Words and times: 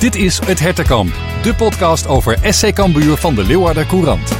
Dit 0.00 0.14
is 0.14 0.38
Het 0.38 0.60
Hertenkamp, 0.60 1.12
de 1.42 1.54
podcast 1.54 2.06
over 2.06 2.38
SC 2.52 2.72
Cambuur 2.72 3.16
van 3.16 3.34
de 3.34 3.44
Leeuwarder 3.44 3.86
Courant. 3.86 4.32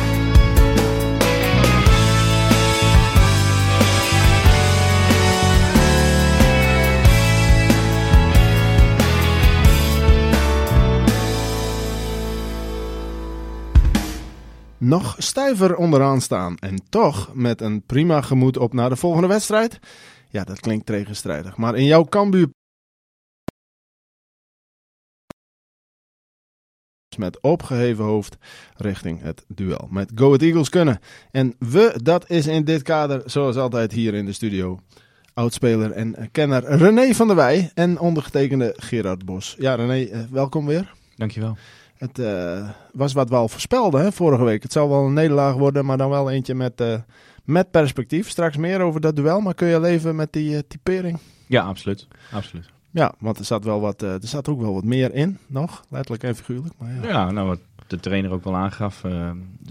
nog 14.78 15.14
stijver 15.18 15.76
onderaan 15.76 16.20
staan 16.20 16.56
en 16.56 16.82
toch 16.88 17.30
met 17.34 17.60
een 17.60 17.82
prima 17.86 18.20
gemoed 18.20 18.56
op 18.56 18.72
naar 18.72 18.88
de 18.88 18.96
volgende 18.96 19.28
wedstrijd? 19.28 19.78
Ja, 20.28 20.44
dat 20.44 20.60
klinkt 20.60 20.86
tegenstrijdig. 20.86 21.56
Maar 21.56 21.76
in 21.76 21.84
jouw 21.84 22.04
Cambuur 22.04 22.48
met 27.20 27.40
opgeheven 27.40 28.04
hoofd 28.04 28.36
richting 28.76 29.22
het 29.22 29.44
duel 29.48 29.88
met 29.90 30.12
Go 30.14 30.26
Ahead 30.26 30.42
Eagles 30.42 30.68
kunnen. 30.68 31.00
En 31.30 31.54
we, 31.58 31.98
dat 32.02 32.30
is 32.30 32.46
in 32.46 32.64
dit 32.64 32.82
kader, 32.82 33.22
zoals 33.24 33.56
altijd 33.56 33.92
hier 33.92 34.14
in 34.14 34.24
de 34.24 34.32
studio, 34.32 34.78
oudspeler 35.34 35.90
en 35.90 36.28
kenner 36.32 36.64
René 36.64 37.14
van 37.14 37.26
der 37.26 37.36
Wij 37.36 37.70
en 37.74 37.98
ondergetekende 37.98 38.74
Gerard 38.76 39.24
Bos. 39.24 39.56
Ja, 39.58 39.74
René, 39.74 40.04
eh, 40.04 40.20
welkom 40.30 40.66
weer. 40.66 40.92
Dankjewel. 41.16 41.56
Het 41.96 42.18
uh, 42.18 42.68
was 42.92 43.12
wat 43.12 43.28
we 43.28 43.34
al 43.34 43.48
voorspelden 43.48 44.00
hè, 44.00 44.12
vorige 44.12 44.44
week. 44.44 44.62
Het 44.62 44.72
zal 44.72 44.88
wel 44.88 45.04
een 45.04 45.12
nederlaag 45.12 45.54
worden, 45.54 45.84
maar 45.84 45.96
dan 45.96 46.10
wel 46.10 46.30
eentje 46.30 46.54
met, 46.54 46.80
uh, 46.80 46.94
met 47.44 47.70
perspectief. 47.70 48.28
Straks 48.28 48.56
meer 48.56 48.80
over 48.80 49.00
dat 49.00 49.16
duel, 49.16 49.40
maar 49.40 49.54
kun 49.54 49.68
je 49.68 49.80
leven 49.80 50.16
met 50.16 50.32
die 50.32 50.52
uh, 50.52 50.58
typering? 50.68 51.18
Ja, 51.46 51.62
absoluut. 51.62 52.08
absoluut. 52.32 52.70
Ja, 52.90 53.14
want 53.18 53.38
er 53.38 53.44
zat, 53.44 53.64
wel 53.64 53.80
wat, 53.80 54.02
er 54.02 54.18
zat 54.20 54.48
ook 54.48 54.60
wel 54.60 54.74
wat 54.74 54.84
meer 54.84 55.14
in, 55.14 55.38
nog. 55.46 55.84
Letterlijk 55.88 56.22
en 56.22 56.36
figuurlijk. 56.36 56.74
Maar 56.78 56.94
ja. 56.94 57.08
ja, 57.08 57.30
nou 57.30 57.46
wat 57.46 57.60
de 57.86 58.00
trainer 58.00 58.30
ook 58.30 58.44
wel 58.44 58.56
aangaf. 58.56 59.04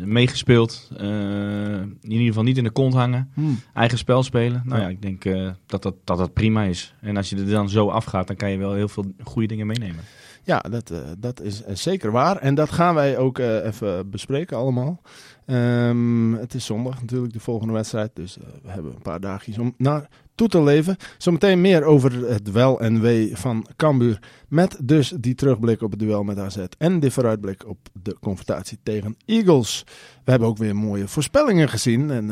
meegespeeld. 0.03 0.89
in 0.97 1.97
ieder 2.01 2.27
geval 2.27 2.43
niet 2.43 2.57
in 2.57 2.63
de 2.63 2.69
kont 2.69 2.93
hangen. 2.93 3.31
Hmm. 3.33 3.59
Eigen 3.73 3.97
spel 3.97 4.23
spelen. 4.23 4.61
Nou 4.65 4.79
ja, 4.79 4.87
ja 4.87 4.91
ik 4.91 5.01
denk 5.01 5.23
dat, 5.65 5.81
dat, 5.81 5.95
dat 6.03 6.17
dat 6.17 6.33
prima 6.33 6.63
is. 6.63 6.93
En 7.01 7.17
als 7.17 7.29
je 7.29 7.35
er 7.35 7.49
dan 7.49 7.69
zo 7.69 7.89
afgaat, 7.89 8.27
dan 8.27 8.35
kan 8.35 8.51
je 8.51 8.57
wel 8.57 8.73
heel 8.73 8.87
veel 8.87 9.05
goede 9.23 9.47
dingen 9.47 9.67
meenemen. 9.67 10.03
Ja, 10.43 10.59
dat, 10.59 10.93
dat 11.17 11.41
is 11.41 11.63
zeker 11.67 12.11
waar. 12.11 12.37
En 12.37 12.55
dat 12.55 12.71
gaan 12.71 12.95
wij 12.95 13.17
ook 13.17 13.37
even 13.37 14.09
bespreken 14.09 14.57
allemaal. 14.57 15.01
Um, 15.45 16.33
het 16.33 16.53
is 16.53 16.65
zondag 16.65 17.01
natuurlijk 17.01 17.33
de 17.33 17.39
volgende 17.39 17.73
wedstrijd. 17.73 18.11
Dus 18.13 18.37
we 18.63 18.69
hebben 18.69 18.93
een 18.95 19.01
paar 19.01 19.19
dagjes 19.19 19.57
om 19.57 19.73
naar 19.77 20.09
toe 20.39 20.47
te 20.47 20.63
leven. 20.63 20.95
Zometeen 21.17 21.61
meer 21.61 21.83
over 21.83 22.29
het 22.29 22.51
wel 22.51 22.79
en 22.79 23.01
wee 23.01 23.31
van 23.37 23.65
Cambuur. 23.75 24.19
Met 24.47 24.77
dus 24.83 25.13
die 25.19 25.35
terugblik 25.35 25.81
op 25.81 25.91
het 25.91 25.99
duel 25.99 26.23
met 26.23 26.37
AZ. 26.37 26.57
En 26.77 26.99
de 26.99 27.11
vooruitblik 27.11 27.67
op 27.67 27.77
de 28.01 28.17
confrontatie 28.19 28.79
tegen 28.83 29.15
Eagles. 29.25 29.83
We 30.23 30.31
hebben 30.31 30.49
ook 30.49 30.57
weer 30.57 30.75
mooie 30.75 31.07
voorspellingen 31.07 31.69
gezien. 31.69 32.11
En 32.11 32.27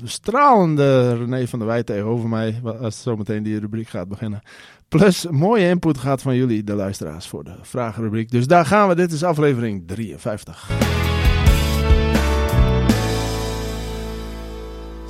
de 0.00 0.08
stralende 0.08 1.16
René 1.16 1.46
van 1.46 1.58
der 1.58 1.68
Wij 1.68 1.82
tegenover 1.82 2.28
mij. 2.28 2.60
Als 2.80 3.02
zometeen 3.02 3.42
die 3.42 3.58
rubriek 3.58 3.88
gaat 3.88 4.08
beginnen. 4.08 4.42
Plus 4.88 5.26
mooie 5.30 5.68
input 5.68 5.98
gaat 5.98 6.22
van 6.22 6.36
jullie, 6.36 6.64
de 6.64 6.74
luisteraars, 6.74 7.26
voor 7.26 7.44
de 7.44 7.54
vragenrubriek. 7.62 8.30
Dus 8.30 8.46
daar 8.46 8.66
gaan 8.66 8.88
we. 8.88 8.94
Dit 8.94 9.12
is 9.12 9.24
aflevering 9.24 9.86
53. 9.86 11.19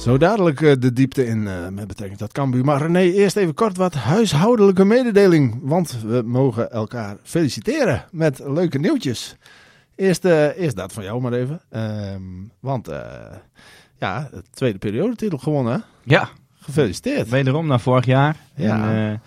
Zo 0.00 0.18
dadelijk 0.18 0.60
uh, 0.60 0.72
de 0.78 0.92
diepte 0.92 1.26
in 1.26 1.42
uh, 1.42 1.68
met 1.68 1.86
betrekking 1.86 2.18
tot 2.18 2.32
Cambuur. 2.32 2.64
Maar 2.64 2.82
René, 2.82 3.00
eerst 3.00 3.36
even 3.36 3.54
kort 3.54 3.76
wat 3.76 3.94
huishoudelijke 3.94 4.84
mededeling. 4.84 5.58
Want 5.62 6.00
we 6.02 6.22
mogen 6.24 6.70
elkaar 6.70 7.16
feliciteren 7.22 8.04
met 8.10 8.38
leuke 8.38 8.78
nieuwtjes. 8.78 9.36
Eerst, 9.94 10.24
uh, 10.24 10.58
eerst 10.58 10.76
dat 10.76 10.92
van 10.92 11.04
jou 11.04 11.20
maar 11.20 11.32
even. 11.32 11.60
Um, 12.14 12.50
want 12.60 12.88
ja, 13.98 14.28
de 14.32 14.42
tweede 14.50 14.78
periodetitel 14.78 15.38
gewonnen. 15.38 15.84
Ja. 16.02 16.28
Gefeliciteerd. 16.60 17.28
Wederom 17.28 17.66
naar 17.66 17.80
vorig 17.80 18.04
jaar. 18.04 18.36
Ja. 18.54 18.92
En, 18.92 19.22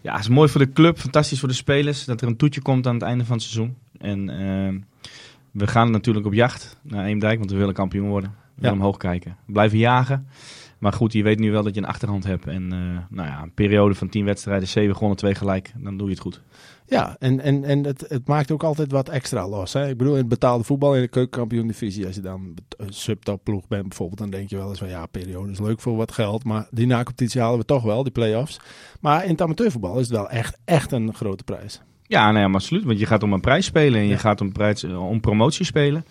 ja, 0.00 0.12
het 0.12 0.20
is 0.20 0.28
mooi 0.28 0.48
voor 0.48 0.60
de 0.60 0.72
club, 0.72 0.98
fantastisch 0.98 1.38
voor 1.38 1.48
de 1.48 1.54
spelers 1.54 2.04
dat 2.04 2.20
er 2.20 2.26
een 2.26 2.36
toetje 2.36 2.62
komt 2.62 2.86
aan 2.86 2.94
het 2.94 3.02
einde 3.02 3.24
van 3.24 3.36
het 3.36 3.44
seizoen. 3.44 3.76
En 3.98 4.28
uh, 4.30 4.80
we 5.50 5.66
gaan 5.66 5.90
natuurlijk 5.90 6.26
op 6.26 6.32
jacht 6.32 6.76
naar 6.82 7.04
Eemdijk, 7.04 7.38
want 7.38 7.50
we 7.50 7.56
willen 7.56 7.74
kampioen 7.74 8.08
worden. 8.08 8.46
Willen 8.58 8.76
ja. 8.76 8.80
omhoog 8.80 8.96
kijken. 8.96 9.36
Blijven 9.46 9.78
jagen. 9.78 10.28
Maar 10.78 10.92
goed, 10.92 11.12
je 11.12 11.22
weet 11.22 11.38
nu 11.38 11.50
wel 11.50 11.62
dat 11.62 11.74
je 11.74 11.80
een 11.80 11.86
achterhand 11.86 12.24
hebt. 12.24 12.46
En 12.46 12.62
uh, 12.62 12.98
nou 13.08 13.28
ja, 13.28 13.42
een 13.42 13.54
periode 13.54 13.94
van 13.94 14.08
tien 14.08 14.24
wedstrijden, 14.24 14.68
zeven 14.68 14.94
gewonnen, 14.94 15.18
twee 15.18 15.34
gelijk. 15.34 15.72
Dan 15.76 15.96
doe 15.96 16.06
je 16.06 16.12
het 16.12 16.22
goed. 16.22 16.42
Ja, 16.86 17.16
en, 17.18 17.40
en, 17.40 17.64
en 17.64 17.84
het, 17.84 18.04
het 18.08 18.26
maakt 18.26 18.50
ook 18.50 18.62
altijd 18.62 18.92
wat 18.92 19.08
extra 19.08 19.48
los. 19.48 19.72
Hè? 19.72 19.88
Ik 19.88 19.96
bedoel, 19.96 20.12
in 20.12 20.18
het 20.18 20.28
betaalde 20.28 20.64
voetbal, 20.64 20.94
in 20.94 21.00
de 21.00 21.08
keukenkampioen-divisie, 21.08 22.06
als 22.06 22.14
je 22.14 22.20
dan 22.20 22.54
een 22.76 22.92
subtopploeg 22.92 23.68
bent 23.68 23.88
bijvoorbeeld, 23.88 24.18
dan 24.18 24.30
denk 24.30 24.50
je 24.50 24.56
wel 24.56 24.68
eens 24.68 24.78
van 24.78 24.88
ja, 24.88 25.06
periode 25.06 25.50
is 25.50 25.60
leuk 25.60 25.80
voor 25.80 25.96
wat 25.96 26.12
geld. 26.12 26.44
Maar 26.44 26.66
die 26.70 26.86
na-competitie 26.86 27.40
halen 27.40 27.58
we 27.58 27.64
toch 27.64 27.82
wel, 27.82 28.02
die 28.02 28.12
play-offs. 28.12 28.60
Maar 29.00 29.24
in 29.24 29.30
het 29.30 29.42
amateurvoetbal 29.42 29.98
is 29.98 30.08
het 30.08 30.16
wel 30.16 30.30
echt, 30.30 30.58
echt 30.64 30.92
een 30.92 31.14
grote 31.14 31.44
prijs. 31.44 31.80
Ja, 32.02 32.32
maar 32.32 32.54
absoluut. 32.54 32.84
Want 32.84 32.98
je 32.98 33.06
gaat 33.06 33.22
om 33.22 33.32
een 33.32 33.40
prijs 33.40 33.64
spelen 33.64 34.00
en 34.00 34.06
je 34.06 34.18
gaat 34.18 34.40
om, 34.40 34.52
prijs, 34.52 34.84
om 34.84 35.20
promotie 35.20 35.64
spelen. 35.64 36.04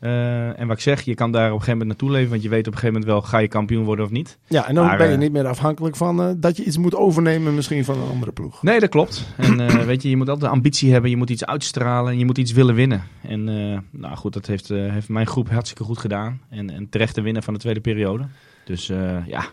Uh, 0.00 0.60
en 0.60 0.66
wat 0.66 0.76
ik 0.76 0.82
zeg, 0.82 1.02
je 1.02 1.14
kan 1.14 1.32
daar 1.32 1.46
op 1.46 1.52
een 1.52 1.58
gegeven 1.58 1.78
moment 1.78 1.88
naartoe 1.88 2.10
leven, 2.10 2.30
want 2.30 2.42
je 2.42 2.48
weet 2.48 2.66
op 2.66 2.72
een 2.72 2.78
gegeven 2.78 3.00
moment 3.00 3.12
wel, 3.12 3.22
ga 3.22 3.38
je 3.38 3.48
kampioen 3.48 3.84
worden 3.84 4.04
of 4.04 4.10
niet. 4.10 4.38
Ja, 4.46 4.68
en 4.68 4.74
dan 4.74 4.86
maar, 4.86 4.96
ben 4.96 5.10
je 5.10 5.16
niet 5.16 5.32
meer 5.32 5.46
afhankelijk 5.46 5.96
van 5.96 6.20
uh, 6.20 6.32
dat 6.36 6.56
je 6.56 6.64
iets 6.64 6.76
moet 6.76 6.94
overnemen 6.94 7.54
misschien 7.54 7.84
van 7.84 7.98
een 7.98 8.08
andere 8.08 8.32
ploeg. 8.32 8.62
Nee, 8.62 8.80
dat 8.80 8.88
klopt. 8.88 9.26
En 9.36 9.60
uh, 9.60 9.68
weet 9.90 10.02
je, 10.02 10.10
je 10.10 10.16
moet 10.16 10.28
altijd 10.28 10.52
ambitie 10.52 10.92
hebben, 10.92 11.10
je 11.10 11.16
moet 11.16 11.30
iets 11.30 11.44
uitstralen 11.44 12.12
en 12.12 12.18
je 12.18 12.24
moet 12.24 12.38
iets 12.38 12.52
willen 12.52 12.74
winnen. 12.74 13.02
En 13.22 13.44
nou 13.90 14.16
goed, 14.16 14.32
dat 14.32 14.46
heeft, 14.46 14.68
heeft 14.68 15.08
mijn 15.08 15.26
groep 15.26 15.50
hartstikke 15.50 15.84
goed 15.84 15.98
gedaan. 15.98 16.40
En, 16.48 16.70
en 16.70 16.88
terecht 16.88 17.14
te 17.14 17.20
winnen 17.20 17.42
van 17.42 17.54
de 17.54 17.60
tweede 17.60 17.80
periode. 17.80 18.24
Dus 18.64 18.86
ja, 19.26 19.44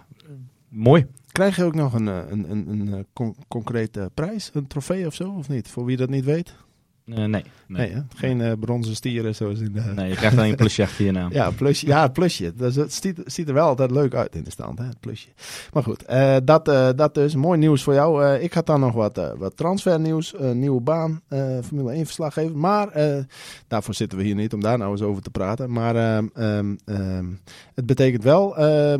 mooi. 0.69 1.05
Krijg 1.31 1.55
je 1.55 1.63
ook 1.63 1.75
nog 1.75 1.93
een, 1.93 2.07
een, 2.07 2.51
een, 2.51 2.67
een 2.69 3.05
con 3.13 3.35
concrete 3.47 4.11
prijs, 4.13 4.49
een 4.53 4.67
trofee 4.67 5.05
of 5.05 5.13
zo, 5.13 5.29
of 5.29 5.49
niet? 5.49 5.67
Voor 5.67 5.85
wie 5.85 5.97
dat 5.97 6.09
niet 6.09 6.25
weet? 6.25 6.55
Nee. 7.05 7.43
Nee, 7.67 8.03
geen 8.15 8.39
uh, 8.39 8.51
bronzen 8.59 8.95
stieren 8.95 9.35
zoals 9.35 9.59
in 9.59 9.73
de... 9.73 9.81
Nee, 9.95 10.09
je 10.09 10.15
krijgt 10.15 10.37
alleen 10.37 10.49
een 10.49 10.55
plusje 10.55 10.83
achter 10.83 11.05
je 11.05 11.11
naam. 11.11 11.33
ja, 11.39 11.51
plusje, 11.51 11.87
ja, 11.87 12.01
het 12.01 12.13
plusje. 12.13 12.53
Dus 12.55 12.75
het 12.75 12.93
ziet, 12.93 13.21
ziet, 13.25 13.47
er 13.47 13.53
wel 13.53 13.67
altijd 13.67 13.91
leuk 13.91 14.13
uit 14.13 14.35
in 14.35 14.43
de 14.43 14.51
stand, 14.51 14.79
hè, 14.79 14.85
het 14.85 14.99
plusje. 14.99 15.27
Maar 15.73 15.83
goed, 15.83 16.03
uh, 16.09 16.35
dat, 16.43 16.65
dat 16.97 17.13
dus. 17.13 17.35
Mooi 17.35 17.59
nieuws 17.59 17.83
voor 17.83 17.93
jou. 17.93 18.35
ik 18.35 18.53
had 18.53 18.65
dan 18.65 18.79
nog 18.79 18.93
wat, 18.93 19.33
wat 19.37 19.57
transfernieuws. 19.57 20.35
nieuwe 20.53 20.81
baan, 20.81 21.21
Formule 21.63 21.91
1 21.91 22.05
verslaggever. 22.05 22.57
Maar 22.57 22.89
daarvoor 23.67 23.93
zitten 23.93 24.17
we 24.17 24.23
hier 24.23 24.35
niet 24.35 24.53
om 24.53 24.61
daar 24.61 24.77
nou 24.77 24.91
eens 24.91 25.01
over 25.01 25.21
te 25.21 25.29
praten. 25.29 25.71
Maar 25.71 26.17
um, 26.17 26.31
um, 26.85 27.39
het 27.73 27.85
betekent 27.85 28.23
wel 28.23 28.55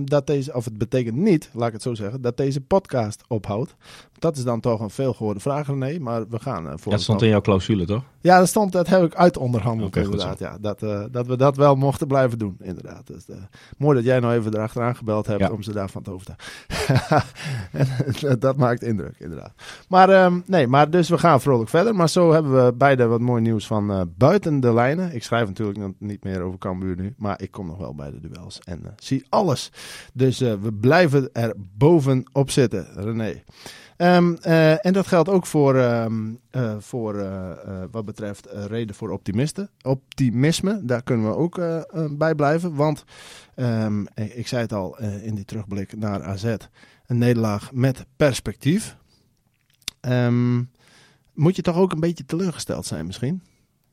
dat 0.06 0.28
deze... 0.28 0.54
Of 0.54 0.66
het 0.66 0.78
betekent 0.78 1.16
niet, 1.16 1.50
laat 1.54 1.68
ik 1.68 1.74
het 1.74 1.82
zo 1.82 1.94
zeggen, 1.94 2.22
dat 2.22 2.38
deze 2.38 2.62
podcast 2.62 3.24
ophoudt. 3.28 3.76
Dat 4.20 4.38
is 4.38 4.44
dan 4.44 4.60
toch 4.60 4.80
een 4.80 4.90
veelgehoorde 4.90 5.40
vraag, 5.40 5.68
René. 5.68 6.00
Maar 6.00 6.30
we 6.30 6.40
gaan 6.40 6.80
voor... 6.80 6.92
Dat 6.92 7.02
stond 7.02 7.22
in 7.22 7.30
jouw 7.30 7.42
clausule, 7.42 7.86
toch? 7.86 8.04
Ja, 8.22 8.40
dat 8.40 8.48
stond, 8.58 8.72
dat 8.72 8.88
heb 8.88 9.04
ik 9.04 9.16
uitonderhandeld 9.16 9.88
okay, 9.88 10.04
inderdaad. 10.04 10.40
Ja, 10.40 10.58
dat, 10.62 10.84
uh, 10.84 11.04
dat 11.12 11.28
we 11.28 11.38
dat 11.38 11.58
wel 11.58 11.76
mochten 11.76 12.08
blijven 12.08 12.38
doen, 12.38 12.58
inderdaad. 12.62 13.08
Dus, 13.08 13.30
uh, 13.30 13.36
mooi 13.78 13.96
dat 13.96 14.06
jij 14.06 14.20
nou 14.20 14.34
even 14.34 14.54
erachteraan 14.54 14.96
gebeld 14.96 15.28
hebt 15.28 15.40
ja. 15.40 15.52
om 15.52 15.62
ze 15.62 15.74
daarvan 15.74 16.04
te 16.04 16.10
hoofden. 16.10 16.36
dat 18.40 18.58
maakt 18.58 18.84
indruk, 18.84 19.16
inderdaad. 19.20 19.54
Maar 19.90 20.26
um, 20.26 20.44
nee, 20.46 20.68
maar 20.68 20.90
dus 20.90 21.10
we 21.10 21.18
gaan 21.18 21.42
vrolijk 21.42 21.70
verder. 21.70 21.96
Maar 21.96 22.10
zo 22.10 22.32
hebben 22.32 22.66
we 22.66 22.74
beide 22.74 23.06
wat 23.06 23.20
mooi 23.20 23.42
nieuws 23.42 23.68
van 23.68 23.92
uh, 23.92 24.02
buiten 24.16 24.60
de 24.60 24.74
lijnen. 24.74 25.16
Ik 25.16 25.24
schrijf 25.24 25.48
natuurlijk 25.48 25.94
niet 26.00 26.24
meer 26.24 26.42
over 26.42 26.60
Cambuur 26.60 26.96
nu, 26.96 27.14
maar 27.18 27.42
ik 27.42 27.52
kom 27.52 27.68
nog 27.68 27.78
wel 27.78 27.96
bij 27.96 28.12
de 28.12 28.20
duels 28.20 28.60
en 28.64 28.82
zie 28.98 29.26
alles. 29.30 29.72
Dus 30.14 30.40
we 30.40 30.74
blijven 30.80 31.30
er 31.34 31.54
bovenop 31.78 32.52
zitten, 32.52 32.88
René. 32.96 33.44
Um, 33.98 34.38
uh, 34.42 34.86
en 34.86 34.94
dat 34.94 35.08
geldt 35.08 35.30
ook 35.30 35.46
voor, 35.46 35.76
um, 35.76 36.40
uh, 36.52 36.76
voor 36.80 37.16
uh, 37.16 37.52
wat 37.92 38.06
betreft 38.06 38.48
reden 38.52 38.96
voor 38.96 39.10
optimisten. 39.10 39.70
optimisme. 39.82 40.86
Daar 40.86 41.04
kunnen 41.04 41.26
we 41.26 41.36
ook 41.36 41.62
bij 42.18 42.36
blijven. 42.36 42.76
Want 42.76 43.04
um, 43.56 44.08
ik 44.16 44.48
zei 44.48 44.62
het 44.62 44.74
al 44.74 45.00
in 45.00 45.36
die 45.36 45.46
terugblik 45.46 45.98
naar 45.98 46.24
AZ. 46.24 46.56
Een 47.06 47.18
nederlaag 47.18 47.72
met 47.74 48.06
perspectief. 48.16 48.98
moet 51.34 51.56
je 51.56 51.62
toch 51.62 51.76
ook 51.76 51.92
een 51.92 52.00
beetje 52.00 52.26
teleurgesteld 52.26 52.86
zijn 52.86 53.06
misschien? 53.06 53.42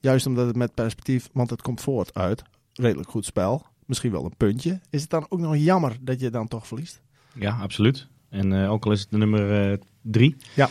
Juist 0.00 0.26
omdat 0.26 0.46
het 0.46 0.56
met 0.56 0.74
perspectief, 0.74 1.28
want 1.32 1.50
het 1.50 1.62
komt 1.62 1.80
voort 1.80 2.14
uit 2.14 2.42
redelijk 2.72 3.10
goed 3.10 3.24
spel. 3.24 3.66
Misschien 3.86 4.10
wel 4.10 4.24
een 4.24 4.36
puntje. 4.36 4.80
Is 4.90 5.00
het 5.00 5.10
dan 5.10 5.26
ook 5.28 5.40
nog 5.40 5.56
jammer 5.56 5.96
dat 6.00 6.20
je 6.20 6.30
dan 6.30 6.48
toch 6.48 6.66
verliest? 6.66 7.00
Ja, 7.34 7.58
absoluut. 7.60 8.08
En 8.28 8.66
ook 8.66 8.84
al 8.84 8.92
is 8.92 9.00
het 9.00 9.10
de 9.10 9.16
nummer 9.16 9.78
drie. 10.04 10.36
Ja. 10.54 10.68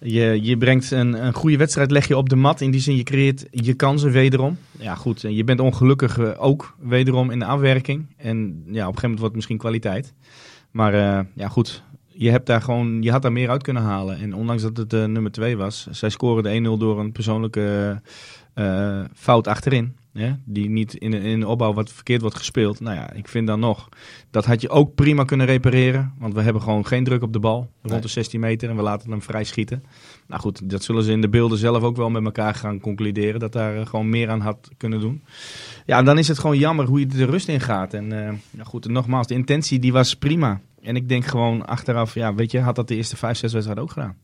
Je, 0.00 0.38
je 0.42 0.56
brengt 0.56 0.90
een, 0.90 1.26
een 1.26 1.32
goede 1.32 1.56
wedstrijd, 1.56 1.90
leg 1.90 2.08
je 2.08 2.16
op 2.16 2.28
de 2.28 2.36
mat. 2.36 2.60
In 2.60 2.70
die 2.70 2.80
zin, 2.80 2.96
je 2.96 3.02
creëert 3.02 3.46
je 3.50 3.74
kansen 3.74 4.10
wederom. 4.10 4.58
Ja, 4.78 4.94
goed. 4.94 5.20
Je 5.20 5.44
bent 5.44 5.60
ongelukkig 5.60 6.18
uh, 6.18 6.30
ook 6.36 6.76
wederom 6.80 7.30
in 7.30 7.38
de 7.38 7.44
afwerking. 7.44 8.06
En 8.16 8.36
ja, 8.36 8.42
op 8.42 8.66
een 8.66 8.74
gegeven 8.74 8.84
moment 8.84 9.02
wordt 9.02 9.22
het 9.22 9.34
misschien 9.34 9.58
kwaliteit. 9.58 10.14
Maar 10.70 10.94
uh, 10.94 11.20
ja, 11.34 11.48
goed. 11.48 11.82
je, 12.06 12.30
hebt 12.30 12.46
daar 12.46 12.62
gewoon, 12.62 13.02
je 13.02 13.10
had 13.10 13.22
daar 13.22 13.32
meer 13.32 13.50
uit 13.50 13.62
kunnen 13.62 13.82
halen. 13.82 14.18
En 14.18 14.34
ondanks 14.34 14.62
dat 14.62 14.76
het 14.76 14.92
uh, 14.92 15.04
nummer 15.04 15.32
2 15.32 15.56
was, 15.56 15.86
zij 15.90 16.10
scoren 16.10 16.42
de 16.42 16.76
1-0 16.76 16.78
door 16.78 17.00
een 17.00 17.12
persoonlijke 17.12 18.00
uh, 18.54 19.04
fout 19.14 19.46
achterin. 19.46 19.96
Ja, 20.16 20.38
die 20.44 20.70
niet 20.70 20.94
in, 20.94 21.12
in 21.12 21.40
de 21.40 21.48
opbouw 21.48 21.72
wat 21.72 21.92
verkeerd 21.92 22.20
wordt 22.20 22.36
gespeeld. 22.36 22.80
Nou 22.80 22.96
ja, 22.96 23.12
ik 23.12 23.28
vind 23.28 23.46
dan 23.46 23.60
nog, 23.60 23.88
dat 24.30 24.44
had 24.44 24.60
je 24.60 24.68
ook 24.68 24.94
prima 24.94 25.24
kunnen 25.24 25.46
repareren. 25.46 26.12
Want 26.18 26.34
we 26.34 26.42
hebben 26.42 26.62
gewoon 26.62 26.86
geen 26.86 27.04
druk 27.04 27.22
op 27.22 27.32
de 27.32 27.38
bal, 27.38 27.70
rond 27.82 28.02
de 28.02 28.08
16 28.08 28.40
meter. 28.40 28.70
En 28.70 28.76
we 28.76 28.82
laten 28.82 29.10
hem 29.10 29.22
vrij 29.22 29.44
schieten. 29.44 29.82
Nou 30.26 30.40
goed, 30.40 30.70
dat 30.70 30.82
zullen 30.82 31.02
ze 31.02 31.12
in 31.12 31.20
de 31.20 31.28
beelden 31.28 31.58
zelf 31.58 31.82
ook 31.82 31.96
wel 31.96 32.10
met 32.10 32.24
elkaar 32.24 32.54
gaan 32.54 32.80
concluderen. 32.80 33.40
Dat 33.40 33.52
daar 33.52 33.76
uh, 33.76 33.86
gewoon 33.86 34.08
meer 34.08 34.28
aan 34.28 34.40
had 34.40 34.68
kunnen 34.76 35.00
doen. 35.00 35.22
Ja, 35.86 36.02
dan 36.02 36.18
is 36.18 36.28
het 36.28 36.38
gewoon 36.38 36.58
jammer 36.58 36.86
hoe 36.86 37.00
je 37.00 37.06
de 37.06 37.24
rust 37.24 37.48
in 37.48 37.60
gaat. 37.60 37.94
En 37.94 38.04
uh, 38.04 38.30
nou 38.50 38.64
goed, 38.64 38.88
nogmaals, 38.88 39.26
de 39.26 39.34
intentie 39.34 39.78
die 39.78 39.92
was 39.92 40.14
prima. 40.14 40.60
En 40.82 40.96
ik 40.96 41.08
denk 41.08 41.24
gewoon 41.24 41.66
achteraf, 41.66 42.14
ja, 42.14 42.34
weet 42.34 42.50
je, 42.50 42.60
had 42.60 42.74
dat 42.74 42.88
de 42.88 42.96
eerste 42.96 43.16
vijf, 43.16 43.36
zes 43.36 43.52
wedstrijden 43.52 43.84
ook 43.84 43.92
gedaan. 43.92 44.16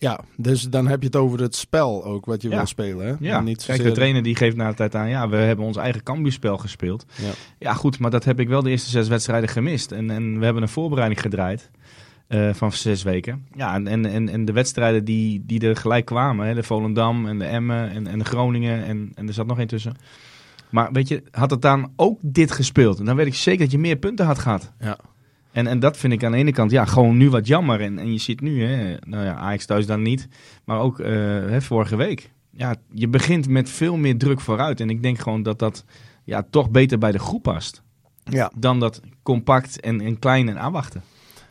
Ja, 0.00 0.20
dus 0.36 0.62
dan 0.62 0.86
heb 0.86 1.00
je 1.00 1.06
het 1.06 1.16
over 1.16 1.40
het 1.40 1.56
spel 1.56 2.04
ook 2.04 2.24
wat 2.24 2.42
je 2.42 2.48
wil 2.48 2.66
spelen. 2.66 3.06
Hè? 3.06 3.14
Ja, 3.20 3.40
niet 3.40 3.64
kijk, 3.64 3.82
de 3.82 3.92
trainer 3.92 4.22
die 4.22 4.36
geeft 4.36 4.56
na 4.56 4.68
de 4.68 4.74
tijd 4.74 4.94
aan, 4.94 5.08
ja, 5.08 5.28
we 5.28 5.36
hebben 5.36 5.64
ons 5.64 5.76
eigen 5.76 6.02
Cambuurspel 6.02 6.58
gespeeld. 6.58 7.06
Ja. 7.14 7.30
ja, 7.58 7.74
goed, 7.74 7.98
maar 7.98 8.10
dat 8.10 8.24
heb 8.24 8.40
ik 8.40 8.48
wel 8.48 8.62
de 8.62 8.70
eerste 8.70 8.90
zes 8.90 9.08
wedstrijden 9.08 9.48
gemist. 9.48 9.92
En, 9.92 10.10
en 10.10 10.38
we 10.38 10.44
hebben 10.44 10.62
een 10.62 10.68
voorbereiding 10.68 11.20
gedraaid. 11.20 11.70
Uh, 12.28 12.54
van 12.54 12.72
zes 12.72 13.02
weken. 13.02 13.46
Ja, 13.54 13.74
en, 13.74 14.06
en, 14.06 14.28
en 14.28 14.44
de 14.44 14.52
wedstrijden 14.52 15.04
die, 15.04 15.42
die 15.46 15.60
er 15.60 15.76
gelijk 15.76 16.04
kwamen, 16.04 16.46
hè, 16.46 16.54
de 16.54 16.62
Volendam 16.62 17.26
en 17.26 17.38
de 17.38 17.44
Emmen 17.44 17.90
en, 17.90 18.06
en 18.06 18.18
de 18.18 18.24
Groningen 18.24 18.84
en, 18.84 19.12
en 19.14 19.26
er 19.26 19.34
zat 19.34 19.46
nog 19.46 19.58
één 19.58 19.66
tussen. 19.66 19.96
Maar 20.70 20.92
weet 20.92 21.08
je, 21.08 21.22
had 21.30 21.50
het 21.50 21.62
dan 21.62 21.92
ook 21.96 22.18
dit 22.22 22.50
gespeeld, 22.50 22.98
en 22.98 23.04
dan 23.04 23.16
weet 23.16 23.26
ik 23.26 23.34
zeker 23.34 23.60
dat 23.60 23.70
je 23.70 23.78
meer 23.78 23.96
punten 23.96 24.26
had 24.26 24.38
gehad. 24.38 24.72
Ja. 24.78 24.98
En, 25.52 25.66
en 25.66 25.80
dat 25.80 25.96
vind 25.96 26.12
ik 26.12 26.24
aan 26.24 26.32
de 26.32 26.38
ene 26.38 26.52
kant 26.52 26.70
ja, 26.70 26.84
gewoon 26.84 27.16
nu 27.16 27.30
wat 27.30 27.46
jammer. 27.46 27.80
En, 27.80 27.98
en 27.98 28.12
je 28.12 28.18
ziet 28.18 28.40
nu, 28.40 28.64
hè, 28.64 28.96
nou 29.00 29.24
ja, 29.24 29.34
Ajax 29.34 29.66
thuis 29.66 29.86
dan 29.86 30.02
niet, 30.02 30.28
maar 30.64 30.80
ook 30.80 31.00
uh, 31.00 31.06
hè, 31.06 31.62
vorige 31.62 31.96
week. 31.96 32.30
Ja, 32.50 32.74
je 32.92 33.08
begint 33.08 33.48
met 33.48 33.70
veel 33.70 33.96
meer 33.96 34.18
druk 34.18 34.40
vooruit. 34.40 34.80
En 34.80 34.90
ik 34.90 35.02
denk 35.02 35.18
gewoon 35.18 35.42
dat 35.42 35.58
dat 35.58 35.84
ja, 36.24 36.46
toch 36.50 36.70
beter 36.70 36.98
bij 36.98 37.12
de 37.12 37.18
groep 37.18 37.42
past. 37.42 37.82
Ja. 38.24 38.52
Dan 38.56 38.80
dat 38.80 39.00
compact 39.22 39.80
en, 39.80 40.00
en 40.00 40.18
klein 40.18 40.48
en 40.48 40.58
aanwachten. 40.58 41.02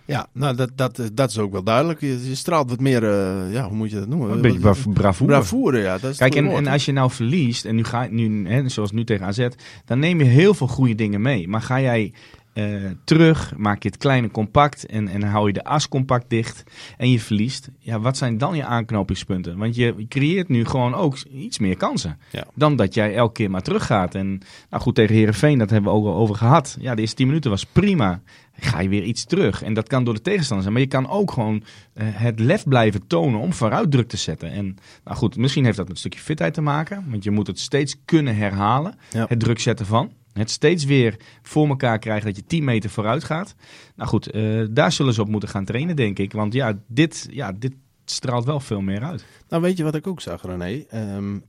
Ja, 0.06 0.28
nou 0.34 0.56
dat, 0.56 0.70
dat, 0.76 1.02
dat 1.14 1.30
is 1.30 1.38
ook 1.38 1.52
wel 1.52 1.64
duidelijk. 1.64 2.02
Je, 2.02 2.30
je 2.30 2.36
straalt 2.36 2.70
wat 2.70 2.80
meer, 2.80 3.04
uh, 3.04 3.54
ja, 3.54 3.68
hoe 3.68 3.78
moet 3.78 3.90
je 3.90 3.96
dat 3.96 4.08
noemen? 4.08 4.32
Een 4.32 4.42
beetje 4.42 4.60
brav 4.60 4.86
bravoure. 4.94 5.34
Bravoure, 5.34 5.78
ja. 5.78 5.98
Dat 5.98 6.12
is 6.12 6.18
Kijk, 6.18 6.36
en, 6.36 6.48
en 6.48 6.68
als 6.68 6.86
je 6.86 6.92
nou 6.92 7.12
verliest, 7.12 7.66
en 7.66 7.76
nu 7.76 7.84
ga 7.84 8.04
je 8.04 8.12
nu, 8.12 8.48
hè, 8.50 8.70
zoals 8.70 8.92
nu 8.92 9.04
tegen 9.04 9.26
AZ, 9.26 9.48
dan 9.86 10.00
neem 10.00 10.20
je 10.20 10.26
heel 10.26 10.54
veel 10.54 10.68
goede 10.68 10.96
dingen 10.96 11.22
mee. 11.22 11.48
Maar 11.48 11.62
ga 11.62 11.82
jij 11.82 12.14
uh, 12.60 12.92
terug, 13.04 13.54
maak 13.58 13.84
je 13.84 13.90
het 13.90 13.98
kleine 13.98 14.32
compact 14.32 14.86
en, 14.86 15.08
en 15.08 15.24
hou 15.24 15.48
je 15.48 15.54
de 15.54 15.64
as 15.64 15.88
compact 15.88 16.30
dicht 16.30 16.64
en 16.98 17.12
je 17.12 17.20
verliest. 17.20 17.70
Ja, 17.80 18.00
wat 18.00 18.18
zijn 18.18 18.38
dan 18.38 18.56
je 18.56 18.66
aanknopingspunten? 18.66 19.58
Want 19.58 19.76
je 19.76 20.06
creëert 20.08 20.50
nu 20.50 20.66
gewoon 20.66 20.94
ook 20.94 21.18
iets 21.32 21.60
meer 21.60 21.78
kansen 21.78 22.20
ja. 22.32 22.48
dan 22.56 22.76
dat 22.76 22.94
jij 22.94 23.16
elke 23.16 23.34
keer 23.34 23.52
maar 23.52 23.62
teruggaat. 23.62 24.16
En 24.16 24.42
nou 24.70 24.84
goed, 24.84 24.96
tegen 24.96 25.16
Herenveen, 25.16 25.58
dat 25.58 25.70
hebben 25.70 25.92
we 25.92 25.98
ook 25.98 26.06
al 26.06 26.16
over 26.16 26.36
gehad. 26.36 26.78
Ja, 26.80 26.96
de 26.96 27.02
eerste 27.02 27.16
10 27.16 27.28
minuten 27.28 27.50
was 27.50 27.66
prima. 27.66 28.22
Ga 28.62 28.80
je 28.80 28.90
weer 28.90 29.04
iets 29.04 29.26
terug. 29.26 29.64
En 29.64 29.74
dat 29.74 29.88
kan 29.88 30.04
door 30.04 30.14
de 30.14 30.22
tegenstander 30.22 30.64
zijn. 30.64 30.74
Maar 30.74 30.84
je 30.84 30.90
kan 30.90 31.10
ook 31.10 31.32
gewoon 31.32 31.56
uh, 31.56 31.64
het 32.08 32.40
lef 32.40 32.64
blijven 32.64 33.08
tonen 33.08 33.40
om 33.40 33.54
vooruit 33.54 33.92
druk 33.92 34.08
te 34.08 34.18
zetten. 34.18 34.52
En 34.52 34.78
nou 35.04 35.18
goed, 35.18 35.38
misschien 35.38 35.66
heeft 35.66 35.78
dat 35.78 35.86
met 35.86 35.96
een 35.96 36.02
stukje 36.02 36.20
fitheid 36.20 36.54
te 36.54 36.62
maken. 36.62 37.06
Want 37.10 37.24
je 37.24 37.32
moet 37.32 37.48
het 37.48 37.60
steeds 37.60 37.96
kunnen 38.06 38.36
herhalen. 38.36 38.96
Ja. 39.12 39.26
Het 39.28 39.40
druk 39.40 39.60
zetten 39.60 39.86
van. 39.86 40.12
Het 40.40 40.50
steeds 40.50 40.86
weer 40.86 41.16
voor 41.42 41.68
elkaar 41.68 42.00
krijgen 42.00 42.26
dat 42.26 42.36
je 42.36 42.46
10 42.46 42.64
meter 42.64 42.90
vooruit 42.90 43.24
gaat. 43.24 43.56
Nou 43.96 44.10
goed, 44.10 44.36
uh, 44.36 44.68
daar 44.72 44.92
zullen 44.92 45.14
ze 45.14 45.22
op 45.22 45.28
moeten 45.28 45.50
gaan 45.50 45.66
trainen, 45.66 45.96
denk 45.96 46.20
ik. 46.20 46.32
Want 46.32 46.54
ja, 46.54 46.80
dit, 46.88 47.28
ja, 47.32 47.52
dit 47.52 47.74
straalt 48.06 48.46
wel 48.46 48.60
veel 48.60 48.82
meer 48.82 49.04
uit. 49.04 49.26
Nou, 49.50 49.62
weet 49.62 49.78
je 49.78 49.84
wat 49.84 49.96
ik 49.96 50.08
ook 50.08 50.22
zag, 50.22 50.42
René? 50.42 50.86
Um, 50.94 51.44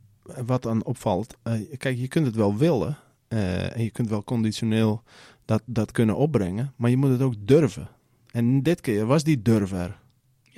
wat 0.47 0.63
dan 0.63 0.85
opvalt. 0.85 1.37
Uh, 1.45 1.55
kijk, 1.77 1.99
je 1.99 2.09
kunt 2.09 2.27
het 2.27 2.35
wel 2.35 2.57
willen. 2.57 2.97
Uh, 3.29 3.77
en 3.77 3.83
je 3.83 3.91
kunt 3.91 4.09
wel 4.09 4.25
conditioneel 4.25 5.03
dat, 5.45 5.63
dat 5.65 5.93
kunnen 5.93 6.17
opbrengen. 6.17 6.73
Maar 6.77 6.91
je 6.91 6.97
moet 6.97 7.11
het 7.11 7.23
ook 7.23 7.35
durven. 7.39 7.89
En 8.31 8.63
dit 8.63 8.81
keer 8.81 9.07
was 9.07 9.25
die 9.25 9.43
durf 9.43 9.73
er. 9.73 10.00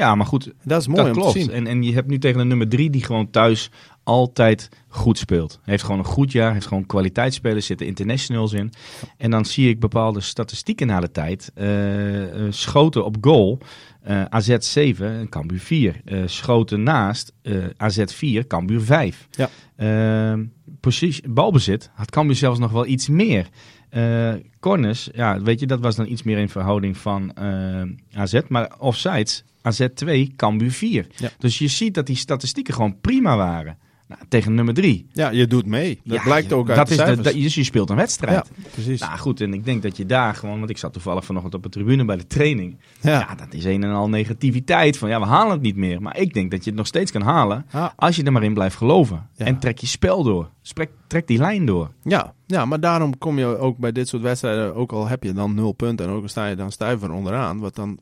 Ja, 0.02 0.14
maar 0.14 0.26
goed. 0.26 0.52
Dat 0.62 0.81
is 0.81 0.87
mooi 0.87 1.02
dat 1.02 1.16
om 1.16 1.20
klopt. 1.20 1.32
te 1.32 1.40
zien. 1.40 1.50
En, 1.50 1.66
en 1.66 1.82
je 1.82 1.93
hebt 1.93 2.08
nu 2.08 2.19
tegen 2.19 2.40
een 2.40 2.49
nummer 2.49 2.69
drie 2.69 2.90
die 2.90 3.04
gewoon 3.04 3.31
thuis 3.31 3.70
altijd 4.02 4.69
goed 4.88 5.19
speelt. 5.19 5.60
Heeft 5.62 5.82
gewoon 5.82 5.99
een 5.99 6.04
goed 6.04 6.32
jaar, 6.32 6.52
heeft 6.52 6.66
gewoon 6.66 6.87
kwaliteitsspelers, 6.87 7.66
zitten 7.66 7.87
internationals 7.87 8.52
in. 8.52 8.72
En 9.16 9.31
dan 9.31 9.44
zie 9.44 9.69
ik 9.69 9.81
bepaalde 9.81 10.20
statistieken 10.20 10.87
na 10.87 11.00
de 11.00 11.10
tijd. 11.10 11.52
Uh, 11.54 12.22
uh, 12.22 12.46
schoten 12.50 13.04
op 13.04 13.16
goal, 13.20 13.58
uh, 14.08 14.25
AZ 14.25 14.56
7, 14.58 15.28
Cambuur 15.28 15.58
4. 15.58 16.00
schoten 16.25 16.82
naast, 16.82 17.32
AZ 17.76 18.02
4, 18.06 18.46
Cambuur 18.46 18.81
5. 18.81 19.28
Ja. 19.31 20.37
precies, 20.81 21.20
balbezit 21.28 21.90
had 21.94 22.10
Cambuur 22.10 22.37
zelfs 22.37 22.58
nog 22.58 22.72
wel 22.72 22.87
iets 22.87 23.08
meer. 23.08 23.49
Corners, 24.60 25.08
ja, 25.12 25.43
weet 25.43 25.60
je, 25.60 25.66
dat 25.66 25.81
was 25.81 25.96
dan 25.96 26.06
iets 26.06 26.22
meer 26.22 26.38
in 26.38 26.49
verhouding 26.49 26.96
van 26.96 27.32
AZ. 28.12 28.40
Maar 28.49 28.72
offsides, 28.78 29.44
AZ 29.62 29.87
2, 29.94 30.32
Cambuur 30.37 30.70
4. 30.70 31.06
Ja. 31.17 31.31
Dus 31.38 31.59
je 31.59 31.69
ziet 31.69 31.94
dat 31.94 32.06
die 32.06 32.17
statistieken 32.17 32.75
gewoon 32.75 33.00
prima 33.00 33.37
waren. 33.37 33.79
Nou, 34.09 34.25
tegen 34.29 34.55
nummer 34.55 34.75
3. 34.75 35.06
Ja, 35.12 35.31
je 35.31 35.47
doet 35.47 35.67
mee. 35.67 36.00
Dat 36.05 36.17
ja, 36.17 36.23
blijkt 36.23 36.53
ook 36.53 36.69
uit 36.69 36.76
dat 36.76 36.88
de 36.88 36.94
is 36.94 37.17
de, 37.17 37.41
Dus 37.41 37.55
je 37.55 37.64
speelt 37.64 37.91
een 37.91 37.97
wedstrijd. 37.97 38.50
Ja, 38.56 38.70
precies. 38.70 39.00
Nou 39.00 39.19
goed, 39.19 39.41
en 39.41 39.55
ik 39.55 39.64
denk 39.64 39.82
dat 39.82 39.97
je 39.97 40.06
daar 40.06 40.35
gewoon... 40.35 40.59
Want 40.59 40.70
ik 40.70 40.79
zat 40.79 40.93
toevallig 40.93 41.25
vanochtend 41.25 41.55
op 41.55 41.62
de 41.62 41.69
tribune 41.69 42.05
bij 42.05 42.17
de 42.17 42.26
training. 42.26 42.79
Ja. 43.00 43.35
Dat 43.35 43.55
is 43.55 43.64
een 43.64 43.82
en 43.82 43.91
al 43.91 44.09
negativiteit. 44.09 44.99
Van 44.99 45.09
ja, 45.09 45.20
we 45.20 45.26
halen 45.26 45.53
het 45.53 45.62
niet 45.62 45.76
meer. 45.76 46.03
Maar 46.03 46.19
ik 46.19 46.35
denk 46.35 46.50
dat 46.50 46.64
je 46.64 46.70
het 46.70 46.79
nog 46.79 46.87
steeds 46.87 47.11
kan 47.11 47.23
halen... 47.23 47.67
Als 47.97 48.17
je 48.17 48.23
er 48.23 48.32
maar 48.32 48.43
in 48.43 48.55
blijft 48.55 48.76
geloven. 48.76 49.29
En 49.37 49.59
trek 49.59 49.79
je 49.79 49.87
spel 49.87 50.23
door. 50.23 50.50
Sprek, 50.62 50.91
trek 51.06 51.26
die 51.26 51.38
lijn 51.38 51.67
door. 51.67 51.91
Ja, 52.03 52.35
ja, 52.47 52.64
maar 52.64 52.81
daarom 52.81 53.19
kom 53.19 53.38
je 53.38 53.59
ook 53.59 53.79
bij 53.79 53.93
dit 53.93 54.09
soort 54.09 54.23
wedstrijden, 54.23 54.75
ook 54.75 54.93
al 54.93 55.06
heb 55.06 55.23
je 55.23 55.32
dan 55.32 55.55
nul 55.55 55.73
punten 55.73 56.06
en 56.06 56.12
ook 56.12 56.23
al 56.23 56.29
sta 56.29 56.47
je 56.47 56.56
dan 56.56 56.73
stuiver 56.73 57.11
onderaan, 57.11 57.59
wat 57.59 57.75
dan, 57.75 57.99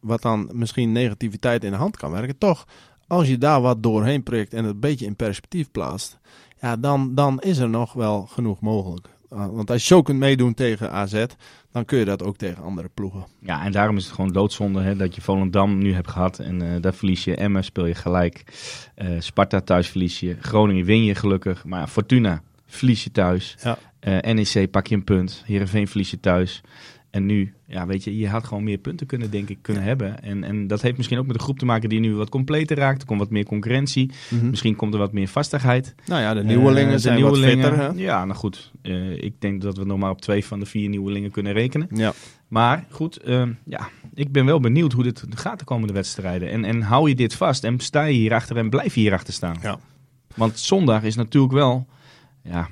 wat 0.00 0.22
dan 0.22 0.50
misschien 0.52 0.92
negativiteit 0.92 1.64
in 1.64 1.70
de 1.70 1.76
hand 1.76 1.96
kan 1.96 2.10
werken, 2.10 2.38
toch, 2.38 2.66
als 3.06 3.28
je 3.28 3.38
daar 3.38 3.60
wat 3.60 3.82
doorheen 3.82 4.22
prikt 4.22 4.54
en 4.54 4.64
het 4.64 4.74
een 4.74 4.80
beetje 4.80 5.06
in 5.06 5.16
perspectief 5.16 5.70
plaatst, 5.70 6.18
ja, 6.60 6.76
dan, 6.76 7.14
dan 7.14 7.40
is 7.40 7.58
er 7.58 7.68
nog 7.68 7.92
wel 7.92 8.26
genoeg 8.26 8.60
mogelijk. 8.60 9.08
Uh, 9.32 9.46
want 9.46 9.70
als 9.70 9.82
je 9.82 9.94
zo 9.94 10.02
kunt 10.02 10.18
meedoen 10.18 10.54
tegen 10.54 10.90
AZ, 10.90 11.24
dan 11.72 11.84
kun 11.84 11.98
je 11.98 12.04
dat 12.04 12.22
ook 12.22 12.36
tegen 12.36 12.62
andere 12.62 12.88
ploegen. 12.94 13.26
Ja, 13.40 13.64
en 13.64 13.72
daarom 13.72 13.96
is 13.96 14.04
het 14.04 14.14
gewoon 14.14 14.32
doodzonde 14.32 14.80
hè, 14.80 14.96
dat 14.96 15.14
je 15.14 15.20
Volendam 15.20 15.78
nu 15.78 15.94
hebt 15.94 16.10
gehad. 16.10 16.38
En 16.38 16.62
uh, 16.62 16.68
daar 16.80 16.94
verlies 16.94 17.24
je. 17.24 17.36
Emmen 17.36 17.64
speel 17.64 17.86
je 17.86 17.94
gelijk. 17.94 18.44
Uh, 18.96 19.20
Sparta 19.20 19.60
thuis 19.60 19.88
verlies 19.88 20.20
je. 20.20 20.36
Groningen 20.40 20.84
win 20.84 21.04
je 21.04 21.14
gelukkig. 21.14 21.64
Maar 21.64 21.86
Fortuna 21.86 22.42
verlies 22.66 23.04
je 23.04 23.10
thuis. 23.10 23.56
Ja. 23.62 23.78
Uh, 24.00 24.34
NEC 24.34 24.70
pak 24.70 24.86
je 24.86 24.94
een 24.94 25.04
punt. 25.04 25.42
Heerenveen 25.46 25.88
verlies 25.88 26.10
je 26.10 26.20
thuis. 26.20 26.62
En 27.10 27.26
nu, 27.26 27.54
ja, 27.66 27.86
weet 27.86 28.04
je, 28.04 28.16
je 28.16 28.28
had 28.28 28.44
gewoon 28.44 28.64
meer 28.64 28.78
punten 28.78 29.06
kunnen, 29.06 29.30
denk 29.30 29.48
ik, 29.48 29.58
kunnen 29.62 29.82
hebben. 29.82 30.22
En, 30.22 30.44
en 30.44 30.66
dat 30.66 30.82
heeft 30.82 30.96
misschien 30.96 31.18
ook 31.18 31.26
met 31.26 31.36
de 31.36 31.42
groep 31.42 31.58
te 31.58 31.64
maken 31.64 31.88
die 31.88 32.00
nu 32.00 32.14
wat 32.14 32.28
completer 32.28 32.76
raakt. 32.76 33.00
Er 33.00 33.06
komt 33.06 33.18
wat 33.18 33.30
meer 33.30 33.44
concurrentie. 33.44 34.10
Mhm. 34.28 34.50
Misschien 34.50 34.76
komt 34.76 34.92
er 34.92 34.98
wat 34.98 35.12
meer 35.12 35.28
vastigheid. 35.28 35.94
Nou 36.06 36.22
ja, 36.22 36.34
de 36.34 36.44
nieuwelingen 36.44 36.88
Uh, 36.88 36.94
de 36.94 36.98
zijn 36.98 37.16
nieuwelingen, 37.16 37.70
wat 37.70 37.78
fitter. 37.78 37.98
Ja, 37.98 38.24
nou 38.24 38.38
goed. 38.38 38.72
Uh, 38.82 39.22
ik 39.22 39.34
denk 39.38 39.62
dat 39.62 39.76
we 39.76 39.84
nog 39.84 39.98
maar 39.98 40.10
op 40.10 40.20
twee 40.20 40.44
van 40.44 40.60
de 40.60 40.66
vier 40.66 40.88
nieuwelingen 40.88 41.30
kunnen 41.30 41.52
rekenen. 41.52 41.88
Ja. 41.94 42.12
Maar 42.48 42.84
goed, 42.90 43.28
uh, 43.28 43.42
ja, 43.64 43.88
ik 44.14 44.32
ben 44.32 44.44
wel 44.44 44.60
benieuwd 44.60 44.92
hoe 44.92 45.02
dit 45.02 45.24
gaat 45.28 45.58
de 45.58 45.64
komende 45.64 45.92
wedstrijden. 45.92 46.50
En, 46.50 46.64
en 46.64 46.82
hou 46.82 47.08
je 47.08 47.14
dit 47.14 47.34
vast 47.34 47.64
en 47.64 47.80
sta 47.80 48.04
je 48.04 48.12
hierachter 48.12 48.56
en 48.56 48.70
blijf 48.70 48.94
je 48.94 49.00
hierachter 49.00 49.34
staan. 49.34 49.56
Ja. 49.62 49.78
Want 50.36 50.58
zondag 50.58 51.02
is 51.02 51.14
natuurlijk 51.14 51.52
wel, 51.52 51.86
ja, 52.42 52.68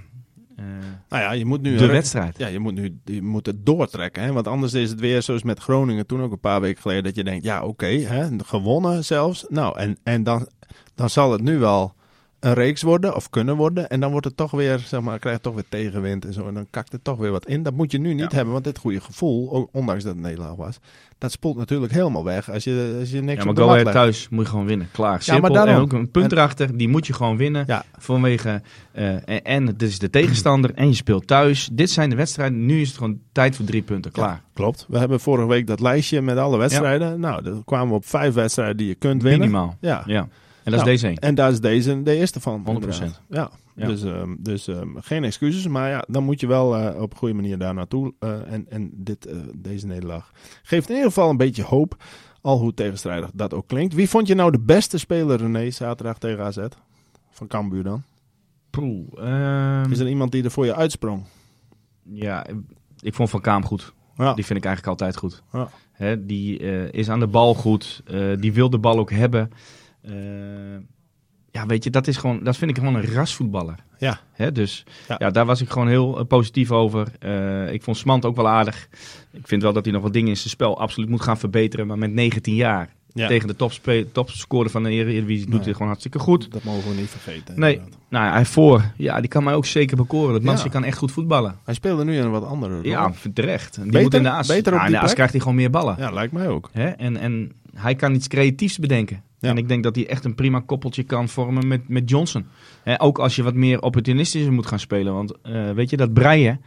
Nou 1.09 1.23
ja, 1.23 1.33
je 1.33 1.45
moet 1.45 1.63
nu 1.63 1.77
de 1.77 1.87
wedstrijd. 1.87 2.39
Ja, 2.39 2.47
je 2.47 2.59
moet 2.59 2.75
nu 2.75 3.01
je 3.05 3.23
moet 3.23 3.47
het 3.47 3.67
doortrekken. 3.67 4.23
Hè? 4.23 4.33
Want 4.33 4.47
anders 4.47 4.75
is 4.75 4.91
het 4.91 5.01
weer 5.01 5.23
zoals 5.23 5.43
met 5.43 5.61
Groningen 5.61 6.07
toen 6.07 6.23
ook 6.23 6.33
een 6.33 6.41
paar 6.41 6.61
weken 6.61 6.83
geleden. 6.83 7.05
Dat 7.05 7.15
je 7.15 7.25
denkt, 7.25 7.45
ja 7.45 7.63
oké, 7.63 8.01
okay, 8.05 8.31
gewonnen 8.45 9.05
zelfs. 9.05 9.45
Nou, 9.49 9.79
en, 9.79 9.99
en 10.03 10.23
dan, 10.23 10.49
dan 10.95 11.11
zal 11.11 11.33
het 11.33 11.43
nu 11.43 11.59
wel 11.59 11.95
een 12.41 12.53
reeks 12.55 12.83
worden 12.83 13.15
of 13.17 13.31
kunnen 13.31 13.57
worden. 13.57 13.89
En 13.91 14.01
dan 14.01 14.11
wordt 14.11 14.27
het 14.27 14.37
toch 14.37 14.51
weer, 14.51 14.79
zeg 14.79 15.01
maar, 15.01 15.19
krijg 15.19 15.37
je 15.37 15.43
toch 15.43 15.55
weer 15.55 15.65
tegenwind 15.69 16.25
en 16.25 16.33
zo. 16.33 16.47
En 16.49 16.55
dan 16.55 16.67
kakt 16.71 16.93
het 16.93 17.05
toch 17.05 17.19
weer 17.19 17.31
wat 17.31 17.47
in. 17.47 17.63
Dat 17.63 17.75
moet 17.75 17.93
je 17.93 17.99
nu 17.99 18.15
niet 18.15 18.31
Ja. 18.31 18.37
hebben, 18.37 18.53
want 18.53 18.65
dit 18.65 18.79
goede 18.79 19.01
gevoel, 19.01 19.53
ook 19.53 19.69
ondanks 19.73 20.05
dat 20.05 20.13
het 20.15 20.23
nederlaag 20.23 20.55
was, 20.55 20.79
dat 21.19 21.33
spoelt 21.33 21.57
natuurlijk 21.57 21.93
helemaal 21.93 22.25
weg 22.25 22.51
als 22.51 22.65
je, 22.65 22.97
als 23.01 23.11
je 23.11 23.21
niks 23.21 23.45
Ja, 23.45 23.53
maar 23.53 23.69
op 23.79 23.85
de 23.85 23.91
thuis 23.93 24.29
moet 24.29 24.45
je 24.45 24.51
gewoon 24.51 24.67
winnen. 24.67 24.89
Klaar. 24.93 25.23
Simpel. 25.23 25.43
maar 25.43 25.53
daarom. 25.53 25.75
En 25.75 25.81
ook 25.81 25.93
een 25.93 26.11
punt 26.11 26.33
En- 26.33 26.39
erachter, 26.39 26.77
die 26.77 26.89
moet 26.89 27.07
je 27.07 27.13
gewoon 27.13 27.37
winnen. 27.37 27.65
Ja. 27.67 27.85
Vanwege, 27.99 28.63
eh, 28.93 29.29
en, 29.29 29.45
en 29.45 29.67
het 29.67 29.83
is 29.83 29.99
de 29.99 30.11
tegenstander 30.11 30.75
en 30.75 30.89
je 30.89 30.95
speelt 30.95 31.27
thuis. 31.27 31.69
Dit 31.73 31.91
zijn 31.91 32.11
de 32.11 32.17
wedstrijden. 32.17 32.67
Nu 32.67 32.81
is 32.81 32.89
het 32.89 32.97
gewoon 32.97 33.19
tijd 33.33 33.57
voor 33.57 33.65
drie 33.65 33.83
punten. 33.83 34.13
Klaar. 34.13 34.43
Klopt. 34.53 34.87
We 34.89 34.99
hebben 34.99 35.21
vorige 35.21 35.47
week 35.49 35.67
dat 35.67 35.81
lijstje 35.81 36.23
met 36.23 36.37
alle 36.37 36.59
wedstrijden. 36.59 37.21
Nou, 37.21 37.43
dan 37.43 37.65
kwamen 37.65 37.89
we 37.89 37.95
op 37.95 38.07
vijf 38.07 38.35
wedstrijden 38.35 38.77
die 38.77 38.87
je 38.87 38.95
kunt 38.95 39.23
winnen. 39.23 39.41
Minimaal. 39.41 39.77
Ja. 39.81 40.29
En 40.71 40.77
dat 40.77 40.85
Nou, 40.85 40.95
is 40.95 41.01
deze 41.01 41.09
een. 41.13 41.17
En 41.29 41.35
daar 41.35 41.51
is 41.51 41.61
deze 41.61 42.03
de 42.03 42.15
eerste 42.17 42.41
van. 42.41 42.63
100%. 42.65 42.65
inderdaad. 42.69 43.21
Ja, 43.29 43.51
Ja. 43.75 43.87
dus, 43.87 44.03
ehm, 44.03 44.35
dus 44.39 44.69
ehm, 44.69 44.89
geen 44.97 45.25
excuses. 45.25 45.67
Maar 45.67 45.91
ja, 45.91 46.05
dan 46.09 46.25
moet 46.25 46.41
je 46.41 46.47
wel 46.47 46.77
eh, 46.77 47.01
op 47.03 47.11
een 47.13 47.19
goede 47.19 47.35
manier 47.35 47.59
daar 47.59 47.75
naartoe. 47.75 48.13
eh, 48.19 48.53
en 48.53 48.67
en 48.69 48.91
dit, 48.95 49.27
eh, 49.27 49.37
deze 49.57 49.87
nederlaag 49.87 50.31
geeft 50.63 50.89
in 50.89 50.95
ieder 50.95 51.09
geval 51.11 51.31
een 51.31 51.37
beetje 51.37 51.63
hoop. 51.63 51.97
Al 52.41 52.59
hoe 52.59 52.75
tegenstrijdig 52.75 53.31
dat 53.35 53.55
ook 53.55 53.67
klinkt. 53.67 53.95
Wie 53.95 54.09
vond 54.09 54.27
je 54.27 54.35
nou 54.35 54.51
de 54.51 54.61
beste 54.61 54.99
speler, 54.99 55.39
René, 55.39 55.71
zaterdag 55.71 56.19
tegen 56.19 56.45
AZ? 56.45 56.59
Van 57.31 57.47
Cambuur 57.47 57.83
dan? 57.83 58.03
Poeh, 58.71 59.07
ehm, 59.17 59.93
Is 59.93 59.99
er 59.99 60.09
iemand 60.09 60.33
die 60.33 60.45
er 60.45 60.51
voor 60.51 60.65
je 60.65 60.75
uitsprong? 60.75 61.25
Ja, 62.03 62.47
ik 63.01 63.15
vond 63.15 63.31
Van 63.31 63.41
Kaam 63.41 63.65
goed. 63.65 63.93
Ja. 64.17 64.35
Die 64.35 64.45
vind 64.45 64.59
ik 64.59 64.65
eigenlijk 64.65 65.01
altijd 65.01 65.17
goed. 65.17 65.43
Ja. 65.53 66.17
Die 66.17 66.59
is 66.91 67.09
aan 67.09 67.21
de 67.21 67.27
bal 67.27 67.55
goed. 67.55 68.03
die 68.39 68.53
wil 68.53 68.71
de 68.71 68.79
bal 68.79 68.99
ook 68.99 69.11
hebben. 69.11 69.51
Eh, 70.09 70.15
ja, 71.51 71.67
weet 71.67 71.85
je, 71.85 71.91
dat, 71.91 72.07
is 72.07 72.17
gewoon, 72.17 72.41
dat 72.43 72.57
vind 72.57 72.71
ik 72.71 72.79
gewoon 72.79 72.95
een 72.95 73.13
rasvoetballer. 73.13 73.75
Ja. 73.99 74.21
Hè, 74.33 74.53
dus 74.53 74.85
Ja. 75.09 75.15
ja. 75.19 75.31
daar 75.31 75.47
was 75.47 75.61
ik 75.61 75.71
gewoon 75.71 75.89
heel 75.89 76.19
eh, 76.19 76.25
positief 76.27 76.71
over. 76.73 77.07
Eh, 77.19 77.73
ik 77.73 77.83
vond 77.83 77.97
Smant 77.97 78.25
ook 78.25 78.37
wel 78.37 78.49
aardig. 78.49 78.89
Ik 79.33 79.47
vind 79.49 79.63
wel 79.63 79.73
dat 79.73 79.85
hij 79.85 79.95
nog 79.95 80.03
wat 80.03 80.13
dingen 80.13 80.29
in 80.29 80.37
zijn 80.37 80.51
spel 80.51 80.81
absoluut 80.81 81.09
moet 81.09 81.23
gaan 81.23 81.39
verbeteren. 81.39 81.87
Maar 81.87 81.99
met 81.99 82.13
19 82.13 82.55
jaar 82.55 82.97
Ja. 83.13 83.27
tegen 83.27 83.49
de 83.49 83.57
topscorer 84.13 84.71
van 84.71 84.83
de 84.83 84.91
Eredivisie 84.91 85.45
doet 85.45 85.55
Nee. 85.55 85.63
hij 85.63 85.73
gewoon 85.73 85.89
hartstikke 85.89 86.19
goed. 86.19 86.53
Dat 86.53 86.63
mogen 86.65 86.91
we 86.91 86.97
niet 86.97 87.09
vergeten. 87.09 87.61
Nee, 87.61 87.75
inderdaad. 87.75 87.99
nou, 88.09 88.31
hij 88.33 88.45
voor. 88.45 88.85
Ja, 88.97 89.21
die 89.21 89.29
kan 89.29 89.45
mij 89.45 89.55
ook 89.55 89.67
zeker 89.67 89.97
bekoren. 89.97 90.33
Dat 90.33 90.43
mansje 90.43 90.65
Ja. 90.65 90.71
kan 90.71 90.85
echt 90.85 90.99
goed 90.99 91.13
voetballen. 91.13 91.59
Hij 91.65 91.75
speelde 91.75 92.05
nu 92.05 92.17
in 92.17 92.23
een 92.25 92.31
wat 92.31 92.45
andere 92.45 92.75
rol. 92.75 92.85
Ja, 92.85 93.13
terecht. 93.35 93.75
Die 93.75 93.85
Beter? 93.85 94.03
moet 94.03 94.15
in 94.15 94.23
de 94.23 94.31
as. 94.31 94.47
Beter 94.47 94.73
op 94.73 94.79
die 94.79 94.87
in 94.87 94.93
de 94.93 94.99
as 94.99 95.03
plek? 95.05 95.15
krijgt 95.15 95.33
hij 95.33 95.41
gewoon 95.41 95.57
meer 95.57 95.71
ballen. 95.71 95.95
Ja, 95.99 96.11
lijkt 96.11 96.33
mij 96.33 96.49
ook. 96.49 96.71
Hè? 96.73 96.89
En, 96.89 97.17
en 97.17 97.53
hij 97.75 97.95
kan 97.95 98.15
iets 98.15 98.29
creatiefs 98.29 98.79
bedenken. 98.79 99.23
Ja. 99.39 99.49
En 99.49 99.57
ik 99.57 99.69
denk 99.69 99.83
dat 99.83 99.95
hij 99.95 100.09
echt 100.09 100.25
een 100.25 100.35
prima 100.35 100.61
koppeltje 100.61 101.03
kan 101.03 101.29
vormen 101.29 101.69
met, 101.69 101.89
met 101.89 102.11
Johnson. 102.11 102.47
Ook 102.97 103.19
als 103.19 103.37
je 103.37 103.43
wat 103.43 103.55
meer 103.55 103.83
opportunistischer 103.83 104.53
moet 104.53 104.67
gaan 104.67 104.79
spelen. 104.79 105.15
Want 105.15 105.41
eh, 105.43 105.71
weet 105.71 105.91
je, 105.91 105.97
dat 105.97 106.13
breien, 106.13 106.61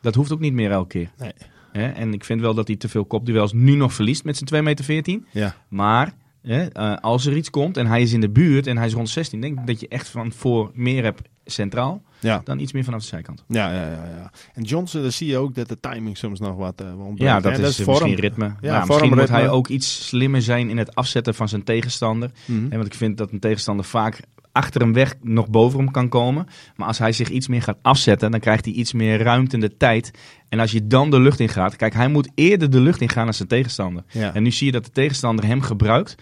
dat 0.00 0.14
hoeft 0.14 0.32
ook 0.32 0.40
niet 0.40 0.52
meer 0.52 0.70
elke 0.70 0.88
keer. 0.88 1.10
Nee. 1.18 1.92
En 1.92 2.12
ik 2.12 2.24
vind 2.24 2.40
wel 2.40 2.54
dat 2.54 2.66
hij 2.66 2.76
te 2.76 2.88
veel 2.88 3.04
kopduels 3.04 3.52
nu 3.52 3.74
nog 3.74 3.92
verliest 3.92 4.24
met 4.24 4.36
zijn 4.36 4.64
2,14 4.64 4.84
meter. 4.84 5.20
Ja. 5.30 5.56
Maar 5.68 6.14
eh, 6.42 6.96
als 7.00 7.26
er 7.26 7.36
iets 7.36 7.50
komt 7.50 7.76
en 7.76 7.86
hij 7.86 8.02
is 8.02 8.12
in 8.12 8.20
de 8.20 8.30
buurt 8.30 8.66
en 8.66 8.76
hij 8.76 8.86
is 8.86 8.92
rond 8.92 9.08
16, 9.08 9.40
denk 9.40 9.58
ik 9.58 9.66
dat 9.66 9.80
je 9.80 9.88
echt 9.88 10.08
van 10.08 10.32
voor 10.32 10.70
meer 10.74 11.02
hebt 11.02 11.28
centraal 11.44 12.02
Ja. 12.20 12.40
dan 12.44 12.58
iets 12.58 12.72
meer 12.72 12.84
vanaf 12.84 13.00
de 13.00 13.06
zijkant. 13.06 13.44
Ja, 13.48 13.72
ja, 13.72 13.82
ja, 13.82 14.04
ja. 14.16 14.30
En 14.54 14.62
Johnson, 14.62 15.02
daar 15.02 15.12
zie 15.12 15.26
je 15.26 15.38
ook 15.38 15.54
dat 15.54 15.68
de 15.68 15.80
timing 15.80 16.16
soms 16.16 16.40
nog 16.40 16.56
wat 16.56 16.80
uh, 16.80 16.88
ontbreekt. 16.88 17.20
Ja, 17.20 17.40
dat, 17.40 17.56
hè? 17.56 17.66
is, 17.66 17.76
vorm. 17.76 17.88
misschien 17.88 18.14
ritme. 18.14 18.54
Ja, 18.60 18.76
vorm, 18.78 18.88
misschien 18.88 19.18
moet 19.18 19.28
hij 19.28 19.48
ook 19.48 19.68
iets 19.68 20.06
slimmer 20.06 20.42
zijn 20.42 20.70
in 20.70 20.78
het 20.78 20.94
afzetten 20.94 21.34
van 21.34 21.48
zijn 21.48 21.64
tegenstander. 21.64 22.30
Mhm. 22.44 22.64
En 22.64 22.76
want 22.76 22.86
ik 22.86 22.94
vind 22.94 23.16
dat 23.16 23.32
een 23.32 23.40
tegenstander 23.40 23.84
vaak 23.84 24.20
achter 24.56 24.80
hem 24.80 24.92
weg 24.92 25.14
nog 25.22 25.48
boven 25.48 25.78
hem 25.78 25.90
kan 25.90 26.08
komen. 26.08 26.46
Maar 26.76 26.86
als 26.86 26.98
hij 26.98 27.12
zich 27.12 27.28
iets 27.28 27.48
meer 27.48 27.62
gaat 27.62 27.78
afzetten, 27.82 28.30
dan 28.30 28.40
krijgt 28.40 28.64
hij 28.64 28.74
iets 28.74 28.92
meer 28.92 29.22
ruimte 29.22 29.54
in 29.54 29.60
de 29.60 29.76
tijd. 29.76 30.10
En 30.48 30.60
als 30.60 30.72
je 30.72 30.86
dan 30.86 31.10
de 31.10 31.20
lucht 31.20 31.40
in 31.40 31.48
gaat, 31.48 31.76
kijk, 31.76 31.94
hij 31.94 32.08
moet 32.08 32.30
eerder 32.34 32.70
de 32.70 32.80
lucht 32.80 33.00
in 33.00 33.08
gaan 33.08 33.24
dan 33.24 33.34
zijn 33.34 33.48
tegenstander. 33.48 34.04
Ja. 34.08 34.34
En 34.34 34.42
nu 34.42 34.50
zie 34.50 34.66
je 34.66 34.72
dat 34.72 34.84
de 34.84 34.90
tegenstander 34.90 35.44
hem 35.44 35.60
gebruikt 35.60 36.14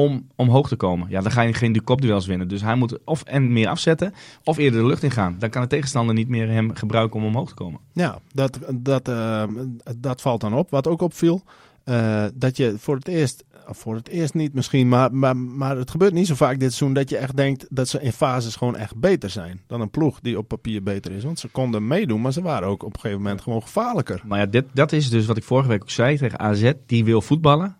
om 0.00 0.26
omhoog 0.36 0.68
te 0.68 0.76
komen. 0.76 1.06
Ja, 1.10 1.20
dan 1.20 1.32
ga 1.32 1.42
je 1.42 1.54
geen 1.54 1.84
kopduels 1.84 2.26
winnen. 2.26 2.48
Dus 2.48 2.62
hij 2.62 2.74
moet 2.74 2.98
of 3.04 3.22
en 3.22 3.52
meer 3.52 3.68
afzetten, 3.68 4.14
of 4.44 4.56
eerder 4.56 4.80
de 4.80 4.86
lucht 4.86 5.02
in 5.02 5.10
gaan. 5.10 5.36
Dan 5.38 5.50
kan 5.50 5.62
de 5.62 5.68
tegenstander 5.68 6.14
niet 6.14 6.28
meer 6.28 6.48
hem 6.48 6.74
gebruiken 6.74 7.20
om 7.20 7.26
omhoog 7.26 7.48
te 7.48 7.54
komen. 7.54 7.80
Ja, 7.92 8.18
dat, 8.32 8.58
dat, 8.74 9.08
eh, 9.08 9.42
dat 9.96 10.20
valt 10.20 10.40
dan 10.40 10.54
op. 10.54 10.70
Wat 10.70 10.86
ook 10.86 11.00
opviel, 11.00 11.42
eh, 11.84 12.24
dat 12.34 12.56
je 12.56 12.74
voor 12.78 12.96
het 12.96 13.08
eerst, 13.08 13.44
of 13.68 13.78
voor 13.78 13.94
het 13.94 14.08
eerst 14.08 14.34
niet 14.34 14.54
misschien, 14.54 14.88
maar, 14.88 15.14
maar, 15.14 15.36
maar 15.36 15.76
het 15.76 15.90
gebeurt 15.90 16.12
niet 16.12 16.26
zo 16.26 16.34
vaak 16.34 16.60
dit 16.60 16.72
seizoen 16.72 16.94
dat 16.94 17.10
je 17.10 17.16
echt 17.16 17.36
denkt 17.36 17.66
dat 17.70 17.88
ze 17.88 18.00
in 18.00 18.12
fases 18.12 18.56
gewoon 18.56 18.76
echt 18.76 18.96
beter 18.96 19.30
zijn 19.30 19.60
dan 19.66 19.80
een 19.80 19.90
ploeg 19.90 20.20
die 20.20 20.38
op 20.38 20.48
papier 20.48 20.82
beter 20.82 21.12
is. 21.12 21.24
Want 21.24 21.38
ze 21.38 21.48
konden 21.48 21.86
meedoen, 21.86 22.20
maar 22.20 22.32
ze 22.32 22.42
waren 22.42 22.68
ook 22.68 22.82
op 22.82 22.94
een 22.94 23.00
gegeven 23.00 23.22
moment 23.22 23.40
gewoon 23.40 23.62
gevaarlijker. 23.62 24.22
Maar 24.24 24.38
ja, 24.38 24.46
dit, 24.46 24.64
dat 24.72 24.92
is 24.92 25.10
dus 25.10 25.26
wat 25.26 25.36
ik 25.36 25.44
vorige 25.44 25.68
week 25.68 25.82
ook 25.82 25.90
zei 25.90 26.16
tegen 26.16 26.38
AZ. 26.38 26.72
Die 26.86 27.04
wil 27.04 27.22
voetballen. 27.22 27.76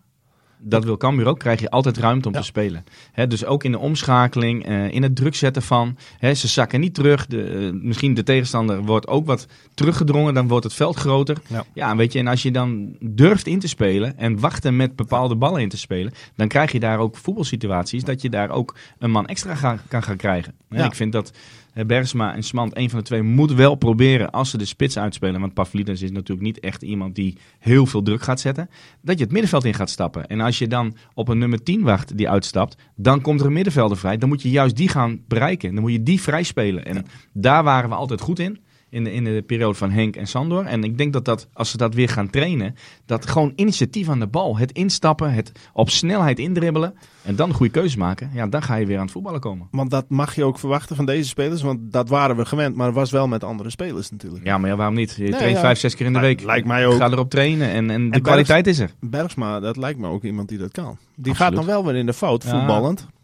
Dat 0.63 0.83
wil 0.83 0.97
Cambuur 0.97 1.25
ook. 1.27 1.39
Krijg 1.39 1.59
je 1.59 1.69
altijd 1.69 1.97
ruimte 1.97 2.27
om 2.27 2.33
Ja. 2.33 2.39
te 2.39 2.45
spelen. 2.45 2.83
Hè, 3.11 3.27
dus 3.27 3.45
ook 3.45 3.63
in 3.63 3.71
de 3.71 3.79
omschakeling, 3.79 4.65
eh, 4.65 4.91
in 4.91 5.03
het 5.03 5.15
druk 5.15 5.35
zetten 5.35 5.61
van. 5.61 5.97
Hè, 6.17 6.33
ze 6.33 6.47
zakken 6.47 6.79
niet 6.79 6.93
terug. 6.93 7.25
De, 7.25 7.43
eh, 7.43 7.69
misschien 7.81 8.13
de 8.13 8.23
tegenstander 8.23 8.81
wordt 8.83 9.07
ook 9.07 9.25
wat 9.25 9.47
teruggedrongen. 9.73 10.33
Dan 10.33 10.47
wordt 10.47 10.63
het 10.63 10.73
veld 10.73 10.95
groter. 10.95 11.37
Ja. 11.47 11.63
Ja, 11.73 11.95
weet 11.95 12.13
je. 12.13 12.19
En 12.19 12.27
als 12.27 12.43
je 12.43 12.51
dan 12.51 12.95
durft 12.99 13.47
in 13.47 13.59
te 13.59 13.67
spelen. 13.67 14.17
En 14.17 14.39
wachten 14.39 14.75
met 14.75 14.95
bepaalde 14.95 15.35
ballen 15.35 15.61
in 15.61 15.69
te 15.69 15.77
spelen. 15.77 16.13
Dan 16.35 16.47
krijg 16.47 16.71
je 16.71 16.79
daar 16.79 16.99
ook 16.99 17.17
voetbalsituaties. 17.17 18.03
Dat 18.03 18.21
je 18.21 18.29
daar 18.29 18.49
ook 18.49 18.75
een 18.99 19.11
man 19.11 19.27
extra 19.27 19.55
gaan, 19.55 19.79
kan 19.87 20.03
gaan 20.03 20.17
krijgen. 20.17 20.53
En 20.69 20.77
Ja. 20.77 20.85
ik 20.85 20.95
vind 20.95 21.11
dat 21.11 21.31
Bergsma 21.73 22.35
en 22.35 22.43
Smant, 22.43 22.77
een 22.77 22.89
van 22.89 22.99
de 22.99 23.05
twee, 23.05 23.21
moet 23.21 23.53
wel 23.53 23.75
proberen 23.75 24.31
als 24.31 24.49
ze 24.49 24.57
de 24.57 24.65
spits 24.65 24.97
uitspelen. 24.97 25.39
Want 25.41 25.53
Pavlidis 25.53 26.01
is 26.01 26.11
natuurlijk 26.11 26.41
niet 26.41 26.59
echt 26.59 26.81
iemand 26.81 27.15
die 27.15 27.37
heel 27.59 27.85
veel 27.85 28.01
druk 28.01 28.21
gaat 28.21 28.39
zetten. 28.39 28.69
Dat 29.01 29.17
je 29.17 29.23
het 29.23 29.33
middenveld 29.33 29.65
in 29.65 29.73
gaat 29.73 29.89
stappen. 29.89 30.27
En 30.27 30.39
als 30.39 30.59
je 30.59 30.67
dan 30.67 30.95
op 31.13 31.27
een 31.27 31.37
nummer 31.37 31.63
10 31.63 31.81
wacht 31.81 32.17
die 32.17 32.29
uitstapt, 32.29 32.75
dan 32.95 33.21
komt 33.21 33.39
er 33.39 33.45
een 33.45 33.53
middenvelder 33.53 33.97
vrij. 33.97 34.17
Dan 34.17 34.29
moet 34.29 34.41
je 34.41 34.49
juist 34.49 34.75
die 34.75 34.89
gaan 34.89 35.21
bereiken. 35.27 35.73
Dan 35.73 35.83
moet 35.83 35.91
je 35.91 36.03
die 36.03 36.21
vrij 36.21 36.43
spelen. 36.43 36.85
En 36.85 37.05
daar 37.33 37.63
waren 37.63 37.89
we 37.89 37.95
altijd 37.95 38.21
goed 38.21 38.39
in. 38.39 38.59
In 38.91 39.03
de, 39.03 39.13
in 39.13 39.23
de 39.23 39.43
periode 39.47 39.73
van 39.77 39.91
Henk 39.91 40.15
en 40.15 40.27
Sandor. 40.27 40.65
En 40.65 40.83
ik 40.83 40.97
denk 40.97 41.13
dat, 41.13 41.25
dat 41.25 41.47
als 41.53 41.69
ze 41.71 41.77
dat 41.77 41.93
weer 41.93 42.09
gaan 42.09 42.29
trainen, 42.29 42.75
dat 43.05 43.25
gewoon 43.29 43.53
initiatief 43.55 44.09
aan 44.09 44.19
de 44.19 44.27
bal, 44.27 44.57
het 44.57 44.71
instappen, 44.71 45.33
het 45.33 45.51
op 45.73 45.89
snelheid 45.89 46.39
indribbelen 46.39 46.93
en 47.23 47.35
dan 47.35 47.53
goede 47.53 47.71
keuze 47.71 47.97
maken, 47.97 48.29
ja, 48.33 48.47
dan 48.47 48.61
ga 48.61 48.75
je 48.75 48.85
weer 48.85 48.97
aan 48.97 49.03
het 49.03 49.11
voetballen 49.11 49.39
komen. 49.39 49.67
Want 49.71 49.89
dat 49.89 50.09
mag 50.09 50.35
je 50.35 50.43
ook 50.43 50.59
verwachten 50.59 50.95
van 50.95 51.05
deze 51.05 51.27
spelers, 51.29 51.61
want 51.61 51.79
dat 51.81 52.09
waren 52.09 52.35
we 52.35 52.45
gewend, 52.45 52.75
maar 52.75 52.85
het 52.85 52.95
was 52.95 53.11
wel 53.11 53.27
met 53.27 53.43
andere 53.43 53.69
spelers 53.69 54.11
natuurlijk. 54.11 54.45
Ja, 54.45 54.57
maar 54.57 54.69
ja, 54.69 54.75
waarom 54.75 54.95
niet? 54.95 55.11
Je 55.15 55.21
Nee, 55.23 55.31
traint 55.31 55.55
ja. 55.55 55.59
vijf, 55.61 55.79
zes 55.79 55.95
keer 55.95 56.05
in 56.05 56.13
de 56.13 56.19
week. 56.19 56.43
lijkt 56.43 56.67
mij 56.67 56.87
ook. 56.87 56.95
Ga 56.95 57.09
erop 57.11 57.29
trainen 57.29 57.69
en, 57.69 57.89
en 57.89 58.03
de 58.03 58.09
Bergs- 58.09 58.25
kwaliteit 58.27 58.67
is 58.67 58.79
er. 58.79 58.91
Bergsma, 58.99 59.59
dat 59.59 59.77
lijkt 59.77 59.99
me 59.99 60.07
ook 60.07 60.23
iemand 60.23 60.49
die 60.49 60.57
dat 60.57 60.71
kan. 60.71 60.83
Die 60.85 61.31
Absoluut. 61.31 61.37
gaat 61.37 61.55
dan 61.55 61.65
wel 61.65 61.85
weer 61.85 61.95
in 61.95 62.05
de 62.05 62.13
fout, 62.13 62.43
voetballend. 62.43 62.99
Ja, 62.99 63.19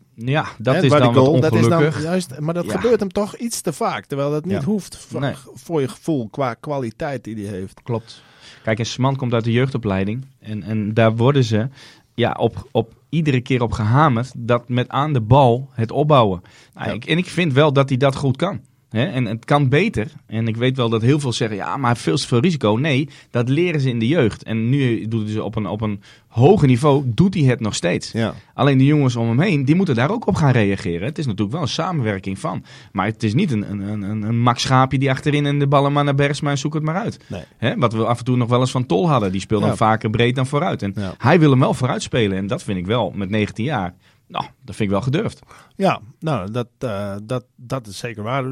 dat 0.58 0.84
is 0.84 0.92
dan 0.92 1.14
goal, 1.14 1.32
wat 1.32 1.42
dat 1.42 1.54
is 1.54 1.62
dan 1.62 1.72
ongelukkig. 1.72 2.04
juist, 2.04 2.40
maar 2.40 2.54
dat 2.54 2.66
Ja. 2.66 2.72
gebeurt 2.72 3.00
hem 3.00 3.12
toch 3.12 3.36
iets 3.36 3.62
te 3.62 3.74
vaak. 3.74 4.06
Terwijl 4.06 4.32
dat 4.32 4.46
niet 4.46 4.54
Ja. 4.54 4.64
hoeft 4.64 4.98
voor, 4.98 5.20
Nee. 5.20 5.34
voor 5.54 5.82
je 5.82 5.88
gevoel 5.88 6.28
qua 6.30 6.54
kwaliteit 6.54 7.24
die 7.24 7.36
hij 7.48 7.58
heeft. 7.58 7.82
Klopt. 7.84 8.24
Kijk, 8.64 8.80
en 8.80 8.86
Smant 8.86 9.18
komt 9.18 9.34
uit 9.34 9.44
de 9.44 9.52
jeugdopleiding. 9.52 10.26
En, 10.40 10.64
en 10.64 10.94
daar 10.94 11.16
worden 11.16 11.44
ze 11.44 11.68
ja, 12.14 12.32
op, 12.40 12.68
op 12.72 12.94
iedere 13.10 13.42
keer 13.42 13.62
op 13.62 13.72
gehamerd. 13.72 14.32
Dat 14.36 14.70
met 14.70 14.90
aan 14.90 15.14
de 15.14 15.22
bal 15.22 15.70
het 15.72 15.92
opbouwen. 15.92 16.42
Nou, 16.74 16.88
Ja. 16.88 16.94
ik, 16.94 17.06
en 17.06 17.18
ik 17.18 17.26
vind 17.26 17.54
wel 17.54 17.74
dat 17.74 17.90
hij 17.90 17.98
dat 17.98 18.16
goed 18.16 18.36
kan. 18.38 18.60
Hè? 18.90 19.06
En 19.06 19.26
het 19.26 19.46
kan 19.46 19.70
beter. 19.70 20.08
En 20.26 20.48
ik 20.48 20.58
weet 20.58 20.78
wel 20.78 20.90
dat 20.90 21.02
heel 21.02 21.20
veel 21.20 21.34
zeggen, 21.34 21.58
ja, 21.58 21.78
maar 21.78 21.98
veel 21.98 22.16
te 22.18 22.28
veel 22.28 22.40
risico. 22.40 22.76
Nee, 22.76 23.10
dat 23.32 23.50
leren 23.50 23.82
ze 23.82 23.90
in 23.90 24.00
de 24.00 24.08
jeugd. 24.08 24.44
En 24.44 24.70
nu 24.70 25.08
doet 25.08 25.24
hij 25.24 25.32
ze 25.32 25.44
op 25.44 25.56
een, 25.56 25.66
op 25.68 25.82
een 25.82 26.02
hoger 26.28 26.68
niveau, 26.68 27.04
doet 27.06 27.34
hij 27.34 27.44
het 27.44 27.60
nog 27.60 27.76
steeds. 27.76 28.12
Ja. 28.12 28.34
Alleen 28.54 28.78
de 28.78 28.86
jongens 28.86 29.16
om 29.16 29.28
hem 29.28 29.40
heen, 29.40 29.66
die 29.66 29.76
moeten 29.76 29.96
daar 29.96 30.12
ook 30.12 30.28
op 30.28 30.36
gaan 30.36 30.52
reageren. 30.52 31.08
Het 31.08 31.18
is 31.18 31.26
natuurlijk 31.26 31.52
wel 31.52 31.62
een 31.62 31.68
samenwerking 31.68 32.40
van. 32.40 32.64
Maar 32.92 33.06
het 33.06 33.24
is 33.24 33.34
niet 33.34 33.52
een, 33.52 33.72
een, 33.72 33.80
een, 34.04 34.22
een 34.22 34.40
Max 34.40 34.62
Schaapje 34.62 34.98
die 35.00 35.10
achterin 35.10 35.46
en 35.46 35.60
de 35.60 35.68
ballen 35.68 35.94
maar 35.94 36.04
naar 36.04 36.16
Bergsma 36.16 36.50
en 36.50 36.58
zoek 36.58 36.74
het 36.74 36.84
maar 36.84 36.96
uit. 36.96 37.20
Nee. 37.60 37.76
Wat 37.76 37.94
we 37.94 38.06
af 38.06 38.20
en 38.20 38.26
toe 38.26 38.38
nog 38.38 38.50
wel 38.50 38.60
eens 38.60 38.72
van 38.72 38.86
Tol 38.86 39.10
hadden. 39.10 39.32
Die 39.32 39.42
speelde 39.42 39.64
Ja. 39.64 39.70
dan 39.70 39.78
vaker 39.78 40.10
breed 40.10 40.36
dan 40.36 40.48
vooruit. 40.48 40.82
En 40.82 40.92
Ja. 40.96 41.14
hij 41.18 41.40
wil 41.40 41.50
hem 41.50 41.60
wel 41.60 41.74
vooruit 41.74 42.02
spelen. 42.02 42.38
En 42.38 42.48
dat 42.48 42.64
vind 42.64 42.78
ik 42.78 42.86
wel 42.86 43.12
met 43.16 43.30
19 43.30 43.66
jaar. 43.66 43.94
Nou, 44.28 44.46
dat 44.46 44.76
vind 44.76 44.80
ik 44.80 44.90
wel 44.90 45.02
gedurfd. 45.02 45.40
Ja, 45.76 46.02
nou, 46.20 46.52
dat, 46.52 46.68
eh, 46.78 47.16
dat, 47.24 47.46
dat 47.56 47.88
is 47.88 47.98
zeker 47.98 48.24
waar. 48.24 48.46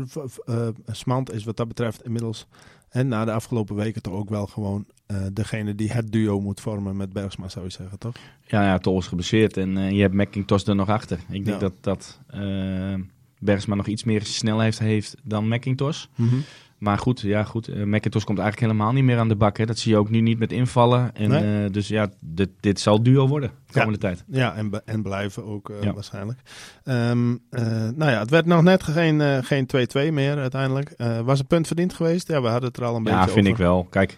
Eh, 0.46 0.68
Smant 0.92 1.32
is 1.34 1.44
wat 1.44 1.58
dat 1.58 1.68
betreft 1.68 2.04
inmiddels, 2.04 2.48
en 2.90 3.08
na 3.08 3.26
de 3.26 3.32
afgelopen 3.32 3.76
weken 3.76 4.02
toch 4.02 4.14
ook 4.14 4.30
wel 4.30 4.48
gewoon 4.48 4.86
eh, 5.06 5.18
degene 5.34 5.76
die 5.76 5.92
het 5.92 6.12
duo 6.12 6.42
moet 6.42 6.62
vormen 6.62 6.98
met 6.98 7.14
Bergsma, 7.14 7.50
zou 7.50 7.66
je 7.66 7.72
zeggen, 7.72 8.00
toch? 8.00 8.16
Ja, 8.48 8.64
ja 8.64 8.78
Tol 8.78 9.00
is 9.00 9.08
geblesseerd 9.08 9.58
en 9.58 9.96
je 9.96 10.02
hebt 10.02 10.14
McIntosh 10.14 10.64
er 10.68 10.76
nog 10.76 10.90
achter. 10.90 11.18
Ik 11.30 11.46
denk 11.46 11.62
Ja. 11.62 11.70
dat, 11.70 11.74
dat 11.82 12.20
Bergsma 13.40 13.76
nog 13.76 13.88
iets 13.88 14.04
meer 14.04 14.26
snelheid 14.26 14.80
heeft 14.80 15.16
dan 15.24 15.48
McIntosh. 15.48 16.06
Maar 16.78 16.98
goed, 16.98 17.22
ja, 17.22 17.44
goed. 17.44 17.68
McIntosh 17.68 18.24
komt 18.24 18.40
eigenlijk 18.40 18.72
helemaal 18.72 18.94
niet 18.94 19.04
meer 19.04 19.18
aan 19.18 19.28
de 19.28 19.36
bak. 19.36 19.58
Hè. 19.58 19.66
Dat 19.66 19.78
zie 19.78 19.92
je 19.92 19.98
ook 19.98 20.10
nu 20.10 20.22
niet 20.22 20.40
met 20.40 20.52
invallen. 20.52 21.16
En, 21.16 21.30
Nee. 21.30 21.64
eh, 21.66 21.72
dus 21.72 21.88
ja, 21.88 22.10
dit, 22.20 22.50
dit 22.60 22.80
zal 22.80 23.04
duo 23.04 23.28
worden 23.28 23.50
de 23.50 23.56
Ja. 23.74 23.80
komende 23.80 24.00
tijd. 24.00 24.24
Ja, 24.28 24.56
en, 24.56 24.82
en 24.86 25.02
blijven 25.02 25.46
ook 25.46 25.70
eh, 25.70 25.76
Ja. 25.82 25.94
waarschijnlijk. 25.94 26.40
Ehm, 26.84 27.36
eh, 27.50 27.64
nou 27.96 28.12
ja, 28.12 28.20
het 28.20 28.30
werd 28.30 28.46
nog 28.46 28.62
net 28.62 28.84
geen 28.84 29.22
eh, 29.22 29.38
geen 29.42 29.66
2-2 29.66 30.12
meer 30.12 30.38
uiteindelijk. 30.38 30.94
Was 31.24 31.40
een 31.40 31.48
punt 31.48 31.68
verdiend 31.68 31.94
geweest? 31.94 32.28
Ja, 32.28 32.42
we 32.42 32.48
hadden 32.48 32.68
het 32.70 32.78
er 32.78 32.86
al 32.86 32.96
een 32.96 33.04
beetje 33.04 33.18
Ja, 33.18 33.24
over. 33.24 33.34
vind 33.34 33.48
ik 33.48 33.58
wel. 33.58 33.88
Kijk, 33.90 34.18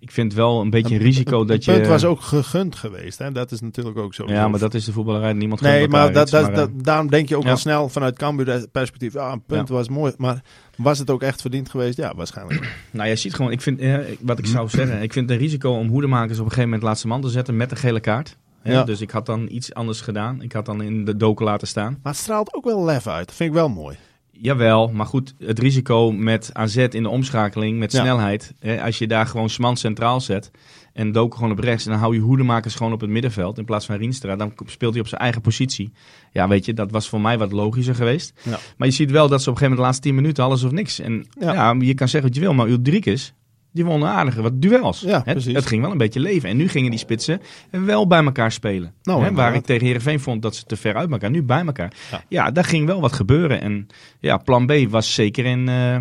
ik 0.00 0.10
vind 0.10 0.34
wel 0.34 0.60
een 0.60 0.70
beetje 0.70 0.94
een 0.94 1.00
risico 1.00 1.38
Het 1.38 1.48
dat 1.48 1.64
je... 1.64 1.72
punt 1.72 1.86
was 1.86 2.04
ook 2.04 2.20
gegund 2.20 2.76
geweest, 2.76 3.18
hè? 3.18 3.32
dat 3.32 3.52
is 3.52 3.60
natuurlijk 3.60 3.98
ook 3.98 4.14
zo. 4.14 4.24
Ja, 4.26 4.48
maar 4.48 4.60
dat 4.60 4.74
is 4.74 4.84
de 4.84 4.92
voetballerij. 4.92 5.32
Niemand 5.32 5.60
Nee, 5.60 5.88
maar, 5.88 6.12
dat, 6.12 6.22
iets, 6.22 6.30
dat, 6.30 6.42
maar, 6.42 6.54
dat- 6.54 6.68
eh, 6.68 6.74
daarom 6.82 7.10
denk 7.10 7.28
je 7.28 7.36
ook 7.36 7.42
ja. 7.42 7.48
wel 7.48 7.56
snel 7.56 7.88
vanuit 7.88 8.18
Cambuur 8.18 8.66
perspectief. 8.72 9.12
Ja, 9.12 9.32
een 9.32 9.42
punt 9.42 9.68
Ja. 9.68 9.74
was 9.74 9.88
mooi. 9.88 10.12
Maar 10.18 10.42
was 10.76 10.98
het 10.98 11.10
ook 11.10 11.22
echt 11.22 11.40
verdiend 11.40 11.70
geweest? 11.70 11.96
Ja, 11.96 12.12
waarschijnlijk. 12.16 12.72
Nou, 12.90 13.08
je 13.08 13.16
ziet 13.16 13.34
gewoon, 13.34 13.52
ik 13.52 13.60
vind, 13.60 13.80
eh, 13.80 13.98
wat 14.20 14.38
ik 14.38 14.46
zou 14.46 14.68
zeggen, 14.78 15.02
ik 15.02 15.12
vind 15.12 15.28
het 15.28 15.38
een 15.38 15.44
risico 15.44 15.70
om 15.72 15.88
hoedemakers 15.88 16.32
op 16.38 16.44
een 16.44 16.50
gegeven 16.50 16.64
moment 16.64 16.82
laatste 16.82 17.06
man 17.08 17.20
te 17.20 17.28
zetten 17.28 17.56
met 17.56 17.70
een 17.70 17.76
gele 17.76 18.00
kaart. 18.00 18.36
Hè? 18.62 18.72
Ja. 18.72 18.84
Dus 18.84 19.00
ik 19.00 19.10
had 19.10 19.26
dan 19.26 19.48
iets 19.50 19.74
anders 19.74 20.00
gedaan. 20.00 20.42
Ik 20.42 20.52
had 20.52 20.66
dan 20.66 20.82
in 20.82 21.04
de 21.04 21.16
doken 21.16 21.44
laten 21.44 21.66
staan. 21.68 21.98
Maar 22.02 22.12
het 22.12 22.20
straalt 22.22 22.54
ook 22.54 22.64
wel 22.64 22.84
lef 22.84 23.06
uit. 23.06 23.26
Dat 23.26 23.36
vind 23.36 23.48
ik 23.48 23.54
wel 23.54 23.68
mooi. 23.68 23.96
Jawel, 24.42 24.88
maar 24.92 25.06
goed, 25.06 25.34
het 25.38 25.58
risico 25.58 26.12
met 26.12 26.50
AZ 26.52 26.76
in 26.76 27.02
de 27.02 27.08
omschakeling, 27.08 27.78
met 27.78 27.92
Ja. 27.92 28.00
snelheid. 28.00 28.54
Hè, 28.58 28.82
als 28.82 28.98
je 28.98 29.06
daar 29.06 29.26
gewoon 29.26 29.50
Sman 29.50 29.76
centraal 29.76 30.20
zet 30.20 30.50
en 30.92 31.12
Doken 31.12 31.38
gewoon 31.38 31.52
op 31.52 31.58
rechts... 31.58 31.84
en 31.84 31.90
dan 31.90 32.00
hou 32.00 32.14
je 32.14 32.20
hoedemakers 32.20 32.74
gewoon 32.74 32.92
op 32.92 33.00
het 33.00 33.10
middenveld 33.10 33.58
in 33.58 33.64
plaats 33.64 33.86
van 33.86 33.96
Rienstra... 33.96 34.36
dan 34.36 34.52
speelt 34.66 34.92
hij 34.92 35.02
op 35.02 35.08
zijn 35.08 35.20
eigen 35.20 35.40
positie. 35.40 35.92
Ja, 36.32 36.48
weet 36.48 36.64
je, 36.64 36.74
dat 36.74 36.90
was 36.90 37.08
voor 37.08 37.20
mij 37.20 37.38
wat 37.38 37.52
logischer 37.52 37.94
geweest. 37.94 38.40
Ja. 38.42 38.58
Maar 38.76 38.88
je 38.88 38.94
ziet 38.94 39.10
wel 39.10 39.28
dat 39.28 39.42
ze 39.42 39.50
op 39.50 39.54
een 39.54 39.60
gegeven 39.60 39.62
moment 39.62 39.76
de 39.76 39.82
laatste 39.82 40.02
10 40.02 40.14
minuten 40.14 40.44
alles 40.44 40.62
of 40.64 40.70
niks. 40.72 40.98
En 40.98 41.26
Ja. 41.40 41.52
ja, 41.52 41.74
je 41.78 41.94
kan 41.94 42.08
zeggen 42.08 42.28
wat 42.30 42.38
je 42.38 42.44
wil, 42.44 42.54
maar 42.54 42.68
Ulrikes, 42.68 43.34
die 43.72 43.84
won 43.84 44.04
aardige 44.04 44.42
wat 44.42 44.62
duels. 44.62 45.00
Ja. 45.00 45.22
Het 45.24 45.66
ging 45.66 45.82
wel 45.82 45.90
een 45.90 45.98
beetje 45.98 46.20
leven. 46.20 46.48
En 46.48 46.56
nu 46.56 46.68
gingen 46.68 46.90
die 46.90 46.98
spitsen 46.98 47.40
wel 47.70 48.06
bij 48.06 48.24
elkaar 48.24 48.52
spelen. 48.52 48.92
Nou, 49.02 49.34
waar 49.34 49.54
ik 49.54 49.64
tegen 49.64 49.86
Heerenveen 49.86 50.20
vond 50.20 50.42
dat 50.42 50.56
ze 50.56 50.64
te 50.64 50.76
ver 50.76 50.96
uit 50.96 51.10
elkaar. 51.10 51.30
Nu 51.30 51.42
bij 51.42 51.64
elkaar. 51.64 51.92
Ja. 52.10 52.22
Ja, 52.28 52.50
daar 52.50 52.64
ging 52.64 52.86
wel 52.86 53.00
wat 53.00 53.12
gebeuren. 53.12 53.60
En 53.60 53.86
ja, 54.20 54.36
plan 54.36 54.66
B 54.66 54.72
was 54.88 55.14
zeker 55.14 55.44
in, 55.44 55.68
eh, 55.68 55.96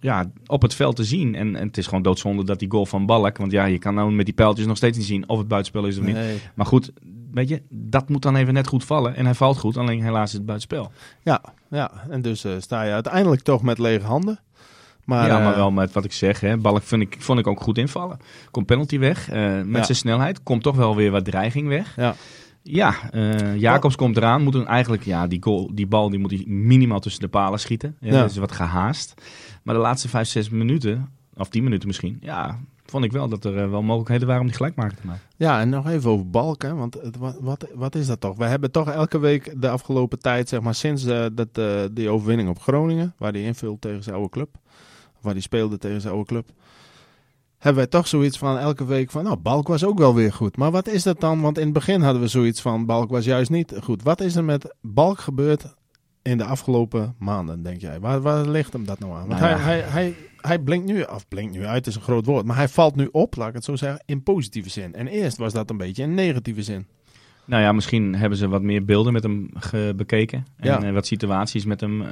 ja, 0.00 0.30
op 0.46 0.62
het 0.62 0.74
veld 0.74 0.96
te 0.96 1.04
zien. 1.04 1.34
En, 1.34 1.56
en 1.56 1.66
het 1.66 1.78
is 1.78 1.86
gewoon 1.86 2.02
doodzonde 2.02 2.44
dat 2.44 2.58
die 2.58 2.70
goal 2.70 2.86
van 2.86 3.06
Balk... 3.06 3.36
want 3.36 3.52
ja, 3.52 3.64
je 3.64 3.78
kan 3.78 3.94
nou 3.94 4.12
met 4.12 4.24
die 4.24 4.34
pijltjes 4.34 4.66
nog 4.66 4.76
steeds 4.76 4.98
niet 4.98 5.06
zien... 5.06 5.28
of 5.28 5.38
het 5.38 5.48
buitenspel 5.48 5.86
is 5.86 5.98
of 5.98 6.04
niet. 6.04 6.14
Nee. 6.14 6.38
Maar 6.54 6.66
goed, 6.66 6.92
weet 7.32 7.48
je, 7.48 7.62
dat 7.68 8.08
moet 8.08 8.22
dan 8.22 8.36
even 8.36 8.54
net 8.54 8.66
goed 8.66 8.84
vallen. 8.84 9.16
En 9.16 9.24
hij 9.24 9.34
valt 9.34 9.58
goed, 9.58 9.76
alleen 9.76 10.02
helaas 10.02 10.26
is 10.26 10.32
het 10.32 10.46
buitenspel. 10.46 10.90
Ja, 11.22 11.40
ja, 11.70 11.90
en 12.10 12.22
dus 12.22 12.44
eh, 12.44 12.52
sta 12.58 12.82
je 12.82 12.92
uiteindelijk 12.92 13.42
toch 13.42 13.62
met 13.62 13.78
lege 13.78 14.06
handen. 14.06 14.40
Maar, 15.06 15.26
ja, 15.26 15.38
maar 15.38 15.50
eh, 15.50 15.56
wel 15.56 15.70
met 15.70 15.92
wat 15.92 16.04
ik 16.04 16.12
zeg. 16.12 16.40
Hè. 16.40 16.56
Balk 16.56 16.82
vind 16.82 17.02
ik, 17.02 17.16
vond 17.18 17.38
ik 17.38 17.46
ook 17.46 17.60
goed 17.60 17.78
invallen. 17.78 18.18
Komt 18.50 18.66
penalty 18.66 18.98
weg. 18.98 19.28
eh, 19.28 19.42
met 19.62 19.76
Ja. 19.76 19.84
zijn 19.84 19.96
snelheid 19.96 20.42
komt 20.42 20.62
toch 20.62 20.76
wel 20.76 20.96
weer 20.96 21.10
wat 21.10 21.24
dreiging 21.24 21.68
weg. 21.68 21.96
Ja. 21.96 22.14
Ja, 22.62 22.94
eh, 23.10 23.56
Jacobs 23.56 23.96
komt 23.96 24.16
eraan. 24.16 24.42
Moet 24.42 24.54
hem 24.54 24.66
eigenlijk, 24.66 25.02
ja, 25.04 25.26
die, 25.26 25.42
goal, 25.42 25.70
die 25.74 25.86
bal 25.86 26.10
die 26.10 26.18
moet 26.18 26.30
hij 26.30 26.44
minimaal 26.46 27.00
tussen 27.00 27.20
de 27.22 27.28
palen 27.28 27.58
schieten. 27.60 27.96
Ja, 28.00 28.12
Ja. 28.12 28.20
Dat 28.20 28.30
is 28.30 28.36
wat 28.36 28.52
gehaast. 28.52 29.14
Maar 29.62 29.74
de 29.74 29.80
laatste 29.80 30.08
vijf, 30.08 30.28
zes 30.28 30.48
minuten, 30.50 31.08
of 31.36 31.48
tien 31.48 31.62
minuten 31.64 31.86
misschien, 31.88 32.18
ja, 32.20 32.58
vond 32.84 33.04
ik 33.04 33.12
wel 33.12 33.28
dat 33.28 33.44
er 33.44 33.70
wel 33.70 33.82
mogelijkheden 33.82 34.26
waren 34.26 34.40
om 34.42 34.46
die 34.46 34.56
gelijkmaker 34.56 34.96
te 34.96 35.06
maken. 35.06 35.22
Ja, 35.36 35.60
en 35.60 35.68
nog 35.68 35.88
even 35.88 36.10
over 36.10 36.30
Balken. 36.30 36.76
Want 36.76 36.94
het, 36.94 37.16
wat, 37.16 37.36
wat, 37.40 37.66
wat 37.74 37.94
is 37.94 38.06
dat 38.06 38.20
toch? 38.20 38.36
We 38.36 38.44
hebben 38.44 38.70
toch 38.70 38.90
elke 38.90 39.18
week 39.18 39.52
de 39.60 39.68
afgelopen 39.68 40.18
tijd, 40.18 40.48
zeg 40.48 40.60
maar 40.60 40.74
sinds 40.74 41.04
dat, 41.34 41.60
die 41.92 42.08
overwinning 42.08 42.48
op 42.48 42.60
Groningen, 42.60 43.14
waar 43.18 43.32
hij 43.32 43.42
invult 43.42 43.80
tegen 43.80 44.02
zijn 44.02 44.14
oude 44.14 44.30
club, 44.30 44.56
waar 45.26 45.34
hij 45.34 45.42
speelde 45.42 45.78
tegen 45.78 46.00
zijn 46.00 46.12
oude 46.12 46.28
club, 46.28 46.48
hebben 47.56 47.82
wij 47.82 47.86
toch 47.86 48.06
zoiets 48.08 48.38
van 48.38 48.58
elke 48.58 48.84
week 48.84 49.10
van, 49.10 49.24
nou, 49.24 49.36
Balk 49.36 49.68
was 49.68 49.84
ook 49.84 49.98
wel 49.98 50.14
weer 50.14 50.32
goed. 50.32 50.56
Maar 50.56 50.70
wat 50.70 50.88
is 50.88 51.02
dat 51.02 51.20
dan? 51.20 51.40
Want 51.40 51.58
in 51.58 51.64
het 51.64 51.72
begin 51.72 52.00
hadden 52.00 52.22
we 52.22 52.28
zoiets 52.28 52.60
van, 52.60 52.86
Balk 52.86 53.10
was 53.10 53.24
juist 53.24 53.50
niet 53.50 53.74
goed. 53.82 54.02
Wat 54.02 54.20
is 54.20 54.36
er 54.36 54.44
met 54.44 54.74
Balk 54.80 55.18
gebeurd 55.18 55.74
in 56.22 56.38
de 56.38 56.44
afgelopen 56.44 57.14
maanden, 57.18 57.62
denk 57.62 57.80
jij? 57.80 58.00
Waar, 58.00 58.20
waar 58.20 58.48
ligt 58.48 58.72
hem 58.72 58.84
dat 58.84 58.98
nou 58.98 59.12
aan? 59.12 59.28
Want 59.28 59.40
Nou 59.40 59.50
ja. 59.52 59.58
hij, 59.58 59.80
hij, 59.80 59.90
hij, 59.90 60.14
hij 60.36 60.58
blinkt 60.58 60.86
nu, 60.86 61.02
of 61.02 61.28
blinkt 61.28 61.52
nu 61.52 61.64
uit, 61.64 61.86
is 61.86 61.94
een 61.94 62.00
groot 62.00 62.26
woord, 62.26 62.44
maar 62.44 62.56
hij 62.56 62.68
valt 62.68 62.96
nu 62.96 63.08
op, 63.12 63.36
laat 63.36 63.48
ik 63.48 63.54
het 63.54 63.64
zo 63.64 63.76
zeggen, 63.76 64.02
in 64.06 64.22
positieve 64.22 64.70
zin. 64.70 64.94
En 64.94 65.06
eerst 65.06 65.36
was 65.36 65.52
dat 65.52 65.70
een 65.70 65.76
beetje 65.76 66.02
in 66.02 66.14
negatieve 66.14 66.62
zin. 66.62 66.86
Nou 67.46 67.62
ja, 67.62 67.72
misschien 67.72 68.14
hebben 68.14 68.38
ze 68.38 68.48
wat 68.48 68.62
meer 68.62 68.84
beelden 68.84 69.12
met 69.12 69.22
hem 69.22 69.50
bekeken. 69.96 70.46
En 70.56 70.68
Ja. 70.68 70.82
eh, 70.82 70.92
wat 70.92 71.06
situaties 71.06 71.64
met 71.64 71.80
hem 71.80 72.02
eh, 72.02 72.08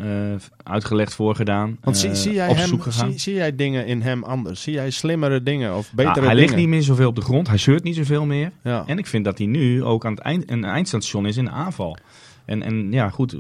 uitgelegd 0.62 1.14
voorgedaan. 1.14 1.76
Want 1.80 1.96
zie, 1.98 2.08
eh, 2.08 2.14
zie, 2.14 2.32
jij 2.32 2.52
hem, 2.52 2.80
zie, 2.90 3.18
zie 3.18 3.34
jij 3.34 3.56
dingen 3.56 3.86
in 3.86 4.00
hem 4.02 4.22
anders? 4.24 4.62
Zie 4.62 4.72
jij 4.72 4.90
slimmere 4.90 5.42
dingen 5.42 5.76
of 5.76 5.92
Nou, 5.94 6.08
betere 6.08 6.26
hij 6.26 6.34
dingen? 6.34 6.36
ligt 6.48 6.56
niet 6.56 6.68
meer 6.68 6.82
zoveel 6.82 7.08
op 7.08 7.14
de 7.14 7.20
grond. 7.20 7.48
Hij 7.48 7.58
zeurt 7.58 7.82
niet 7.82 7.96
zoveel 7.96 8.26
meer. 8.26 8.50
Ja. 8.62 8.84
En 8.86 8.98
ik 8.98 9.06
vind 9.06 9.24
dat 9.24 9.38
hij 9.38 9.46
nu 9.46 9.82
ook 9.84 10.04
aan 10.04 10.12
het 10.12 10.20
eind, 10.22 10.50
een 10.50 10.64
eindstation 10.64 11.26
is 11.26 11.36
in 11.36 11.44
de 11.44 11.50
aanval. 11.50 11.96
En, 12.44 12.62
en 12.62 12.92
ja, 12.92 13.08
goed, 13.10 13.32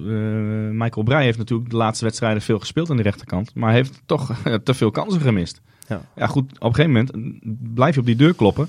Michael 0.72 1.04
Breij 1.04 1.24
heeft 1.24 1.38
natuurlijk 1.38 1.70
de 1.70 1.76
laatste 1.76 2.04
wedstrijden 2.04 2.42
veel 2.42 2.58
gespeeld 2.58 2.90
aan 2.90 2.96
de 2.96 3.02
rechterkant. 3.02 3.54
Maar 3.54 3.72
heeft 3.72 4.02
toch 4.06 4.36
te 4.64 4.74
veel 4.74 4.90
kansen 4.90 5.20
gemist. 5.20 5.60
Ja. 5.88 6.00
ja, 6.16 6.26
goed, 6.26 6.52
op 6.58 6.68
een 6.68 6.74
gegeven 6.74 6.92
moment 6.92 7.38
blijf 7.74 7.94
je 7.94 8.00
op 8.00 8.06
die 8.06 8.16
deur 8.16 8.34
kloppen. 8.34 8.68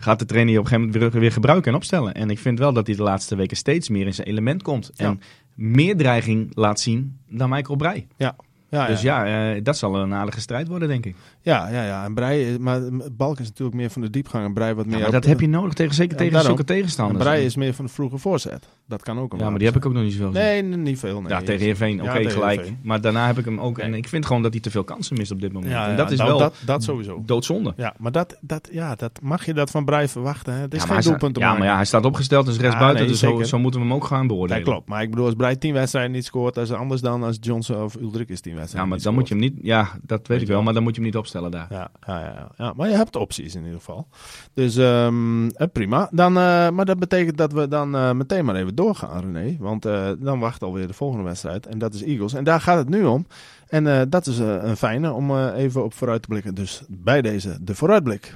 Gaat 0.00 0.18
de 0.18 0.24
trainer 0.24 0.52
je 0.52 0.58
op 0.58 0.64
een 0.64 0.70
gegeven 0.70 0.90
moment 0.92 1.12
weer, 1.12 1.20
weer 1.20 1.32
gebruiken 1.32 1.70
en 1.70 1.76
opstellen. 1.76 2.14
En 2.14 2.30
ik 2.30 2.38
vind 2.38 2.58
wel 2.58 2.72
dat 2.72 2.86
hij 2.86 2.96
de 2.96 3.02
laatste 3.02 3.36
weken 3.36 3.56
steeds 3.56 3.88
meer 3.88 4.06
in 4.06 4.14
zijn 4.14 4.26
element 4.26 4.62
komt. 4.62 4.90
En 4.96 5.20
meer 5.54 5.96
dreiging 5.96 6.50
laat 6.54 6.80
zien 6.80 7.18
dan 7.28 7.48
Michael 7.50 7.76
Breij. 7.76 8.06
Ja. 8.16 8.36
Ja, 8.70 8.86
Dus 8.86 9.00
ja, 9.02 9.24
ja, 9.24 9.54
eh, 9.54 9.60
dat 9.64 9.76
zal 9.76 9.96
een 9.96 10.14
aardige 10.14 10.40
strijd 10.40 10.68
worden, 10.68 10.88
denk 10.88 11.06
ik. 11.06 11.16
ja, 11.40 11.68
ja, 11.68 11.84
ja. 11.84 12.04
En 12.04 12.14
Breij, 12.14 12.58
maar 12.58 12.80
Balk 13.12 13.38
is 13.40 13.46
natuurlijk 13.46 13.76
meer 13.76 13.90
van 13.90 14.02
de 14.02 14.10
diepgang 14.10 14.44
en 14.44 14.52
Breij 14.52 14.74
wat 14.74 14.86
meer. 14.86 14.94
Ja, 14.96 15.02
maar 15.02 15.10
dat 15.10 15.22
de- 15.22 15.28
heb 15.28 15.40
je 15.40 15.48
nodig 15.48 15.72
tegen, 15.74 15.94
zeker 15.94 16.16
tegen 16.16 16.40
zulke 16.40 16.60
En 16.60 16.66
tegenstanders. 16.66 17.24
Breij 17.24 17.44
is 17.44 17.56
meer 17.56 17.74
van 17.74 17.84
de 17.84 17.90
vroege 17.92 18.18
voorzet. 18.18 18.68
Dat 18.88 19.02
kan 19.02 19.18
ook 19.18 19.32
een 19.32 19.38
ja, 19.38 19.48
maar 19.50 19.58
die 19.58 19.66
heb 19.66 19.76
ik 19.76 19.86
ook 19.86 19.92
nog 19.92 20.02
niet 20.02 20.12
zoveel 20.12 20.32
gezien. 20.32 20.44
Nee, 20.44 20.62
nee, 20.62 20.78
niet 20.78 20.98
veel. 20.98 21.20
Nee. 21.20 21.30
Ja, 21.30 21.38
tegen 21.38 21.60
Heerenveen, 21.60 22.02
oké, 22.02 22.18
Ja, 22.18 22.30
gelijk. 22.30 22.50
Heerenveen. 22.50 22.78
Maar 22.82 23.00
daarna 23.00 23.26
heb 23.26 23.38
ik 23.38 23.44
hem 23.44 23.60
ook... 23.60 23.78
En 23.78 23.94
ik 23.94 24.08
vind 24.08 24.26
gewoon 24.26 24.42
dat 24.42 24.52
hij 24.52 24.60
te 24.60 24.70
veel 24.70 24.84
kansen 24.84 25.16
mist 25.16 25.30
op 25.30 25.40
dit 25.40 25.52
moment. 25.52 25.72
Ja, 25.72 25.84
en 25.84 25.90
ja, 25.90 25.96
dat 25.96 26.10
is 26.10 26.18
nou, 26.18 26.30
wel 26.30 26.38
dat, 26.38 26.54
dat 26.64 26.82
sowieso. 26.82 27.22
doodzonde. 27.24 27.72
Ja, 27.76 27.94
maar 27.98 28.12
dat, 28.12 28.36
dat, 28.40 28.68
ja, 28.72 28.94
dat 28.94 29.20
mag 29.22 29.46
je 29.46 29.54
dat 29.54 29.70
van 29.70 29.84
Breij 29.84 30.08
verwachten. 30.08 30.54
Hè? 30.54 30.60
Het 30.60 30.74
is 30.74 30.82
ja, 30.82 30.94
geen 30.94 31.02
doelpunt 31.02 31.38
ja, 31.38 31.52
maar 31.54 31.66
ja, 31.66 31.74
hij 31.74 31.84
staat 31.84 32.04
opgesteld, 32.04 32.46
dus 32.46 32.58
rechts 32.58 32.74
Ja, 32.74 32.80
buiten. 32.80 33.00
nee, 33.00 33.12
dus 33.12 33.20
zo, 33.20 33.42
zo 33.42 33.58
moeten 33.58 33.80
we 33.80 33.86
hem 33.86 33.94
ook 33.94 34.04
gaan 34.04 34.26
beoordelen. 34.26 34.64
Dat 34.64 34.72
klopt. 34.72 34.88
Maar 34.88 35.02
ik 35.02 35.10
bedoel, 35.10 35.24
als 35.24 35.34
Breij 35.34 35.56
tien 35.56 35.72
wedstrijden 35.72 36.12
niet 36.12 36.24
scoort, 36.24 36.54
dat 36.54 36.64
is 36.64 36.72
anders 36.72 37.00
dan 37.00 37.22
als 37.22 37.36
Johnson 37.40 37.82
of 37.82 37.94
Ulrich 37.94 38.26
tien 38.26 38.34
wedstrijden 38.34 38.72
Ja, 38.72 38.84
maar 38.84 38.94
niet 38.94 39.02
dan 39.02 39.14
moet 39.14 39.28
je 39.28 39.34
hem 39.34 39.42
niet... 39.42 39.54
Ja, 39.62 39.88
dat 40.02 40.26
weet 40.26 40.40
ik 40.40 40.46
wel, 40.46 40.62
maar 40.62 40.74
dan 40.74 40.82
moet 40.82 40.94
je 40.94 41.00
hem 41.00 41.10
niet 41.10 41.18
opstellen 41.18 41.50
daar. 41.50 41.66
Ja, 41.70 41.90
ja, 42.06 42.20
ja, 42.20 42.32
ja. 42.34 42.48
ja, 42.56 42.72
maar 42.76 42.88
je 42.88 42.96
hebt 42.96 43.16
opties 43.16 43.54
in 43.54 43.62
ieder 43.62 43.78
geval. 43.78 44.06
Dus 44.54 44.76
ehm, 44.76 45.48
eh, 45.48 45.66
prima. 45.72 46.08
Dan, 46.12 46.36
eh, 46.36 46.70
maar 46.70 46.84
dat 46.84 46.98
betekent 46.98 47.36
dat 47.36 47.52
we 47.52 47.68
dan 47.68 47.94
eh, 47.96 48.12
meteen 48.12 48.44
maar 48.44 48.54
even 48.54 48.74
doorgaan, 48.76 49.20
René. 49.20 49.56
Want 49.60 49.84
eh, 49.84 50.10
dan 50.18 50.38
wacht 50.38 50.62
alweer 50.62 50.86
de 50.86 50.92
volgende 50.92 51.24
wedstrijd. 51.24 51.66
En 51.66 51.78
dat 51.78 51.94
is 51.94 52.02
Eagles. 52.02 52.32
En 52.32 52.44
daar 52.44 52.60
gaat 52.60 52.78
het 52.78 52.88
nu 52.88 53.04
om. 53.04 53.26
En 53.68 53.86
eh, 53.86 54.02
dat 54.08 54.26
is 54.26 54.38
eh, 54.38 54.56
een 54.62 54.76
fijne 54.76 55.12
om 55.12 55.48
even 55.48 55.84
op 55.84 55.94
vooruit 55.94 56.22
te 56.22 56.28
blikken. 56.28 56.54
Dus 56.54 56.82
bij 56.88 57.22
deze 57.22 57.58
de 57.60 57.74
vooruitblik. 57.74 58.34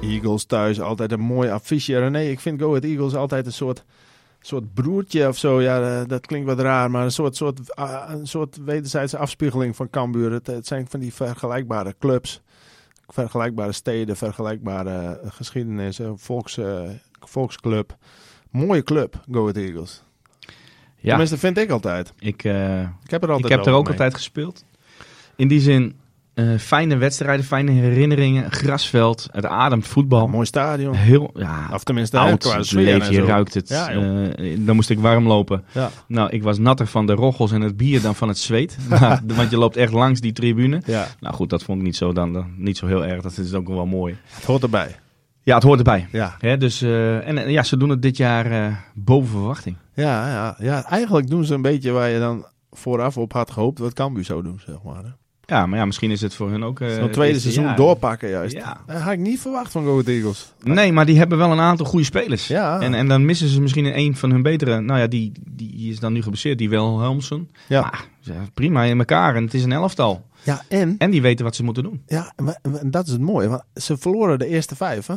Eagles 0.00 0.44
thuis, 0.44 0.80
altijd 0.80 1.12
een 1.12 1.20
mooi 1.20 1.50
affiche. 1.50 1.98
René, 1.98 2.20
ik 2.20 2.40
vind 2.40 2.60
Go 2.60 2.68
Ahead 2.68 2.84
Eagles 2.84 3.14
altijd 3.14 3.46
een 3.46 3.52
soort, 3.52 3.84
soort 4.40 4.74
broertje 4.74 5.28
of 5.28 5.38
zo. 5.38 5.60
Ja, 5.60 6.04
dat 6.04 6.26
klinkt 6.26 6.46
wat 6.46 6.60
raar, 6.60 6.90
maar 6.90 7.04
een 7.04 7.12
soort, 7.12 7.36
soort, 7.36 7.74
ah, 7.76 8.10
een 8.10 8.26
soort 8.26 8.64
wederzijdse 8.64 9.18
afspiegeling 9.18 9.76
van 9.76 9.90
Cambuur. 9.90 10.32
Het 10.32 10.66
zijn 10.66 10.86
van 10.88 11.00
die 11.00 11.14
vergelijkbare 11.14 11.94
clubs, 11.98 12.42
vergelijkbare 13.12 13.72
steden, 13.72 14.16
vergelijkbare 14.16 15.18
eh, 15.22 15.30
geschiedenissen, 15.32 16.18
volks, 16.18 16.56
eh, 16.58 16.90
volksclub. 17.20 17.96
Mooie 18.50 18.82
club, 18.82 19.20
Go 19.30 19.40
Ahead 19.40 19.56
Eagles. 19.56 20.02
Ja, 20.96 21.08
Tenminste, 21.08 21.38
vind 21.38 21.58
ik 21.58 21.70
altijd. 21.70 22.12
ik, 22.18 22.44
eh, 22.44 22.80
Ik 22.80 23.10
heb 23.10 23.22
er 23.22 23.28
altijd 23.30 23.50
ik 23.52 23.58
heb 23.58 23.66
er 23.66 23.72
ook 23.72 23.82
mee. 23.82 23.92
altijd 23.92 24.14
gespeeld. 24.14 24.64
In 25.36 25.48
die 25.48 25.60
zin, 25.60 25.99
eh, 26.52 26.58
fijne 26.58 26.96
wedstrijden, 26.96 27.44
fijne 27.44 27.70
herinneringen. 27.70 28.52
Grasveld, 28.52 29.28
het 29.32 29.46
ademt 29.46 29.86
voetbal. 29.86 30.26
Mooi 30.28 30.46
stadion. 30.46 30.94
Heel, 30.94 31.30
ja, 31.34 31.68
Of 31.72 31.84
tenminste, 31.84 32.18
oud, 32.18 32.38
qua 32.38 32.56
leef, 32.70 33.08
je 33.08 33.14
zo. 33.14 33.24
ruikt 33.24 33.54
het. 33.54 33.68
Ja. 33.68 33.88
Eh, 33.90 34.56
dan 34.58 34.74
moest 34.76 34.90
ik 34.90 34.98
warm 34.98 35.26
lopen. 35.26 35.64
Ja. 35.72 35.90
Nou, 36.06 36.30
ik 36.30 36.42
was 36.42 36.58
natter 36.58 36.86
van 36.86 37.06
de 37.06 37.12
roggels 37.12 37.52
en 37.52 37.60
het 37.60 37.76
bier 37.76 38.00
dan 38.02 38.14
van 38.14 38.28
het 38.28 38.38
zweet. 38.38 38.76
Maar- 38.88 39.20
Want 39.26 39.50
je 39.50 39.56
loopt 39.58 39.76
echt 39.76 39.92
langs 39.92 40.20
die 40.20 40.32
tribune. 40.32 40.82
Nou 41.20 41.34
goed, 41.34 41.50
dat 41.50 41.62
vond 41.62 41.78
ik 41.78 41.84
niet 41.84 41.96
zo, 41.96 42.12
dan, 42.12 42.32
dan, 42.32 42.46
niet 42.56 42.76
zo 42.76 42.86
heel 42.86 43.04
erg. 43.06 43.22
Dat 43.22 43.38
is 43.38 43.54
ook 43.54 43.68
wel 43.68 43.86
mooi. 43.86 44.16
het 44.30 44.44
hoort 44.44 44.62
erbij. 44.62 44.96
Ja, 45.42 45.54
het 45.54 45.64
hoort 45.64 45.78
erbij. 45.78 46.08
Ja. 46.12 46.36
Hè, 46.38 46.56
dus, 46.56 46.82
eh, 46.82 47.28
en 47.28 47.50
ja, 47.50 47.62
ze 47.62 47.76
doen 47.76 47.88
het 47.88 48.02
dit 48.02 48.16
jaar 48.16 48.78
boven 48.94 49.30
verwachting. 49.30 49.76
Ja, 49.94 50.28
ja, 50.28 50.56
ja, 50.58 50.84
eigenlijk 50.84 51.28
doen 51.28 51.44
ze 51.44 51.54
een 51.54 51.62
beetje 51.62 51.90
waar 51.90 52.08
je 52.08 52.18
dan 52.18 52.46
vooraf 52.70 53.16
op 53.16 53.32
had 53.32 53.50
gehoopt 53.50 53.78
wat 53.78 53.92
Cambuur 53.92 54.24
zou 54.24 54.42
doen, 54.42 54.60
zeg 54.66 54.76
maar. 54.84 55.02
hè. 55.04 55.10
Ja, 55.50 55.66
maar 55.66 55.78
ja, 55.78 55.84
misschien 55.84 56.10
is 56.10 56.20
het 56.20 56.34
voor 56.34 56.50
hun 56.50 56.64
ook... 56.64 56.80
eh, 56.80 56.88
Zo'n 56.88 57.02
het 57.02 57.12
tweede 57.12 57.38
seizoen 57.40 57.64
jaar. 57.64 57.76
doorpakken 57.76 58.28
juist. 58.30 58.54
Ja. 58.56 58.80
Dat 58.86 58.96
had 59.00 59.12
ik 59.12 59.18
niet 59.18 59.40
verwacht 59.40 59.72
van 59.72 59.84
Go 59.84 59.90
Ahead 59.90 60.06
Eagles. 60.06 60.52
Nee, 60.62 60.92
maar 60.92 61.06
die 61.06 61.18
hebben 61.18 61.38
wel 61.38 61.50
een 61.52 61.60
aantal 61.60 61.86
goede 61.86 62.04
spelers. 62.04 62.46
Ja. 62.46 62.80
En, 62.80 62.94
en 62.94 63.08
dan 63.08 63.24
missen 63.24 63.48
ze 63.48 63.60
misschien 63.60 63.98
een 63.98 64.16
van 64.16 64.30
hun 64.30 64.42
betere... 64.42 64.80
Nou 64.80 65.00
ja, 65.00 65.06
die, 65.06 65.32
die 65.50 65.90
is 65.90 66.00
dan 66.00 66.12
nu 66.12 66.22
geblesseerd, 66.22 66.58
die 66.58 66.68
Wilhelmsen. 66.68 67.50
Ja. 67.68 67.80
Maar, 67.80 68.04
ja, 68.20 68.34
prima 68.54 68.82
in 68.82 68.98
elkaar 68.98 69.34
en 69.36 69.44
het 69.44 69.54
is 69.54 69.64
een 69.64 69.72
elftal. 69.72 70.26
Ja, 70.42 70.62
en, 70.68 70.94
En 70.98 71.10
die 71.10 71.22
weten 71.22 71.44
wat 71.44 71.54
ze 71.56 71.64
moeten 71.64 71.82
doen. 71.82 72.02
ja, 72.06 72.32
en 72.80 72.90
dat 72.90 73.06
is 73.06 73.12
het 73.12 73.20
mooie. 73.20 73.48
Want 73.48 73.62
ze 73.74 73.96
verloren 73.96 74.38
de 74.38 74.46
eerste 74.46 74.76
vijf, 74.76 75.06
hè? 75.06 75.14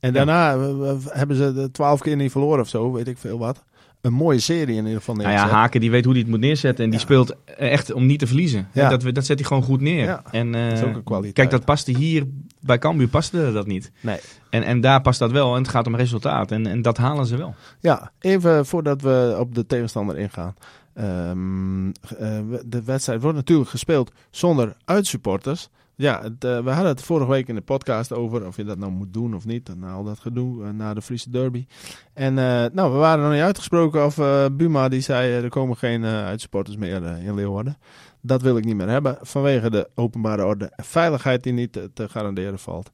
En 0.00 0.12
daarna 0.12 0.52
eh, 0.52 0.58
we- 0.58 0.98
hebben 1.08 1.36
ze 1.36 1.52
de 1.52 1.70
twaalf 1.70 2.00
keer 2.00 2.16
niet 2.16 2.30
verloren 2.30 2.60
of 2.60 2.68
zo, 2.68 2.92
weet 2.92 3.08
ik 3.08 3.18
veel 3.18 3.38
wat. 3.38 3.64
Een 4.02 4.12
mooie 4.12 4.38
serie 4.40 4.76
in 4.76 4.84
ieder 4.84 4.98
geval 4.98 5.14
Nou 5.14 5.30
ja. 5.30 5.48
Haken 5.48 5.80
die 5.80 5.90
weet 5.90 6.04
hoe 6.04 6.12
hij 6.12 6.22
het 6.22 6.30
moet 6.30 6.40
neerzetten. 6.40 6.84
En 6.84 6.90
die 6.90 6.98
Ja. 6.98 7.04
speelt 7.04 7.36
echt 7.56 7.92
om 7.92 8.06
niet 8.06 8.18
te 8.18 8.26
verliezen. 8.26 8.68
Ja. 8.72 8.88
Dat, 8.88 9.14
dat 9.14 9.26
zet 9.26 9.38
hij 9.38 9.48
gewoon 9.48 9.62
goed 9.62 9.80
neer. 9.80 10.04
Ja. 10.04 10.22
En, 10.30 10.54
eh, 10.54 10.68
Dat 10.68 10.78
is 10.78 10.84
ook 10.84 10.94
een 10.94 11.02
kwaliteit. 11.02 11.34
Kijk, 11.34 11.50
dat 11.50 11.64
paste 11.64 11.96
hier 11.96 12.26
bij 12.60 12.78
Cambuur 12.78 13.08
paste 13.08 13.52
dat 13.52 13.66
niet. 13.66 13.92
Nee. 14.00 14.18
En, 14.50 14.62
en 14.62 14.80
daar 14.80 15.00
past 15.00 15.18
dat 15.18 15.30
wel. 15.30 15.52
En 15.54 15.60
het 15.62 15.70
gaat 15.70 15.86
om 15.86 15.96
resultaat. 15.96 16.50
En, 16.50 16.66
en 16.66 16.82
dat 16.82 16.96
halen 16.96 17.26
ze 17.26 17.36
wel. 17.36 17.54
Ja, 17.80 18.10
even 18.20 18.66
voordat 18.66 19.02
we 19.02 19.36
op 19.38 19.54
de 19.54 19.66
tegenstander 19.66 20.18
ingaan. 20.18 20.54
Ehm, 20.94 21.86
eh, 22.18 22.38
de 22.64 22.82
wedstrijd 22.84 23.20
wordt 23.22 23.36
natuurlijk 23.36 23.70
gespeeld 23.70 24.12
zonder 24.30 24.76
uitsupporters. 24.84 25.68
Ja, 25.94 26.22
het, 26.22 26.44
eh, 26.44 26.64
we 26.64 26.70
hadden 26.70 26.92
het 26.92 27.02
vorige 27.02 27.30
week 27.30 27.48
in 27.48 27.54
de 27.54 27.60
podcast 27.60 28.12
over 28.12 28.46
of 28.46 28.56
je 28.56 28.64
dat 28.64 28.78
nou 28.78 28.92
moet 28.92 29.12
doen 29.12 29.34
of 29.34 29.44
niet. 29.44 29.76
Na 29.76 29.92
al 29.92 30.04
dat 30.04 30.18
gedoe, 30.18 30.64
uh, 30.64 30.70
na 30.70 30.94
de 30.94 31.02
Friese 31.02 31.30
derby. 31.30 31.66
En 32.12 32.32
uh, 32.36 32.64
nou, 32.72 32.92
we 32.92 32.98
waren 32.98 33.24
nog 33.24 33.32
niet 33.32 33.42
uitgesproken 33.42 34.04
of 34.04 34.16
Buma 34.52 34.88
die 34.88 35.00
zei 35.00 35.32
er 35.32 35.48
komen 35.48 35.76
geen 35.76 36.04
uitsupporters 36.04 36.76
meer 36.76 37.02
in 37.02 37.34
Leeuwarden. 37.34 37.76
Dat 38.20 38.42
wil 38.42 38.56
ik 38.56 38.64
niet 38.64 38.76
meer 38.76 38.88
hebben 38.88 39.18
vanwege 39.20 39.70
de 39.70 39.90
openbare 39.94 40.44
orde 40.44 40.64
en 40.76 40.84
veiligheid 40.84 41.42
die 41.42 41.52
niet 41.52 41.72
te 41.94 42.08
garanderen 42.08 42.58
valt. 42.58 42.90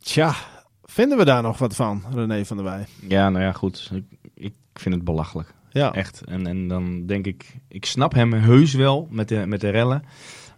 Tja, 0.00 0.34
vinden 0.84 1.18
we 1.18 1.24
daar 1.24 1.42
nog 1.42 1.58
wat 1.58 1.74
van, 1.74 2.02
René 2.14 2.44
van 2.44 2.56
der 2.56 2.66
Wij? 2.66 2.86
Ja, 3.08 3.30
nou 3.30 3.44
ja, 3.44 3.52
goed. 3.52 3.90
Ik, 3.92 4.04
ik 4.34 4.54
vind 4.72 4.94
het 4.94 5.04
belachelijk. 5.04 5.54
Ja. 5.74 5.92
Echt. 5.92 6.22
En, 6.24 6.46
en 6.46 6.68
dan 6.68 7.06
denk 7.06 7.26
ik, 7.26 7.56
ik 7.68 7.84
snap 7.84 8.14
hem 8.14 8.32
heus 8.32 8.74
wel 8.74 9.08
met 9.10 9.28
de, 9.28 9.46
met 9.46 9.60
de 9.60 9.68
rellen. 9.68 10.02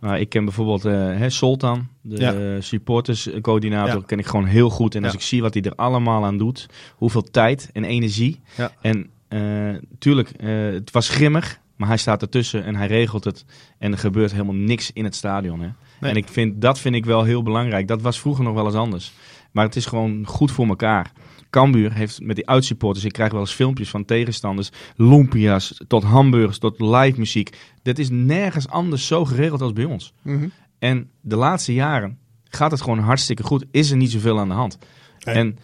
Maar 0.00 0.20
ik 0.20 0.28
ken 0.28 0.44
bijvoorbeeld 0.44 0.84
uh, 0.84 1.28
Soltan, 1.28 1.88
de 2.00 2.16
ja. 2.16 2.60
supporterscoördinator, 2.60 4.04
ken 4.04 4.18
ik 4.18 4.26
gewoon 4.26 4.44
heel 4.44 4.70
goed. 4.70 4.94
En 4.94 5.04
als 5.04 5.14
ik 5.14 5.20
zie 5.20 5.42
wat 5.42 5.54
hij 5.54 5.62
er 5.62 5.74
allemaal 5.74 6.24
aan 6.24 6.38
doet, 6.38 6.66
hoeveel 6.94 7.22
tijd 7.22 7.70
en 7.72 7.84
energie. 7.84 8.40
En 8.80 9.10
uh, 9.28 9.74
tuurlijk, 9.98 10.30
uh, 10.40 10.72
het 10.72 10.90
was 10.90 11.08
grimmig, 11.08 11.60
maar 11.76 11.88
hij 11.88 11.96
staat 11.96 12.22
ertussen 12.22 12.64
en 12.64 12.76
hij 12.76 12.86
regelt 12.86 13.24
het. 13.24 13.44
En 13.78 13.92
er 13.92 13.98
gebeurt 13.98 14.32
helemaal 14.32 14.54
niks 14.54 14.90
in 14.92 15.04
het 15.04 15.14
stadion. 15.14 15.60
Hè? 15.60 15.68
En 16.00 16.16
ik 16.16 16.28
vind, 16.28 16.60
dat 16.60 16.78
vind 16.78 16.94
ik 16.94 17.04
wel 17.04 17.24
heel 17.24 17.42
belangrijk. 17.42 17.88
Dat 17.88 18.02
was 18.02 18.20
vroeger 18.20 18.44
nog 18.44 18.54
wel 18.54 18.64
eens 18.64 18.74
anders. 18.74 19.12
Maar 19.50 19.64
het 19.64 19.76
is 19.76 19.86
gewoon 19.86 20.26
goed 20.26 20.50
voor 20.50 20.66
elkaar. 20.66 21.12
Cambuur 21.50 21.92
heeft 21.92 22.20
met 22.20 22.36
die 22.36 22.48
uitsupporters, 22.48 23.04
ik 23.04 23.12
krijg 23.12 23.32
wel 23.32 23.40
eens 23.40 23.52
filmpjes 23.52 23.90
van 23.90 24.04
tegenstanders, 24.04 24.70
lumpia's, 24.96 25.80
tot 25.88 26.02
hamburgers, 26.02 26.58
tot 26.58 26.80
live 26.80 27.18
muziek. 27.18 27.58
Dat 27.82 27.98
is 27.98 28.10
nergens 28.10 28.68
anders 28.68 29.06
zo 29.06 29.24
geregeld 29.24 29.60
als 29.62 29.72
bij 29.72 29.84
ons. 29.84 30.12
Mhm. 30.22 30.48
En 30.78 31.10
de 31.20 31.36
laatste 31.36 31.74
jaren 31.74 32.18
gaat 32.44 32.70
het 32.70 32.80
gewoon 32.80 32.98
hartstikke 32.98 33.42
goed. 33.42 33.64
Is 33.70 33.90
er 33.90 33.96
niet 33.96 34.10
zoveel 34.10 34.38
aan 34.38 34.48
de 34.48 34.54
hand. 34.54 34.78
En 35.18 35.58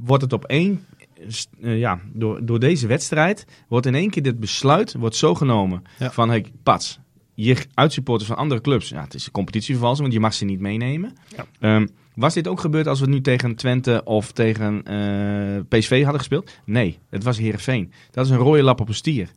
wordt 0.00 0.22
het 0.22 0.32
op 0.32 0.44
één, 0.44 0.84
uh, 1.60 1.78
ja, 1.78 2.00
door, 2.12 2.44
door 2.44 2.58
deze 2.58 2.86
wedstrijd, 2.86 3.46
wordt 3.68 3.86
in 3.86 3.94
één 3.94 4.10
keer 4.10 4.22
dit 4.22 4.40
besluit 4.40 4.94
wordt 4.94 5.16
zo 5.16 5.34
genomen 5.34 5.82
van, 5.98 6.28
hey, 6.28 6.44
pats, 6.62 7.00
je 7.34 7.56
uitsupporters 7.74 8.28
van 8.28 8.38
andere 8.38 8.60
clubs, 8.60 8.88
ja, 8.88 9.02
het 9.02 9.14
is 9.14 9.26
een 9.26 9.32
competitievervalsing, 9.32 10.02
want 10.02 10.12
je 10.12 10.20
mag 10.20 10.34
ze 10.34 10.44
niet 10.44 10.60
meenemen. 10.60 11.12
Ja. 11.36 11.46
Ehm, 11.60 11.86
was 12.14 12.34
dit 12.34 12.48
ook 12.48 12.60
gebeurd 12.60 12.86
als 12.86 13.00
we 13.00 13.06
nu 13.06 13.20
tegen 13.20 13.56
Twente 13.56 14.00
of 14.04 14.32
tegen 14.32 14.82
uh, 14.88 15.56
eh, 15.56 15.64
PSV 15.68 16.02
hadden 16.02 16.18
gespeeld? 16.18 16.50
Nee, 16.64 16.98
het 17.10 17.24
was 17.24 17.38
Heerenveen. 17.38 17.92
Dat 18.10 18.24
is 18.24 18.30
een 18.30 18.38
rode 18.38 18.62
lap 18.62 18.80
op 18.80 18.88
een 18.88 18.94
stier. 18.94 19.28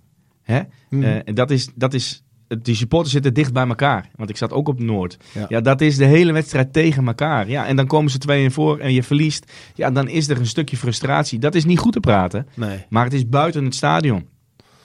Hè? 0.41 0.61
Mm. 0.89 1.03
Uh, 1.03 1.19
dat 1.23 1.51
is, 1.51 1.69
dat 1.75 1.93
is, 1.93 2.23
die 2.61 2.75
supporters 2.75 3.13
zitten 3.13 3.33
dicht 3.33 3.53
bij 3.53 3.67
elkaar. 3.67 4.09
Want 4.15 4.29
ik 4.29 4.37
zat 4.37 4.51
ook 4.51 4.67
op 4.67 4.79
Noord. 4.79 5.17
Ja. 5.33 5.45
ja. 5.49 5.61
dat 5.61 5.81
is 5.81 5.97
de 5.97 6.05
hele 6.05 6.31
wedstrijd 6.31 6.73
tegen 6.73 7.07
elkaar. 7.07 7.49
Ja, 7.49 7.67
en 7.67 7.75
dan 7.75 7.87
komen 7.87 8.11
ze 8.11 8.17
twee 8.17 8.43
in 8.43 8.51
voor 8.51 8.79
en 8.79 8.93
je 8.93 9.03
verliest. 9.03 9.51
Ja, 9.75 9.91
dan 9.91 10.07
is 10.07 10.29
er 10.29 10.37
een 10.37 10.45
stukje 10.45 10.77
frustratie. 10.77 11.39
Dat 11.39 11.55
is 11.55 11.65
niet 11.65 11.79
goed 11.79 11.93
te 11.93 11.99
praten. 11.99 12.47
Nee. 12.53 12.85
Maar 12.89 13.03
het 13.03 13.13
is 13.13 13.29
buiten 13.29 13.63
het 13.63 13.75
stadion. 13.75 14.27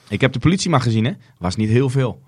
Ik 0.09 0.21
heb 0.21 0.33
de 0.33 0.39
politie 0.39 0.69
maar 0.69 0.81
gezien, 0.81 1.05
hè. 1.05 1.11
Was 1.37 1.55
niet 1.55 1.69
heel 1.69 1.89
veel. 1.89 2.21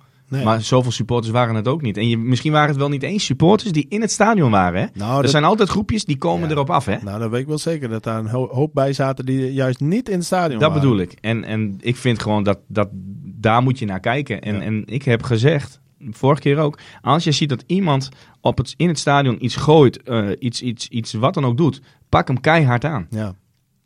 Maar 0.44 0.62
zoveel 0.62 0.92
supporters 0.92 1.32
waren 1.32 1.56
het 1.56 1.68
ook 1.68 1.82
niet. 1.82 1.98
En 1.98 2.10
je, 2.10 2.18
misschien 2.18 2.52
waren 2.52 2.70
het 2.70 2.78
wel 2.78 2.90
niet 2.90 3.04
eens 3.04 3.26
supporters 3.26 3.72
die 3.72 3.86
in 3.90 4.02
het 4.02 4.12
stadion 4.12 4.52
waren. 4.52 4.82
Hè? 4.82 4.88
Nou, 4.94 5.24
er 5.24 5.30
zijn 5.30 5.44
altijd 5.44 5.70
groepjes 5.70 6.06
die 6.06 6.18
komen 6.18 6.52
erop 6.52 6.70
af. 6.70 6.86
Hè? 6.86 6.98
Nou, 7.02 7.20
dat 7.20 7.30
weet 7.30 7.42
ik 7.42 7.48
wel 7.48 7.58
zeker. 7.58 7.90
Dat 7.90 8.04
daar 8.04 8.20
een 8.20 8.28
hoop 8.28 8.74
bij 8.74 8.94
zaten 8.94 9.26
die 9.26 9.54
juist 9.54 9.80
niet 9.80 10.10
in 10.10 10.18
het 10.18 10.26
stadion 10.26 10.60
dat 10.60 10.70
waren. 10.70 10.74
Dat 10.74 10.82
bedoel 10.82 11.00
ik. 11.00 11.18
En, 11.22 11.44
en 11.44 11.78
ik 11.80 11.96
vind 11.96 12.22
gewoon 12.22 12.44
dat, 12.44 12.60
dat 12.68 12.90
daar 13.24 13.64
moet 13.64 13.80
je 13.80 13.86
naar 13.86 14.00
kijken. 14.00 14.42
En, 14.42 14.62
en 14.62 14.84
ik 14.86 15.04
heb 15.04 15.24
gezegd, 15.24 15.82
vorige 16.10 16.42
keer 16.42 16.58
ook, 16.58 16.80
als 17.02 17.24
je 17.24 17.32
ziet 17.32 17.50
dat 17.50 17.64
iemand 17.68 18.10
op 18.42 18.58
het, 18.58 18.74
in 18.78 18.88
het 18.88 19.00
stadion 19.00 19.46
iets 19.46 19.56
gooit, 19.56 20.00
uh, 20.06 20.30
iets, 20.40 20.62
iets, 20.62 20.88
iets 20.88 21.14
wat 21.14 21.34
dan 21.34 21.46
ook 21.46 21.58
doet, 21.58 21.82
pak 22.10 22.28
hem 22.28 22.40
keihard 22.40 22.86
aan. 22.86 23.08
Ja. 23.10 23.36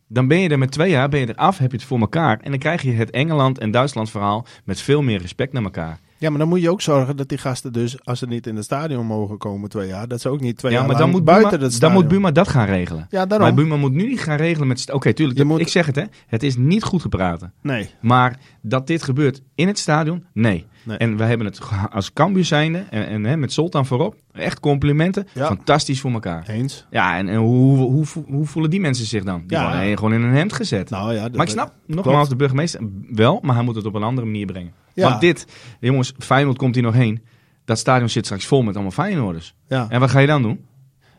Dan 0.07 0.27
ben 0.27 0.39
je 0.39 0.49
er 0.49 0.57
met 0.57 0.71
twee 0.71 0.89
jaar 0.89 1.09
ben 1.09 1.19
je 1.19 1.25
er 1.25 1.35
af, 1.35 1.57
heb 1.57 1.71
je 1.71 1.77
het 1.77 1.85
voor 1.85 1.99
elkaar. 1.99 2.39
En 2.41 2.49
dan 2.51 2.59
krijg 2.59 2.81
je 2.81 2.91
het 2.91 3.09
Engeland 3.09 3.57
en 3.57 3.71
Duitsland 3.71 4.09
verhaal 4.09 4.45
met 4.63 4.81
veel 4.81 5.01
meer 5.01 5.21
respect 5.21 5.53
naar 5.53 5.63
elkaar. 5.63 5.99
Ja, 6.17 6.29
maar 6.29 6.39
dan 6.39 6.47
moet 6.47 6.61
je 6.61 6.69
ook 6.69 6.81
zorgen 6.81 7.17
dat 7.17 7.29
die 7.29 7.37
gasten 7.37 7.73
dus, 7.73 8.05
als 8.05 8.19
ze 8.19 8.27
niet 8.27 8.47
in 8.47 8.55
het 8.55 8.65
stadion 8.65 9.05
mogen 9.05 9.37
komen 9.37 9.69
twee 9.69 9.87
jaar, 9.87 10.07
dat 10.07 10.21
ze 10.21 10.29
ook 10.29 10.39
niet 10.39 10.57
twee 10.57 10.71
ja, 10.71 10.77
jaar 10.77 10.87
maar 10.87 10.97
dan 10.97 11.09
moet 11.09 11.23
buiten 11.23 11.49
Buma, 11.49 11.63
het 11.63 11.73
stadion... 11.73 11.95
Dan 11.95 12.03
moet 12.03 12.13
Buma 12.13 12.31
dat 12.31 12.47
gaan 12.47 12.65
regelen. 12.65 13.07
Ja, 13.09 13.25
daarom. 13.25 13.47
Maar 13.47 13.55
Buma 13.55 13.75
moet 13.75 13.93
nu 13.93 14.07
niet 14.07 14.19
gaan 14.19 14.37
regelen 14.37 14.67
met... 14.67 14.91
Oké, 14.91 15.13
tuurlijk, 15.13 15.43
moet... 15.43 15.59
ik 15.59 15.67
zeg 15.67 15.85
het 15.85 15.95
hè, 15.95 16.03
het 16.27 16.43
is 16.43 16.57
niet 16.57 16.83
goed 16.83 17.01
te 17.01 17.09
praten. 17.09 17.53
Nee. 17.61 17.89
Maar 18.01 18.39
dat 18.61 18.87
dit 18.87 19.03
gebeurt 19.03 19.41
in 19.55 19.67
het 19.67 19.79
stadion, 19.79 20.25
nee. 20.33 20.65
nee. 20.83 20.97
En 20.97 21.17
we 21.17 21.23
hebben 21.23 21.47
het 21.47 21.59
als 21.91 22.13
Cambuur 22.13 22.45
zijnde, 22.45 22.85
en, 22.89 23.07
en 23.07 23.23
hè, 23.23 23.37
met 23.37 23.53
Soltan 23.53 23.85
voorop, 23.85 24.15
echt 24.31 24.59
complimenten, 24.59 25.27
fantastisch 25.33 25.99
voor 25.99 26.11
elkaar. 26.11 26.49
Eens. 26.49 26.85
Ja, 26.89 27.17
en, 27.17 27.29
en 27.29 27.37
hoe, 27.37 27.77
hoe, 27.77 28.05
hoe, 28.27 28.45
voelen 28.45 28.71
die 28.71 28.79
mensen 28.79 29.05
zich 29.05 29.23
dan? 29.23 29.43
Die 29.47 29.57
ja. 29.57 29.71
worden 29.71 29.97
gewoon 29.97 30.13
in 30.13 30.21
een 30.21 30.33
hemd 30.33 30.53
gezet. 30.53 30.89
Nou, 30.89 31.13
ja, 31.13 31.27
maar 31.33 31.45
ik 31.45 31.51
snap, 31.51 31.73
nogmaals, 31.85 32.29
de 32.29 32.35
burgemeester 32.35 32.81
wel, 33.09 33.39
maar 33.41 33.55
hij 33.55 33.63
moet 33.63 33.75
het 33.75 33.85
op 33.85 33.93
een 33.93 34.03
andere 34.03 34.27
manier 34.27 34.45
brengen. 34.45 34.73
Ja. 34.97 35.09
Want 35.09 35.21
dit, 35.21 35.47
jongens, 35.79 36.13
Feyenoord 36.17 36.57
komt 36.57 36.75
hier 36.75 36.83
nog 36.83 36.93
heen. 36.93 37.23
Dat 37.65 37.77
stadion 37.77 38.09
zit 38.09 38.25
straks 38.25 38.45
vol 38.45 38.61
met 38.61 38.73
allemaal 38.73 38.91
Feyenoorders. 38.91 39.53
Ja. 39.67 39.85
En 39.89 39.99
wat 39.99 40.09
ga 40.09 40.19
je 40.19 40.27
dan 40.27 40.41
doen? 40.41 40.65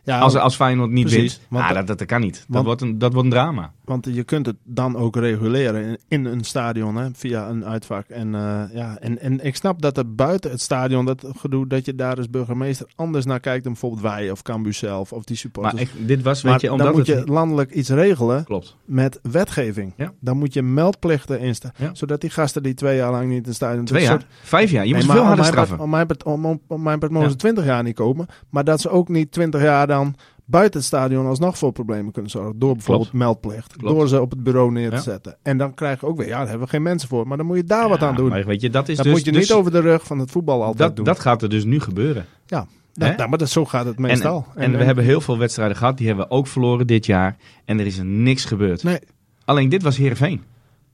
Ja, 0.05 0.19
als, 0.19 0.35
als 0.35 0.57
Feyenoord 0.57 0.91
niet 0.91 1.07
precies, 1.07 1.41
wint, 1.49 1.63
ah, 1.63 1.75
dat, 1.75 1.87
dat, 1.87 2.05
kan 2.05 2.21
niet. 2.21 2.45
dat, 2.49 2.65
wordt 2.65 2.81
een, 2.81 2.99
dat 2.99 3.13
wordt 3.13 3.25
een 3.27 3.35
drama. 3.35 3.73
Want 3.89 4.07
je 4.11 4.25
kunt 4.25 4.47
het 4.47 4.57
dan 4.65 4.97
ook 4.97 5.17
reguleren 5.17 5.85
in, 5.85 5.99
in 6.09 6.25
een 6.25 6.45
stadion 6.45 6.97
hè, 6.97 7.09
via 7.13 7.49
een 7.49 7.65
uitvak. 7.65 8.09
En, 8.09 8.29
uh, 8.29 8.63
ja, 8.73 8.97
en, 9.01 9.21
en 9.21 9.45
ik 9.45 9.57
snap 9.57 9.83
dat 9.83 9.97
er 9.97 10.15
buiten 10.15 10.51
het 10.51 10.61
stadion, 10.61 11.05
dat 11.05 11.25
gedoe, 11.37 11.67
dat 11.67 11.85
je 11.85 11.95
daar 11.95 12.17
als 12.17 12.31
burgemeester 12.31 12.87
anders 12.95 13.25
naar 13.25 13.41
kijkt 13.41 13.65
dan 13.65 13.73
bijvoorbeeld 13.73 14.03
wij 14.03 14.31
of 14.31 14.43
Cambuur 14.43 14.75
zelf 14.75 15.13
of 15.13 15.25
die 15.25 15.37
supporters. 15.37 15.75
Maar 15.75 15.83
ik, 15.83 16.07
dit 16.09 16.23
was, 16.23 16.43
weet 16.43 16.53
maar 16.53 16.61
je, 16.63 16.73
omdat 16.73 16.87
dan 16.87 16.97
moet 16.97 17.07
je 17.07 17.23
landelijk 17.25 17.71
iets 17.71 17.89
regelen 17.89 18.45
Klopt. 18.45 18.77
met 18.85 19.19
wetgeving. 19.23 19.93
Ja. 19.97 20.13
Dan 20.21 20.37
moet 20.37 20.53
je 20.53 20.63
meldplichten 20.63 21.41
instellen, 21.41 21.77
ja. 21.79 21.91
zodat 21.95 22.21
die 22.21 22.31
gasten 22.31 22.63
die 22.63 22.75
twee 22.75 22.97
jaar 22.97 23.11
lang 23.11 23.29
niet 23.29 23.39
in 23.39 23.45
het 23.45 23.55
stadion... 23.55 23.85
Twee 23.85 24.03
jaar? 24.03 24.27
Vijf 24.43 24.71
jaar? 24.71 24.87
Je 24.87 24.95
moet 24.95 25.05
veel 25.05 25.23
harder 25.23 25.45
straffen. 25.45 25.81
Om 25.81 25.91
mijn 25.91 26.07
part, 26.07 26.23
om, 26.23 26.47
om, 26.47 26.61
om 26.67 26.83
mijn 26.83 26.99
part 26.99 27.13
mogen 27.13 27.31
ze 27.31 27.37
twintig 27.37 27.65
jaar 27.65 27.83
niet 27.83 27.95
komen, 27.95 28.27
maar 28.49 28.65
dat 28.65 28.81
ze 28.81 28.89
ook 28.89 29.09
niet 29.09 29.33
twintig 29.33 29.63
jaar 29.63 29.87
dan 29.87 30.15
buiten 30.49 30.79
het 30.79 30.89
stadion 30.89 31.27
alsnog 31.27 31.59
voor 31.59 31.73
problemen 31.73 32.13
kunnen 32.13 32.31
zorgen. 32.31 32.59
Door 32.59 32.73
bijvoorbeeld 32.73 33.13
meldplicht. 33.13 33.75
Door 33.81 34.09
ze 34.09 34.21
op 34.21 34.31
het 34.31 34.43
bureau 34.43 34.73
neer 34.73 34.91
te 34.91 34.99
zetten. 35.01 35.37
En 35.43 35.59
dan 35.59 35.75
krijg 35.75 36.01
je 36.01 36.07
ook 36.07 36.17
weer, 36.17 36.27
ja, 36.27 36.39
daar 36.39 36.49
hebben 36.49 36.65
we 36.65 36.73
geen 36.73 36.83
mensen 36.83 37.09
voor. 37.09 37.27
Maar 37.27 37.37
dan 37.37 37.47
moet 37.47 37.57
je 37.57 37.65
daar 37.65 37.89
wat 37.89 38.03
aan 38.03 38.15
doen. 38.15 38.29
Maar 38.29 38.45
weet 38.45 38.61
je, 38.61 38.71
dat 38.71 38.89
is 38.89 38.97
dat 38.97 39.05
dus, 39.05 39.15
moet 39.15 39.25
je 39.25 39.33
dus, 39.33 39.49
niet 39.49 39.59
over 39.59 39.73
de 39.73 39.81
rug 39.81 40.07
van 40.07 40.19
het 40.19 40.31
voetbal 40.31 40.63
altijd 40.63 40.79
dat, 40.79 40.97
doen. 40.97 41.05
Dat 41.05 41.19
gaat 41.19 41.43
er 41.43 41.49
dus 41.49 41.65
nu 41.65 41.81
gebeuren. 41.81 42.27
Ja, 42.47 42.67
nou, 42.95 43.29
maar 43.29 43.39
dat, 43.39 43.49
zo 43.49 43.65
gaat 43.65 43.87
het 43.87 43.99
meestal. 43.99 44.47
En, 44.55 44.63
en, 44.63 44.79
we 44.79 44.85
hebben 44.85 45.05
heel 45.05 45.21
veel 45.21 45.39
wedstrijden 45.39 45.77
gehad. 45.77 45.97
Die 45.97 46.07
hebben 46.07 46.29
we 46.29 46.35
ook 46.35 46.47
verloren 46.47 46.87
dit 46.87 47.07
jaar. 47.07 47.37
En 47.65 47.79
er 47.79 47.87
is 47.87 47.99
er 47.99 48.05
niks 48.05 48.45
gebeurd. 48.45 48.83
Nee. 48.83 48.99
Alleen 49.45 49.69
dit 49.69 49.83
was 49.83 49.97
Heerenveen. 49.97 50.43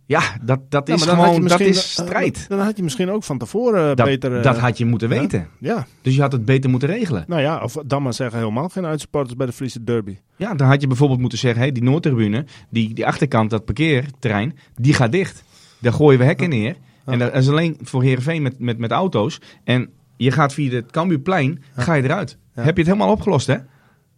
Ja, 0.06 0.22
dat, 0.42 0.60
dat 0.68 0.88
is 0.88 1.02
gewoon 1.02 1.46
dat 1.46 1.60
is 1.60 1.92
strijd. 1.92 2.48
dan 2.48 2.58
had 2.58 2.76
je 2.76 2.82
misschien 2.82 3.10
ook 3.10 3.24
van 3.24 3.38
tevoren 3.38 3.96
dat, 3.96 4.06
beter... 4.06 4.42
Dat 4.42 4.58
had 4.58 4.78
je 4.78 4.84
moeten 4.84 5.08
weten. 5.08 5.48
Ja. 5.58 5.86
Dus 6.02 6.14
je 6.14 6.20
had 6.20 6.32
het 6.32 6.44
beter 6.44 6.70
moeten 6.70 6.88
regelen. 6.88 7.24
Nou 7.26 7.40
ja, 7.40 7.62
of 7.62 7.76
dan 7.86 8.02
maar 8.02 8.14
zeggen 8.14 8.38
helemaal 8.38 8.68
geen 8.68 8.86
uitsupporters 8.86 9.36
bij 9.36 9.46
de 9.46 9.52
Friese 9.52 9.84
derby. 9.84 10.18
Ja, 10.36 10.54
dan 10.54 10.68
had 10.68 10.80
je 10.80 10.86
bijvoorbeeld 10.86 11.20
moeten 11.20 11.38
zeggen... 11.38 11.60
Hey, 11.60 11.72
die 11.72 11.82
Noordtribune, 11.82 12.46
die, 12.68 12.94
die 12.94 13.06
achterkant, 13.06 13.50
dat 13.50 13.64
parkeerterrein, 13.64 14.58
die 14.74 14.94
gaat 14.94 15.12
dicht. 15.12 15.44
Daar 15.80 15.92
gooien 15.92 16.18
we 16.18 16.24
hekken 16.24 16.48
neer. 16.48 16.76
En 17.04 17.18
dat 17.18 17.34
is 17.34 17.48
alleen 17.48 17.78
voor 17.82 18.02
Heerenveen 18.02 18.42
met, 18.42 18.58
met, 18.58 18.78
met 18.78 18.90
auto's. 18.90 19.40
En 19.64 19.90
je 20.16 20.30
gaat 20.30 20.52
via 20.52 20.74
het 20.74 20.90
Cambuurplein, 20.90 21.62
ga 21.76 21.94
je 21.94 22.02
eruit. 22.02 22.38
Heb 22.52 22.76
je 22.76 22.82
het 22.82 22.92
helemaal 22.92 23.10
opgelost, 23.10 23.46
hè? 23.46 23.56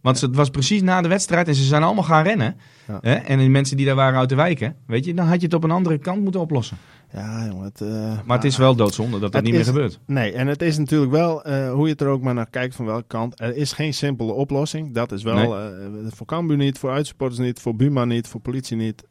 Want 0.07 0.21
het 0.21 0.35
was 0.35 0.49
precies 0.49 0.81
na 0.81 1.01
de 1.01 1.07
wedstrijd 1.07 1.47
en 1.47 1.55
ze 1.55 1.63
zijn 1.63 1.83
allemaal 1.83 2.03
gaan 2.03 2.23
rennen. 2.23 2.55
Hè? 3.01 3.13
En 3.13 3.39
die 3.39 3.49
mensen 3.49 3.77
die 3.77 3.85
daar 3.85 3.95
waren 3.95 4.19
uit 4.19 4.29
de 4.29 4.35
wijken, 4.35 4.75
weet 4.85 5.05
je, 5.05 5.13
dan 5.13 5.27
had 5.27 5.39
je 5.39 5.45
het 5.45 5.55
op 5.55 5.63
een 5.63 5.71
andere 5.71 5.97
kant 5.97 6.23
moeten 6.23 6.41
oplossen. 6.41 6.77
Ja, 7.13 7.45
jongen. 7.45 7.63
Het, 7.63 7.81
uh, 7.81 8.19
maar, 8.25 8.37
het 8.37 8.45
is 8.45 8.57
wel 8.57 8.75
doodzonde 8.75 9.19
dat 9.19 9.31
dat 9.31 9.43
niet 9.43 9.53
meer 9.53 9.63
gebeurt. 9.63 9.99
Nee, 10.05 10.31
en 10.31 10.47
het 10.47 10.61
is 10.61 10.77
natuurlijk 10.77 11.11
wel, 11.11 11.49
uh, 11.49 11.71
hoe 11.71 11.87
je 11.87 11.95
er 11.95 12.07
ook 12.07 12.21
maar 12.21 12.33
naar 12.33 12.49
kijkt 12.49 12.75
van 12.75 12.85
welke 12.85 13.07
kant, 13.07 13.39
er 13.39 13.55
is 13.55 13.73
geen 13.73 13.93
simpele 13.93 14.31
oplossing. 14.31 14.93
Dat 14.93 15.11
is 15.11 15.23
wel 15.23 15.35
nee. 15.35 15.47
uh, 15.47 16.11
voor 16.11 16.25
Cambuur 16.25 16.57
niet, 16.57 16.77
voor 16.77 16.91
uitsupporters 16.91 17.39
niet, 17.39 17.59
voor 17.59 17.75
Buma 17.75 18.05
niet, 18.05 18.27
voor 18.27 18.41
politie 18.41 18.77
niet. 18.77 19.03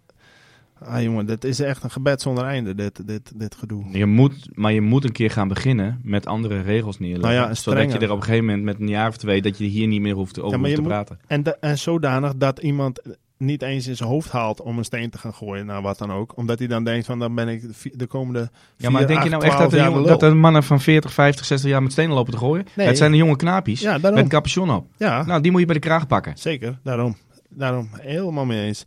Ah 0.84 1.02
jongen, 1.02 1.26
dit 1.26 1.44
is 1.44 1.60
echt 1.60 1.82
een 1.82 1.90
gebed 1.90 2.20
zonder 2.20 2.44
einde, 2.44 2.74
dit, 2.74 3.06
dit, 3.06 3.32
dit 3.34 3.54
gedoe. 3.54 3.84
Je 3.92 4.06
moet, 4.06 4.48
maar 4.52 4.72
je 4.72 4.80
moet 4.80 5.04
een 5.04 5.12
keer 5.12 5.30
gaan 5.30 5.48
beginnen 5.48 6.00
met 6.02 6.26
andere 6.26 6.60
regels 6.60 6.98
neerleggen. 6.98 7.36
Nou 7.36 7.48
ja, 7.48 7.54
zodat 7.54 7.92
je 7.92 7.98
er 7.98 8.10
op 8.10 8.16
een 8.16 8.22
gegeven 8.22 8.44
moment 8.44 8.64
met 8.64 8.80
een 8.80 8.88
jaar 8.88 9.08
of 9.08 9.16
twee, 9.16 9.42
dat 9.42 9.58
je 9.58 9.64
hier 9.64 9.86
niet 9.86 10.00
meer 10.00 10.14
hoeft 10.14 10.40
over 10.40 10.74
te 10.74 10.82
praten. 10.82 11.18
En, 11.26 11.42
de, 11.42 11.56
en 11.60 11.78
zodanig 11.78 12.36
dat 12.36 12.58
iemand 12.58 13.00
niet 13.38 13.62
eens 13.62 13.86
in 13.86 13.96
zijn 13.96 14.08
hoofd 14.08 14.30
haalt 14.30 14.60
om 14.60 14.78
een 14.78 14.84
steen 14.84 15.10
te 15.10 15.18
gaan 15.18 15.34
gooien 15.34 15.66
naar 15.66 15.82
wat 15.82 15.98
dan 15.98 16.12
ook. 16.12 16.36
Omdat 16.36 16.58
hij 16.58 16.68
dan 16.68 16.84
denkt 16.84 17.06
van 17.06 17.18
dan 17.18 17.34
ben 17.34 17.48
ik 17.48 17.62
de 17.92 18.06
komende 18.06 18.50
Ja, 18.76 18.90
maar 18.90 19.06
denk 19.06 19.22
je 19.22 19.28
nou 19.28 19.44
echt 19.44 19.58
dat 19.58 19.72
er, 19.72 19.84
jongen, 19.84 20.06
dat 20.06 20.22
er 20.22 20.36
mannen 20.36 20.62
van 20.62 20.80
40, 20.80 21.12
50, 21.12 21.46
60 21.46 21.70
jaar 21.70 21.82
met 21.82 21.92
stenen 21.92 22.14
lopen 22.14 22.32
te 22.32 22.38
gooien? 22.38 22.66
Nee. 22.74 22.86
Het 22.86 22.98
zijn 22.98 23.10
de 23.10 23.16
jonge 23.16 23.36
knaapjes 23.36 23.80
ja, 23.80 23.98
met 23.98 24.28
capuchon 24.28 24.70
op. 24.70 24.86
Ja. 24.96 25.24
Nou, 25.24 25.40
die 25.40 25.50
moet 25.50 25.60
je 25.60 25.66
bij 25.66 25.74
de 25.74 25.80
kraag 25.80 26.06
pakken. 26.06 26.32
Zeker, 26.36 26.78
daarom. 26.82 27.16
Daarom, 27.48 27.88
helemaal 27.92 28.44
mee 28.44 28.66
eens. 28.66 28.84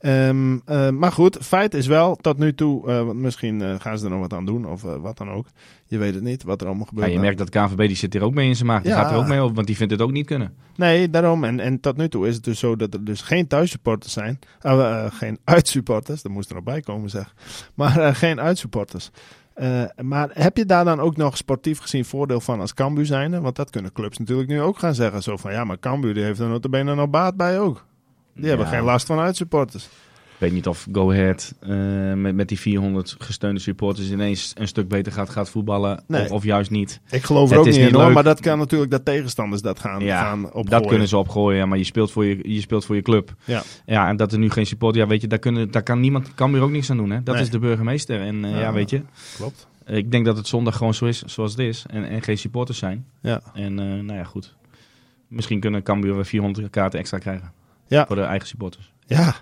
Ehm, 0.00 0.58
eh, 0.64 0.88
maar 0.90 1.12
goed, 1.12 1.38
feit 1.40 1.74
is 1.74 1.86
wel, 1.86 2.16
tot 2.16 2.38
nu 2.38 2.54
toe, 2.54 2.88
eh, 2.88 3.02
want 3.04 3.18
misschien 3.18 3.62
eh, 3.62 3.74
gaan 3.78 3.98
ze 3.98 4.04
er 4.04 4.10
nog 4.10 4.20
wat 4.20 4.32
aan 4.32 4.44
doen 4.46 4.66
of 4.66 4.82
wat 4.82 5.16
dan 5.18 5.30
ook. 5.30 5.46
Je 5.86 5.98
weet 5.98 6.14
het 6.14 6.22
niet, 6.22 6.42
wat 6.42 6.60
er 6.60 6.66
allemaal 6.66 6.84
Ja, 6.84 6.90
gebeurt. 6.94 7.12
je 7.12 7.18
merkt 7.18 7.38
dat 7.38 7.48
KVB 7.50 7.76
die 7.86 7.96
zit 7.96 8.14
er 8.14 8.22
ook 8.22 8.34
mee 8.34 8.48
in 8.48 8.56
zijn 8.56 8.66
maag. 8.68 8.82
Die 8.82 8.90
Ja. 8.90 9.02
gaat 9.02 9.10
er 9.10 9.16
ook 9.16 9.26
mee 9.26 9.42
op, 9.42 9.54
want 9.54 9.66
die 9.66 9.76
vindt 9.76 9.92
het 9.92 10.02
ook 10.02 10.12
niet 10.12 10.26
kunnen. 10.26 10.54
Nee, 10.76 11.10
daarom. 11.10 11.44
En, 11.44 11.60
en 11.60 11.80
tot 11.80 11.96
nu 11.96 12.08
toe 12.08 12.28
is 12.28 12.34
het 12.34 12.44
dus 12.44 12.58
zo 12.58 12.76
dat 12.76 12.94
er 12.94 13.04
dus 13.04 13.22
geen 13.22 13.46
thuissupporters 13.46 14.12
zijn. 14.12 14.38
Uh, 14.66 15.04
geen 15.10 15.38
uitsupporters, 15.54 16.24
er 16.24 16.30
moest 16.30 16.48
er 16.48 16.54
nog 16.54 16.64
bij 16.64 16.80
komen 16.80 17.10
zeg. 17.10 17.34
Maar 17.74 18.14
geen 18.14 18.40
uitsupporters. 18.40 19.10
Uh, 19.56 19.82
maar 20.02 20.30
heb 20.32 20.56
je 20.56 20.64
daar 20.66 20.84
dan 20.84 21.00
ook 21.00 21.16
nog 21.16 21.36
sportief 21.36 21.78
gezien 21.78 22.04
voordeel 22.04 22.40
van 22.40 22.60
als 22.60 22.74
Cambuur 22.74 23.06
zijnde? 23.06 23.40
Want 23.40 23.56
dat 23.56 23.70
kunnen 23.70 23.92
clubs 23.92 24.18
natuurlijk 24.18 24.48
nu 24.48 24.60
ook 24.60 24.78
gaan 24.78 24.94
zeggen. 24.94 25.22
Zo 25.22 25.36
van, 25.36 25.52
ja, 25.52 25.64
maar 25.64 25.78
Cambuur 25.78 26.14
die 26.14 26.22
heeft 26.22 26.38
er 26.40 26.48
notabene 26.48 26.94
nog 26.94 27.10
baat 27.10 27.36
bij 27.36 27.60
ook. 27.60 27.84
Die 28.40 28.50
ja. 28.50 28.56
hebben 28.56 28.66
geen 28.66 28.84
last 28.84 29.06
van 29.06 29.18
uitsupporters. 29.18 29.88
Ik 30.40 30.46
weet 30.46 30.54
niet 30.54 30.66
of 30.66 30.86
Go 30.92 31.10
Ahead 31.10 31.54
uh, 31.62 32.12
met, 32.12 32.34
met 32.34 32.48
die 32.48 32.60
400 32.60 33.16
gesteunde 33.18 33.60
supporters 33.60 34.10
ineens 34.10 34.52
een 34.56 34.68
stuk 34.68 34.88
beter 34.88 35.12
gaat, 35.12 35.30
gaat 35.30 35.50
voetballen. 35.50 36.02
Nee. 36.06 36.24
Of, 36.24 36.30
of, 36.30 36.44
juist 36.44 36.70
niet. 36.70 37.00
Ik 37.10 37.22
geloof 37.22 37.50
er 37.50 37.58
Het 37.58 37.66
ook 37.66 37.72
niet 37.72 37.86
in 37.86 37.94
hoor, 37.94 38.12
maar 38.12 38.22
dat 38.22 38.40
kan 38.40 38.58
natuurlijk 38.58 38.90
dat 38.90 39.04
tegenstanders 39.04 39.62
dat 39.62 39.78
gaan, 39.78 40.04
Ja, 40.04 40.20
gaan 40.22 40.44
opgooien. 40.44 40.70
Dat 40.70 40.86
kunnen 40.86 41.08
ze 41.08 41.16
opgooien, 41.16 41.58
ja, 41.58 41.66
maar 41.66 41.78
je 41.78 41.84
speelt 41.84 42.10
voor 42.10 42.24
je, 42.24 42.54
je, 42.54 42.60
speelt 42.60 42.84
voor 42.84 42.94
je 42.94 43.02
club. 43.02 43.34
Ja. 43.44 43.62
ja, 43.86 44.08
en 44.08 44.16
dat 44.16 44.32
er 44.32 44.38
nu 44.38 44.50
geen 44.50 44.66
support, 44.66 44.94
ja, 44.94 45.06
weet 45.06 45.20
je, 45.20 45.26
daar, 45.26 45.38
kunnen, 45.38 45.70
daar 45.70 45.82
kan 45.82 46.00
niemand, 46.00 46.34
kan 46.34 46.52
weer 46.52 46.62
ook 46.62 46.70
niks 46.70 46.90
aan 46.90 46.96
doen. 46.96 47.10
Hè? 47.10 47.22
Dat 47.22 47.34
Nee. 47.34 47.44
is 47.44 47.50
de 47.50 47.58
burgemeester. 47.58 48.20
En 48.20 48.44
uh, 48.44 48.50
ja, 48.50 48.58
ja, 48.60 48.72
weet 48.72 48.90
je. 48.90 49.02
Klopt. 49.36 49.66
Ik 49.86 50.10
denk 50.10 50.24
dat 50.24 50.36
het 50.36 50.46
zondag 50.46 50.76
gewoon 50.76 50.94
zo 50.94 51.04
is 51.04 51.22
zoals 51.22 51.50
het 51.50 51.60
is. 51.60 51.84
En, 51.90 52.08
en 52.08 52.22
geen 52.22 52.38
supporters 52.38 52.78
zijn. 52.78 53.06
Ja. 53.20 53.40
En 53.54 53.72
uh, 53.72 53.78
nou 53.78 54.12
ja, 54.12 54.24
goed. 54.24 54.54
Misschien 55.28 55.60
kunnen 55.60 55.82
Cambuur 55.82 56.14
weer 56.14 56.24
400 56.24 56.70
kaarten 56.70 56.98
extra 56.98 57.18
krijgen. 57.18 57.52
Ja. 57.90 58.06
Voor 58.06 58.16
de 58.16 58.22
eigen 58.22 58.48
supporters. 58.48 58.92
Ja. 59.06 59.34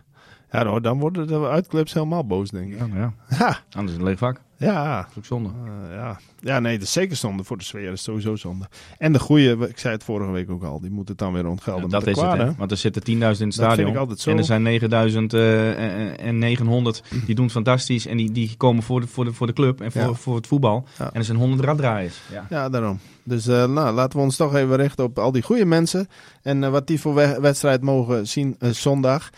Ja, 0.51 0.81
dan 0.81 0.99
worden 0.99 1.27
de 1.27 1.49
uitclubs 1.49 1.93
helemaal 1.93 2.27
boos, 2.27 2.51
denk 2.51 2.73
ik. 2.73 2.79
Ja, 2.79 2.87
ja. 2.95 3.13
ja. 3.39 3.47
Anders 3.47 3.59
is 3.73 3.91
het 3.91 3.99
een 3.99 4.05
leeg 4.05 4.19
vak. 4.19 4.41
Ja. 4.59 4.97
Dat 4.97 5.11
is 5.11 5.17
ook 5.19 5.25
zonde. 5.25 5.49
Uh, 5.49 5.95
ja. 5.95 6.21
ja, 6.41 6.61
nee, 6.61 6.79
dat 6.79 6.87
is 6.87 6.93
zeker 6.93 7.17
zonde. 7.17 7.45
Voor 7.45 7.59
de 7.59 7.65
sfeer 7.65 7.93
is 7.93 8.03
sowieso 8.03 8.37
zonde. 8.37 8.69
En 8.99 9.13
de 9.13 9.19
goede, 9.19 9.69
ik 9.69 9.79
zei 9.79 9.95
het 9.95 10.05
vorige 10.05 10.31
week 10.31 10.51
ook 10.51 10.65
al, 10.65 10.81
die 10.81 10.91
moet 10.91 11.09
het 11.09 11.19
dan 11.19 11.33
weer 11.33 11.47
ontgelden. 11.47 11.83
Ja, 11.83 11.89
dat 11.89 12.07
is 12.07 12.21
het, 12.21 12.37
hè? 12.37 12.55
Want 12.55 12.71
er 12.71 12.77
zitten 12.77 13.03
10.000 13.03 13.07
in 13.09 13.21
het 13.21 13.39
dat 13.39 13.53
stadion. 13.53 14.17
En 14.25 14.39
er 14.39 14.45
zijn 14.45 14.63
9000 14.63 15.33
uh, 15.35 16.27
en 16.27 16.39
900 16.39 17.03
die 17.27 17.35
doen 17.35 17.45
het 17.45 17.55
fantastisch. 17.55 18.07
En 18.07 18.17
die, 18.17 18.33
die 18.33 18.55
komen 18.57 18.83
voor 18.83 19.01
de, 19.01 19.07
voor, 19.07 19.25
de, 19.25 19.33
voor 19.33 19.47
de 19.47 19.53
club 19.53 19.81
en 19.81 19.93
voor, 19.93 20.01
Ja. 20.01 20.13
voor 20.13 20.37
het 20.37 20.47
voetbal. 20.47 20.87
Ja. 20.99 21.05
En 21.13 21.19
er 21.19 21.25
zijn 21.25 21.39
100 21.39 21.61
raddraaiers. 21.61 22.21
Ja. 22.33 22.47
Ja, 22.51 22.69
daarom. 22.69 22.99
Dus 23.23 23.47
uh, 23.47 23.67
nou, 23.67 23.95
laten 23.95 24.19
we 24.19 24.25
ons 24.25 24.37
toch 24.37 24.55
even 24.55 24.77
richten 24.77 25.05
op 25.05 25.19
al 25.19 25.33
die 25.33 25.43
goede 25.43 25.65
mensen. 25.65 26.09
En 26.43 26.71
wat 26.71 26.87
die 26.87 27.01
voor 27.01 27.15
we 27.15 27.39
wedstrijd 27.41 27.83
mogen 27.83 28.27
zien 28.27 28.57
zondag. 28.61 29.31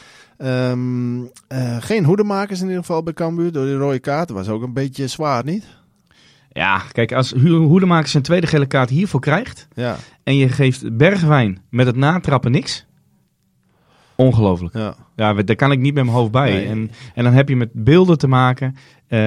Um, 0.45 1.31
geen 1.81 2.05
hoedemakers 2.05 2.61
in 2.61 2.67
ieder 2.67 2.81
geval 2.81 3.03
bij 3.03 3.13
Cambuur. 3.13 3.53
Door 3.53 3.65
die 3.65 3.77
rode 3.77 3.99
kaart. 3.99 4.31
Was 4.31 4.49
ook 4.49 4.63
een 4.63 4.73
beetje 4.73 5.07
zwaar, 5.07 5.45
niet? 5.45 5.65
Ja, 6.53 6.83
kijk, 6.93 7.13
als 7.13 7.33
Hoedemakers 7.43 8.11
zijn 8.11 8.23
tweede 8.23 8.47
gele 8.47 8.67
kaart 8.67 8.91
hiervoor 8.91 9.21
krijgt... 9.21 9.69
Ja. 9.75 9.97
en 10.23 10.37
je 10.37 10.49
geeft 10.49 10.97
Bergwijn 10.97 11.63
met 11.69 11.87
het 11.87 11.97
natrappen 11.97 12.51
niks... 12.51 12.89
Ongelooflijk. 14.15 14.75
Ja. 14.75 14.95
ja, 15.17 15.33
daar 15.33 15.57
kan 15.57 15.73
ik 15.73 15.79
niet 15.79 15.95
met 15.95 16.05
mijn 16.05 16.17
hoofd 16.17 16.31
bij. 16.31 16.53
Nee. 16.53 16.67
En, 16.67 16.91
en 17.15 17.25
dan 17.25 17.33
heb 17.33 17.49
je 17.49 17.57
met 17.57 17.69
beelden 17.73 18.19
te 18.19 18.27
maken. 18.27 18.77
Uh, 18.77 19.19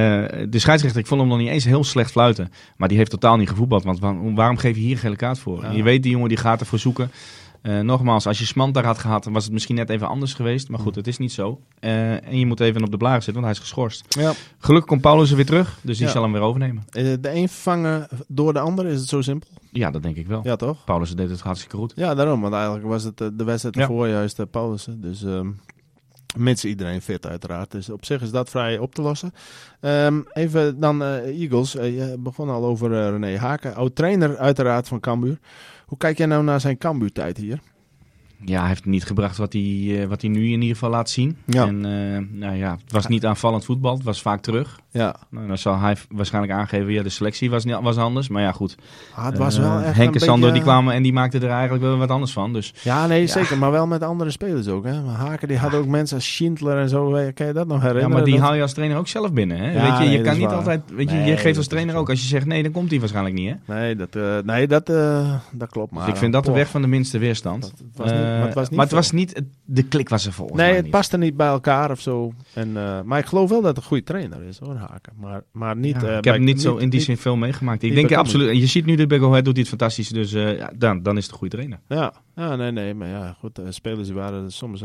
de 0.50 0.60
scheidsrechter, 0.60 1.02
ik 1.02 1.08
vond 1.08 1.20
hem 1.20 1.30
nog 1.30 1.38
niet 1.40 1.50
eens 1.50 1.66
heel 1.66 1.84
slecht 1.84 2.12
fluiten. 2.12 2.52
Maar 2.78 2.88
die 2.88 2.98
heeft 2.98 3.10
totaal 3.10 3.38
niet 3.38 3.50
gevoetbald. 3.50 3.84
Want 3.84 4.00
waarom, 4.00 4.36
waarom 4.36 4.58
geef 4.58 4.76
je 4.76 4.82
hier 4.82 4.92
een 4.92 4.98
gele 4.98 5.16
kaart 5.16 5.40
voor? 5.40 5.62
Ja. 5.62 5.72
Je 5.72 5.84
weet, 5.84 6.04
die 6.04 6.12
jongen 6.12 6.30
die 6.30 6.38
gaat 6.38 6.60
ervoor 6.60 6.80
zoeken. 6.80 7.12
Uh, 7.64 7.80
nogmaals, 7.80 8.28
als 8.28 8.40
je 8.40 8.46
Smant 8.46 8.74
daar 8.74 8.86
had 8.86 8.98
gehad, 8.98 9.24
dan 9.24 9.34
was 9.34 9.44
het 9.44 9.54
misschien 9.54 9.76
net 9.76 9.90
even 9.90 10.08
anders 10.08 10.34
geweest. 10.34 10.70
Maar 10.70 10.80
goed, 10.80 10.96
het 10.96 11.08
is 11.08 11.18
niet 11.18 11.32
zo. 11.32 11.62
Uh, 11.80 12.28
en 12.28 12.40
je 12.40 12.46
moet 12.46 12.60
even 12.60 12.84
op 12.84 12.92
de 12.92 12.98
blaren 12.98 13.24
zitten, 13.24 13.42
want 13.44 13.46
hij 13.46 13.54
is 13.54 13.70
geschorst. 13.70 14.16
Ja. 14.20 14.34
Gelukkig 14.58 14.90
komt 14.90 15.02
Paulus 15.02 15.30
er 15.30 15.36
weer 15.36 15.46
terug, 15.46 15.80
dus 15.82 15.98
die 15.98 16.06
Ja. 16.06 16.12
zal 16.12 16.24
hem 16.24 16.32
weer 16.32 16.42
overnemen. 16.42 16.84
De 16.92 17.20
een 17.34 17.50
vervangen 17.50 18.08
door 18.28 18.54
de 18.54 18.60
ander, 18.60 18.86
is 18.86 19.00
het 19.00 19.10
zo 19.10 19.22
simpel? 19.22 19.50
Ja, 19.72 19.92
dat 19.92 20.04
denk 20.04 20.16
ik 20.16 20.28
wel. 20.28 20.42
Ja, 20.44 20.56
toch? 20.56 20.84
Paulus 20.84 21.16
deed 21.16 21.30
het 21.30 21.40
hartstikke 21.40 21.78
goed. 21.78 21.94
Ja, 21.96 22.16
daarom. 22.16 22.42
Want 22.42 22.54
eigenlijk 22.54 22.86
was 22.86 23.04
het 23.04 23.18
de 23.18 23.44
wedstrijd 23.44 23.76
Ja. 23.76 23.82
ervoor 23.82 24.08
juist 24.08 24.40
uh, 24.40 24.46
Paulussen. 24.52 25.02
Dus 25.02 25.22
um, 25.22 25.60
mits 26.38 26.66
iedereen 26.66 27.02
fit 27.02 27.28
uiteraard. 27.28 27.72
Dus 27.72 27.90
op 27.90 28.06
zich 28.06 28.22
is 28.22 28.32
dat 28.32 28.50
vrij 28.50 28.78
op 28.78 28.96
te 28.96 29.02
lossen. 29.02 29.34
Um, 29.82 30.26
even 30.34 30.80
dan 30.80 31.02
uh, 31.02 31.42
Eagles. 31.42 31.72
je 31.72 32.16
begon 32.20 32.50
al 32.50 32.66
over 32.66 33.10
René 33.12 33.38
Haken. 33.38 33.76
Oud-trainer 33.76 34.38
uiteraard 34.38 34.88
van 34.88 35.00
Cambuur. 35.00 35.40
Hoe 35.86 35.98
kijk 35.98 36.18
jij 36.18 36.28
nou 36.28 36.44
naar 36.44 36.62
zijn 36.62 36.78
Cambuur-tijd 36.78 37.38
hier? 37.38 37.60
Ja, 38.46 38.60
hij 38.60 38.68
heeft 38.68 38.86
niet 38.86 39.06
gebracht 39.06 39.38
wat 39.38 39.54
hij, 39.54 39.62
uh, 39.62 40.06
wat 40.06 40.22
hij 40.22 40.30
nu 40.30 40.44
in 40.46 40.62
ieder 40.62 40.68
geval 40.68 40.90
laat 40.90 41.10
zien. 41.10 41.38
Ja. 41.46 41.68
En 41.68 41.76
uh, 41.76 42.40
nou 42.40 42.56
ja, 42.56 42.78
het 42.84 42.92
was 42.92 43.08
niet 43.08 43.26
aanvallend 43.26 43.66
voetbal, 43.66 43.94
het 43.94 44.04
was 44.04 44.22
vaak 44.22 44.42
terug. 44.42 44.80
Ja. 44.94 45.16
Nou, 45.30 45.48
dan 45.48 45.58
zal 45.58 45.80
hij 45.80 45.98
waarschijnlijk 46.10 46.54
aangeven, 46.54 46.92
ja, 46.92 47.04
de 47.04 47.10
selectie 47.10 47.50
was, 47.50 47.66
niet, 47.66 47.80
was 47.82 47.98
anders. 47.98 48.28
Maar 48.28 48.42
ja, 48.42 48.52
goed. 48.52 48.76
Ah, 49.16 49.26
het 49.26 49.38
was 49.38 49.58
wel 49.58 49.80
uh, 49.80 49.88
echt 49.88 49.96
Henk 49.96 50.14
en 50.14 50.20
Sander 50.20 50.40
beetje... 50.40 50.54
die 50.54 50.62
kwamen 50.62 50.94
en 50.94 51.04
die 51.04 51.14
maakten 51.14 51.42
er 51.42 51.50
eigenlijk 51.50 51.84
wel 51.84 51.98
wat 51.98 52.10
anders 52.10 52.32
van. 52.32 52.54
Dus. 52.54 52.74
Ja, 52.84 53.08
nee, 53.08 53.22
ja. 53.22 53.28
zeker. 53.28 53.58
Maar 53.58 53.72
wel 53.72 53.88
met 53.88 54.04
andere 54.04 54.32
spelers 54.32 54.68
ook. 54.68 54.86
Hè? 54.86 55.02
Maar 55.02 55.16
Haken 55.16 55.48
die 55.48 55.58
had 55.58 55.74
ook 55.74 55.86
mensen 55.86 56.16
als 56.16 56.34
Schindler 56.34 56.78
en 56.78 56.90
zo. 56.90 57.12
Kan 57.34 57.48
je 57.48 57.54
dat 57.54 57.68
nog 57.68 57.82
herinneren? 57.82 58.10
Ja, 58.10 58.16
maar 58.16 58.24
die 58.24 58.34
dat... 58.34 58.44
haal 58.44 58.54
je 58.54 58.62
als 58.62 58.74
trainer 58.74 58.98
ook 58.98 59.08
zelf 59.08 59.34
binnen. 59.34 59.58
Hè? 59.58 59.72
Ja, 59.72 59.82
weet 59.82 59.98
je, 59.98 60.04
je 60.04 60.10
nee, 60.10 60.22
kan 60.22 60.38
niet 60.38 60.46
waar. 60.46 60.56
altijd. 60.56 60.82
Weet 60.96 61.10
je, 61.10 61.16
nee, 61.16 61.30
je 61.30 61.38
geeft 61.38 61.58
als 61.58 61.68
trainer 61.68 61.96
ook. 61.96 62.10
Als 62.10 62.22
je 62.22 62.28
zegt 62.28 62.46
nee, 62.46 62.64
dan 62.64 62.72
komt 62.72 62.90
hij 62.90 63.00
waarschijnlijk 63.00 63.36
niet. 63.36 63.56
Hè? 63.66 63.76
Nee, 63.76 63.96
dat, 63.96 64.16
uh, 64.16 64.38
nee, 64.46 64.68
dat, 64.68 64.90
uh, 64.90 65.34
dat 65.52 65.70
klopt. 65.70 65.92
Maar, 65.92 66.04
dus 66.04 66.14
ik 66.14 66.20
vind 66.20 66.34
dat 66.34 66.46
de 66.46 66.52
weg 66.52 66.70
van 66.70 66.82
de 66.82 66.88
minste 66.88 67.18
weerstand. 67.18 67.62
Dat, 67.62 67.72
het 67.72 67.98
was 67.98 68.12
niet, 68.12 68.20
uh, 68.20 68.26
maar 68.26 68.46
het 68.46 68.54
was 68.54 68.70
niet, 68.70 68.78
maar 68.78 68.86
het 68.86 68.96
was 68.96 69.12
niet 69.12 69.42
de 69.66 69.84
klik 69.84 70.10
was 70.10 70.26
er 70.26 70.34
volgens 70.34 70.58
nee, 70.58 70.68
mij 70.68 70.78
het 70.78 70.90
paste 70.90 71.18
niet 71.18 71.38
bij 71.38 71.48
elkaar 71.48 71.92
of 71.92 72.00
zo. 72.00 72.34
En, 72.54 72.70
uh, 72.70 73.02
maar 73.02 73.20
ik 73.20 73.26
geloof 73.26 73.50
wel 73.50 73.62
dat 73.62 73.70
het 73.70 73.78
een 73.78 73.84
goede 73.84 74.04
trainer 74.04 74.44
is 74.44 74.60
hoor, 74.60 74.76
Haken. 74.90 75.14
Maar, 75.20 75.44
maar 75.52 75.76
niet. 75.76 76.02
Ja, 76.02 76.10
uh, 76.10 76.18
ik 76.18 76.24
heb 76.24 76.34
hem 76.34 76.44
niet 76.44 76.62
zo 76.62 76.76
in 76.76 76.90
die 76.90 77.00
zin 77.00 77.18
veel 77.18 77.36
meegemaakt. 77.36 77.84
Ik 77.84 77.94
denk 77.94 78.12
absoluut. 78.12 78.50
En 78.50 78.60
je 78.60 78.68
ziet 78.68 78.86
nu 78.86 78.96
de 78.96 79.20
Go 79.20 79.28
Ahead 79.28 79.46
doet 79.46 79.54
hij 79.54 79.62
het 79.62 79.70
fantastisch. 79.70 80.10
Dus 80.10 80.34
uh, 80.34 80.58
ja, 80.58 80.72
dan, 80.76 81.04
dan 81.04 81.18
is 81.18 81.24
het 81.24 81.32
een 81.32 81.38
goede 81.38 81.56
trainer. 81.56 81.80
Ja, 81.88 82.14
ja 82.36 82.56
nee, 82.56 82.72
nee. 82.72 82.94
Maar 82.94 83.08
ja, 83.08 83.36
goed. 83.40 83.60
Uh, 83.60 83.66
spelers 83.70 84.10
waren 84.10 84.52
soms. 84.52 84.84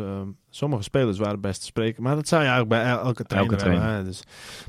Sommige 0.50 0.82
spelers 0.82 1.18
waren 1.18 1.40
best 1.40 1.60
te 1.60 1.66
spreken. 1.66 2.02
Maar 2.02 2.14
dat 2.14 2.28
zou 2.28 2.42
je 2.42 2.48
eigenlijk 2.48 2.82
bij 2.82 2.92
elke 2.92 3.24
trainer, 3.24 3.50
elke 3.50 3.62
trainer. 3.62 3.86
hebben. 3.86 4.04
Dus, 4.04 4.22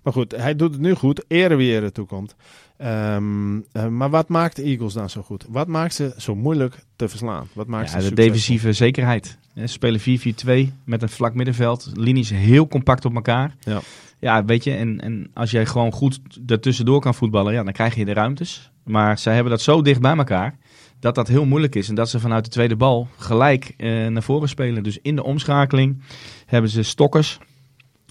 maar 0.03 0.13
goed, 0.13 0.31
hij 0.35 0.55
doet 0.55 0.71
het 0.71 0.81
nu 0.81 0.93
goed. 0.93 1.23
Ere 1.27 1.55
wie 1.55 1.71
ere 1.71 1.91
toekomt. 1.91 2.35
Um, 2.81 3.65
uh, 3.73 3.87
maar 3.87 4.09
wat 4.09 4.27
maakt 4.27 4.55
de 4.55 4.63
Eagles 4.63 4.93
dan 4.93 5.09
zo 5.09 5.21
goed? 5.21 5.45
Wat 5.49 5.67
maakt 5.67 5.93
ze 5.93 6.13
zo 6.17 6.35
moeilijk 6.35 6.85
te 6.95 7.09
verslaan? 7.09 7.47
Wat 7.53 7.67
maakt 7.67 7.91
ja, 7.91 7.99
ze 7.99 8.09
de 8.09 8.15
defensieve 8.15 8.73
zekerheid. 8.73 9.37
Ze 9.55 9.67
spelen 9.67 9.99
4-4-2 10.69 10.73
met 10.83 11.01
een 11.01 11.09
vlak 11.09 11.33
middenveld. 11.33 11.91
Linies 11.93 12.29
heel 12.29 12.67
compact 12.67 13.05
op 13.05 13.15
elkaar. 13.15 13.55
Ja, 13.59 13.81
ja 14.19 14.45
weet 14.45 14.63
je. 14.63 14.73
En, 14.73 14.99
en 14.99 15.31
als 15.33 15.51
jij 15.51 15.65
gewoon 15.65 15.91
goed 15.91 16.19
ertussendoor 16.47 17.01
kan 17.01 17.15
voetballen, 17.15 17.53
ja, 17.53 17.63
dan 17.63 17.73
krijg 17.73 17.95
je 17.95 18.05
de 18.05 18.13
ruimtes. 18.13 18.71
Maar 18.83 19.17
zij 19.17 19.33
hebben 19.33 19.51
dat 19.51 19.61
zo 19.61 19.81
dicht 19.81 20.01
bij 20.01 20.17
elkaar 20.17 20.57
dat 20.99 21.15
dat 21.15 21.27
heel 21.27 21.45
moeilijk 21.45 21.75
is. 21.75 21.89
En 21.89 21.95
dat 21.95 22.09
ze 22.09 22.19
vanuit 22.19 22.43
de 22.43 22.49
tweede 22.49 22.75
bal 22.75 23.07
gelijk 23.17 23.73
uh, 23.77 24.07
naar 24.07 24.23
voren 24.23 24.49
spelen. 24.49 24.83
Dus 24.83 24.97
in 25.01 25.15
de 25.15 25.23
omschakeling 25.23 26.01
hebben 26.45 26.69
ze 26.69 26.83
stokkers. 26.83 27.37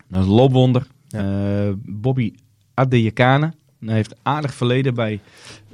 Dat 0.09 0.25
is. 0.25 0.83
Ja. 1.09 1.67
Uh, 1.67 1.73
Bobby 1.77 2.33
Adeyekane. 2.75 3.53
Hij 3.81 3.95
heeft 3.95 4.15
aardig 4.23 4.55
verleden 4.55 4.95
bij 4.95 5.21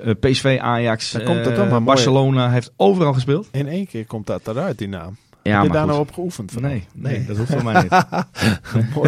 uh, 0.04 0.10
PSV, 0.20 0.58
Ajax, 0.60 1.16
komt 1.24 1.84
Barcelona. 1.84 2.50
Heeft 2.50 2.72
overal 2.76 3.12
gespeeld. 3.12 3.48
In 3.52 3.68
één 3.68 3.86
keer 3.86 4.06
komt 4.06 4.26
dat 4.26 4.48
eruit, 4.48 4.78
die 4.78 4.88
naam. 4.88 5.16
Ja, 5.44 5.56
Heb 5.56 5.62
je 5.66 5.72
daar 5.72 5.80
goed. 5.80 5.90
nou 5.90 6.00
op 6.00 6.12
geoefend? 6.12 6.60
Nee, 6.60 6.84
nee, 6.94 7.24
dat 7.26 7.36
hoeft 7.36 7.52
voor 7.52 7.64
mij 7.64 7.82
niet. 7.82 8.06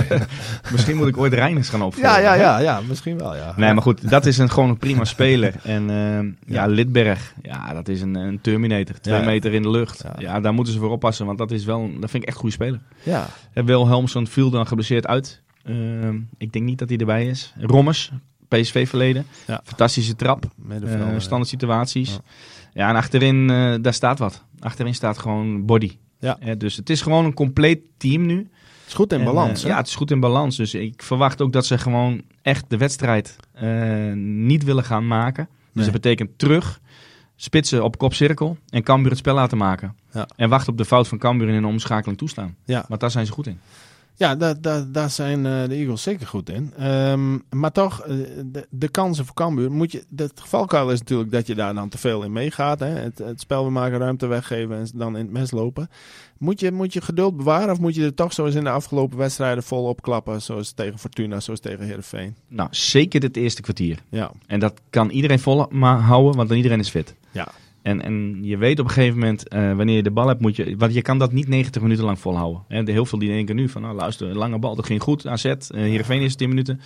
Misschien 0.72 0.96
moet 0.96 1.09
ik 1.09 1.16
ooit 1.16 1.33
Reiners 1.33 1.68
gaan 1.68 1.83
opvolgen. 1.83 2.11
Ja, 2.11 2.18
ja, 2.18 2.35
ja, 2.35 2.59
ja, 2.59 2.81
misschien 2.88 3.18
wel, 3.18 3.37
ja. 3.37 3.55
Nee, 3.57 3.72
maar 3.72 3.83
goed, 3.83 4.11
dat 4.11 4.27
is 4.27 4.38
een, 4.38 4.51
gewoon 4.51 4.68
een 4.68 4.77
prima 4.77 5.05
speler. 5.14 5.55
En 5.62 5.88
uh, 5.88 6.16
ja. 6.18 6.25
ja, 6.46 6.66
Lidberg, 6.66 7.35
ja, 7.42 7.72
dat 7.72 7.88
is 7.88 8.01
een, 8.01 8.14
een 8.14 8.40
Terminator. 8.40 9.01
Twee 9.01 9.20
ja. 9.20 9.25
meter 9.25 9.55
in 9.55 9.62
de 9.62 9.70
lucht. 9.70 10.03
Ja. 10.03 10.14
Ja. 10.18 10.40
daar 10.40 10.55
moeten 10.55 10.72
ze 10.72 10.79
voor 10.79 10.90
oppassen, 10.90 11.27
want 11.27 11.38
dat 11.38 11.51
is 11.51 11.64
wel, 11.64 11.90
dat 12.01 12.11
vind 12.11 12.22
ik 12.22 12.29
echt 12.29 12.35
een 12.35 12.40
goede 12.40 12.55
speler. 12.55 12.81
Ja. 13.03 13.27
Wilhelmsson 13.53 14.27
viel 14.27 14.51
dan 14.51 14.66
geblesseerd 14.66 15.07
uit. 15.07 15.42
Uh, 15.64 16.09
ik 16.38 16.53
denk 16.53 16.64
niet 16.64 16.79
dat 16.79 16.88
hij 16.88 16.99
erbij 16.99 17.27
is. 17.27 17.55
Rommers, 17.61 18.12
PSV 18.49 18.88
verleden. 18.88 19.27
Ja. 19.46 19.61
Fantastische 19.64 20.16
trap. 20.16 20.44
Uh, 20.68 20.77
standaard 21.18 21.49
situaties. 21.49 22.18
Ja. 22.72 22.88
en 22.88 22.96
achterin, 22.96 23.51
uh, 23.51 23.75
daar 23.81 23.94
staat 23.94 24.18
wat. 24.18 24.44
Achterin 24.61 24.94
staat 24.94 25.18
gewoon 25.18 25.66
body. 25.66 25.96
Ja. 26.18 26.38
Uh, 26.44 26.52
dus 26.59 26.76
het 26.76 26.90
is 26.90 27.00
gewoon 27.00 27.24
een 27.24 27.35
compleet 27.35 27.81
team 27.96 28.26
nu. 28.26 28.37
Het 28.37 28.87
is 28.87 28.94
goed 28.94 29.12
in 29.12 29.18
en, 29.18 29.24
balans. 29.24 29.62
ja, 29.62 29.76
het 29.76 29.87
is 29.87 29.94
goed 29.94 30.11
in 30.11 30.20
balans. 30.20 30.57
Dus 30.57 30.74
ik 30.74 31.02
verwacht 31.02 31.40
ook 31.42 31.52
dat 31.52 31.66
ze 31.66 31.79
gewoon 31.79 32.22
echt 32.42 32.64
de 32.68 32.76
wedstrijd 32.76 33.37
niet 34.14 34.64
willen 34.64 34.85
gaan 34.85 35.07
maken. 35.07 35.44
Dus 35.44 35.85
nee. 35.85 35.85
dat 35.85 36.02
betekent 36.02 36.38
terug, 36.38 36.81
spitsen 37.37 37.85
op 37.85 37.98
kopcirkel 37.98 38.57
en 38.68 38.83
Cambuur 38.83 39.11
het 39.11 39.18
spel 39.18 39.35
laten 39.35 39.59
maken. 39.59 39.94
Ja. 40.12 40.29
En 40.37 40.48
wachten 40.48 40.72
op 40.72 40.79
de 40.79 40.85
fout 40.85 41.09
van 41.09 41.18
Cambuur 41.18 41.48
in 41.48 41.55
een 41.55 41.64
omschakeling 41.64 42.18
toestaan. 42.18 42.57
Ja. 42.64 42.85
Want 42.88 43.00
daar 43.00 43.11
zijn 43.11 43.26
ze 43.26 43.33
goed 43.33 43.46
in. 43.46 43.61
Ja, 44.18 44.37
daar, 44.37 44.61
daar, 44.61 44.92
daar 44.92 45.11
zijn 45.11 45.46
eh, 45.46 45.68
de 45.68 45.74
Eagles 45.74 46.02
zeker 46.02 46.26
goed 46.26 46.50
in. 46.50 46.72
Ehm, 46.79 47.38
maar 47.50 47.72
toch, 47.72 48.00
eh, 48.00 48.14
de, 48.44 48.66
de 48.70 48.88
kansen 48.88 49.24
voor 49.24 49.35
Cambuur, 49.35 49.72
moet 49.72 49.92
je, 49.92 50.05
het 50.16 50.40
gevalkuil 50.40 50.90
is 50.90 50.98
natuurlijk 50.98 51.31
dat 51.31 51.46
je 51.46 51.55
daar 51.55 51.74
dan 51.74 51.88
te 51.88 51.98
veel 51.98 52.22
in 52.22 52.33
meegaat. 52.33 52.81
Hè? 52.81 52.87
Het, 52.87 53.18
het 53.18 53.40
spel 53.40 53.64
we 53.64 53.70
maken, 53.70 53.98
ruimte 53.98 54.26
weggeven 54.26 54.76
en 54.76 54.88
dan 54.94 55.16
in 55.16 55.24
het 55.24 55.33
mes 55.33 55.50
lopen. 55.50 55.88
Moet 56.38 56.61
je, 56.61 56.72
moet 56.72 56.92
je 56.92 57.00
geduld 57.00 57.37
bewaren 57.37 57.70
of 57.70 57.81
moet 57.81 57.94
je 57.94 58.05
er 58.05 58.14
toch 58.14 58.33
zoals 58.33 58.55
in 58.55 58.64
de 58.64 58.70
afgelopen 58.70 59.18
wedstrijden 59.18 59.62
vol 59.62 59.85
opklappen, 59.85 60.42
zoals 60.42 60.72
tegen 60.72 60.98
Fortuna, 60.98 61.40
zoals 61.40 61.61
tegen 61.61 61.85
Heerenveen? 61.85 62.35
Nou, 62.48 62.68
zeker 62.70 63.22
het 63.22 63.37
eerste 63.37 63.62
kwartier. 63.62 63.98
Ja, 64.09 64.31
En 64.46 64.61
dat 64.61 64.81
kan 64.90 65.11
iedereen 65.11 65.38
vol 65.40 65.66
houden, 65.81 66.37
want 66.37 66.48
dan 66.48 66.57
iedereen 66.57 66.79
is 66.81 66.88
fit. 66.90 67.14
ja. 67.31 67.48
En, 67.87 68.03
en 68.03 68.38
je 68.42 68.57
weet 68.57 68.79
op 68.79 68.85
een 68.85 68.92
gegeven 68.92 69.18
moment, 69.18 69.49
eh, 69.49 69.72
wanneer 69.72 69.96
je 69.96 70.03
de 70.03 70.11
bal 70.11 70.29
hebt, 70.29 70.40
moet 70.40 70.57
je... 70.57 70.75
Want 70.77 70.94
je 70.94 71.03
kan 71.03 71.18
dat 71.18 71.33
niet 71.33 71.49
90 71.49 71.83
minuten 71.83 72.05
lang 72.05 72.18
volhouden. 72.18 72.62
Hè, 72.68 72.83
de 72.83 72.92
heel 72.92 73.07
veel 73.07 73.18
die 73.18 73.29
denken 73.29 73.57
nu 73.57 73.68
van, 73.68 73.83
nou 73.83 73.94
luister, 73.94 74.37
lange 74.37 74.59
bal, 74.59 74.77
dat 74.77 74.87
ging 74.87 75.03
goed. 75.03 75.27
AZ, 75.27 75.44
uh, 75.44 75.55
Heerenveen 75.70 76.22
is 76.22 76.35
10 76.35 76.49
minuten. 76.49 76.81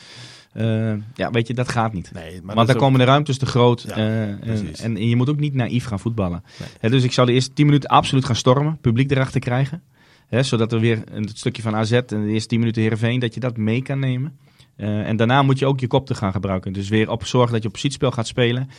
Eh, 0.53 0.93
ja, 1.15 1.31
weet 1.31 1.47
je, 1.47 1.55
dat 1.55 1.69
gaat 1.69 1.93
niet. 1.93 2.11
Nee, 2.15 2.41
maar 2.43 2.55
Want 2.55 2.67
dan 2.67 2.77
ook- 2.77 2.83
komen 2.83 2.99
de 2.99 3.05
ruimtes 3.05 3.39
te 3.39 3.47
groot. 3.47 3.85
Ja, 3.89 3.97
eh, 3.97 4.23
en, 4.23 4.75
en, 4.97 5.09
je 5.09 5.17
moet 5.17 5.29
ook 5.29 5.41
niet 5.41 5.55
naïef 5.55 5.85
gaan 5.85 6.01
voetballen. 6.01 6.43
Nee. 6.81 6.91
Dus 6.91 7.05
ik 7.05 7.13
zou 7.13 7.27
de 7.27 7.33
eerste 7.33 7.53
10 7.53 7.67
minuten 7.67 7.89
absoluut 7.89 8.25
gaan 8.25 8.37
stormen. 8.37 8.79
Publiek 8.81 9.11
erachter 9.11 9.41
krijgen. 9.41 9.83
Hè, 10.29 10.43
zodat 10.43 10.73
er 10.73 10.81
weer 10.81 11.03
een 11.13 11.29
stukje 11.35 11.63
van 11.63 11.77
AZ 11.77 11.93
en 11.93 12.05
de 12.07 12.33
eerste 12.33 12.49
10 12.49 12.59
minuten 12.59 12.83
Heerenveen, 12.83 13.21
dat 13.21 13.35
je 13.35 13.41
dat 13.41 13.57
mee 13.57 13.83
kan 13.83 13.99
nemen. 13.99 14.37
Eh, 14.77 15.09
en 15.09 15.17
daarna 15.17 15.43
moet 15.43 15.59
je 15.59 15.67
ook 15.67 15.81
je 15.81 15.87
kop 15.87 16.07
te 16.07 16.15
gaan 16.15 16.33
gebruiken. 16.33 16.73
Dus 16.73 16.89
weer 16.89 17.11
op 17.11 17.27
zorgen 17.27 17.53
dat 17.53 17.63
je 17.63 17.69
op 17.69 17.75
positiespel 17.75 18.11
gaat 18.11 18.27
spelen. 18.27 18.71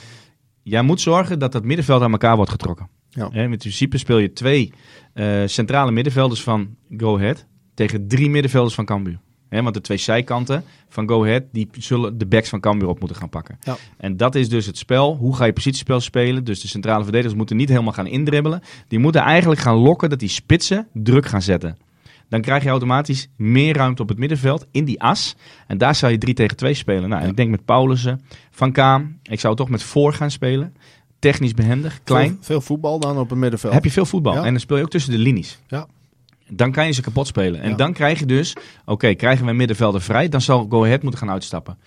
Jij 0.64 0.82
moet 0.82 1.02
zorgen 1.02 1.40
dat 1.40 1.52
dat 1.52 1.64
middenveld 1.64 2.02
aan 2.02 2.12
elkaar 2.12 2.36
wordt 2.36 2.52
getrokken. 2.52 2.90
Ja. 3.10 3.30
Hè, 3.32 3.44
in 3.44 3.58
principe 3.58 3.98
speel 3.98 4.18
je 4.18 4.34
twee 4.34 4.74
eh, 5.14 5.42
centrale 5.46 5.92
middenvelders 5.92 6.44
van 6.44 6.76
Go 6.98 7.18
Ahead 7.18 7.46
tegen 7.74 8.08
drie 8.08 8.30
middenvelders 8.30 8.76
van 8.76 8.86
Cambuur. 8.86 9.20
Want 9.50 9.74
de 9.74 9.82
twee 9.82 9.98
zijkanten 9.98 10.64
van 10.90 11.08
Go 11.10 11.24
Ahead, 11.24 11.44
die 11.52 11.70
zullen 11.72 12.18
de 12.18 12.26
backs 12.26 12.50
van 12.50 12.60
Cambuur 12.60 12.90
op 12.90 13.00
moeten 13.00 13.18
gaan 13.18 13.30
pakken. 13.30 13.58
Ja. 13.62 13.78
En 13.98 14.18
dat 14.18 14.36
is 14.36 14.50
dus 14.50 14.66
het 14.66 14.78
spel. 14.78 15.16
Hoe 15.16 15.36
ga 15.36 15.46
je 15.46 15.54
positiespel 15.54 16.00
spelen? 16.00 16.44
Dus 16.44 16.62
de 16.62 16.68
centrale 16.68 17.04
verdedigers 17.04 17.36
moeten 17.36 17.56
niet 17.56 17.70
helemaal 17.70 17.94
gaan 17.94 18.08
indribbelen. 18.08 18.62
Die 18.88 19.00
moeten 19.00 19.22
eigenlijk 19.22 19.62
gaan 19.62 19.76
lokken 19.76 20.10
dat 20.10 20.20
die 20.20 20.30
spitsen 20.30 20.88
druk 20.94 21.26
gaan 21.26 21.42
zetten. 21.42 21.78
Dan 22.32 22.42
krijg 22.42 22.64
je 22.64 22.70
automatisch 22.70 23.28
meer 23.38 23.76
ruimte 23.76 24.02
op 24.02 24.10
het 24.10 24.18
middenveld 24.18 24.66
in 24.72 24.86
die 24.86 25.02
as. 25.02 25.36
En 25.68 25.78
daar 25.78 25.96
zou 25.96 26.12
je 26.12 26.18
3 26.18 26.34
tegen 26.34 26.58
2 26.58 26.74
spelen. 26.74 27.10
Nou, 27.10 27.22
en 27.22 27.30
ik 27.30 27.36
denk 27.36 27.50
met 27.50 27.66
Paulussen, 27.66 28.22
Van 28.52 28.72
Kaam. 28.72 29.20
Ik 29.24 29.40
zou 29.40 29.56
toch 29.56 29.70
met 29.70 29.84
voor 29.84 30.14
gaan 30.14 30.32
spelen. 30.32 30.76
Technisch 31.20 31.54
behendig, 31.54 32.00
klein. 32.04 32.30
Veel, 32.30 32.38
veel 32.42 32.62
voetbal 32.62 33.00
dan 33.00 33.18
op 33.18 33.30
het 33.30 33.40
middenveld. 33.40 33.74
Heb 33.74 33.84
je 33.84 33.92
veel 33.92 34.06
voetbal. 34.06 34.34
Ja. 34.34 34.44
En 34.44 34.52
dan 34.52 34.60
speel 34.60 34.78
je 34.78 34.84
ook 34.84 34.90
tussen 34.90 35.12
de 35.12 35.18
linies. 35.18 35.60
Ja. 35.68 35.88
Dan 36.50 36.72
kan 36.72 36.86
je 36.86 36.92
ze 36.92 37.02
kapot 37.02 37.28
spelen. 37.28 37.62
En 37.62 37.70
Ja. 37.70 37.76
dan 37.76 37.94
krijg 37.94 38.20
je 38.20 38.26
dus, 38.26 38.56
oké, 38.86 39.14
krijgen 39.14 39.46
we 39.46 39.52
middenvelden 39.54 40.02
vrij, 40.02 40.30
dan 40.30 40.42
zal 40.42 40.66
Go 40.70 40.84
Ahead 40.84 41.02
moeten 41.02 41.20
gaan 41.20 41.30
uitstappen. 41.30 41.78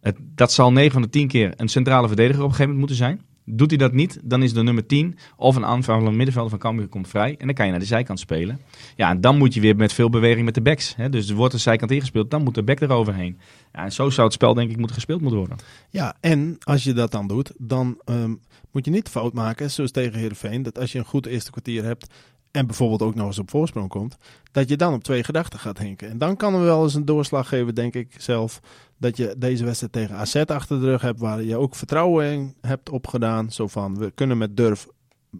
Het, 0.00 0.16
dat 0.34 0.52
zal 0.52 0.72
9 0.72 0.92
van 0.92 1.02
de 1.02 1.08
10 1.08 1.28
keer 1.28 1.52
een 1.56 1.68
centrale 1.68 2.06
verdediger 2.06 2.42
op 2.42 2.48
een 2.48 2.54
gegeven 2.54 2.74
moment 2.74 2.88
moeten 2.90 2.96
zijn. 3.06 3.29
Doet 3.52 3.70
hij 3.70 3.78
dat 3.78 3.92
niet, 3.92 4.20
dan 4.22 4.42
is 4.42 4.52
de 4.52 4.62
nummer 4.62 4.86
10 4.86 5.18
of 5.36 5.56
een 5.56 5.64
aanvallende 5.64 6.10
middenvelder 6.10 6.50
van 6.50 6.58
Cambuur 6.58 6.88
komt 6.88 7.08
vrij. 7.08 7.36
En 7.38 7.46
dan 7.46 7.54
kan 7.54 7.64
je 7.64 7.70
naar 7.70 7.80
de 7.80 7.86
zijkant 7.86 8.20
spelen. 8.20 8.60
Ja, 8.96 9.10
en 9.10 9.20
dan 9.20 9.38
moet 9.38 9.54
je 9.54 9.60
weer 9.60 9.76
met 9.76 9.92
veel 9.92 10.10
beweging 10.10 10.44
met 10.44 10.54
de 10.54 10.60
backs. 10.60 10.96
Hè? 10.96 11.08
Dus 11.08 11.30
wordt 11.30 11.52
de 11.52 11.60
zijkant 11.60 11.90
ingespeeld, 11.90 12.30
dan 12.30 12.42
moet 12.42 12.54
de 12.54 12.62
back 12.62 12.80
eroverheen. 12.80 13.38
Ja, 13.72 13.84
en 13.84 13.92
zo 13.92 14.10
zou 14.10 14.26
het 14.26 14.36
spel 14.36 14.54
denk 14.54 14.70
ik 14.70 14.76
moeten 14.76 14.96
gespeeld 14.96 15.20
moeten 15.20 15.38
worden. 15.38 15.58
Ja, 15.90 16.16
en 16.20 16.56
als 16.60 16.84
je 16.84 16.92
dat 16.92 17.10
dan 17.10 17.26
doet, 17.26 17.52
dan 17.58 18.00
ehm, 18.04 18.34
moet 18.72 18.84
je 18.84 18.90
niet 18.90 19.08
fout 19.08 19.32
maken, 19.32 19.70
zoals 19.70 19.90
tegen 19.90 20.18
Heerenveen, 20.18 20.62
dat 20.62 20.78
als 20.78 20.92
je 20.92 20.98
een 20.98 21.04
goed 21.04 21.26
eerste 21.26 21.50
kwartier 21.50 21.84
hebt 21.84 22.06
en 22.50 22.66
bijvoorbeeld 22.66 23.02
ook 23.02 23.14
nog 23.14 23.26
eens 23.26 23.38
op 23.38 23.50
voorsprong 23.50 23.88
komt, 23.88 24.16
dat 24.52 24.68
je 24.68 24.76
dan 24.76 24.94
op 24.94 25.04
twee 25.04 25.24
gedachten 25.24 25.58
gaat 25.58 25.78
hinken. 25.78 26.10
En 26.10 26.18
dan 26.18 26.36
kan 26.36 26.54
er 26.54 26.60
wel 26.60 26.82
eens 26.82 26.94
een 26.94 27.04
doorslag 27.04 27.48
geven, 27.48 27.74
denk 27.74 27.94
ik 27.94 28.14
zelf, 28.18 28.60
dat 29.00 29.16
je 29.16 29.34
deze 29.38 29.64
wedstrijd 29.64 29.92
tegen 29.92 30.16
AZ 30.16 30.36
achter 30.36 30.80
de 30.80 30.86
rug 30.86 31.02
hebt, 31.02 31.20
waar 31.20 31.42
je 31.42 31.56
ook 31.56 31.74
vertrouwen 31.74 32.32
in 32.32 32.54
hebt 32.60 32.90
opgedaan. 32.90 33.52
Zo 33.52 33.66
van, 33.66 33.98
we 33.98 34.10
kunnen 34.10 34.38
met 34.38 34.56
durf 34.56 34.86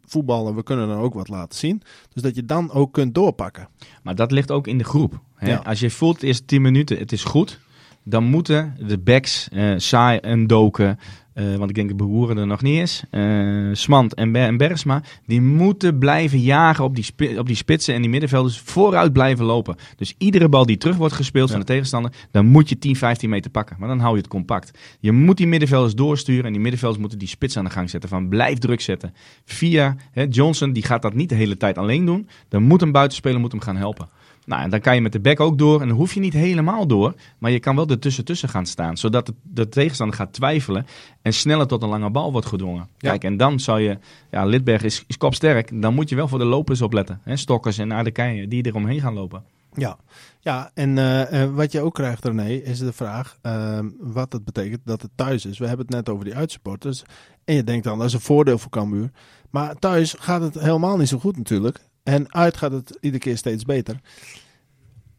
voetballen, 0.05 0.55
we 0.55 0.62
kunnen 0.62 0.88
dan 0.88 0.99
ook 0.99 1.14
wat 1.14 1.29
laten 1.29 1.59
zien. 1.59 1.83
Dus 2.12 2.23
dat 2.23 2.35
je 2.35 2.44
dan 2.44 2.73
ook 2.73 2.92
kunt 2.92 3.14
doorpakken. 3.14 3.68
Maar 4.03 4.14
dat 4.14 4.31
ligt 4.31 4.51
ook 4.51 4.66
in 4.66 4.79
de 4.79 4.85
groep. 4.85 5.20
Hè? 5.35 5.51
Ja. 5.51 5.57
Als 5.57 5.81
je 5.81 5.90
voelt, 5.90 6.23
eerste 6.23 6.44
10 6.44 6.62
minuten, 6.62 6.99
het 6.99 7.12
is 7.12 7.25
goed. 7.25 7.61
Dan 8.05 8.25
moeten 8.25 8.77
de 8.87 8.99
backs, 8.99 9.49
eh 9.49 9.73
Saai 9.77 10.18
en 10.18 10.46
Doken, 10.46 10.99
eh, 11.40 11.57
want 11.57 11.70
ik 11.70 11.76
denk 11.76 11.88
dat 11.88 11.96
Behoeren 11.96 12.37
er 12.37 12.46
nog 12.46 12.62
niet 12.62 12.81
is, 12.81 13.03
eh, 13.11 13.68
Smant 13.72 14.14
en, 14.14 14.33
Ber 14.33 14.42
en 14.42 14.57
Bergsma, 14.57 15.03
die 15.26 15.40
moeten 15.40 15.98
blijven 15.98 16.40
jagen 16.40 16.85
op 16.85 16.94
die, 16.94 17.38
op 17.38 17.46
die 17.46 17.57
spitsen 17.57 17.94
en 17.94 18.00
die 18.00 18.11
middenvelders 18.11 18.59
vooruit 18.59 19.12
blijven 19.12 19.44
lopen. 19.44 19.76
Dus 19.96 20.14
iedere 20.18 20.48
bal 20.48 20.66
die 20.66 20.76
terug 20.76 20.96
wordt 20.96 21.14
gespeeld 21.14 21.46
Ja. 21.48 21.55
van 21.55 21.61
de 21.61 21.66
tegenstander, 21.66 22.12
dan 22.31 22.46
moet 22.46 22.68
je 22.68 22.79
10, 22.79 22.96
15 22.96 23.31
meter 23.31 23.50
pakken. 23.50 23.76
Maar 23.79 23.88
dan 23.88 23.98
hou 23.98 24.12
je 24.12 24.20
het 24.20 24.31
compact. 24.31 24.79
Je 25.00 25.12
moet 25.12 25.37
die 25.37 25.46
middenvelders 25.46 25.94
doorsturen 25.94 26.44
en 26.44 26.53
die 26.53 26.61
middenvelders 26.61 27.00
moeten 27.00 27.18
die 27.18 27.29
spits 27.29 27.57
aan 27.57 27.64
de 27.64 27.70
gang 27.70 27.90
zetten. 27.90 28.09
Van 28.09 28.29
blijf 28.29 28.59
druk 28.59 28.81
zetten. 28.81 29.14
Via 29.44 29.96
hè, 30.12 30.26
Johnson, 30.29 30.72
die 30.72 30.83
gaat 30.85 31.03
dat 31.03 31.14
niet 31.14 31.29
de 31.29 31.35
hele 31.35 31.57
tijd 31.57 31.79
alleen 31.79 32.05
doen. 32.05 32.29
Dan 32.48 32.62
moet 32.62 32.83
een 32.83 32.92
buitenspeler 32.92 33.40
moet 33.40 33.53
hem 33.53 33.61
gaan 33.61 33.76
helpen. 33.76 34.09
Nou, 34.50 34.62
en 34.62 34.70
dan 34.70 34.80
kan 34.80 34.94
je 34.94 35.00
met 35.00 35.12
de 35.12 35.20
back 35.20 35.40
ook 35.40 35.58
door. 35.58 35.80
En 35.80 35.88
dan 35.88 35.96
hoef 35.96 36.14
je 36.14 36.20
niet 36.20 36.32
helemaal 36.32 36.86
door. 36.86 37.14
Maar 37.38 37.50
je 37.50 37.60
kan 37.60 37.76
wel 37.76 37.88
er 37.88 37.98
tussen 37.98 38.24
tussen 38.24 38.48
gaan 38.48 38.66
staan. 38.66 38.96
Zodat 38.96 39.26
de, 39.26 39.34
de 39.42 39.68
tegenstander 39.68 40.16
gaat 40.16 40.32
twijfelen. 40.32 40.86
En 41.22 41.32
sneller 41.32 41.66
tot 41.66 41.82
een 41.82 41.88
lange 41.88 42.10
bal 42.10 42.32
wordt 42.32 42.46
gedwongen. 42.46 42.88
Ja. 42.98 43.10
Kijk, 43.10 43.24
en 43.24 43.36
dan 43.36 43.60
zou 43.60 43.80
je... 43.80 43.98
Ja, 44.30 44.44
Lidberg 44.44 44.82
is, 44.82 45.04
is 45.06 45.16
kopsterk. 45.16 45.82
Dan 45.82 45.94
moet 45.94 46.08
je 46.08 46.16
wel 46.16 46.28
voor 46.28 46.38
de 46.38 46.44
lopers 46.44 46.82
opletten. 46.82 47.20
Hè? 47.22 47.36
Stokkers 47.36 47.78
en 47.78 47.92
aardekeien 47.92 48.48
die 48.48 48.66
eromheen 48.66 49.00
gaan 49.00 49.14
lopen. 49.14 49.44
Ja, 49.74 49.98
ja 50.40 50.70
en 50.74 50.98
eh, 50.98 51.42
eh, 51.42 51.54
wat 51.54 51.72
je 51.72 51.80
ook 51.80 51.94
krijgt, 51.94 52.24
René, 52.24 52.48
is 52.48 52.78
de 52.78 52.92
vraag 52.92 53.38
ehm, 53.42 53.88
wat 53.98 54.32
het 54.32 54.44
betekent 54.44 54.80
dat 54.84 55.02
het 55.02 55.10
thuis 55.14 55.46
is. 55.46 55.58
We 55.58 55.66
hebben 55.66 55.86
het 55.86 55.94
net 55.94 56.08
over 56.08 56.24
die 56.24 56.36
uitsupporters. 56.36 57.02
En 57.44 57.54
je 57.54 57.64
denkt 57.64 57.84
dan, 57.84 57.98
dat 57.98 58.06
is 58.06 58.12
een 58.12 58.20
voordeel 58.20 58.58
voor 58.58 58.70
Cambuur. 58.70 59.10
Maar 59.50 59.74
thuis 59.74 60.14
gaat 60.18 60.40
het 60.40 60.54
helemaal 60.54 60.96
niet 60.96 61.08
zo 61.08 61.18
goed 61.18 61.36
natuurlijk. 61.36 61.80
En 62.02 62.34
uit 62.34 62.56
gaat 62.56 62.72
het 62.72 62.98
iedere 63.00 63.22
keer 63.22 63.36
steeds 63.36 63.64
beter. 63.64 64.00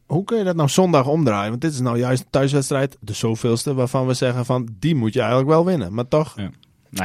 Hoe 0.06 0.24
kun 0.24 0.38
je 0.38 0.44
dat 0.44 0.56
nou 0.56 0.70
zondag 0.70 1.08
omdraaien? 1.08 1.50
Want 1.50 1.62
dit 1.62 1.74
is 1.74 1.80
nou 1.80 1.98
juist 1.98 2.22
een 2.24 2.30
thuiswedstrijd, 2.30 2.98
de 3.00 3.14
zoveelste, 3.14 3.74
waarvan 3.74 4.08
we 4.08 4.14
zeggen 4.14 4.46
van, 4.46 4.68
die 4.80 4.96
moet 4.96 5.14
je 5.14 5.20
eigenlijk 5.20 5.50
wel 5.50 5.66
winnen. 5.66 5.94
Maar 5.94 6.08
toch, 6.08 6.36
Nou 6.36 6.52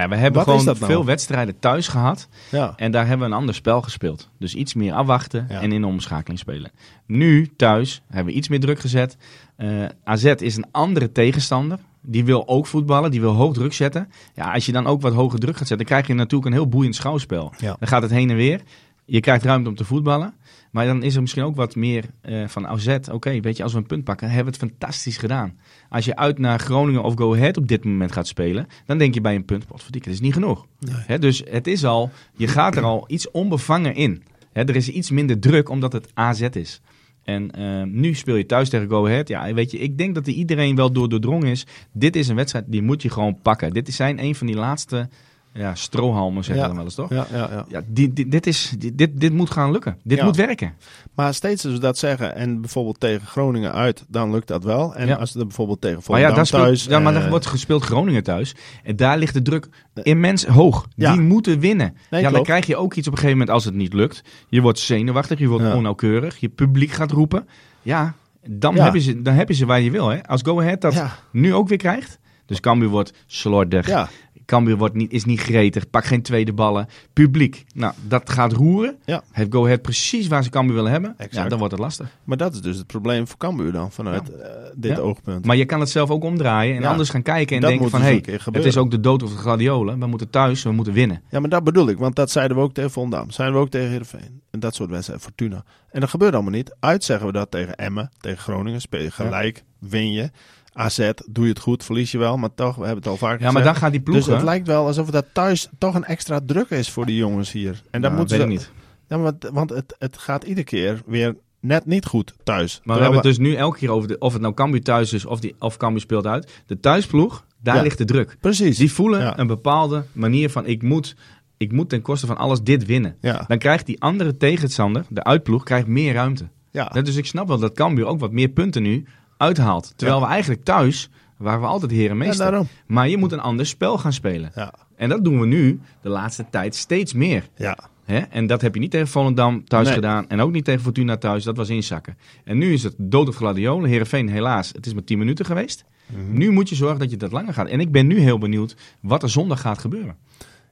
ja, 0.03 0.09
we 0.09 0.17
hebben 0.17 0.45
Wat 0.45 0.51
gewoon 0.59 0.65
nou? 0.79 0.93
veel 0.93 1.05
wedstrijden 1.05 1.59
thuis 1.59 1.89
gehad. 1.89 2.29
ja. 2.51 2.73
En 2.77 2.91
daar 2.91 3.07
hebben 3.07 3.27
we 3.29 3.33
een 3.35 3.39
ander 3.41 3.55
spel 3.55 3.83
gespeeld. 3.83 4.29
Dus 4.39 4.55
iets 4.55 4.75
meer 4.75 4.93
afwachten 4.93 5.47
Ja. 5.49 5.61
en 5.61 5.73
in 5.73 5.81
de 5.81 5.87
omschakeling 5.87 6.39
spelen. 6.39 6.71
Nu, 7.07 7.53
thuis, 7.57 8.03
hebben 8.09 8.33
we 8.33 8.39
iets 8.39 8.49
meer 8.49 8.61
druk 8.61 8.79
gezet. 8.81 9.17
Eh, 9.57 9.69
AZ 10.05 10.25
is 10.25 10.57
een 10.57 10.67
andere 10.71 11.13
tegenstander. 11.13 11.79
Die 12.03 12.25
wil 12.25 12.49
ook 12.49 12.67
voetballen, 12.67 13.11
die 13.11 13.21
wil 13.21 13.33
hoog 13.35 13.55
druk 13.55 13.73
zetten. 13.73 14.09
Ja, 14.35 14.53
als 14.53 14.67
je 14.67 14.73
dan 14.73 14.87
ook 14.87 15.01
wat 15.01 15.13
hoger 15.13 15.39
druk 15.39 15.57
gaat 15.57 15.67
zetten, 15.67 15.87
dan 15.87 15.97
krijg 15.97 16.07
je 16.07 16.15
natuurlijk 16.15 16.47
een 16.51 16.57
heel 16.57 16.69
boeiend 16.69 16.95
schouwspel. 16.95 17.53
Ja. 17.59 17.77
Dan 17.79 17.89
gaat 17.89 18.03
het 18.03 18.11
heen 18.11 18.31
en 18.31 18.37
weer. 18.37 18.61
Je 19.07 19.21
krijgt 19.21 19.45
ruimte 19.45 19.69
om 19.69 19.75
te 19.75 19.85
voetballen. 19.85 20.35
Maar 20.71 20.87
dan 20.87 21.03
is 21.03 21.15
er 21.15 21.21
misschien 21.21 21.43
ook 21.43 21.57
wat 21.57 21.77
meer 21.77 22.05
eh, 22.21 22.49
van 22.49 22.67
AZ. 22.67 22.99
Oké, 23.13 23.41
weet 23.41 23.57
je, 23.57 23.63
als 23.63 23.73
we 23.73 23.79
een 23.79 23.87
punt 23.87 24.05
pakken, 24.05 24.27
hebben 24.29 24.53
we 24.53 24.59
het 24.61 24.71
fantastisch 24.71 25.17
gedaan. 25.17 25.59
Als 25.89 26.05
je 26.05 26.17
uit 26.17 26.39
naar 26.39 26.59
Groningen 26.59 27.03
of 27.03 27.15
Go 27.15 27.35
Ahead 27.35 27.57
op 27.57 27.69
dit 27.69 27.85
moment 27.85 28.13
gaat 28.13 28.27
spelen, 28.27 28.67
dan 28.87 28.99
denk 28.99 29.15
je 29.15 29.21
bij 29.21 29.35
een 29.35 29.45
punt, 29.45 29.67
potverdikke, 29.67 30.09
dat 30.09 30.17
is 30.17 30.25
niet 30.25 30.33
genoeg. 30.33 30.67
Nee. 30.81 30.95
Hè, 31.07 31.19
dus 31.19 31.43
het 31.51 31.67
is 31.67 31.85
al, 31.85 32.11
je 32.37 32.49
gaat 32.49 32.77
er 32.77 32.83
al 32.83 33.05
iets 33.07 33.31
onbevangen 33.31 33.95
in. 33.95 34.23
Hè, 34.53 34.63
er 34.65 34.77
is 34.77 34.89
iets 34.89 35.11
minder 35.11 35.39
druk 35.39 35.69
omdat 35.69 35.93
het 35.93 36.09
AZ 36.15 36.41
is. 36.41 36.81
En 37.25 37.51
eh, 37.51 37.83
nu 37.83 38.15
speel 38.15 38.37
je 38.37 38.47
thuis 38.47 38.69
tegen 38.69 38.89
Go 38.89 39.07
Ahead. 39.07 39.29
Ja, 39.29 39.55
weet 39.55 39.71
je, 39.71 39.79
ik 39.79 39.99
denk 39.99 40.15
dat 40.15 40.27
er 40.27 40.33
iedereen 40.33 40.77
wel 40.77 40.93
door 40.93 41.09
doordrongen 41.09 41.49
is. 41.49 41.67
Dit 41.93 42.17
is 42.17 42.29
een 42.29 42.37
wedstrijd, 42.37 42.65
die 42.69 42.83
moet 42.83 43.03
je 43.03 43.11
gewoon 43.11 43.41
pakken. 43.43 43.73
Dit 43.73 43.95
zijn 43.95 44.23
een 44.23 44.35
van 44.35 44.47
die 44.47 44.57
laatste 44.57 45.09
ja, 45.57 45.75
strohalmen, 45.75 46.45
zeggen 46.45 46.63
Ja. 46.63 46.67
dan 46.69 46.77
wel 46.77 46.85
eens, 46.85 46.95
toch? 46.95 47.11
Ja, 47.11 47.27
ja, 47.33 47.49
ja. 47.53 47.65
Ja, 47.69 47.83
die, 47.87 48.13
die- 48.13 48.29
dit, 48.29 48.47
is, 48.47 48.73
dit, 48.79 48.99
dit, 48.99 49.21
dit 49.21 49.33
moet 49.33 49.51
gaan 49.51 49.71
lukken. 49.73 49.99
Dit 50.03 50.19
Ja. 50.19 50.25
moet 50.25 50.37
werken. 50.37 50.75
Maar 51.15 51.35
steeds 51.35 51.65
als 51.65 51.75
we 51.75 51.81
dat 51.81 51.99
zeggen, 51.99 52.35
en 52.37 52.61
bijvoorbeeld 52.61 53.01
tegen 53.01 53.27
Groningen 53.27 53.73
uit, 53.73 54.05
dan 54.09 54.31
lukt 54.31 54.49
dat 54.49 54.65
wel. 54.65 54.95
En 54.95 55.19
als 55.19 55.33
we 55.33 55.39
er 55.41 55.47
bijvoorbeeld 55.47 55.81
tegen 55.81 56.03
Maar 56.07 56.19
ja, 56.21 56.27
Volendam 56.27 56.45
speelt, 56.45 56.63
thuis... 56.63 56.85
ja, 56.85 56.99
maar 56.99 57.15
eh, 57.15 57.21
daar 57.21 57.31
wordt 57.31 57.47
gespeeld 57.47 57.83
Groningen 57.83 58.23
thuis. 58.23 58.55
En 58.83 58.97
daar 58.97 59.19
ligt 59.19 59.35
de 59.35 59.43
druk 59.43 59.69
immens 60.03 60.45
hoog. 60.47 60.87
Die 60.97 61.21
moeten 61.21 61.59
winnen. 61.61 61.97
Nee, 62.11 62.21
ja, 62.21 62.21
dan 62.21 62.31
klopt. 62.33 62.47
krijg 62.47 62.67
je 62.67 62.77
ook 62.77 62.95
iets 62.95 63.07
op 63.07 63.13
een 63.13 63.19
gegeven 63.19 63.39
moment 63.39 63.55
als 63.57 63.65
het 63.65 63.75
niet 63.75 63.93
lukt. 63.93 64.23
Je 64.49 64.61
wordt 64.61 64.79
zenuwachtig, 64.79 65.39
je 65.39 65.49
wordt 65.49 65.75
onnauwkeurig. 65.75 66.37
Je 66.37 66.49
publiek 66.49 66.91
gaat 66.91 67.11
roepen. 67.11 67.49
Ja, 67.83 68.15
dan. 68.49 68.75
Heb 68.79 68.95
je 68.95 69.01
ze, 69.01 69.23
dan 69.23 69.35
heb 69.35 69.49
je 69.49 69.55
ze 69.55 69.67
waar 69.67 69.81
je 69.81 69.91
wil. 69.91 70.09
Hè? 70.09 70.23
Als 70.27 70.43
Go 70.45 70.61
Ahead 70.61 70.81
dat 70.81 71.03
nu 71.33 71.55
ook 71.55 71.69
weer 71.69 71.79
krijgt, 71.79 72.19
Dus 72.47 72.61
Cambuur 72.61 72.89
wordt 72.89 73.13
slordig. 73.27 73.87
Ja, 73.87 74.09
Cambuur 74.47 74.77
wordt 74.77 74.95
niet, 74.95 75.13
is 75.13 75.25
niet 75.25 75.41
gretig, 75.41 75.91
pak 75.91 76.05
geen 76.05 76.23
tweede 76.23 76.53
ballen. 76.53 76.89
Publiek, 77.13 77.65
nou, 77.75 77.95
dat 78.09 78.31
gaat 78.31 78.53
roeren. 78.53 78.97
Ja. 79.05 79.23
Heeft 79.33 79.53
Go 79.53 79.65
Ahead 79.65 79.83
precies 79.83 80.27
waar 80.27 80.45
ze 80.45 80.51
Cambuur 80.51 80.75
willen 80.75 80.91
hebben. 80.91 81.17
Ja, 81.31 81.49
dan 81.49 81.59
wordt 81.59 81.73
het 81.73 81.83
lastig. 81.83 82.09
maar 82.25 82.37
dat 82.37 82.55
is 82.55 82.61
dus 82.61 82.77
het 82.77 82.87
probleem 82.87 83.27
voor 83.29 83.39
Cambuur 83.39 83.73
dan, 83.73 83.93
vanuit 83.93 84.31
eh, 84.35 84.49
dit 84.75 84.91
Ja. 84.97 84.99
oogpunt. 84.99 85.45
Maar 85.45 85.57
je 85.57 85.65
kan 85.65 85.81
het 85.81 85.91
zelf 85.91 86.11
ook 86.11 86.25
omdraaien 86.25 86.77
en 86.77 86.85
anders 86.85 87.09
gaan 87.09 87.23
kijken 87.23 87.57
en 87.57 87.63
Dat 87.63 87.71
denken 87.71 87.91
van... 87.91 88.01
dus 88.01 88.09
hé, 88.09 88.15
een 88.15 88.23
keer 88.23 88.43
het 88.53 88.65
is 88.65 88.77
ook 88.77 88.91
de 88.91 89.01
dood 89.01 89.23
of 89.23 89.31
de 89.31 89.37
gladiolen. 89.39 89.99
We 90.01 90.07
moeten 90.07 90.31
thuis, 90.31 90.63
we 90.63 90.73
moeten 90.73 90.93
winnen. 90.93 91.23
Ja, 91.31 91.41
maar 91.41 91.49
dat 91.51 91.65
bedoel 91.65 91.89
ik, 91.89 91.99
want 91.99 92.17
dat 92.17 92.31
zeiden 92.31 92.57
we 92.57 92.63
ook 92.63 92.75
tegen 92.75 92.91
Volendam. 92.91 93.31
Zeiden 93.31 93.57
we 93.57 93.63
ook 93.65 93.71
tegen 93.71 93.89
Heerenveen. 93.89 94.43
En 94.51 94.61
dat 94.61 94.75
soort 94.75 94.91
wedstrijden, 94.91 95.25
Fortuna. 95.25 95.65
En 95.91 96.01
dat 96.01 96.11
gebeurt 96.11 96.35
allemaal 96.35 96.53
niet. 96.53 96.75
Uit 96.81 97.05
zeggen 97.05 97.27
we 97.27 97.33
dat 97.33 97.51
tegen 97.51 97.77
Emmen, 97.77 98.11
tegen 98.21 98.39
Groningen. 98.39 98.81
Speel 98.81 99.01
je 99.03 99.11
gelijk, 99.11 99.65
win 99.79 100.13
je. 100.13 100.31
AZ, 100.79 101.11
doe 101.29 101.45
je 101.45 101.51
het 101.51 101.59
goed, 101.61 101.85
verlies 101.85 102.11
je 102.11 102.19
wel. 102.19 102.37
Maar 102.37 102.55
toch, 102.55 102.75
we 102.77 102.85
hebben 102.85 103.03
het 103.03 103.07
al 103.13 103.17
vaker 103.17 103.43
Ja, 103.45 103.51
maar 103.51 103.63
dan 103.63 103.75
gaat 103.77 103.91
die 103.91 104.03
Dus 104.03 104.11
ploegen... 104.13 104.33
het 104.35 104.43
lijkt 104.43 104.67
wel 104.67 104.87
alsof 104.87 105.11
dat 105.11 105.27
thuis 105.33 105.69
toch 105.79 105.95
een 105.95 106.05
extra 106.05 106.41
druk 106.47 106.71
is 106.71 106.91
voor 106.91 107.07
die 107.07 107.17
jongens 107.17 107.53
hier. 107.53 107.83
En 107.91 108.01
dat 108.01 108.11
Nou, 108.11 108.15
moeten 108.17 108.37
ze 108.41 108.47
niet. 108.47 108.71
Ja, 109.09 109.17
maar, 109.17 109.33
want 109.53 109.71
het, 109.71 109.95
het 109.99 110.19
gaat 110.19 110.45
iedere 110.45 110.67
keer 110.67 111.03
weer 111.07 111.37
net 111.61 111.87
niet 111.87 112.07
goed 112.07 112.35
thuis. 112.43 112.81
Maar 112.85 112.97
we 112.97 113.03
hebben 113.03 113.21
het 113.21 113.29
dus 113.29 113.39
nu 113.39 113.55
elke 113.55 113.79
keer 113.79 113.91
over 113.91 114.09
de, 114.09 114.19
of 114.19 114.33
het 114.33 114.43
nou 114.43 114.55
Cambuur 114.55 114.83
thuis 114.83 115.13
is 115.13 115.25
of, 115.27 115.41
die, 115.41 115.55
of 115.59 115.77
Cambuur 115.77 116.01
speelt 116.01 116.27
uit. 116.27 116.63
De 116.67 116.81
thuisploeg, 116.81 117.45
daar 117.63 117.77
Ja. 117.77 117.83
ligt 117.83 117.99
de 117.99 118.05
druk. 118.05 118.37
Precies. 118.41 118.77
Die 118.77 118.93
voelen 118.93 119.21
Ja. 119.21 119.39
een 119.39 119.47
bepaalde 119.47 120.05
manier 120.13 120.51
van 120.51 120.67
ik 120.67 120.83
moet, 120.83 121.17
ik 121.57 121.73
moet 121.73 121.89
ten 121.89 122.03
koste 122.03 122.27
van 122.27 122.37
alles 122.37 122.63
dit 122.63 122.87
winnen. 122.87 123.17
Ja, 123.21 123.45
Dan 123.49 123.59
krijgt 123.59 123.87
die 123.87 124.01
andere 124.01 124.37
tegenstander, 124.37 125.05
de 125.09 125.25
uitploeg, 125.25 125.63
krijgt 125.65 125.87
meer 125.87 126.13
ruimte. 126.15 126.49
ja. 126.71 126.91
Ja, 126.95 127.03
Dus 127.03 127.17
ik 127.17 127.27
snap 127.27 127.49
wel 127.49 127.59
dat 127.59 127.73
Cambuur 127.75 128.07
ook 128.07 128.21
wat 128.21 128.33
meer 128.33 128.49
punten 128.49 128.83
nu 128.83 129.05
uithaalt. 129.37 129.93
Terwijl 129.97 130.21
we 130.21 130.27
eigenlijk 130.27 130.65
thuis, 130.65 131.11
waren 131.37 131.61
we 131.61 131.67
altijd 131.67 131.91
heren 131.91 132.17
meester. 132.17 132.67
maar 132.87 133.09
je 133.09 133.17
moet 133.17 133.33
een 133.33 133.41
ander 133.41 133.67
spel 133.67 133.99
gaan 133.99 134.13
spelen. 134.13 134.51
Ja, 134.55 134.75
En 134.97 135.09
dat 135.09 135.25
doen 135.25 135.41
we 135.41 135.47
nu 135.47 135.81
de 136.03 136.09
laatste 136.09 136.47
tijd 136.51 136.75
steeds 136.75 137.13
meer. 137.13 137.49
ja. 137.57 137.79
Hè? 138.05 138.19
En 138.19 138.47
dat 138.47 138.61
heb 138.61 138.75
je 138.75 138.81
niet 138.81 138.91
tegen 138.91 139.09
Volendam 139.09 139.65
thuis 139.65 139.85
Nee. 139.87 139.95
gedaan. 139.95 140.29
En 140.29 140.41
ook 140.41 140.53
niet 140.53 140.65
tegen 140.65 140.81
Fortuna 140.81 141.17
thuis. 141.17 141.45
Dat 141.45 141.57
was 141.57 141.69
inzakken. 141.69 142.17
En 142.45 142.59
nu 142.59 142.73
is 142.73 142.83
het 142.83 142.95
dood 142.99 143.29
of 143.29 143.37
gladiolen. 143.37 143.89
Heerenveen 143.91 144.29
helaas. 144.29 144.69
Het 144.73 144.87
is 144.87 144.95
maar 144.95 145.05
10 145.05 145.19
minuten 145.19 145.45
geweest. 145.45 145.85
Mhm. 146.07 146.39
Nu 146.39 146.51
moet 146.51 146.69
je 146.69 146.75
zorgen 146.75 146.99
dat 146.99 147.11
je 147.11 147.17
dat 147.17 147.33
langer 147.33 147.55
gaat. 147.55 147.69
En 147.69 147.81
ik 147.81 147.93
ben 147.93 148.07
nu 148.07 148.19
heel 148.19 148.39
benieuwd 148.39 148.77
wat 149.01 149.23
er 149.23 149.31
zondag 149.31 149.61
gaat 149.61 149.79
gebeuren. 149.79 150.17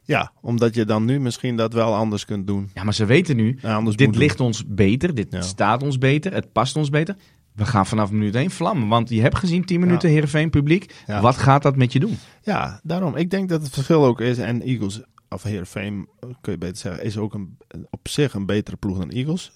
ja, 0.05 0.33
omdat 0.41 0.75
je 0.75 0.85
dan 0.85 1.05
nu 1.05 1.21
misschien 1.21 1.57
dat 1.57 1.73
wel 1.73 1.95
anders 1.95 2.25
kunt 2.25 2.47
doen. 2.47 2.71
Ja, 2.75 2.85
maar 2.85 2.95
ze 2.95 3.05
weten 3.05 3.37
nu. 3.37 3.59
Ja, 3.63 3.81
dit 3.83 4.17
ligt 4.17 4.41
ons 4.41 4.65
beter. 4.67 5.15
Dit 5.15 5.27
Ja. 5.31 5.41
staat 5.43 5.83
ons 5.83 5.99
beter. 5.99 6.33
Het 6.33 6.53
past 6.53 6.77
ons 6.77 6.91
beter. 6.91 7.17
We 7.55 7.65
gaan 7.67 7.87
vanaf 7.87 8.11
minuut 8.11 8.35
1 8.35 8.51
vlammen. 8.51 8.89
Want 8.89 9.09
je 9.09 9.21
hebt 9.21 9.37
gezien 9.39 9.65
10 9.65 9.81
minuten 9.81 10.09
Heerenveen 10.11 10.51
publiek. 10.51 10.95
Ja. 11.07 11.21
Wat 11.21 11.37
gaat 11.37 11.63
dat 11.63 11.77
met 11.77 11.93
je 11.93 12.01
doen? 12.01 12.19
Ja, 12.43 12.81
daarom. 12.83 13.17
Ik 13.17 13.31
denk 13.31 13.49
dat 13.49 13.63
het 13.63 13.73
verschil 13.73 14.05
ook 14.05 14.21
is. 14.21 14.39
En 14.39 14.63
Eagles, 14.63 15.01
of 15.29 15.43
Heerenveen, 15.43 16.09
kun 16.41 16.53
je 16.53 16.59
beter 16.59 16.77
zeggen, 16.77 17.05
is 17.05 17.17
ook 17.19 17.35
een, 17.35 17.57
op 17.91 18.09
zich 18.09 18.35
een 18.35 18.47
betere 18.47 18.77
ploeg 18.77 18.99
dan 18.99 19.11
Eagles. 19.11 19.53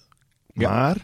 Ja. 0.53 0.69
Maar, 0.69 1.03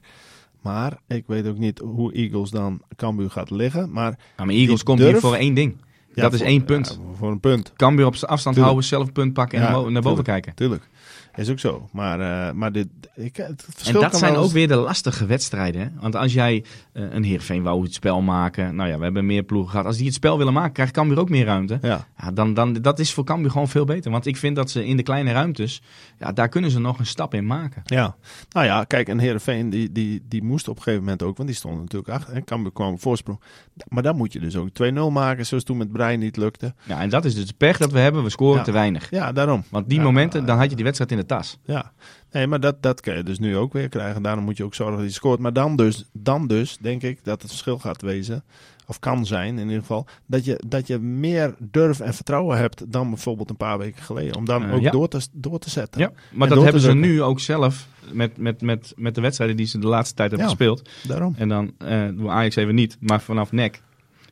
maar 0.61 0.97
ik 1.07 1.23
weet 1.27 1.47
ook 1.47 1.57
niet 1.57 1.79
hoe 1.79 2.13
Eagles 2.13 2.49
dan 2.49 2.81
Cambuur 2.95 3.29
gaat 3.29 3.49
liggen. 3.49 3.91
Maar 3.91 4.19
maar 4.37 4.47
Eagles 4.47 4.83
komt 4.83 4.99
hier 4.99 5.19
voor 5.19 5.35
één 5.35 5.53
ding. 5.53 5.75
ja, 6.13 6.21
dat 6.21 6.33
is 6.33 6.41
één 6.41 6.63
punt. 6.65 6.99
ja, 7.01 7.15
voor 7.17 7.31
een 7.31 7.39
punt, 7.39 7.73
Cambuur 7.75 8.05
op 8.05 8.15
zijn 8.15 8.31
afstand 8.31 8.55
Tuurlijk. 8.55 8.75
houden, 8.75 8.83
zelf 8.83 9.07
een 9.07 9.13
punt 9.23 9.33
pakken 9.33 9.57
en 9.59 9.63
Ja, 9.65 9.71
naar 9.71 9.81
bo- 9.81 9.89
naar 9.89 10.01
boven 10.01 10.23
tuurlijk. 10.23 10.43
kijken. 10.45 10.55
tuurlijk. 10.55 10.89
Is 11.36 11.49
ook 11.49 11.59
zo. 11.59 11.89
Maar, 11.91 12.19
eh, 12.19 12.53
maar 12.53 12.71
dit, 12.71 12.88
ik, 13.15 13.36
het 13.36 13.47
En 13.67 13.73
verschil 13.73 14.01
dat 14.01 14.09
kan 14.09 14.19
zijn 14.19 14.36
ook 14.36 14.51
weer 14.51 14.67
de 14.67 14.75
lastige 14.75 15.25
wedstrijden. 15.25 15.81
Hè? 15.81 15.88
Want 15.99 16.15
als 16.15 16.33
jij 16.33 16.63
eh, 16.93 17.03
een 17.09 17.23
Heerenveen 17.23 17.63
wou 17.63 17.83
het 17.83 17.93
spel 17.93 18.21
maken. 18.21 18.75
Nou 18.75 18.89
ja, 18.89 18.97
we 18.97 19.03
hebben 19.03 19.25
meer 19.25 19.43
ploegen 19.43 19.71
gehad. 19.71 19.86
Als 19.86 19.97
die 19.97 20.05
het 20.05 20.15
spel 20.15 20.38
willen 20.38 20.53
maken, 20.53 20.71
krijgt 20.73 20.91
Cambuur 20.93 21.19
ook 21.19 21.29
meer 21.29 21.45
ruimte. 21.45 21.77
Ja, 21.81 22.07
Ja, 22.17 22.31
dan, 22.31 22.53
dan, 22.53 22.73
dat 22.73 22.99
is 22.99 23.13
voor 23.13 23.23
Cambuur 23.23 23.51
gewoon 23.51 23.67
veel 23.67 23.86
beter. 23.86 24.11
Want 24.11 24.25
ik 24.25 24.38
vind 24.38 24.55
dat 24.55 24.69
ze 24.69 24.86
in 24.86 24.97
de 24.97 25.03
kleine 25.03 25.31
ruimtes, 25.31 25.81
ja, 26.19 26.31
daar 26.31 26.49
kunnen 26.49 26.71
ze 26.71 26.79
nog 26.79 26.99
een 26.99 27.05
stap 27.05 27.33
in 27.33 27.45
maken. 27.45 27.81
ja. 27.86 28.15
Nou 28.49 28.65
ja, 28.65 28.83
kijk, 28.83 29.09
en 29.09 29.19
Heerenveen, 29.19 29.69
die, 29.69 29.91
die, 29.91 30.23
die 30.27 30.43
moest 30.43 30.67
op 30.67 30.75
een 30.77 30.81
gegeven 30.83 31.03
moment 31.03 31.23
ook, 31.23 31.38
want 31.38 31.49
die 31.49 31.57
stonden 31.57 31.81
natuurlijk 31.81 32.11
achter. 32.11 32.33
En 32.33 32.43
Cambuur 32.43 32.71
kwam 32.71 32.99
voorsprong. 32.99 33.39
Maar 33.88 34.03
dan 34.03 34.15
moet 34.15 34.33
je 34.33 34.39
dus 34.39 34.55
ook 34.55 34.69
2-0 34.83 34.93
maken, 35.11 35.45
zoals 35.45 35.63
toen 35.63 35.77
met 35.77 35.91
Brein 35.91 36.19
niet 36.19 36.38
lukte. 36.38 36.73
Ja, 36.83 37.01
en 37.01 37.09
dat 37.09 37.25
is 37.25 37.36
dus 37.36 37.47
de 37.47 37.53
pech 37.57 37.77
dat 37.77 37.91
we 37.91 37.99
hebben. 37.99 38.23
We 38.23 38.29
scoren 38.29 38.57
Ja. 38.57 38.63
te 38.63 38.71
weinig. 38.71 39.09
Ja, 39.09 39.31
daarom. 39.31 39.63
Want 39.69 39.89
die 39.89 39.97
Ja, 39.97 40.03
momenten, 40.03 40.45
dan 40.45 40.57
had 40.57 40.69
je 40.69 40.75
die 40.75 40.83
wedstrijd 40.86 41.11
in 41.11 41.17
de 41.17 41.24
tas. 41.26 41.57
Ja, 41.63 41.91
nee, 42.32 42.47
maar 42.47 42.59
dat, 42.59 42.82
dat 42.82 43.01
kan 43.01 43.15
je 43.17 43.23
dus 43.23 43.39
nu 43.39 43.57
ook 43.57 43.73
weer 43.73 43.89
krijgen. 43.89 44.21
Daarom 44.21 44.43
moet 44.43 44.57
je 44.57 44.63
ook 44.63 44.73
zorgen 44.76 44.97
dat 44.97 45.05
je 45.05 45.11
scoort. 45.13 45.39
Maar 45.39 45.53
dan 45.53 45.76
dus, 45.76 46.05
dan 46.13 46.47
dus 46.47 46.78
denk 46.82 47.01
ik 47.03 47.23
dat 47.23 47.41
het 47.41 47.51
verschil 47.51 47.80
gaat 47.80 48.01
wezen, 48.01 48.43
of 48.88 48.99
kan 48.99 49.26
zijn 49.26 49.57
in 49.57 49.65
ieder 49.65 49.80
geval, 49.82 50.05
dat 50.26 50.45
je, 50.45 50.61
dat 50.67 50.88
je 50.88 50.99
meer 50.99 51.55
durf 51.59 51.99
en 51.99 52.13
vertrouwen 52.13 52.57
hebt 52.57 52.91
dan 52.91 53.09
bijvoorbeeld 53.09 53.49
een 53.49 53.57
paar 53.57 53.78
weken 53.78 54.03
geleden. 54.03 54.36
Om 54.36 54.45
dan 54.45 54.63
Eh, 54.63 54.73
ook 54.73 54.82
ja. 54.82 54.91
door, 54.91 55.07
te, 55.07 55.28
door 55.32 55.59
te 55.59 55.69
zetten. 55.69 56.01
Ja, 56.01 56.11
maar 56.32 56.47
En 56.49 56.53
dat 56.55 56.63
hebben 56.63 56.82
ze 56.82 56.88
drukken. 56.89 57.09
nu 57.11 57.21
ook 57.21 57.39
zelf 57.39 57.88
met, 58.11 58.38
met, 58.38 58.61
met, 58.61 58.93
met 58.95 59.15
de 59.15 59.21
wedstrijden 59.21 59.57
die 59.57 59.65
ze 59.65 59.80
de 59.80 59.88
laatste 59.88 60.15
tijd 60.15 60.30
hebben 60.30 60.47
Ja. 60.49 60.55
gespeeld. 60.55 60.89
Daarom. 61.07 61.34
En 61.38 61.49
dan 61.49 61.71
doen 62.17 62.30
Ajax 62.30 62.55
even 62.55 62.76
niet, 62.76 62.97
maar 62.99 63.21
vanaf 63.21 63.51
nek, 63.51 63.82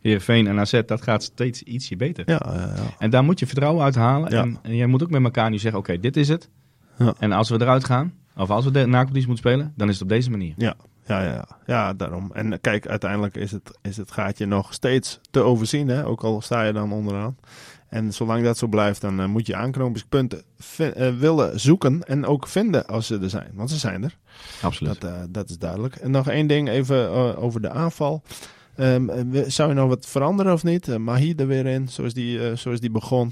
Heerenveen 0.02 0.48
en 0.48 0.60
AZ, 0.60 0.82
dat 0.86 1.02
gaat 1.02 1.24
steeds 1.24 1.62
ietsje 1.62 1.96
beter. 1.96 2.24
Ja, 2.30 2.42
ja, 2.46 2.54
ja. 2.76 2.84
En 3.00 3.10
daar 3.10 3.24
moet 3.24 3.40
je 3.40 3.46
vertrouwen 3.48 3.84
uithalen. 3.84 4.32
Ja. 4.32 4.42
En, 4.42 4.58
en 4.62 4.76
jij 4.76 4.88
moet 4.88 5.04
ook 5.04 5.10
met 5.10 5.24
elkaar 5.24 5.50
nu 5.50 5.58
zeggen, 5.58 5.80
oké, 5.80 6.00
dit 6.00 6.18
is 6.18 6.28
het. 6.28 6.50
Ja. 6.98 7.14
En 7.20 7.32
als 7.32 7.50
we 7.50 7.62
eruit 7.62 7.84
gaan, 7.84 8.14
of 8.38 8.50
als 8.50 8.66
we 8.66 8.72
de 8.72 8.86
nacompetitie 8.86 9.28
moeten 9.28 9.50
spelen, 9.50 9.74
dan 9.76 9.88
is 9.88 9.94
het 9.94 10.04
op 10.04 10.10
deze 10.10 10.30
manier. 10.30 10.54
Ja, 10.58 10.76
ja, 11.06 11.24
ja, 11.24 11.48
ja, 11.66 11.94
daarom. 11.94 12.32
En 12.34 12.62
kijk, 12.62 12.88
uiteindelijk 12.88 13.36
is 13.36 13.52
het, 13.52 13.78
is 13.82 13.98
het 13.98 14.12
gaatje 14.12 14.46
nog 14.46 14.74
steeds 14.74 15.20
te 15.32 15.40
overzien, 15.40 15.88
hè? 15.88 16.06
ook 16.06 16.24
al 16.24 16.42
sta 16.42 16.64
je 16.64 16.74
dan 16.74 16.92
onderaan. 16.92 17.38
En 17.90 18.14
zolang 18.14 18.44
dat 18.44 18.58
zo 18.58 18.68
blijft, 18.68 19.02
dan 19.02 19.20
eh, 19.20 19.26
moet 19.26 19.48
je 19.48 19.56
aanknopingspunten 19.56 20.42
eh, 20.78 21.10
willen 21.18 21.60
zoeken 21.60 22.04
en 22.04 22.26
ook 22.26 22.48
vinden 22.48 22.88
als 22.88 23.08
ze 23.08 23.20
er 23.20 23.30
zijn. 23.30 23.52
Want 23.54 23.70
ze 23.70 23.78
zijn 23.78 24.04
er, 24.04 24.18
Absoluut. 24.62 25.02
dat, 25.02 25.12
eh, 25.12 25.22
dat 25.30 25.50
is 25.50 25.58
duidelijk. 25.58 25.96
En 25.96 26.12
nog 26.12 26.28
één 26.30 26.48
ding 26.48 26.70
even 26.70 27.06
eh, 27.08 27.44
over 27.44 27.62
de 27.62 27.70
aanval. 27.70 28.24
Ehm, 28.76 29.10
eh, 29.10 29.44
zou 29.48 29.70
je 29.70 29.76
nog 29.76 29.88
wat 29.88 30.06
veranderen 30.06 30.54
of 30.54 30.64
niet? 30.64 30.98
Mahi 30.98 31.34
er 31.38 31.48
weer 31.48 31.66
in, 31.66 31.88
zoals 31.88 32.14
die, 32.14 32.48
eh, 32.50 32.56
zoals 32.56 32.80
die 32.80 32.92
begon. 32.92 33.32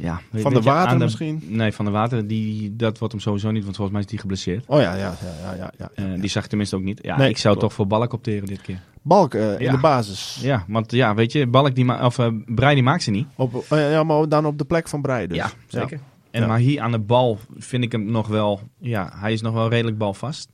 Ja, 0.00 0.20
weet- 0.30 0.42
Van 0.42 0.52
de 0.52 0.58
je, 0.58 0.64
water 0.64 0.98
misschien? 0.98 1.42
Nee, 1.46 1.72
Van 1.72 1.84
de 1.84 1.90
Water, 1.90 2.26
die, 2.26 2.76
dat 2.76 2.98
wordt 2.98 3.12
hem 3.14 3.22
sowieso 3.22 3.50
niet, 3.50 3.62
want 3.64 3.76
volgens 3.76 3.96
mij 3.96 4.04
is 4.04 4.10
die 4.10 4.18
geblesseerd. 4.20 4.64
Oh 4.66 4.80
ja, 4.80 4.94
ja, 4.94 5.16
ja, 5.22 5.34
ja. 5.44 5.54
ja, 5.54 5.72
ja, 5.78 5.90
Eh, 5.94 6.20
die 6.20 6.30
zag 6.30 6.42
ik 6.42 6.48
tenminste 6.48 6.76
ook 6.76 6.82
niet. 6.82 6.98
Ja, 7.02 7.16
Nee, 7.16 7.28
ik 7.28 7.36
zou 7.38 7.54
klopt. 7.56 7.68
toch 7.68 7.72
voor 7.76 7.86
Balk 7.98 8.12
opteren 8.12 8.46
dit 8.46 8.60
keer. 8.60 8.80
Balk 9.02 9.34
eh, 9.34 9.52
in 9.52 9.64
Ja. 9.64 9.70
de 9.72 9.78
basis. 9.78 10.38
Ja, 10.42 10.64
want 10.68 10.92
ja, 10.92 11.14
weet 11.14 11.32
je, 11.32 11.46
Balk 11.46 11.74
die 11.74 11.84
ma 11.84 12.06
of 12.06 12.18
uh, 12.18 12.26
Breij 12.46 12.74
die 12.74 12.82
maakt 12.82 13.02
ze 13.02 13.10
niet. 13.10 13.26
Op, 13.34 13.64
ja, 13.70 14.02
maar 14.02 14.28
dan 14.28 14.46
op 14.46 14.58
de 14.58 14.64
plek 14.64 14.88
van 14.88 15.02
Breij 15.02 15.26
dus. 15.26 15.36
ja, 15.36 15.50
zeker. 15.66 16.00
En 16.30 16.40
Ja. 16.40 16.46
maar 16.46 16.58
hier 16.58 16.80
aan 16.80 16.90
de 16.92 16.98
bal 16.98 17.38
vind 17.56 17.84
ik 17.84 17.92
hem 17.92 18.10
nog 18.10 18.26
wel, 18.28 18.60
ja, 18.78 19.12
hij 19.14 19.32
is 19.32 19.40
nog 19.40 19.54
wel 19.54 19.68
redelijk 19.68 19.98
balvast. 19.98 20.48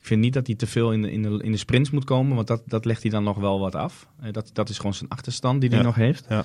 Ik 0.00 0.08
vind 0.08 0.20
niet 0.20 0.32
dat 0.32 0.46
hij 0.46 0.56
te 0.56 0.66
veel 0.66 0.92
in 0.92 1.02
de, 1.02 1.12
in 1.12 1.22
de, 1.22 1.40
in 1.42 1.50
de 1.52 1.56
sprints 1.58 1.90
moet 1.90 2.04
komen, 2.04 2.34
want 2.34 2.46
dat, 2.46 2.62
dat 2.66 2.84
legt 2.84 3.02
hij 3.02 3.10
dan 3.10 3.24
nog 3.24 3.36
wel 3.36 3.60
wat 3.60 3.74
af. 3.74 4.06
Eh, 4.20 4.32
dat, 4.32 4.50
dat 4.52 4.68
is 4.68 4.76
gewoon 4.76 4.94
zijn 4.94 5.10
achterstand 5.10 5.60
die 5.60 5.70
hij 5.70 5.78
Ja. 5.78 5.84
nog 5.84 5.94
heeft. 5.94 6.24
Ja. 6.28 6.44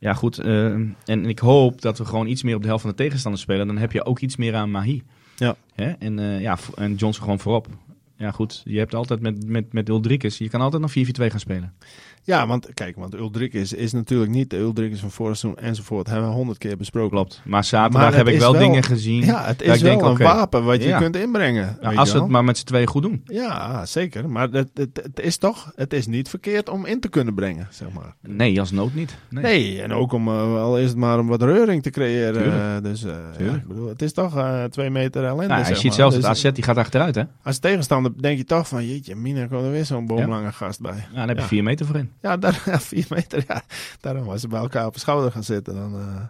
Ja, 0.00 0.14
goed. 0.14 0.38
eh, 0.38 0.64
en 1.04 1.24
ik 1.26 1.38
hoop 1.38 1.80
dat 1.80 1.98
we 1.98 2.04
gewoon 2.04 2.26
iets 2.26 2.42
meer 2.42 2.54
op 2.54 2.60
de 2.62 2.68
helft 2.68 2.82
van 2.82 2.90
de 2.90 2.96
tegenstander 2.96 3.40
spelen. 3.40 3.66
Dan 3.66 3.78
heb 3.78 3.92
je 3.92 4.04
ook 4.04 4.18
iets 4.18 4.36
meer 4.36 4.54
aan 4.54 4.70
Mahi. 4.70 5.02
Ja. 5.36 5.56
Hè? 5.74 5.90
En, 5.90 6.18
eh, 6.18 6.40
ja, 6.40 6.58
en 6.76 6.94
Johnson 6.94 7.22
gewoon 7.22 7.40
voorop. 7.40 7.68
Ja, 8.16 8.30
goed. 8.30 8.62
Je 8.64 8.78
hebt 8.78 8.94
altijd 8.94 9.20
met, 9.20 9.46
met, 9.46 9.72
met 9.72 9.88
Ulrikes, 9.88 10.38
je 10.38 10.48
kan 10.48 10.60
altijd 10.60 10.82
nog 10.82 10.90
4-4-2 10.90 11.26
gaan 11.30 11.40
spelen. 11.40 11.74
Ja, 12.22 12.46
want 12.46 12.74
kijk, 12.74 12.96
want 12.96 13.14
Ulrikes 13.14 13.72
is 13.72 13.92
natuurlijk 13.92 14.30
niet 14.30 14.50
de 14.50 14.56
Ulrikes 14.56 15.00
van 15.00 15.10
vorig 15.10 15.36
seizoen 15.36 15.62
enzovoort. 15.62 16.06
Hebben 16.06 16.28
we 16.28 16.34
honderd 16.34 16.58
keer 16.58 16.76
besproken. 16.76 17.10
Klopt. 17.10 17.40
Maar 17.44 17.64
zaterdag 17.64 18.02
Maar 18.02 18.14
heb 18.16 18.26
ik 18.28 18.34
is 18.34 18.40
wel, 18.40 18.52
wel- 18.52 18.60
dingen 18.60 18.82
gezien. 18.82 19.24
Ja, 19.24 19.44
het 19.44 19.62
is 19.62 19.76
ik 19.76 19.82
wel 19.82 19.98
denk, 19.98 20.18
een 20.18 20.24
wapen 20.26 20.64
wat 20.64 20.82
je 20.82 20.88
Ja. 20.88 20.98
kunt 20.98 21.16
inbrengen. 21.16 21.78
Ja, 21.80 21.92
als 21.94 22.12
het 22.12 22.28
maar 22.28 22.44
met 22.44 22.58
z'n 22.58 22.64
tweeën 22.66 22.86
goed 22.86 23.02
doen. 23.02 23.20
Ja, 23.24 23.86
zeker. 23.86 24.28
Maar 24.28 24.48
het, 24.50 24.70
het, 24.74 25.00
het 25.02 25.20
is 25.20 25.36
toch, 25.36 25.72
het 25.74 25.92
is 25.92 26.06
niet 26.06 26.28
verkeerd 26.28 26.68
om 26.68 26.86
in 26.86 27.00
te 27.00 27.08
kunnen 27.08 27.34
brengen, 27.34 27.66
zeg 27.70 27.88
maar. 27.92 28.14
Nee, 28.20 28.60
als 28.60 28.70
nood 28.70 28.94
niet. 28.94 29.16
Nee. 29.30 29.42
Nee, 29.42 29.82
en 29.82 29.92
ook 29.92 30.12
om, 30.12 30.28
eh, 30.28 30.54
al 30.62 30.78
is 30.78 30.88
het 30.88 30.96
maar 30.96 31.18
om 31.18 31.26
wat 31.26 31.42
reuring 31.42 31.82
te 31.82 31.90
creëren. 31.90 32.52
Eh, 32.52 32.82
dus 32.82 33.04
eh, 33.04 33.12
ja, 33.38 33.54
ik 33.54 33.66
bedoel, 33.66 33.88
het 33.88 34.02
is 34.02 34.12
toch 34.12 34.36
eh, 34.36 34.64
twee 34.64 34.90
meter 34.90 35.24
ellende, 35.24 35.46
Nou, 35.54 35.68
je 35.68 35.74
ziet 35.74 35.84
maar. 35.84 35.92
zelfs 35.92 36.14
Dus, 36.14 36.24
dat 36.24 36.30
AZ 36.32 36.50
die 36.52 36.64
gaat 36.64 36.76
achteruit, 36.76 37.14
hè? 37.14 37.22
Als 37.42 37.58
tegenstander 37.58 38.12
denk 38.22 38.38
je 38.38 38.44
toch 38.44 38.68
van, 38.68 38.86
jeetje, 38.86 39.14
Mina, 39.16 39.46
komt 39.46 39.62
er 39.64 39.70
weer 39.70 39.84
zo'n 39.84 40.06
boomlange 40.06 40.52
gast 40.52 40.80
bij. 40.80 40.94
Ja, 41.12 41.18
dan 41.18 41.28
heb 41.28 41.38
je 41.38 41.44
vier 41.44 41.62
meter 41.62 41.86
voor 41.86 41.96
in. 41.96 42.09
Ja, 42.20 42.36
daar, 42.36 42.62
ja, 42.70 42.80
vier 42.80 43.06
meter, 43.08 43.44
ja. 43.48 43.62
Daarom, 44.00 44.28
als 44.28 44.40
ze 44.40 44.48
bij 44.48 44.60
elkaar 44.60 44.86
op 44.86 44.94
de 44.94 45.00
schouder 45.00 45.32
gaan 45.32 45.44
zitten, 45.44 45.74
dan 45.74 45.94
eh, 45.94 46.22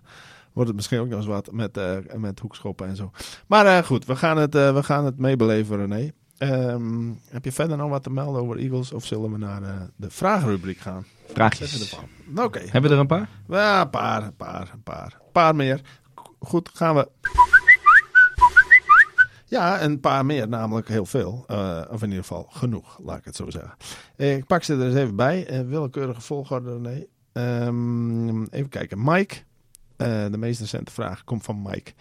wordt 0.53 0.69
het 0.69 0.77
misschien 0.77 0.99
ook 0.99 1.09
nog 1.09 1.19
eens 1.19 1.27
wat 1.27 1.53
met, 1.53 1.77
eh, 1.77 1.97
met 2.17 2.41
hoekschoppen 2.41 2.87
en 2.89 2.97
zo. 2.97 3.11
Maar 3.47 3.67
eh, 3.67 3.85
goed, 3.85 4.05
we 4.05 4.17
gaan 4.17 4.37
het, 4.37 4.55
we 4.55 4.83
gaan 4.83 5.05
het 5.05 5.19
meebeleven, 5.19 5.77
René. 5.77 6.11
Ehm, 6.39 7.09
heb 7.29 7.45
je 7.45 7.53
verder 7.53 7.77
nog 7.77 7.89
wat 7.91 8.03
te 8.03 8.11
melden 8.11 8.43
over 8.43 8.57
Eagles 8.59 8.93
of 8.93 9.05
zullen 9.05 9.33
we 9.33 9.39
naar 9.39 9.89
de 9.97 10.11
vragenrubriek 10.11 10.79
gaan? 10.79 11.05
Vraagjes. 11.33 11.97
Oké, 12.37 12.59
Hebben 12.59 12.91
we 12.91 12.97
er 12.97 13.01
een 13.01 13.07
paar? 13.07 13.29
ja, 13.49 13.81
een 13.81 13.91
paar, 13.91 14.23
een 14.23 14.37
paar, 14.37 14.71
een 14.73 14.83
paar. 14.83 15.17
Een 15.25 15.33
paar 15.33 15.57
meer. 15.57 15.81
Goed, 16.39 16.71
gaan 16.73 16.95
we. 16.95 17.09
Ja, 19.51 19.83
een 19.83 20.01
paar 20.01 20.27
meer, 20.27 20.49
namelijk 20.49 20.89
heel 20.89 21.07
veel. 21.07 21.45
Eh, 21.47 21.81
of 21.91 22.03
in 22.03 22.09
ieder 22.09 22.25
geval 22.25 22.47
genoeg, 22.51 22.99
laat 23.03 23.19
ik 23.19 23.25
het 23.25 23.37
zo 23.37 23.51
zeggen. 23.51 23.75
Ik 24.17 24.47
pak 24.47 24.63
ze 24.63 24.75
er 24.75 24.87
eens 24.87 24.95
even 24.95 25.17
bij. 25.17 25.47
Eh, 25.47 25.61
willekeurige 25.61 26.21
volgorde, 26.21 26.79
nee. 26.79 27.09
Ehm, 27.33 28.43
even 28.43 28.69
kijken. 28.69 29.05
Mike. 29.05 29.37
Uh, 30.01 30.07
de 30.31 30.39
meest 30.39 30.61
recente 30.61 30.93
vraag 30.93 31.25
komt 31.25 31.43
van 31.45 31.63
Mike. 31.63 31.93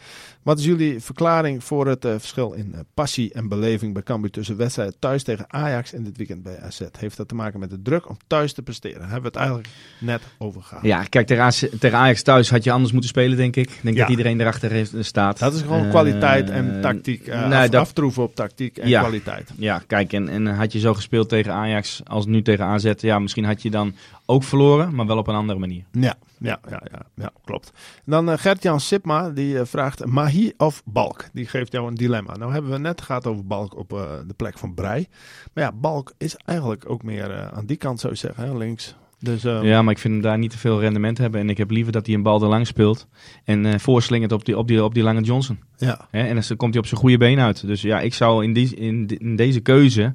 Wat 0.44 0.60
is 0.60 0.66
jullie 0.66 1.00
verklaring 1.00 1.64
voor 1.64 1.88
het 1.88 2.06
uh, 2.06 2.12
verschil 2.18 2.52
in 2.52 2.72
uh, 2.74 2.80
passie 2.94 3.34
en 3.34 3.48
beleving 3.48 3.94
bij 3.94 4.04
Cambuur 4.04 4.32
tussen 4.32 4.58
wedstrijden 4.58 4.96
thuis 5.00 5.24
tegen 5.24 5.46
Ajax 5.48 5.94
en 5.94 6.04
dit 6.04 6.18
weekend 6.18 6.44
bij 6.44 6.60
AZ? 6.62 6.82
Heeft 7.00 7.18
dat 7.18 7.28
te 7.28 7.36
maken 7.36 7.60
met 7.60 7.70
de 7.70 7.82
druk 7.82 8.10
om 8.10 8.18
thuis 8.28 8.54
te 8.54 8.62
presteren? 8.62 9.02
Hebben 9.02 9.22
we 9.22 9.28
het 9.28 9.36
eigenlijk 9.36 9.68
net 10.00 10.22
over 10.38 10.62
gehad. 10.64 10.84
Ja, 10.84 11.04
kijk, 11.04 11.28
tegen, 11.28 11.98
Ajax 12.00 12.22
thuis 12.24 12.50
had 12.50 12.64
je 12.64 12.72
anders 12.72 12.92
moeten 12.92 13.10
spelen, 13.10 13.38
denk 13.38 13.56
ik. 13.56 13.70
Ik 13.70 13.80
denk 13.82 13.96
Ja. 13.96 14.02
dat 14.02 14.10
iedereen 14.10 14.40
erachter 14.42 14.72
heeft, 14.72 14.94
staat. 15.00 15.40
Dat 15.40 15.54
is 15.54 15.62
gewoon 15.62 15.84
Eh, 15.84 15.90
kwaliteit 15.90 16.50
en 16.50 16.82
tactiek. 16.82 17.28
eh, 17.28 17.48
nee, 17.48 17.58
af- 17.60 17.68
dat- 17.70 17.82
aftroeven 17.82 18.24
op 18.24 18.36
tactiek 18.36 18.78
en 18.78 18.90
Ja. 18.90 19.00
kwaliteit. 19.00 19.52
Ja, 19.58 19.82
kijk, 19.88 20.14
en, 20.14 20.30
en 20.30 20.46
had 20.48 20.72
je 20.74 20.80
zo 20.80 20.94
gespeeld 20.94 21.30
tegen 21.30 21.54
Ajax 21.54 22.02
als 22.06 22.26
nu 22.26 22.42
tegen 22.42 22.66
AZ, 22.66 22.92
ja, 22.98 23.20
misschien 23.20 23.46
had 23.46 23.62
je 23.62 23.70
dan 23.70 23.96
ook 24.26 24.44
verloren, 24.44 24.96
maar 24.96 25.06
wel 25.06 25.18
op 25.18 25.28
een 25.28 25.36
andere 25.36 25.60
manier. 25.60 25.84
Ja, 25.92 26.16
ja, 26.40 26.60
ja, 26.70 26.82
ja, 26.92 27.02
ja 27.16 27.32
klopt. 27.46 27.72
Dan 28.06 28.30
eh, 28.30 28.38
Gert-Jan 28.38 28.80
Sipma, 28.80 29.30
die 29.30 29.60
eh, 29.60 29.66
vraagt 29.66 30.06
Mahi 30.06 30.54
of 30.58 30.82
Balk? 30.86 31.26
Die 31.34 31.46
geeft 31.48 31.72
jou 31.72 31.88
een 31.88 31.96
dilemma. 31.96 32.36
Nou 32.38 32.52
hebben 32.54 32.72
we 32.72 32.78
net 32.78 33.02
gehad 33.02 33.28
over 33.28 33.46
Balk 33.46 33.78
op 33.78 33.94
eh, 33.94 34.02
de 34.28 34.34
plek 34.34 34.58
van 34.58 34.74
Brei. 34.74 35.08
Maar 35.54 35.64
ja, 35.64 35.72
Balk 35.72 36.14
is 36.18 36.36
eigenlijk 36.46 36.90
ook 36.90 37.04
meer 37.04 37.50
aan 37.52 37.66
die 37.66 37.78
kant, 37.78 38.00
zou 38.00 38.14
je 38.14 38.20
zeggen, 38.20 38.44
hè, 38.46 38.58
links. 38.58 38.96
Dus 39.20 39.44
eh, 39.44 39.64
Ja, 39.64 39.82
maar 39.82 39.94
ik 39.94 40.00
vind 40.00 40.14
hem 40.14 40.24
daar 40.24 40.38
niet 40.38 40.52
te 40.52 40.58
veel 40.58 40.80
rendement 40.80 41.18
hebben. 41.18 41.42
En 41.42 41.50
ik 41.50 41.58
heb 41.58 41.70
liever 41.70 41.92
dat 41.92 42.06
hij 42.06 42.16
een 42.16 42.24
bal 42.24 42.42
er 42.42 42.48
lang 42.48 42.68
speelt. 42.68 43.08
En 43.44 43.80
voorslingert 43.80 44.32
op 44.32 44.46
die, 44.46 44.58
op, 44.58 44.68
die, 44.68 44.84
op 44.84 44.94
die 44.94 45.04
lange 45.04 45.22
Johnson. 45.22 45.60
ja. 45.78 46.08
Hè? 46.12 46.24
En 46.28 46.36
dan 46.48 46.58
komt 46.58 46.74
hij 46.74 46.82
op 46.82 46.88
zijn 46.88 47.00
goede 47.00 47.18
been 47.18 47.40
uit. 47.40 47.68
Dus 47.68 47.82
ja, 47.82 48.00
ik 48.00 48.14
zou 48.14 48.44
in, 48.44 48.54
die, 48.54 48.76
in, 48.76 49.08
de- 49.08 49.18
in 49.18 49.36
deze 49.36 49.60
keuze... 49.60 50.14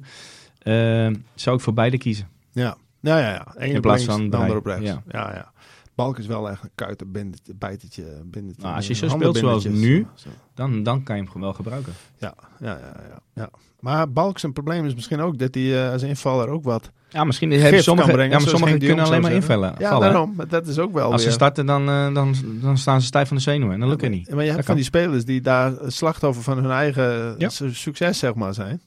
zou 1.35 1.55
ik 1.55 1.61
voor 1.61 1.73
beide 1.73 1.97
kiezen. 1.97 2.27
Ja, 2.51 2.75
ja, 2.99 3.19
ja. 3.19 3.29
ja. 3.31 3.47
Eén 3.55 3.73
In 3.73 3.81
plaats 3.81 4.05
links, 4.05 4.15
van 4.21 4.29
de 4.29 4.37
ander 4.37 4.61
Brei. 4.61 4.77
op 4.77 4.83
rechts. 4.85 5.01
Ja. 5.11 5.19
Ja. 5.21 5.33
ja, 5.33 5.51
Balk 5.95 6.17
is 6.19 6.27
wel 6.27 6.49
echt 6.49 6.63
een 6.63 6.69
kuiter, 6.75 7.11
bindetje, 7.11 7.53
bijtertje, 7.55 8.03
bindetje. 8.25 8.61
Nou, 8.61 8.75
als 8.75 8.87
je 8.87 8.93
zo 8.93 9.07
speelt 9.09 9.37
zoals 9.37 9.63
nu- 9.65 10.07
Dan, 10.53 10.83
dan 10.83 11.03
kan 11.03 11.15
je 11.17 11.23
hem 11.31 11.41
wel 11.41 11.53
gebruiken. 11.53 11.93
Ja, 12.17 12.33
ja, 12.59 12.67
ja, 12.81 12.93
ja, 13.09 13.19
ja. 13.33 13.49
Maar 13.79 14.11
Balk 14.11 14.39
zijn 14.39 14.53
probleem 14.53 14.85
is 14.85 14.95
misschien 14.95 15.19
ook 15.19 15.37
dat 15.37 15.53
hij 15.55 15.85
eh, 15.85 15.91
als 15.91 16.01
invaller 16.03 16.47
ook 16.49 16.63
wat 16.63 16.91
Ja, 17.09 17.23
misschien 17.23 17.51
hebben 17.51 17.83
sommige, 17.83 18.11
brengen. 18.11 18.31
ja, 18.31 18.39
maar 18.39 18.47
sommigen 18.49 18.79
kunnen 18.79 19.05
alleen 19.05 19.21
maar 19.21 19.31
invallen. 19.31 19.75
Ja, 19.77 19.89
vallen, 19.89 20.07
daarom. 20.11 20.33
Maar 20.35 20.47
dat 20.47 20.67
is 20.67 20.79
ook 20.79 20.93
wel 20.93 21.11
Als 21.11 21.23
ze 21.23 21.31
starten, 21.31 21.65
dan, 21.65 21.89
eh, 21.89 22.13
dan, 22.13 22.35
dan 22.61 22.77
staan 22.77 23.01
ze 23.01 23.07
stijf 23.07 23.27
van 23.27 23.37
de 23.37 23.43
zenuwen. 23.43 23.73
En 23.73 23.79
dan 23.79 23.89
lukt 23.89 24.01
het 24.01 24.11
niet. 24.11 24.29
Maar 24.29 24.43
je 24.43 24.51
hebt 24.51 24.55
Dat 24.55 24.65
van 24.65 24.75
kan. 24.75 24.75
die 24.75 24.83
spelers 24.83 25.25
die 25.25 25.41
daar 25.41 25.73
slachtoffer 25.87 26.43
van 26.43 26.57
hun 26.57 26.71
eigen 26.71 27.35
Ja. 27.37 27.49
succes 27.71 28.19
zeg 28.19 28.33
maar 28.35 28.53
zijn. 28.53 28.81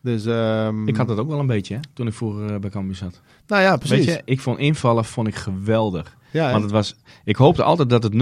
Dus, 0.00 0.26
ehm, 0.26 0.88
Ik 0.88 0.96
had 0.96 1.08
dat 1.08 1.18
ook 1.18 1.28
wel 1.28 1.38
een 1.38 1.46
beetje, 1.46 1.74
hè, 1.74 1.80
toen 1.92 2.06
ik 2.06 2.12
vroeger 2.14 2.52
eh, 2.54 2.60
bij 2.60 2.70
Cambuur 2.70 2.94
zat. 2.94 3.20
Nou 3.46 3.62
ja, 3.62 3.76
precies. 3.76 4.06
Weet 4.06 4.14
je, 4.14 4.22
ik 4.24 4.40
vond 4.40 4.58
invallen 4.58 5.04
vond 5.04 5.28
ik 5.28 5.34
geweldig. 5.34 6.15
Ja, 6.36 6.50
Want 6.50 6.62
het 6.62 6.72
was, 6.72 6.94
ik 7.24 7.36
hoopte 7.36 7.62
altijd 7.62 7.90
dat 7.90 8.02
het 8.02 8.12
0-0 8.12 8.16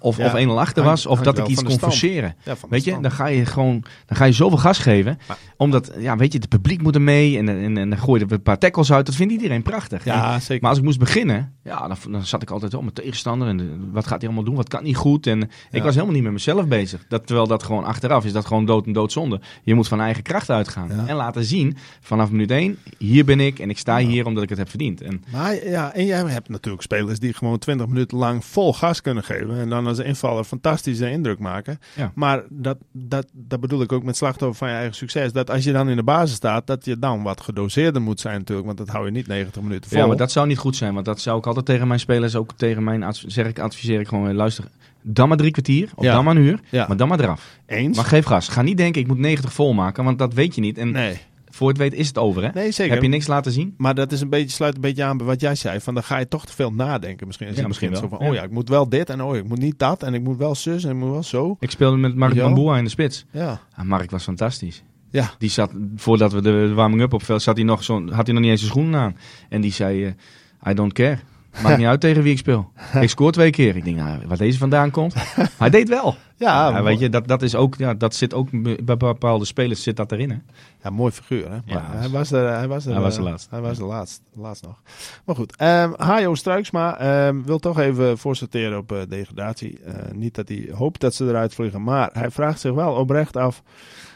of, 0.00 0.16
Ja, 0.16 0.26
of 0.26 0.44
1-0 0.44 0.48
achter 0.48 0.84
was. 0.84 1.06
Of 1.06 1.20
dat 1.20 1.38
ik 1.38 1.46
iets 1.46 1.62
kon 1.62 1.78
forceren. 1.78 2.34
ja, 2.44 2.54
Weet 2.68 2.84
je, 2.84 3.00
dan 3.00 3.10
ga 3.10 3.26
je 3.26 3.46
gewoon 3.46 3.84
dan 4.06 4.16
ga 4.16 4.24
je 4.24 4.32
zoveel 4.32 4.58
gas 4.58 4.78
geven. 4.78 5.18
Maar- 5.28 5.38
omdat, 5.56 5.92
ja, 5.98 6.16
weet 6.16 6.32
je, 6.32 6.38
het 6.38 6.48
publiek 6.48 6.82
moet 6.82 6.94
er 6.94 7.00
mee. 7.02 7.38
En, 7.38 7.48
en, 7.48 7.76
en 7.78 7.90
dan 7.90 7.98
gooi 7.98 8.20
je 8.20 8.26
er 8.26 8.32
een 8.32 8.42
paar 8.42 8.58
tackles 8.58 8.92
uit. 8.92 9.06
Dat 9.06 9.14
vindt 9.14 9.32
iedereen 9.32 9.62
prachtig. 9.62 10.06
En- 10.06 10.14
ja, 10.14 10.38
zeker. 10.40 10.60
maar 10.60 10.70
als 10.70 10.78
ik 10.78 10.84
moest 10.84 10.98
beginnen, 10.98 11.52
ja, 11.64 11.88
dan, 11.88 11.96
dan 12.12 12.24
zat 12.24 12.42
ik 12.42 12.50
altijd 12.50 12.74
op 12.74 12.80
mijn 12.82 12.92
tegenstander. 12.94 13.48
En 13.48 13.60
eh, 13.60 13.66
wat 13.92 14.06
gaat 14.06 14.18
hij 14.18 14.26
allemaal 14.26 14.44
doen? 14.44 14.54
Wat 14.54 14.68
kan 14.68 14.82
niet 14.82 14.96
goed? 14.96 15.26
En 15.26 15.42
ik 15.70 15.82
was 15.82 15.94
helemaal 15.94 16.14
niet 16.14 16.22
met 16.22 16.32
mezelf 16.32 16.66
bezig. 16.66 17.04
Dat, 17.08 17.26
terwijl 17.26 17.46
dat 17.46 17.62
gewoon 17.62 17.84
achteraf 17.84 18.24
is 18.24 18.32
dat 18.32 18.46
gewoon 18.46 18.64
dood 18.64 18.86
en 18.86 18.92
doodzonde. 18.92 19.40
Je 19.62 19.74
moet 19.74 19.88
van 19.88 20.00
eigen 20.00 20.22
kracht 20.22 20.50
uitgaan. 20.50 20.90
En 21.06 21.16
laten 21.16 21.44
zien, 21.44 21.76
vanaf 22.00 22.30
minuut 22.30 22.50
1, 22.50 22.78
hier 22.98 23.24
ben 23.24 23.40
ik. 23.40 23.58
En 23.58 23.70
ik 23.70 23.78
sta 23.78 23.98
hier 23.98 24.26
omdat 24.26 24.42
ik 24.42 24.48
het 24.48 24.58
heb 24.58 24.68
verdiend. 24.68 25.00
En 25.00 25.24
Maar 25.32 25.68
ja, 25.68 25.94
en 25.94 26.04
jij 26.04 26.18
hebt 26.24 26.48
natuurlijk 26.48 26.82
spelers 26.82 27.18
die 27.18 27.32
gewoon 27.34 27.49
20 27.58 27.86
minuten 27.86 28.18
lang 28.18 28.44
vol 28.44 28.74
gas 28.74 29.00
kunnen 29.00 29.24
geven. 29.24 29.58
En 29.60 29.68
dan 29.68 29.86
als 29.86 29.98
invaller 29.98 30.44
fantastische 30.44 31.10
indruk 31.10 31.38
maken. 31.38 31.78
Ja. 31.96 32.12
Maar 32.14 32.42
dat, 32.48 32.76
dat, 32.92 33.26
dat 33.32 33.60
bedoel 33.60 33.82
ik 33.82 33.92
ook 33.92 34.02
met 34.02 34.16
slachtoffer 34.16 34.58
van 34.58 34.68
je 34.68 34.74
eigen 34.74 34.94
succes. 34.94 35.32
Dat 35.32 35.50
als 35.50 35.64
je 35.64 35.72
dan 35.72 35.88
in 35.88 35.96
de 35.96 36.02
basis 36.02 36.36
staat, 36.36 36.66
dat 36.66 36.84
je 36.84 36.98
dan 36.98 37.22
wat 37.22 37.40
gedoseerder 37.40 38.02
moet 38.02 38.20
zijn 38.20 38.38
natuurlijk. 38.38 38.66
Want 38.66 38.78
dat 38.78 38.88
hou 38.88 39.04
je 39.04 39.10
niet 39.10 39.26
90 39.26 39.62
minuten 39.62 39.90
vol. 39.90 39.98
Ja, 39.98 40.06
maar 40.06 40.16
dat 40.16 40.32
zou 40.32 40.46
niet 40.46 40.58
goed 40.58 40.76
zijn. 40.76 40.94
Want 40.94 41.06
dat 41.06 41.20
zou 41.20 41.38
ik 41.38 41.46
altijd 41.46 41.66
tegen 41.66 41.86
mijn 41.88 42.00
spelers, 42.00 42.34
ook 42.36 42.52
tegen 42.56 42.84
mijn 42.84 43.04
zeg 43.26 43.46
ik, 43.46 43.58
adviseer 43.58 44.00
ik 44.00 44.08
gewoon, 44.08 44.28
eh, 44.28 44.34
luister, 44.34 44.64
dan 45.02 45.28
maar 45.28 45.36
drie 45.36 45.50
kwartier 45.50 45.88
of 45.94 46.04
Ja. 46.04 46.12
dan 46.14 46.24
maar 46.24 46.36
een 46.36 46.42
uur, 46.42 46.60
Ja. 46.70 46.84
maar 46.88 46.96
dan 46.96 47.08
maar 47.08 47.20
eraf. 47.20 47.58
Eens? 47.66 47.96
Maar 47.96 48.04
geef 48.06 48.24
gas. 48.24 48.48
Ga 48.48 48.62
niet 48.62 48.76
denken, 48.76 49.00
ik 49.00 49.06
moet 49.06 49.18
90 49.18 49.52
vol 49.52 49.72
maken, 49.72 50.04
want 50.04 50.18
dat 50.18 50.34
weet 50.34 50.54
je 50.54 50.60
niet. 50.60 50.78
En 50.78 50.90
nee. 50.90 51.18
Voor 51.50 51.68
het 51.68 51.78
weet 51.78 51.94
is 51.94 52.06
het 52.06 52.18
over, 52.18 52.42
hè? 52.42 52.50
nee, 52.54 52.70
zeker. 52.70 52.92
Heb 52.92 53.02
je 53.02 53.08
niks 53.08 53.26
laten 53.26 53.52
zien? 53.52 53.74
Maar 53.76 53.94
dat 53.94 54.12
is 54.12 54.20
een 54.20 54.28
beetje, 54.28 54.48
sluit 54.48 54.74
een 54.74 54.80
beetje 54.80 55.04
aan 55.04 55.16
bij 55.16 55.26
wat 55.26 55.40
jij 55.40 55.54
zei. 55.54 55.80
Van 55.80 55.94
dan 55.94 56.02
ga 56.02 56.18
je 56.18 56.28
toch 56.28 56.46
te 56.46 56.52
veel 56.52 56.72
nadenken. 56.72 57.26
Misschien, 57.26 57.54
Ja, 57.54 57.66
misschien 57.66 57.90
wel. 57.90 58.00
Zo 58.00 58.08
van, 58.08 58.18
oh 58.18 58.34
ja, 58.34 58.42
ik 58.42 58.50
moet 58.50 58.68
wel 58.68 58.88
dit 58.88 59.10
en 59.10 59.22
oh 59.22 59.34
ja, 59.34 59.40
ik 59.40 59.48
moet 59.48 59.58
niet 59.58 59.78
dat. 59.78 60.02
En 60.02 60.14
ik 60.14 60.22
moet 60.22 60.36
wel 60.36 60.54
zus 60.54 60.84
en 60.84 60.90
ik 60.90 60.96
moet 60.96 61.10
wel 61.10 61.22
zo. 61.22 61.56
Ik 61.60 61.70
speelde 61.70 61.96
met 61.96 62.16
Mark. 62.16 62.34
Bamboa 62.34 62.76
in 62.78 62.84
de 62.84 62.90
spits. 62.90 63.24
Ja. 63.30 63.60
Ah, 63.74 63.84
Mark 63.84 64.10
was 64.10 64.22
fantastisch. 64.22 64.82
Ja. 65.10 65.30
Die 65.38 65.50
zat, 65.50 65.72
voordat 65.96 66.32
we 66.32 66.40
de 66.40 66.72
warming-up 66.74 67.12
opveld, 67.12 67.42
zat 67.42 67.56
hij 67.56 67.64
nog 67.64 67.86
had 67.86 68.26
hij 68.26 68.34
nog 68.34 68.42
niet 68.42 68.50
eens 68.50 68.60
zijn 68.60 68.72
schoenen 68.72 69.00
aan. 69.00 69.16
En 69.48 69.60
die 69.60 69.72
zei, 69.72 70.04
eh, 70.04 70.70
I 70.70 70.74
don't 70.74 70.92
care. 70.92 71.18
Maakt 71.62 71.78
niet 71.78 71.86
uit 71.86 72.00
tegen 72.00 72.22
wie 72.22 72.32
ik 72.32 72.38
speel. 72.38 72.72
Ik 73.00 73.08
scoor 73.08 73.32
twee 73.32 73.50
keer. 73.50 73.76
Ik 73.76 73.84
denk, 73.84 73.96
nou, 73.96 74.18
waar 74.26 74.36
deze 74.36 74.58
vandaan 74.58 74.90
komt. 74.90 75.14
Hij 75.58 75.70
deed 75.70 75.88
wel. 75.88 76.16
Ja, 76.40 76.82
weet 76.82 76.98
je, 76.98 77.08
dat, 77.08 77.28
dat, 77.28 77.42
is 77.42 77.54
ook, 77.54 77.76
ja, 77.76 77.94
dat 77.94 78.14
zit 78.14 78.34
ook 78.34 78.48
bij 78.84 78.96
bepaalde 78.96 79.44
spelers 79.44 79.82
zit 79.82 79.96
dat 79.96 80.12
erin. 80.12 80.30
Hè? 80.30 80.36
Ja, 80.82 80.90
mooi 80.90 81.12
figuur, 81.12 81.44
hè? 81.44 81.50
Maar 81.50 81.62
Ja, 81.66 81.86
hij 81.90 82.08
was 82.08 82.32
er, 82.32 82.52
hij 82.52 82.68
was 82.68 82.86
er, 82.86 82.92
hij 82.92 83.00
was 83.00 83.14
de 83.14 83.22
laatste. 83.22 83.48
Hij 83.50 83.60
was 83.60 83.78
de 83.78 83.84
laatste, 83.84 84.22
laatst 84.34 84.62
nog. 84.62 84.82
Maar 85.24 85.34
goed, 85.36 85.56
ehm 85.56 85.92
Hajo 85.96 86.34
Struiksma 86.34 86.98
ehm, 86.98 87.42
wil 87.42 87.58
toch 87.58 87.78
even 87.78 88.18
voorsorteren 88.18 88.78
op 88.78 88.92
eh, 88.92 88.98
degradatie. 89.08 89.80
Eh, 89.84 89.94
niet 90.12 90.34
dat 90.34 90.48
hij 90.48 90.68
hoopt 90.74 91.00
dat 91.00 91.14
ze 91.14 91.28
eruit 91.28 91.54
vliegen, 91.54 91.82
maar 91.82 92.10
hij 92.12 92.30
vraagt 92.30 92.60
zich 92.60 92.72
wel 92.72 92.94
oprecht 92.94 93.36
af. 93.36 93.62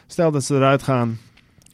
Stel 0.07 0.31
dat 0.31 0.43
ze 0.43 0.55
eruit 0.55 0.83
gaan, 0.83 1.17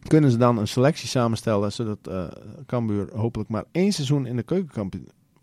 kunnen 0.08 0.32
ze 0.32 0.38
dan 0.38 0.58
een 0.58 0.68
selectie 0.68 1.08
samenstellen 1.08 1.72
zodat 1.72 1.98
eh 2.10 2.24
Cambuur 2.66 3.10
hopelijk 3.16 3.50
maar 3.50 3.64
één 3.72 3.92
seizoen 3.92 4.26
in 4.26 4.36
de 4.36 4.44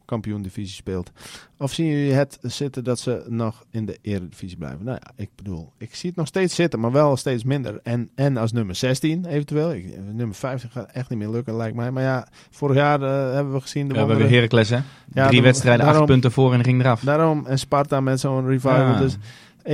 keukenkampioen-divisie 0.08 0.74
speelt? 0.74 1.10
Of 1.58 1.72
zien 1.72 1.86
jullie 1.86 2.12
het 2.12 2.38
zitten 2.42 2.84
dat 2.84 2.98
ze 2.98 3.24
nog 3.28 3.64
in 3.70 3.86
de 3.86 3.98
eredivisie 4.02 4.56
blijven? 4.58 4.84
Nou 4.84 4.98
ja, 5.02 5.10
ik 5.16 5.28
bedoel, 5.36 5.72
ik 5.78 5.94
zie 5.94 6.08
het 6.08 6.18
nog 6.18 6.26
steeds 6.26 6.54
zitten, 6.54 6.80
maar 6.80 6.92
wel 6.92 7.16
steeds 7.16 7.44
minder. 7.44 7.80
En, 7.82 8.10
en 8.14 8.36
als 8.36 8.52
nummer 8.52 8.74
16 8.74 9.24
eventueel. 9.24 9.72
Ik, 9.74 9.98
nummer 10.12 10.34
15 10.36 10.70
gaat 10.70 10.90
echt 10.92 11.10
niet 11.10 11.18
meer 11.18 11.28
lukken, 11.30 11.56
lijkt 11.56 11.76
mij. 11.76 11.90
Maar 11.90 12.02
ja, 12.02 12.28
vorig 12.50 12.76
jaar 12.76 13.02
eh, 13.02 13.34
hebben 13.34 13.52
we 13.52 13.60
gezien... 13.60 13.88
De 13.88 13.92
We 13.94 13.98
hebben 13.98 14.28
Heracles, 14.28 14.68
hè? 14.70 14.78
Ja, 15.12 15.26
Drie 15.26 15.38
de- 15.40 15.46
wedstrijden, 15.46 15.84
daarom- 15.84 16.02
acht 16.02 16.10
punten 16.10 16.32
voor 16.32 16.52
en 16.54 16.64
ging 16.64 16.80
eraf. 16.80 17.00
Daarom, 17.00 17.46
en 17.46 17.58
Sparta 17.58 18.00
met 18.00 18.20
zo'n 18.20 18.46
revival. 18.46 18.76
Ja. 18.76 18.98
Dus 18.98 19.16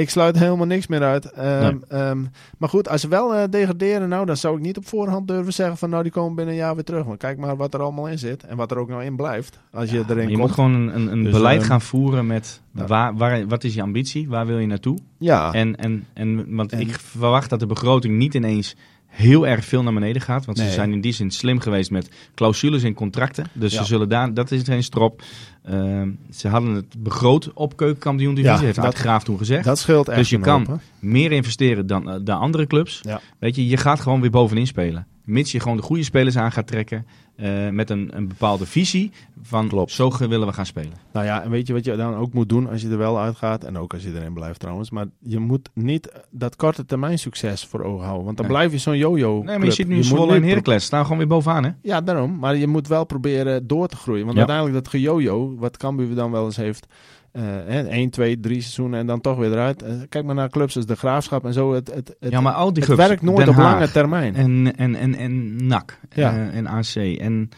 ik 0.01 0.11
sluit 0.11 0.39
helemaal 0.39 0.67
niks 0.67 0.87
meer 0.87 1.03
uit. 1.03 1.33
Ehm, 1.33 1.61
Nee. 1.63 1.79
ehm, 1.89 2.25
maar 2.59 2.69
goed, 2.69 2.89
als 2.89 3.01
ze 3.01 3.09
wel 3.09 3.35
eh, 3.35 3.43
degraderen, 3.51 4.09
nou, 4.09 4.27
dan 4.27 4.37
zou 4.37 4.57
ik 4.57 4.63
niet 4.63 4.77
op 4.77 4.87
voorhand 4.87 5.29
durven 5.29 5.53
zeggen 5.53 5.77
van 5.77 5.91
nou, 5.91 6.03
die 6.03 6.13
komen 6.13 6.35
binnen 6.35 6.55
een 6.55 6.61
jaar 6.61 6.75
weer 6.75 6.85
terug. 6.85 7.05
Want 7.05 7.19
kijk 7.19 7.39
maar 7.39 7.57
wat 7.57 7.75
er 7.75 7.81
allemaal 7.83 8.09
in 8.09 8.19
zit 8.19 8.45
en 8.45 8.57
wat 8.57 8.71
er 8.71 8.79
ook 8.79 8.89
nou 8.89 9.05
in 9.05 9.17
blijft. 9.17 9.59
Als 9.73 9.91
je 9.91 9.97
erin 9.97 10.07
maar 10.17 10.17
je 10.17 10.29
komt. 10.29 10.39
moet 10.39 10.51
gewoon 10.53 10.75
een, 10.75 10.95
een, 10.97 11.13
een 11.13 11.23
Dus, 11.23 11.33
beleid 11.33 11.61
ehm, 11.61 11.69
gaan 11.69 11.81
voeren 11.81 12.27
met 12.27 12.61
ja. 12.75 12.87
waar, 12.87 13.17
waar, 13.17 13.47
wat 13.47 13.65
is 13.65 13.75
je 13.75 13.83
ambitie, 13.83 14.29
waar 14.29 14.47
wil 14.47 14.59
je 14.59 14.67
naartoe? 14.67 14.99
Ja, 15.19 15.53
En, 15.53 15.77
en, 15.77 16.07
en, 16.13 16.55
want 16.57 16.73
En- 16.73 16.81
ik 16.81 16.91
verwacht 17.01 17.51
dat 17.51 17.61
de 17.61 17.67
begroting 17.67 18.17
niet 18.17 18.35
ineens 18.35 18.77
heel 19.15 19.47
erg 19.47 19.65
veel 19.65 19.83
naar 19.83 19.93
beneden 19.93 20.23
gaat. 20.23 20.45
Want 20.45 20.59
Nee. 20.59 20.67
ze 20.67 20.73
zijn 20.73 20.93
in 20.93 21.01
die 21.01 21.13
zin 21.13 21.31
slim 21.31 21.59
geweest 21.61 21.91
met 21.91 22.11
clausules 22.35 22.83
in 22.83 22.95
contracten. 22.95 23.47
Dus 23.53 23.73
Ja. 23.73 23.79
ze 23.79 23.85
zullen 23.85 24.09
daar, 24.09 24.35
dat 24.35 24.51
is 24.51 24.63
geen 24.63 24.83
strop. 24.83 25.23
Ehm, 25.65 26.11
ze 26.31 26.49
hadden 26.49 26.75
het 26.75 26.95
begroot 26.99 27.51
op 27.55 27.77
keukenkampioen 27.77 28.35
divisie, 28.35 28.57
Ja, 28.59 28.65
heeft 28.65 28.83
dat- 28.83 28.95
Graaf 28.95 29.25
toen 29.25 29.39
gezegd. 29.39 29.65
dat 29.65 29.79
scheelt 29.79 30.09
echt 30.09 30.19
dus 30.19 30.31
je 30.31 30.39
kan 30.39 30.67
hoop, 30.67 30.81
meer 30.99 31.33
investeren 31.33 31.87
dan 31.87 32.11
eh, 32.11 32.17
de 32.23 32.33
andere 32.33 32.67
clubs. 32.67 33.01
Ja. 33.03 33.21
Weet 33.39 33.57
je, 33.57 33.67
je 33.69 33.77
gaat 33.77 34.01
gewoon 34.01 34.21
weer 34.21 34.31
bovenin 34.31 34.67
spelen. 34.67 35.07
Mits 35.25 35.53
je 35.53 35.61
gewoon 35.61 35.77
de 35.77 35.83
goede 35.83 36.03
spelers 36.03 36.37
aan 36.37 36.53
gaat 36.53 36.67
trekken. 36.67 37.07
eh, 37.37 37.69
met 37.69 37.91
een, 37.91 38.11
een 38.17 38.29
bepaalde 38.29 38.67
visie 38.67 39.11
van 39.43 39.69
Klopt. 39.69 39.91
zo 39.93 40.13
willen 40.19 40.47
we 40.47 40.53
gaan 40.53 40.67
spelen. 40.67 40.93
Nou 41.13 41.27
ja, 41.27 41.43
en 41.43 41.51
weet 41.51 41.67
je 41.67 41.73
wat 41.73 41.85
je 41.85 41.97
dan 41.97 42.15
ook 42.15 42.33
moet 42.33 42.49
doen 42.49 42.69
als 42.71 42.83
je 42.83 42.89
er 42.89 42.99
wel 42.99 43.19
uitgaat? 43.21 43.65
En 43.65 43.79
ook 43.79 43.93
als 43.93 44.03
je 44.03 44.13
erin 44.15 44.33
blijft 44.33 44.61
trouwens. 44.61 44.91
Maar 44.91 45.07
je 45.21 45.39
moet 45.39 45.69
niet 45.73 46.13
dat 46.31 46.57
korte 46.57 46.85
termijn 46.85 47.19
succes 47.19 47.67
voor 47.67 47.83
ogen 47.83 48.05
houden. 48.05 48.25
Want 48.25 48.37
dan 48.37 48.47
Nee. 48.47 48.55
blijf 48.57 48.73
je 48.73 48.79
zo'n 48.79 48.97
yo-yo 48.97 49.43
Nee, 49.43 49.57
maar 49.59 49.67
je 49.67 49.73
ziet 49.73 49.89
nu 49.89 49.95
moet 49.97 50.05
Zwolle 50.05 50.35
en 50.35 50.43
Heracles 50.43 50.85
staan 50.85 51.03
gewoon 51.03 51.19
weer 51.19 51.27
bovenaan, 51.27 51.65
hè? 51.65 51.71
Ja, 51.83 52.01
daarom. 52.01 52.39
Maar 52.39 52.57
je 52.57 52.67
moet 52.67 52.89
wel 52.89 53.05
proberen 53.05 53.67
door 53.67 53.87
te 53.89 53.97
groeien. 53.97 54.23
Want 54.25 54.37
Ja. 54.39 54.39
uiteindelijk 54.47 54.85
dat 54.85 54.93
gejojo, 54.93 55.55
wat 55.59 55.77
Cambuur 55.77 56.15
dan 56.15 56.31
wel 56.31 56.45
eens 56.45 56.57
heeft... 56.57 56.87
eh, 57.35 57.43
hè, 57.45 57.81
1, 57.89 58.11
2, 58.11 58.41
3 58.41 58.61
seizoenen 58.61 58.99
en 59.01 59.07
dan 59.07 59.21
toch 59.21 59.37
weer 59.37 59.53
eruit. 59.53 59.83
Eh, 59.83 59.93
kijk 60.09 60.25
maar 60.25 60.35
naar 60.35 60.49
clubs 60.51 60.77
als 60.77 60.87
de 60.87 60.97
Graafschap 60.97 61.45
en 61.45 61.53
zo. 61.53 61.73
Het, 61.73 61.95
het, 61.95 62.17
het, 62.21 62.31
ja, 62.33 62.41
maar 62.41 62.53
al 62.53 62.73
die 62.73 62.83
het 62.83 62.93
clubs, 62.93 63.09
werkt 63.09 63.23
nooit 63.23 63.37
Den 63.39 63.49
op 63.49 63.55
Haag 63.55 63.73
lange 63.73 63.91
termijn. 63.91 64.35
En, 64.35 64.77
en, 64.77 64.95
en, 64.95 65.15
en 65.15 65.67
NAC 65.67 65.99
Ja. 66.15 66.33
eh, 66.33 66.57
en 66.57 66.67
AC 66.67 66.95
en 66.95 67.49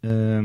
eh, 0.00 0.38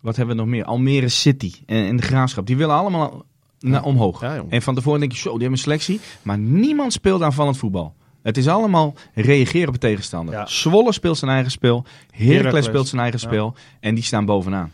wat 0.00 0.16
hebben 0.16 0.36
we 0.36 0.42
nog 0.42 0.50
meer? 0.50 0.64
Almere 0.64 1.08
City 1.08 1.52
en, 1.66 1.86
en 1.86 1.96
de 1.96 2.02
Graafschap. 2.02 2.46
Die 2.46 2.56
willen 2.56 2.74
allemaal 2.74 3.24
naar 3.60 3.84
omhoog. 3.84 4.20
Ja. 4.20 4.44
En 4.48 4.62
van 4.62 4.74
tevoren 4.74 5.00
denk 5.00 5.12
je, 5.12 5.18
zo, 5.18 5.30
die 5.30 5.32
hebben 5.32 5.52
een 5.52 5.62
selectie. 5.64 6.00
Maar 6.22 6.38
niemand 6.38 6.92
speelt 6.92 7.22
aanvallend 7.22 7.56
voetbal. 7.58 7.94
Het 8.22 8.36
is 8.36 8.48
allemaal 8.48 8.94
reageren 9.14 9.66
op 9.68 9.74
de 9.74 9.80
tegenstander. 9.80 10.48
Zwolle 10.48 10.92
speelt 10.92 11.18
zijn 11.18 11.30
eigen 11.30 11.50
spel. 11.50 11.84
Heracles 12.10 12.36
Heracles. 12.36 12.64
speelt 12.64 12.88
zijn 12.88 13.00
eigen 13.00 13.20
spel. 13.20 13.54
En 13.80 13.94
die 13.94 14.04
staan 14.04 14.24
bovenaan. 14.24 14.70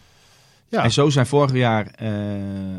Ja. 0.68 0.82
En 0.82 0.92
zo 0.92 1.10
zijn 1.10 1.26
vorig 1.26 1.52
jaar 1.52 1.86
eh 1.86 2.06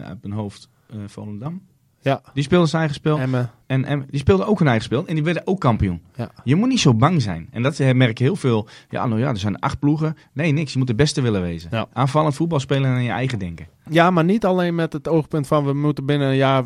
uit 0.03 0.21
mijn 0.21 0.33
hoofd 0.33 0.69
eh 0.89 0.97
Volendam. 1.07 1.61
Ja. 2.01 2.21
Die 2.33 2.43
speelde 2.43 2.65
zijn 2.67 2.79
eigen 2.81 2.99
spel. 2.99 3.19
Emmen. 3.19 3.51
En, 3.69 3.85
en 3.85 4.05
die 4.09 4.19
speelden 4.19 4.47
ook 4.47 4.59
hun 4.59 4.67
eigen 4.67 4.85
spel. 4.85 5.07
En 5.07 5.15
die 5.15 5.23
werden 5.23 5.47
ook 5.47 5.59
kampioen. 5.59 6.01
Ja. 6.15 6.31
Je 6.43 6.55
moet 6.55 6.67
niet 6.69 6.79
zo 6.79 6.93
bang 6.93 7.21
zijn. 7.21 7.47
En 7.51 7.61
dat 7.61 7.79
eh, 7.79 7.93
merk 7.93 8.17
je 8.17 8.23
heel 8.23 8.35
veel. 8.35 8.67
Ja, 8.89 9.05
nou 9.05 9.19
ja, 9.19 9.29
er 9.29 9.37
zijn 9.37 9.59
acht 9.59 9.79
ploegen. 9.79 10.17
Nee, 10.33 10.51
niks. 10.51 10.71
Je 10.71 10.77
moet 10.77 10.87
de 10.87 10.95
beste 10.95 11.21
willen 11.21 11.41
wezen. 11.41 11.69
Ja. 11.71 11.87
Aanvallend 11.93 12.35
voetbal 12.35 12.59
spelen 12.59 12.89
en 12.89 12.95
aan 12.95 13.03
je 13.03 13.09
eigen 13.09 13.39
denken. 13.39 13.67
Ja, 13.89 14.11
maar 14.11 14.23
niet 14.23 14.45
alleen 14.45 14.75
met 14.75 14.93
het 14.93 15.07
oogpunt 15.07 15.47
van 15.47 15.65
we 15.65 15.73
moeten 15.73 16.05
binnen 16.05 16.27
een 16.27 16.35
jaar 16.35 16.63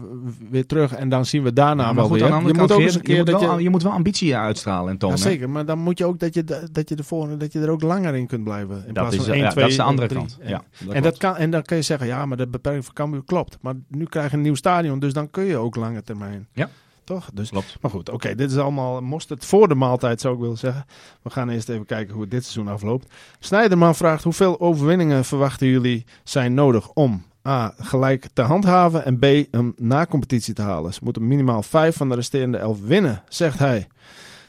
weer 0.49 0.65
terug 0.65 0.93
en 0.93 1.09
dan 1.09 1.25
zien 1.25 1.43
we 1.43 1.53
daarna 1.53 1.83
maar 1.83 1.95
wel 1.95 2.07
goed, 2.07 2.13
weer. 2.13 2.23
aan 2.23 2.29
de 2.29 2.35
andere 2.35 2.53
je 2.53 2.59
kant, 2.59 2.69
moet 2.69 2.77
ook 2.79 2.83
Geert, 2.83 2.95
eens 2.95 2.95
een 2.95 3.01
je, 3.01 3.23
keer 3.23 3.33
moet 3.33 3.41
dat 3.41 3.49
wel, 3.49 3.57
je... 3.57 3.63
je 3.63 3.69
moet 3.69 3.83
wel 3.83 3.91
ambitie 3.91 4.35
uitstralen 4.35 4.91
en 4.91 4.97
tonen. 4.97 5.17
Ja, 5.17 5.23
zeker, 5.23 5.49
maar 5.49 5.65
dan 5.65 5.79
moet 5.79 5.97
je 5.97 6.05
ook 6.05 6.19
dat 6.19 6.33
je, 6.33 6.43
dat 6.71 6.89
je, 6.89 6.95
de 6.95 7.03
volgende, 7.03 7.37
dat 7.37 7.53
je 7.53 7.59
er 7.59 7.69
ook 7.69 7.81
langer 7.81 8.15
in 8.15 8.27
kunt 8.27 8.43
blijven. 8.43 8.75
In 8.75 8.93
Dat 8.93 8.93
plaats 8.93 9.15
is, 9.15 9.23
van 9.23 9.33
1, 9.33 9.43
ja, 9.43 9.49
2, 9.49 9.63
dat 9.63 9.71
is 9.71 9.77
de 9.77 9.83
andere 9.83 10.07
kant. 10.07 10.37
En, 10.41 10.49
Ja, 10.49 10.63
en, 10.89 11.01
dat 11.01 11.17
kan, 11.17 11.35
en 11.35 11.51
dan 11.51 11.61
kun 11.61 11.75
je 11.75 11.81
zeggen, 11.83 12.07
ja, 12.07 12.25
maar 12.25 12.37
de 12.37 12.47
beperking 12.47 12.85
van 12.85 12.93
Cambuur 12.93 13.23
klopt. 13.25 13.57
Maar 13.61 13.73
nu 13.87 14.05
krijg 14.05 14.31
je 14.31 14.37
een 14.37 14.43
nieuw 14.43 14.55
stadion, 14.55 14.99
dus 14.99 15.13
dan 15.13 15.29
kun 15.29 15.43
je 15.43 15.57
ook 15.57 15.75
lange 15.75 16.03
termijn. 16.03 16.47
Ja. 16.53 16.69
Toch? 17.03 17.29
Dus, 17.33 17.49
klopt. 17.49 17.77
maar 17.81 17.91
goed, 17.91 18.09
oké, 18.09 18.35
dit 18.35 18.51
is 18.51 18.57
allemaal 18.57 19.01
mosterd 19.01 19.45
voor 19.45 19.67
de 19.67 19.75
maaltijd, 19.75 20.21
zou 20.21 20.33
ik 20.33 20.39
willen 20.39 20.57
zeggen. 20.57 20.85
We 21.21 21.29
gaan 21.29 21.49
eerst 21.49 21.69
even 21.69 21.85
kijken 21.85 22.13
hoe 22.13 22.21
het 22.21 22.31
dit 22.31 22.43
seizoen 22.43 22.73
afloopt. 22.73 23.13
Snijderman 23.39 23.95
vraagt, 23.95 24.23
hoeveel 24.23 24.59
overwinningen 24.59 25.25
verwachten 25.25 25.67
jullie 25.67 26.05
zijn 26.23 26.53
nodig 26.53 26.89
om... 26.93 27.23
A. 27.47 27.73
Gelijk 27.77 28.27
te 28.33 28.41
handhaven 28.41 29.05
en 29.05 29.19
B. 29.19 29.23
Een 29.51 29.73
na-competitie 29.77 30.53
te 30.53 30.61
halen. 30.61 30.93
Ze 30.93 30.99
moeten 31.03 31.27
minimaal 31.27 31.63
vijf 31.63 31.95
van 31.95 32.09
de 32.09 32.15
resterende 32.15 32.57
elf 32.57 32.81
winnen, 32.81 33.23
zegt 33.27 33.59
hij. 33.59 33.87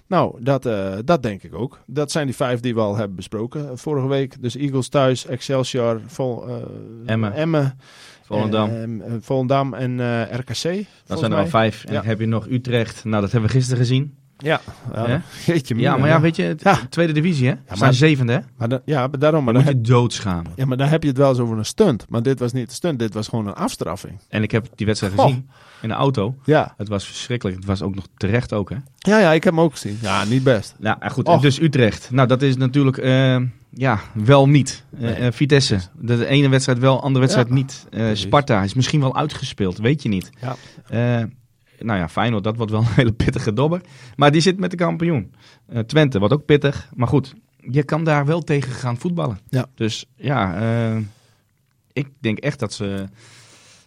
Nou, 0.06 0.42
dat, 0.42 0.66
eh, 0.66 0.94
dat 1.04 1.22
denk 1.22 1.42
ik 1.42 1.54
ook. 1.54 1.78
Dat 1.86 2.10
zijn 2.10 2.26
die 2.26 2.36
vijf 2.36 2.60
die 2.60 2.74
we 2.74 2.80
al 2.80 2.96
hebben 2.96 3.16
besproken 3.16 3.68
eh, 3.68 3.70
vorige 3.74 4.06
week. 4.06 4.42
Dus 4.42 4.56
Eagles 4.56 4.88
thuis, 4.88 5.26
Excelsior, 5.26 6.00
Vol, 6.06 6.46
Emmen. 7.06 7.32
Emmen 7.32 7.78
Volendam. 8.24 8.70
eh, 8.70 9.12
Volendam 9.20 9.74
en 9.74 10.00
eh, 10.00 10.38
RKC. 10.38 10.86
dat 11.06 11.18
zijn 11.18 11.32
er 11.32 11.38
al 11.38 11.46
vijf. 11.46 11.84
En 11.84 11.92
Ja. 11.92 11.98
dan 12.00 12.08
heb 12.08 12.20
je 12.20 12.26
nog 12.26 12.46
Utrecht. 12.48 13.04
Nou, 13.04 13.20
dat 13.22 13.32
hebben 13.32 13.50
we 13.50 13.56
gisteren 13.56 13.78
gezien. 13.84 14.14
Ja, 14.38 14.60
ja, 14.94 15.22
jeetje, 15.46 15.74
Ja, 15.76 15.96
maar 15.96 16.08
ja, 16.08 16.20
weet 16.20 16.36
je, 16.36 16.54
Ja. 16.58 16.78
tweede 16.90 17.12
divisie, 17.12 17.46
hè? 17.48 17.54
We 17.54 17.60
maar- 17.68 17.76
zijn 17.76 17.94
zevende, 17.94 18.32
hè? 18.32 18.38
Maar 18.56 18.68
da- 18.68 18.80
ja, 18.84 19.06
maar 19.06 19.18
daarom. 19.18 19.44
Maar 19.44 19.54
Dan 19.54 19.64
dan, 19.64 19.74
moet 19.74 19.86
je 19.86 19.92
doodschamen. 19.92 20.52
ja, 20.56 20.64
maar 20.66 20.76
dan 20.76 20.88
heb 20.88 21.02
je 21.02 21.08
het 21.08 21.18
wel 21.18 21.28
eens 21.28 21.38
over 21.38 21.58
een 21.58 21.64
stunt. 21.64 22.06
Maar 22.08 22.22
dit 22.22 22.38
was 22.38 22.52
niet 22.52 22.68
een 22.68 22.74
stunt, 22.74 22.98
dit 22.98 23.14
was 23.14 23.28
gewoon 23.28 23.46
een 23.46 23.54
afstraffing. 23.54 24.18
En 24.28 24.42
ik 24.42 24.50
heb 24.50 24.66
die 24.74 24.86
wedstrijd 24.86 25.14
gezien 25.14 25.48
in 25.82 25.88
de 25.88 25.94
auto. 25.94 26.34
Ja. 26.44 26.74
Het 26.76 26.88
was 26.88 27.06
verschrikkelijk. 27.06 27.56
Het 27.56 27.66
was 27.66 27.82
ook 27.82 27.94
nog 27.94 28.06
terecht 28.16 28.52
ook, 28.52 28.70
hè? 28.70 28.76
ja, 28.98 29.18
ja, 29.18 29.32
ik 29.32 29.44
heb 29.44 29.52
hem 29.54 29.62
ook 29.62 29.72
gezien. 29.72 29.98
Ja, 30.00 30.24
niet 30.24 30.42
best. 30.44 30.74
Nou, 30.78 30.96
ja, 31.00 31.08
goed. 31.08 31.42
Dus 31.42 31.60
Utrecht. 31.60 32.10
Nou, 32.10 32.28
dat 32.28 32.42
is 32.42 32.56
natuurlijk, 32.56 32.96
eh, 32.96 33.36
ja, 33.74 34.00
wel 34.14 34.48
niet. 34.48 34.84
Eh, 34.94 35.00
Nee. 35.00 35.14
eh, 35.14 35.32
Vitesse. 35.32 35.80
De 36.00 36.26
ene 36.26 36.48
wedstrijd 36.48 36.78
wel, 36.78 37.02
andere 37.02 37.20
wedstrijd 37.20 37.48
Ja. 37.48 37.54
niet. 37.54 37.86
Eh. 37.90 38.10
Sparta 38.12 38.62
is 38.62 38.74
misschien 38.74 39.00
wel 39.00 39.16
uitgespeeld, 39.16 39.78
weet 39.78 40.02
je 40.02 40.08
niet. 40.08 40.30
Ja. 40.40 40.56
Nou 41.78 41.98
ja, 41.98 42.08
Feyenoord, 42.08 42.44
dat 42.44 42.56
wordt 42.56 42.72
wel 42.72 42.80
een 42.86 42.86
hele 42.86 43.12
pittige 43.12 43.52
dobber. 43.52 43.80
Maar 44.16 44.32
die 44.32 44.40
zit 44.40 44.58
met 44.58 44.70
de 44.70 44.76
kampioen. 44.76 45.34
Twente 45.86 46.18
wordt 46.18 46.34
ook 46.34 46.44
pittig. 46.44 46.90
Maar 46.94 47.08
goed, 47.08 47.34
je 47.70 47.82
kan 47.82 48.04
daar 48.04 48.26
wel 48.26 48.40
tegen 48.42 48.72
gaan 48.72 48.96
voetballen. 48.98 49.38
Ja. 49.48 49.66
Dus 49.74 50.06
ja, 50.16 50.56
ik 51.92 52.08
denk 52.20 52.38
echt 52.38 52.58
dat 52.58 52.72
ze... 52.72 53.08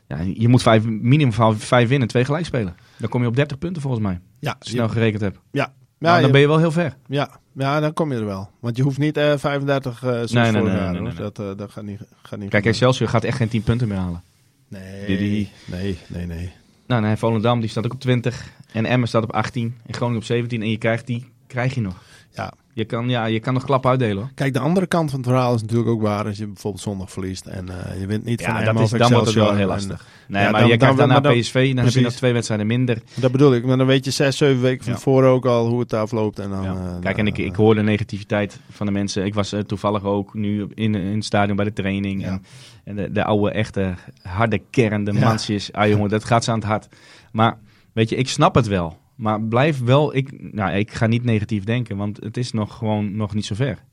Ja, 0.07 0.17
je 0.33 0.47
moet 0.47 0.61
vijf, 0.61 0.83
minimum 0.85 1.33
vijf- 1.57 1.87
winnen, 1.89 2.07
twee 2.07 2.25
gelijk 2.25 2.45
spelen. 2.45 2.75
Dan 2.97 3.09
kom 3.09 3.21
je 3.21 3.27
op 3.27 3.35
30 3.35 3.57
punten 3.57 3.81
volgens 3.81 4.03
mij. 4.03 4.19
Ja, 4.39 4.55
Als 4.59 4.67
je 4.69 4.75
snel 4.75 4.89
gerekend 4.89 5.21
hebt. 5.21 5.39
ja, 5.51 5.73
Nou, 5.99 6.15
je- 6.15 6.21
dan 6.21 6.31
ben 6.31 6.41
je 6.41 6.47
wel 6.47 6.57
heel 6.57 6.71
ver. 6.71 6.95
ja, 7.07 7.29
ja, 7.53 7.79
dan 7.79 7.93
kom 7.93 8.11
je 8.11 8.17
er 8.17 8.25
wel. 8.25 8.49
Want 8.59 8.77
je 8.77 8.83
hoeft 8.83 8.97
niet 8.97 9.17
eh 9.17 9.33
35 9.37 10.03
eh 10.03 10.09
zoals 10.09 10.31
Nee, 10.31 10.51
nee, 10.51 10.63
jaar, 10.63 10.95
hoor. 10.97 11.15
Dat, 11.15 11.39
eh, 11.39 11.45
dat 11.57 11.71
gaat 11.71 11.83
niet, 11.83 11.99
gaat 12.21 12.39
niet 12.39 12.49
Kijk. 12.49 12.65
Excelsior 12.65 13.09
gaat 13.09 13.23
echt 13.23 13.37
geen 13.37 13.47
10 13.49 13.63
punten 13.63 13.87
meer 13.87 13.97
halen. 13.97 14.23
Nee, 14.67 15.05
Die- 15.05 15.17
die- 15.17 15.49
nee, 15.65 15.97
nee, 16.07 16.25
nee. 16.25 16.51
Nou, 16.87 17.01
nee, 17.01 17.15
Volendam 17.15 17.59
die 17.59 17.69
staat 17.69 17.85
ook 17.85 17.93
op 17.93 17.99
20. 17.99 18.49
En 18.71 18.85
Emmen 18.85 19.07
staat 19.07 19.23
op 19.23 19.31
18. 19.33 19.75
En 19.85 19.93
Groningen 19.93 20.19
op 20.19 20.25
17. 20.25 20.61
En 20.61 20.69
je 20.69 20.77
krijgt 20.77 21.05
die, 21.07 21.25
krijg 21.47 21.75
je 21.75 21.81
nog. 21.81 21.95
Ja. 22.33 22.53
Je 22.77 22.85
kan, 22.85 23.09
ja, 23.09 23.25
je 23.25 23.39
kan 23.39 23.53
nog 23.53 23.63
klappen 23.65 23.89
uitdelen 23.89 24.17
hoor. 24.17 24.29
Kijk, 24.35 24.53
de 24.53 24.59
andere 24.59 24.87
kant 24.87 25.09
van 25.09 25.19
het 25.19 25.27
verhaal 25.29 25.53
is 25.55 25.61
natuurlijk 25.61 25.89
ook 25.89 26.01
waar 26.01 26.25
als 26.25 26.37
je 26.37 26.45
bijvoorbeeld 26.47 26.83
zondag 26.83 27.11
verliest 27.11 27.45
en 27.45 27.69
eh, 27.69 27.99
je 27.99 28.05
wint 28.07 28.23
niet 28.25 28.41
van 28.43 28.53
Ja, 28.53 28.63
dat 28.73 28.79
is, 28.79 28.89
dan 28.89 29.11
wordt 29.11 29.25
het 29.25 29.35
wel 29.35 29.51
heel 29.53 29.61
En, 29.61 29.67
lastig. 29.67 30.05
Nee, 30.27 30.43
Ja, 30.43 30.51
maar 30.51 30.59
dan- 30.61 30.69
je 30.69 30.77
krijgt 30.77 30.97
dan- 30.97 31.07
daarna 31.09 31.29
dan- 31.29 31.39
PSV. 31.39 31.73
Dan 31.75 31.83
heb 31.85 31.93
je 31.93 32.01
nog 32.01 32.13
twee 32.13 32.33
wedstrijden 32.33 32.67
minder. 32.67 33.01
Dat 33.15 33.31
bedoel 33.31 33.53
ik, 33.53 33.65
maar 33.65 33.77
dan 33.77 33.87
weet 33.87 34.05
je 34.05 34.11
zes, 34.11 34.37
zeven 34.37 34.61
weken 34.61 34.83
van 34.83 34.91
Ja. 34.91 34.97
tevoren 34.97 35.29
ook 35.29 35.45
al 35.45 35.67
hoe 35.67 35.79
het 35.79 35.93
afloopt. 35.93 36.39
En 36.39 36.49
dan, 36.49 36.63
Ja. 36.63 36.73
eh, 36.73 36.99
Kijk, 37.01 37.17
en 37.17 37.27
ik, 37.27 37.37
ik 37.37 37.55
hoor 37.55 37.75
de 37.75 37.83
negativiteit 37.83 38.59
van 38.71 38.85
de 38.85 38.91
mensen. 38.91 39.25
Ik 39.25 39.33
was 39.33 39.53
eh, 39.53 39.59
toevallig 39.59 40.03
ook 40.03 40.33
nu 40.33 40.61
in, 40.73 40.95
in 40.95 41.15
het 41.15 41.25
stadion 41.25 41.55
bij 41.55 41.65
de 41.65 41.73
training. 41.73 42.25
En, 42.25 42.43
en 42.83 42.95
de, 42.95 43.11
de 43.11 43.23
oude, 43.23 43.51
echte, 43.51 43.93
harde 44.21 44.61
kern, 44.69 45.03
de 45.03 45.13
mansjes. 45.13 45.71
Ah 45.73 45.87
jongen, 45.87 46.09
dat 46.09 46.23
gaat 46.23 46.43
ze 46.43 46.51
aan 46.51 46.59
het 46.59 46.67
hart. 46.67 46.87
Maar 47.31 47.57
weet 47.93 48.09
je, 48.09 48.15
ik 48.15 48.29
snap 48.29 48.55
het 48.55 48.67
wel. 48.67 48.97
Maar 49.17 49.41
blijf 49.41 49.79
wel, 49.83 50.15
ik, 50.15 50.51
nou, 50.53 50.71
ik 50.71 50.93
ga 50.93 51.07
niet 51.07 51.23
negatief 51.23 51.63
denken, 51.63 51.97
want 51.97 52.23
het 52.23 52.37
is 52.37 52.51
nog 52.51 52.77
gewoon 52.77 53.15
nog 53.15 53.33
niet 53.33 53.45
zo 53.45 53.55
ver. 53.55 53.83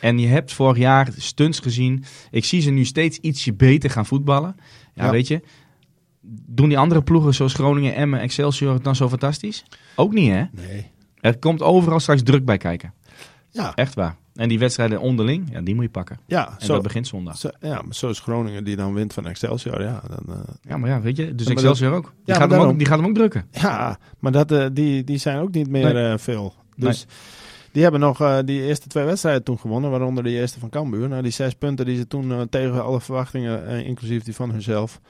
En 0.00 0.18
je 0.18 0.26
hebt 0.26 0.52
vorig 0.52 0.76
jaar 0.78 1.08
stunts 1.16 1.58
gezien. 1.58 2.04
Ik 2.30 2.44
zie 2.44 2.60
ze 2.60 2.70
nu 2.70 2.84
steeds 2.84 3.18
ietsje 3.18 3.54
beter 3.54 3.90
gaan 3.90 4.06
voetballen. 4.06 4.56
Ja, 4.94 5.04
Ja. 5.04 5.10
weet 5.10 5.28
je. 5.28 5.40
Doen 6.46 6.68
die 6.68 6.78
andere 6.78 7.02
ploegen 7.02 7.34
zoals 7.34 7.54
Groningen, 7.54 7.94
Emmen, 7.94 8.20
Excelsior 8.20 8.72
het 8.74 8.84
dan 8.84 8.96
zo 8.96 9.08
fantastisch? 9.08 9.64
Ook 9.96 10.12
niet, 10.12 10.30
hè? 10.30 10.44
Nee. 10.52 10.90
Er 11.20 11.38
komt 11.38 11.62
overal 11.62 12.00
straks 12.00 12.22
druk 12.22 12.44
bij 12.44 12.56
kijken. 12.58 12.94
Ja, 13.50 13.74
Echt 13.74 13.94
waar. 13.94 14.16
En 14.34 14.48
die 14.48 14.58
wedstrijden 14.58 15.00
onderling, 15.00 15.48
ja, 15.52 15.60
die 15.60 15.74
moet 15.74 15.84
je 15.84 15.90
pakken. 15.90 16.18
ja, 16.26 16.48
En 16.58 16.66
zo, 16.66 16.72
dat 16.72 16.82
begint 16.82 17.06
zondag. 17.06 17.36
zo, 17.38 17.50
ja, 17.60 17.82
maar 17.82 17.94
zo 17.94 18.08
is 18.08 18.20
Groningen 18.20 18.64
die 18.64 18.76
dan 18.76 18.94
wint 18.94 19.12
van 19.12 19.26
Excelsior. 19.26 19.82
Ja, 19.82 20.02
dan, 20.08 20.34
eh, 20.36 20.40
Ja, 20.62 20.76
maar 20.76 20.90
ja, 20.90 21.00
weet 21.00 21.16
je, 21.16 21.34
dus 21.34 21.46
Excelsior 21.46 21.92
ook. 21.92 22.04
Die, 22.04 22.12
maar 22.26 22.36
gaat 22.36 22.50
hem 22.50 22.60
ook. 22.60 22.78
die 22.78 22.86
gaat 22.86 22.98
hem 22.98 23.06
ook 23.08 23.14
drukken. 23.14 23.46
ja 23.50 23.98
maar 24.18 24.32
dat, 24.32 24.52
eh, 24.52 24.66
die, 24.72 25.04
die 25.04 25.18
zijn 25.18 25.38
ook 25.38 25.52
niet 25.52 25.68
meer 25.68 25.92
Nee. 25.94 26.12
eh, 26.12 26.18
veel. 26.18 26.54
Dus 26.76 27.06
die 27.72 27.82
hebben 27.82 28.00
nog 28.00 28.42
die 28.44 28.62
eerste 28.62 28.88
twee 28.88 29.04
wedstrijden 29.04 29.42
toen 29.42 29.58
gewonnen, 29.58 29.90
waaronder 29.90 30.24
die 30.24 30.34
eerste 30.38 30.58
van 30.58 30.68
Cambuur. 30.68 31.08
Nou, 31.08 31.22
die 31.22 31.32
zes 31.32 31.54
punten 31.54 31.86
die 31.86 31.96
ze 31.96 32.06
toen 32.06 32.48
tegen 32.50 32.84
alle 32.84 33.00
verwachtingen, 33.00 33.84
inclusief 33.84 34.22
die 34.22 34.34
van 34.34 34.50
hunzelf, 34.50 35.00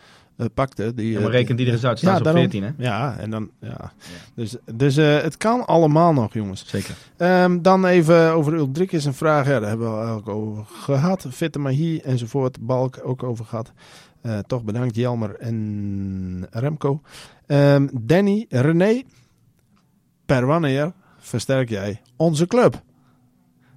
eh 0.42 0.48
pakten. 0.54 0.96
Die, 0.96 1.10
Ja, 1.10 1.16
eh, 1.16 1.22
maar 1.22 1.32
reken 1.32 1.56
die 1.56 1.66
er 1.66 1.72
eens 1.72 1.84
uit. 1.84 1.98
Staan 1.98 2.12
Ja, 2.12 2.18
op 2.18 2.24
daarom. 2.24 2.42
14, 2.42 2.62
hè? 2.62 2.70
Ja, 2.76 3.16
en 3.18 3.30
dan, 3.30 3.50
ja. 3.60 3.92
Dus, 4.34 4.56
dus 4.74 4.96
eh, 4.96 5.20
het 5.20 5.36
kan 5.36 5.66
allemaal 5.66 6.12
nog, 6.12 6.32
jongens. 6.32 6.64
Zeker. 6.66 6.94
Ehm, 7.16 7.60
dan 7.62 7.86
even 7.86 8.32
over 8.32 8.52
Uldrik 8.54 8.92
is 8.92 9.04
een 9.04 9.14
vraag. 9.14 9.46
Ja, 9.46 9.60
daar 9.60 9.68
hebben 9.68 9.90
we 9.90 9.96
eigenlijk 9.96 10.28
over 10.28 10.64
gehad. 10.64 11.26
Fitte 11.30 11.58
Mahi 11.58 11.98
enzovoort. 11.98 12.60
Balk 12.60 13.00
ook 13.02 13.22
over 13.22 13.44
gehad. 13.44 13.72
Eh, 14.20 14.38
toch 14.38 14.64
bedankt 14.64 14.96
Jelmer 14.96 15.36
en 15.38 16.46
Remco. 16.50 17.00
Ehm, 17.46 17.88
Danny, 18.00 18.46
René. 18.48 19.02
Per 20.26 20.46
wanneer 20.46 20.92
versterk 21.18 21.68
jij 21.68 22.00
onze 22.16 22.46
club? 22.46 22.82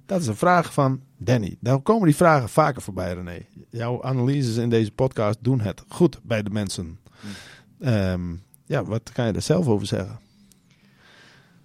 Dat 0.06 0.20
is 0.20 0.26
een 0.26 0.36
vraag 0.36 0.72
van 0.72 1.00
Danny. 1.18 1.56
Daar 1.60 1.78
komen 1.80 2.06
die 2.06 2.16
vragen 2.16 2.48
vaker 2.48 2.82
voorbij, 2.82 3.12
René. 3.14 3.38
Jouw 3.70 4.02
analyses 4.02 4.56
in 4.56 4.70
deze 4.70 4.90
podcast 4.90 5.38
doen 5.40 5.60
het 5.60 5.84
goed 5.88 6.18
bij 6.22 6.42
de 6.42 6.50
mensen. 6.50 6.98
Ehm, 7.80 8.20
ja, 8.66 8.84
wat 8.84 9.10
kan 9.12 9.26
je 9.26 9.32
er 9.32 9.42
zelf 9.42 9.66
over 9.66 9.86
zeggen? 9.86 10.18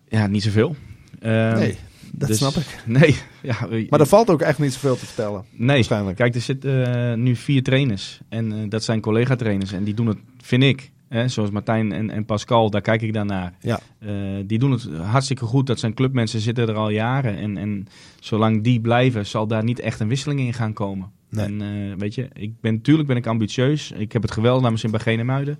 Ja, 0.07 0.27
niet 0.27 0.43
zoveel. 0.43 0.75
Ehm, 1.19 1.55
nee, 1.57 1.77
dat 2.11 2.27
dus- 2.27 2.37
snap 2.37 2.53
ik. 2.55 2.83
Nee. 2.99 3.15
Ja, 3.41 3.67
Maar 3.89 3.99
er 3.99 4.05
valt 4.07 4.29
ook 4.29 4.41
echt 4.41 4.59
niet 4.59 4.73
zoveel 4.73 4.95
te 4.97 5.05
vertellen. 5.05 5.45
nee. 5.51 5.75
Waarschijnlijk. 5.75 6.17
Kijk, 6.17 6.35
er 6.35 6.41
zitten 6.41 6.95
eh, 7.11 7.17
nu 7.17 7.35
vier 7.35 7.63
trainers. 7.63 8.19
En 8.29 8.51
eh, 8.51 8.69
dat 8.69 8.83
zijn 8.83 9.01
collega-trainers. 9.01 9.71
En 9.71 9.83
die 9.83 9.93
doen 9.93 10.07
het, 10.07 10.17
vind 10.41 10.63
ik, 10.63 10.91
hè, 11.11 11.27
zoals 11.27 11.49
Martijn 11.49 11.91
en, 11.91 12.09
en 12.09 12.25
Pascal, 12.25 12.69
daar 12.69 12.81
kijk 12.81 13.01
ik 13.01 13.13
dan 13.13 13.27
naar. 13.27 13.53
Ja. 13.59 13.79
Eh, 13.99 14.11
die 14.45 14.59
doen 14.59 14.71
het 14.71 14.87
hartstikke 14.97 15.45
goed. 15.45 15.67
Dat 15.67 15.79
zijn 15.79 15.93
clubmensen, 15.93 16.39
zitten 16.39 16.67
er 16.67 16.75
al 16.75 16.89
jaren. 16.89 17.37
En, 17.37 17.57
en 17.57 17.87
zolang 18.19 18.63
die 18.63 18.81
blijven, 18.81 19.25
zal 19.25 19.47
daar 19.47 19.63
niet 19.63 19.79
echt 19.79 19.99
een 19.99 20.07
wisseling 20.07 20.39
in 20.39 20.53
gaan 20.53 20.73
komen. 20.73 21.11
Nee. 21.29 21.45
En 21.45 21.61
eh, 21.61 21.97
weet 21.97 22.15
je, 22.15 22.27
ik 22.33 22.59
ben, 22.61 22.73
natuurlijk 22.73 23.07
ben 23.07 23.17
ik 23.17 23.27
ambitieus. 23.27 23.91
Ik 23.91 24.11
heb 24.11 24.21
het 24.21 24.31
geweld 24.31 24.61
mijn 24.61 24.77
zin 24.77 24.91
bij 24.91 25.57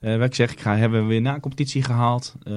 Eh 0.00 0.16
wat 0.16 0.26
ik 0.26 0.34
zeg, 0.34 0.52
ik 0.52 0.60
ga, 0.60 0.76
hebben 0.76 1.00
we 1.02 1.06
weer 1.08 1.20
na 1.20 1.40
competitie 1.40 1.82
gehaald. 1.82 2.34
Eh, 2.42 2.52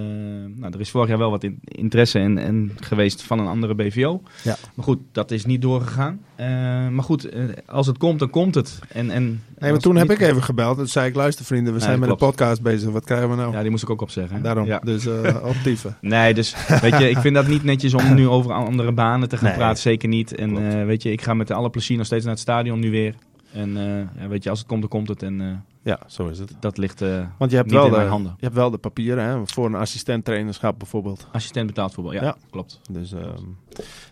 nou, 0.56 0.74
er 0.74 0.80
is 0.80 0.90
vorig 0.90 1.10
jaar 1.10 1.18
wel 1.18 1.30
wat 1.32 1.44
in- 1.44 1.60
interesse 1.66 2.20
en, 2.20 2.38
en 2.38 2.72
geweest 2.80 3.24
van 3.24 3.40
een 3.40 3.48
andere 3.48 3.76
BVO. 3.76 4.22
Ja. 4.44 4.56
Maar 4.76 4.86
goed, 4.86 5.00
dat 5.12 5.32
is 5.32 5.46
niet 5.46 5.62
doorgegaan. 5.62 6.20
Eh, 6.36 6.48
maar 6.88 7.04
goed, 7.04 7.30
als 7.66 7.88
het 7.88 7.98
komt, 7.98 8.20
dan 8.20 8.30
komt 8.30 8.56
het. 8.56 8.80
En, 8.90 9.10
en, 9.12 9.44
Nee, 9.60 9.72
maar 9.72 9.80
toen 9.80 9.96
heb 9.96 10.12
ik 10.12 10.20
even 10.20 10.44
gebeld. 10.44 10.78
Toen 10.78 10.88
zei 10.88 11.08
ik, 11.10 11.16
luister 11.16 11.46
vrienden, 11.46 11.74
we 11.74 11.80
Nee, 11.80 11.88
zijn 11.88 12.00
met 12.00 12.10
een 12.10 12.16
podcast 12.16 12.62
bezig. 12.62 12.90
Wat 12.92 13.06
krijgen 13.06 13.30
we 13.30 13.36
nou? 13.36 13.52
Ja, 13.54 13.62
die 13.62 13.72
moest 13.72 13.84
ik 13.84 13.90
ook 13.90 14.02
opzeggen. 14.02 14.36
hè? 14.36 14.42
Daarom. 14.42 14.66
Ja. 14.66 14.80
Dus 14.80 15.06
eh 15.06 15.36
optieven. 15.56 15.98
Nee, 16.02 16.34
dus 16.34 16.56
weet 16.82 16.98
je, 16.98 17.10
ik 17.10 17.18
vind 17.18 17.36
dat 17.36 17.48
niet 17.48 17.64
netjes 17.64 17.94
om 17.94 18.14
nu 18.14 18.28
over 18.28 18.52
andere 18.54 18.92
banen 18.92 19.30
te 19.30 19.38
gaan 19.38 19.48
Nee. 19.48 19.58
praten. 19.58 19.82
Zeker 19.82 20.10
niet. 20.10 20.36
En 20.36 20.72
eh, 20.80 20.86
weet 20.86 21.04
je, 21.04 21.12
ik 21.12 21.22
ga 21.22 21.34
met 21.34 21.52
alle 21.52 21.70
plezier 21.70 21.98
nog 21.98 22.06
steeds 22.06 22.24
naar 22.24 22.34
het 22.34 22.42
stadion 22.42 22.80
nu 22.80 22.92
weer. 22.92 23.16
En 23.54 23.78
eh, 23.78 24.22
ja, 24.22 24.28
weet 24.28 24.44
je, 24.44 24.50
als 24.50 24.60
het 24.60 24.68
komt, 24.68 24.82
dan 24.82 24.90
komt 24.90 25.08
het. 25.08 25.24
En 25.24 25.42
eh, 25.42 25.48
Ja, 25.90 26.00
zo 26.08 26.28
is 26.28 26.40
het. 26.40 26.54
Dat 26.60 26.78
ligt 26.78 27.02
uh, 27.02 27.26
Want 27.38 27.52
je 27.52 27.58
hebt, 27.58 27.72
wel 27.72 27.86
in 27.86 27.92
de, 27.92 28.00
handen. 28.00 28.34
je 28.38 28.44
hebt 28.46 28.56
wel 28.56 28.70
de 28.70 28.78
papieren 28.78 29.24
hè, 29.24 29.48
voor 29.48 29.66
een 29.66 29.76
assistent-trainerschap 29.76 30.80
bijvoorbeeld. 30.80 31.28
Assistent 31.32 31.68
betaald 31.68 31.94
voetbal, 31.94 32.14
ja, 32.14 32.22
Ja. 32.24 32.36
klopt. 32.52 32.80
Dus 32.92 33.14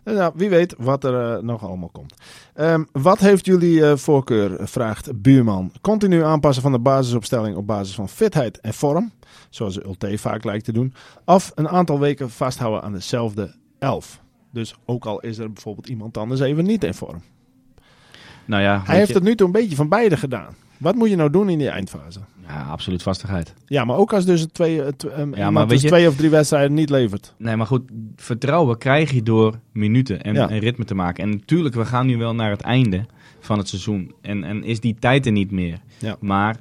nou, 0.04 0.32
wie 0.36 0.50
weet 0.50 0.76
wat 0.78 1.04
er 1.04 1.36
eh, 1.38 1.44
nog 1.44 1.64
allemaal 1.64 1.90
komt. 1.90 2.14
Ehm, 2.54 2.84
wat 2.92 3.20
heeft 3.20 3.46
jullie 3.46 3.86
eh, 3.90 3.96
voorkeur, 3.98 4.68
vraagt 4.68 5.22
Buurman. 5.22 5.72
Continu 5.82 6.24
aanpassen 6.24 6.64
van 6.64 6.72
de 6.72 6.80
basisopstelling 6.80 7.56
op 7.56 7.68
basis 7.68 7.96
van 7.96 8.10
fitheid 8.10 8.60
en 8.60 8.74
vorm, 8.74 9.12
zoals 9.50 9.74
de 9.74 9.86
Ulte 9.86 10.18
vaak 10.18 10.44
lijkt 10.44 10.66
te 10.66 10.72
doen. 10.72 10.94
Of 11.26 11.52
een 11.56 11.68
aantal 11.70 12.00
weken 12.00 12.30
vasthouden 12.30 12.82
aan 12.84 12.94
dezelfde 12.94 13.56
elf. 13.80 14.22
Dus 14.52 14.76
ook 14.86 15.06
al 15.06 15.20
is 15.20 15.38
er 15.38 15.52
bijvoorbeeld 15.52 15.88
iemand 15.90 16.18
anders 16.18 16.40
even 16.42 16.64
niet 16.66 16.84
in 16.84 16.94
vorm. 16.94 17.22
Nou 18.46 18.62
ja, 18.64 18.82
Hij 18.86 18.96
heeft 18.96 19.08
je- 19.08 19.14
het 19.14 19.24
nu 19.24 19.36
toe 19.36 19.46
een 19.48 19.52
beetje 19.54 19.76
van 19.76 19.90
beide 19.90 20.18
gedaan. 20.18 20.56
Wat 20.78 20.96
moet 20.96 21.10
je 21.10 21.16
nou 21.16 21.30
doen 21.30 21.50
in 21.50 21.58
die 21.58 21.70
eindfase? 21.70 22.20
ja, 22.48 22.64
absoluut 22.64 23.04
vastigheid. 23.04 23.54
Ja, 23.66 23.86
maar 23.86 23.98
ook 23.98 24.14
als 24.14 24.26
dus 24.26 24.42
het 24.42 24.54
twee, 24.54 24.82
um, 25.18 25.54
maar 25.54 25.68
dus 25.68 25.82
je- 25.82 25.88
twee 25.88 26.08
of 26.08 26.16
drie 26.16 26.30
wedstrijden 26.30 26.74
niet 26.74 26.90
levert. 26.90 27.34
Nee, 27.38 27.56
maar 27.56 27.66
goed, 27.68 27.82
vertrouwen 28.16 28.78
krijg 28.78 29.12
je 29.12 29.24
door 29.24 29.60
minuten 29.72 30.22
en, 30.24 30.34
Ja. 30.34 30.50
en 30.50 30.60
ritme 30.60 30.86
te 30.86 30.96
maken. 30.96 31.24
En 31.24 31.30
natuurlijk, 31.30 31.76
we 31.76 31.86
gaan 31.86 32.06
nu 32.06 32.18
wel 32.18 32.36
naar 32.36 32.50
het 32.52 32.62
einde 32.62 33.06
van 33.40 33.58
het 33.58 33.68
seizoen. 33.68 34.14
En, 34.22 34.44
en 34.44 34.64
is 34.64 34.80
die 34.80 34.96
tijd 35.00 35.26
er 35.26 35.32
niet 35.32 35.52
meer. 35.52 35.80
Ja. 36.00 36.16
Maar 36.20 36.56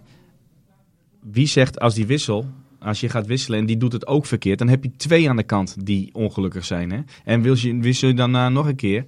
wie 1.31 1.47
zegt 1.47 1.81
als 1.81 1.95
die 1.95 2.07
wissel, 2.07 2.47
als 2.79 3.01
je 3.01 3.09
gaat 3.09 3.27
wisselen 3.27 3.59
en 3.59 3.67
die 3.67 3.77
doet 3.77 3.93
het 3.93 4.07
ook 4.07 4.27
verkeerd, 4.27 4.59
dan 4.59 4.69
heb 4.69 4.85
je 4.85 4.91
twee 4.97 5.29
aan 5.29 5.37
de 5.37 5.43
kant 5.43 5.77
die 5.87 6.11
ongelukkig 6.13 6.65
zijn. 6.65 6.91
Hè? 6.93 6.99
En 7.25 7.43
wil 7.43 7.57
je, 7.59 7.79
wissel 7.79 8.09
je 8.09 8.15
daarna 8.15 8.49
nog 8.49 8.67
een 8.67 8.77
keer, 8.77 9.05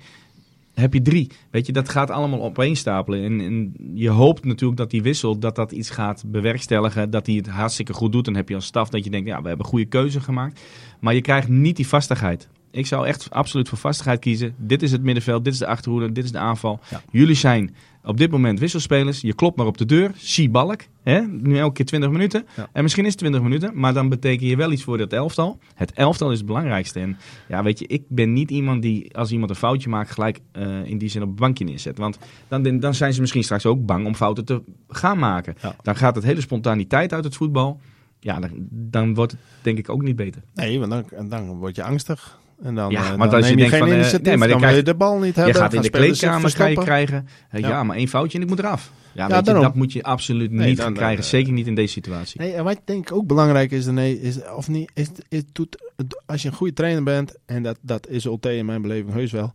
heb 0.79 0.93
je 0.93 1.03
drie. 1.03 1.31
Weet 1.51 1.67
je, 1.67 1.73
dat 1.73 1.89
gaat 1.89 2.11
allemaal 2.11 2.43
opeenstapelen. 2.43 3.25
En, 3.25 3.41
en 3.41 3.75
je 3.95 4.09
hoopt 4.09 4.45
natuurlijk 4.45 4.79
dat 4.79 4.91
die 4.91 5.03
wissel, 5.03 5.39
dat 5.39 5.57
dat 5.57 5.73
iets 5.73 5.91
gaat 5.91 6.25
bewerkstelligen, 6.27 7.11
dat 7.11 7.27
hij 7.27 7.35
het 7.35 7.49
hartstikke 7.49 7.93
goed 7.93 8.13
doet. 8.13 8.25
Dan 8.25 8.35
heb 8.35 8.49
je 8.49 8.55
als 8.55 8.67
staf 8.67 8.89
dat 8.89 9.05
je 9.05 9.11
denkt, 9.11 9.29
ja, 9.29 9.43
we 9.43 9.49
hebben 9.49 9.65
een 9.67 9.73
goede 9.73 9.87
keuze 9.87 10.21
gemaakt. 10.21 10.61
Maar 11.01 11.15
je 11.15 11.21
krijgt 11.21 11.49
niet 11.49 11.77
die 11.77 11.89
vastigheid. 11.89 12.49
Ik 12.71 12.87
zou 12.87 13.07
echt 13.07 13.31
absoluut 13.31 13.69
voor 13.69 13.79
vastigheid 13.79 14.21
kiezen. 14.21 14.55
Dit 14.57 14.83
is 14.83 14.93
het 14.93 15.03
middenveld, 15.03 15.45
dit 15.45 15.53
is 15.53 15.59
de 15.59 15.67
achterhoede, 15.67 16.13
dit 16.13 16.25
is 16.25 16.33
de 16.33 16.39
aanval. 16.39 16.81
Ja. 16.91 17.03
Jullie 17.11 17.35
zijn 17.35 17.75
op 18.09 18.17
dit 18.17 18.31
moment 18.31 18.59
wisselspelers. 18.59 19.21
Je 19.21 19.35
klopt 19.35 19.57
maar 19.57 19.67
op 19.67 19.79
de 19.79 19.85
deur. 19.85 20.13
Zie 20.17 20.51
balk. 20.51 20.81
Hè? 21.03 21.21
Nu 21.21 21.59
elke 21.59 21.73
keer 21.73 21.85
20 21.85 22.11
minuten. 22.11 22.47
Ja. 22.57 22.69
En 22.73 22.83
misschien 22.83 23.05
is 23.05 23.11
het 23.11 23.19
20 23.19 23.43
minuten, 23.43 23.71
maar 23.75 23.93
dan 23.93 24.09
beteken 24.09 24.47
je 24.47 24.57
wel 24.57 24.73
iets 24.73 24.83
voor 24.83 24.99
het 24.99 25.13
elftal. 25.13 25.59
Het 25.75 25.93
elftal 25.93 26.31
is 26.31 26.39
het 26.39 26.47
belangrijkste. 26.47 27.01
En 27.01 27.17
ja, 27.49 27.63
weet 27.63 27.79
je, 27.79 27.87
ik 27.87 28.03
ben 28.09 28.33
niet 28.33 28.51
iemand 28.51 28.83
die 28.83 29.17
als 29.17 29.31
iemand 29.31 29.51
een 29.51 29.57
foutje 29.57 29.89
maakt, 29.89 30.11
gelijk 30.11 30.41
eh, 30.53 30.85
in 30.85 30.99
die 30.99 31.09
zin 31.09 31.23
op 31.23 31.29
het 31.29 31.39
bankje 31.39 31.65
neerzet. 31.65 31.99
Want 31.99 32.19
dan, 32.49 32.81
dan 32.81 32.95
zijn 32.95 33.13
ze 33.13 33.21
misschien 33.21 33.45
straks 33.45 33.67
ook 33.67 33.87
bang 33.87 34.07
om 34.07 34.15
fouten 34.15 34.45
te 34.45 34.63
gaan 34.89 35.19
maken. 35.19 35.55
Ja. 35.63 35.77
Dan 35.83 35.97
gaat 35.97 36.15
het 36.15 36.25
hele 36.25 36.41
spontaniteit 36.41 37.13
uit 37.13 37.25
het 37.25 37.37
voetbal. 37.37 37.81
Ja, 38.21 38.41
dan, 38.41 38.51
dan 38.71 39.15
wordt 39.15 39.33
het 39.33 39.41
denk 39.63 39.79
ik 39.79 39.89
ook 39.89 40.03
niet 40.03 40.17
beter. 40.17 40.43
Nee, 40.55 40.79
want 40.79 40.91
dan, 40.91 41.29
dan 41.29 41.57
word 41.57 41.77
je 41.77 41.83
angstig. 41.83 42.39
En 42.63 42.75
dan, 42.75 42.91
Ja, 42.91 43.03
eh, 43.03 43.09
want 43.09 43.31
dan 43.31 43.41
als 43.41 43.49
je 43.49 43.55
neem 43.55 43.65
je 43.65 43.71
denkt 43.71 43.71
geen 43.71 43.79
van, 43.79 43.89
eh, 43.89 43.95
initiatief. 43.95 44.27
nee, 44.27 44.37
maar 44.37 44.49
dan 44.49 44.59
wil 44.59 44.67
je 44.69 44.73
krijg 44.75 44.87
de 44.87 44.95
bal 45.05 45.19
niet 45.19 45.35
hebben. 45.37 45.55
je 45.55 45.61
gaat 45.61 45.75
in 45.75 45.83
de 45.83 45.91
kleedkamer 45.91 46.51
ga 46.51 46.67
je 46.67 46.77
krijgen. 46.77 47.29
eh, 47.51 47.61
ja. 47.61 47.69
Ja. 47.69 47.83
maar 47.83 47.97
één 47.97 48.09
foutje 48.09 48.39
en 48.39 48.45
ik 48.45 48.51
moet 48.51 48.59
eraf. 48.59 48.93
Ja, 49.13 49.29
Ja, 49.29 49.37
je, 49.37 49.43
dat 49.43 49.75
moet 49.75 49.93
je 49.93 50.03
absoluut 50.03 50.51
Nee, 50.51 50.69
niet 50.69 50.81
gaan 50.81 50.95
krijgen. 50.95 51.25
Zeker 51.25 51.53
niet 51.53 51.67
in 51.67 51.75
deze 51.75 51.93
situatie. 51.93 52.41
Nee, 52.41 52.53
en 52.53 52.65
wat 52.65 52.73
ik 52.73 52.81
denk 52.85 53.13
ook 53.13 53.27
belangrijk 53.27 53.71
is, 53.71 53.87
nee, 53.87 54.21
is 54.21 54.39
of 54.57 54.69
niet, 54.69 54.91
is, 54.95 55.09
is, 55.29 55.43
doet, 55.53 55.93
als 56.27 56.43
je 56.43 56.49
een 56.49 56.55
goede 56.55 56.73
trainer 56.73 57.03
bent, 57.03 57.35
en 57.47 57.63
dat, 57.63 57.79
dat 57.81 58.09
is 58.09 58.27
OT 58.27 58.47
in 58.47 58.67
mijn 58.67 58.83
beleving 58.83 59.13
heus 59.13 59.33
wel, 59.33 59.53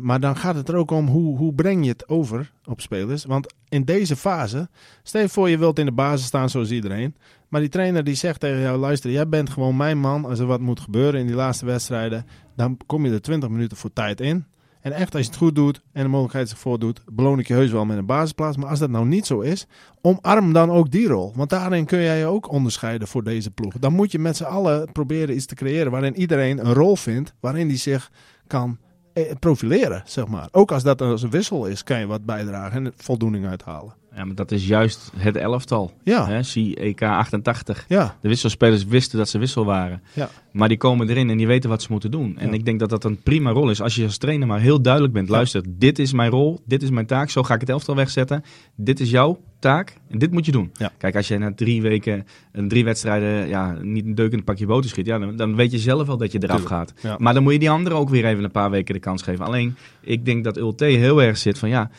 maar 0.00 0.20
dan 0.20 0.36
gaat 0.36 0.54
het 0.54 0.68
er 0.68 0.76
ook 0.76 0.90
om 0.90 1.06
hoe, 1.06 1.36
hoe 1.36 1.54
breng 1.54 1.82
je 1.84 1.90
het 1.90 2.08
over 2.08 2.50
op 2.64 2.80
spelers. 2.80 3.24
Want 3.24 3.54
in 3.68 3.84
deze 3.84 4.16
fase, 4.16 4.68
stel 5.02 5.20
je 5.20 5.28
voor 5.28 5.50
je 5.50 5.58
wilt 5.58 5.78
in 5.78 5.84
de 5.86 5.92
basis 5.92 6.26
staan 6.26 6.50
zoals 6.50 6.70
iedereen, 6.70 7.14
maar 7.48 7.60
die 7.60 7.70
trainer 7.70 8.04
die 8.04 8.14
zegt 8.14 8.40
tegen 8.40 8.60
jou, 8.60 8.78
luister, 8.78 9.10
jij 9.10 9.28
bent 9.28 9.50
gewoon 9.50 9.76
mijn 9.76 9.98
man, 9.98 10.24
als 10.24 10.38
er 10.38 10.46
wat 10.46 10.60
moet 10.60 10.80
gebeuren 10.80 11.20
in 11.20 11.26
die 11.26 11.34
laatste 11.34 11.66
wedstrijden, 11.66 12.26
dan 12.56 12.76
kom 12.86 13.06
je 13.06 13.12
er 13.12 13.22
20 13.22 13.48
minuten 13.48 13.76
voor 13.76 13.92
tijd 13.92 14.20
in. 14.20 14.44
En 14.84 14.92
echt, 14.92 15.14
als 15.14 15.22
je 15.22 15.28
het 15.28 15.38
goed 15.38 15.54
doet 15.54 15.80
en 15.92 16.02
de 16.02 16.08
mogelijkheid 16.08 16.48
zich 16.48 16.58
voordoet, 16.58 17.00
beloon 17.12 17.38
ik 17.38 17.48
je 17.48 17.54
heus 17.54 17.70
wel 17.70 17.84
met 17.84 17.98
een 17.98 18.06
basisplaats. 18.06 18.56
Maar 18.56 18.68
als 18.68 18.78
dat 18.78 18.90
nou 18.90 19.06
niet 19.06 19.26
zo 19.26 19.40
is, 19.40 19.66
omarm 20.00 20.52
dan 20.52 20.70
ook 20.70 20.90
die 20.90 21.06
rol. 21.06 21.32
Want 21.34 21.50
daarin 21.50 21.84
kun 21.84 22.02
jij 22.02 22.18
je 22.18 22.26
ook 22.26 22.50
onderscheiden 22.50 23.08
voor 23.08 23.24
deze 23.24 23.50
ploeg. 23.50 23.78
Dan 23.78 23.92
moet 23.92 24.12
je 24.12 24.18
met 24.18 24.36
z'n 24.36 24.44
allen 24.44 24.92
proberen 24.92 25.34
iets 25.34 25.46
te 25.46 25.54
creëren 25.54 25.90
waarin 25.90 26.16
iedereen 26.16 26.66
een 26.66 26.72
rol 26.72 26.96
vindt, 26.96 27.34
waarin 27.40 27.68
die 27.68 27.76
zich 27.76 28.10
kan 28.46 28.78
eh, 29.12 29.30
profileren, 29.38 30.02
zeg 30.06 30.26
maar. 30.26 30.48
Ook 30.50 30.72
als 30.72 30.82
dat 30.82 31.00
een 31.00 31.30
wissel 31.30 31.66
is, 31.66 31.82
kan 31.82 31.98
je 31.98 32.06
wat 32.06 32.24
bijdragen 32.24 32.86
en 32.86 32.92
voldoening 32.96 33.46
uithalen. 33.46 33.94
Ja, 34.16 34.24
maar 34.24 34.34
dat 34.34 34.50
is 34.52 34.66
juist 34.66 35.10
het 35.16 35.36
elftal. 35.36 35.92
Ja, 36.02 36.26
Hè? 36.26 36.42
Zie 36.42 36.76
EK 36.76 37.02
88. 37.02 37.84
ja, 37.88 38.16
De 38.20 38.28
wisselspelers 38.28 38.84
wisten 38.84 39.18
dat 39.18 39.28
ze 39.28 39.38
wissel 39.38 39.64
waren. 39.64 40.02
Ja. 40.12 40.30
Maar 40.52 40.68
die 40.68 40.76
komen 40.76 41.08
erin 41.08 41.30
en 41.30 41.36
die 41.36 41.46
weten 41.46 41.70
wat 41.70 41.82
ze 41.82 41.88
moeten 41.90 42.10
doen. 42.10 42.38
En 42.38 42.46
Ja. 42.48 42.52
ik 42.54 42.64
denk 42.64 42.78
dat 42.80 42.90
dat 42.90 43.04
een 43.04 43.22
prima 43.22 43.50
rol 43.50 43.70
is. 43.70 43.80
Als 43.80 43.94
je 43.94 44.04
als 44.04 44.18
trainer 44.18 44.46
maar 44.46 44.60
heel 44.60 44.80
duidelijk 44.82 45.12
bent. 45.12 45.28
Luister, 45.28 45.62
dit 45.68 45.98
is 45.98 46.12
mijn 46.12 46.30
rol. 46.30 46.60
Dit 46.66 46.82
is 46.82 46.90
mijn 46.90 47.06
taak. 47.06 47.30
Zo 47.30 47.42
ga 47.42 47.54
ik 47.54 47.60
het 47.60 47.68
elftal 47.70 47.94
wegzetten. 47.96 48.44
Dit 48.76 49.00
is 49.00 49.10
jouw 49.10 49.40
taak. 49.58 49.96
En 50.10 50.18
dit 50.18 50.30
moet 50.32 50.46
je 50.46 50.52
doen. 50.52 50.70
Ja. 50.74 50.92
Kijk, 50.98 51.16
als 51.16 51.28
je 51.28 51.38
na 51.38 51.52
drie 51.54 51.82
weken, 51.82 52.26
een 52.52 52.68
drie 52.68 52.84
wedstrijden, 52.84 53.48
ja, 53.48 53.76
niet 53.82 54.04
een 54.04 54.14
deuk 54.14 54.30
in 54.30 54.36
het 54.36 54.44
pakje 54.46 54.66
boter 54.66 54.90
schiet. 54.90 55.06
Ja, 55.06 55.18
dan, 55.18 55.36
dan 55.36 55.54
weet 55.56 55.70
je 55.72 55.78
zelf 55.78 56.06
wel 56.06 56.16
dat 56.16 56.32
je 56.32 56.38
eraf 56.42 56.62
gaat. 56.64 56.92
Ja. 57.02 57.16
Maar 57.18 57.34
dan 57.34 57.42
moet 57.42 57.52
je 57.52 57.58
die 57.58 57.70
anderen 57.70 57.98
ook 57.98 58.08
weer 58.08 58.24
even 58.24 58.44
een 58.44 58.50
paar 58.50 58.70
weken 58.70 58.94
de 58.94 59.00
kans 59.00 59.22
geven. 59.22 59.44
Alleen, 59.44 59.76
ik 60.00 60.24
denk 60.24 60.44
dat 60.44 60.56
Ulte 60.56 60.84
heel 60.84 61.22
erg 61.22 61.36
zit 61.36 61.58
van 61.58 61.68
ja, 61.68 61.90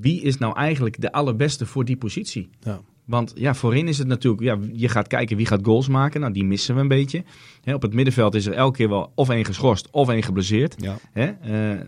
wie 0.00 0.22
is 0.22 0.38
nou 0.38 0.56
eigenlijk 0.56 1.00
de 1.00 1.12
allerbeste 1.12 1.66
voor 1.66 1.84
die 1.84 1.96
positie? 1.96 2.48
Ja. 2.60 2.80
Want 3.04 3.32
ja, 3.34 3.54
voorin 3.54 3.88
is 3.88 3.98
het 3.98 4.06
natuurlijk, 4.06 4.42
ja, 4.42 4.58
je 4.72 4.88
gaat 4.88 5.06
kijken 5.06 5.36
wie 5.36 5.46
gaat 5.46 5.60
goals 5.64 5.88
maken. 5.88 6.20
Nou, 6.20 6.32
die 6.32 6.44
missen 6.44 6.74
we 6.74 6.80
een 6.80 6.88
beetje. 6.88 7.24
Op 7.64 7.82
het 7.82 7.94
middenveld 7.94 8.34
is 8.34 8.46
er 8.46 8.52
elke 8.52 8.76
keer 8.76 8.88
wel 8.88 9.12
of 9.14 9.28
één 9.28 9.44
geschorst 9.44 9.88
of 9.90 10.08
één 10.08 10.22
geblesseerd. 10.22 10.74
ja. 10.78 10.98
Eh, 11.12 11.80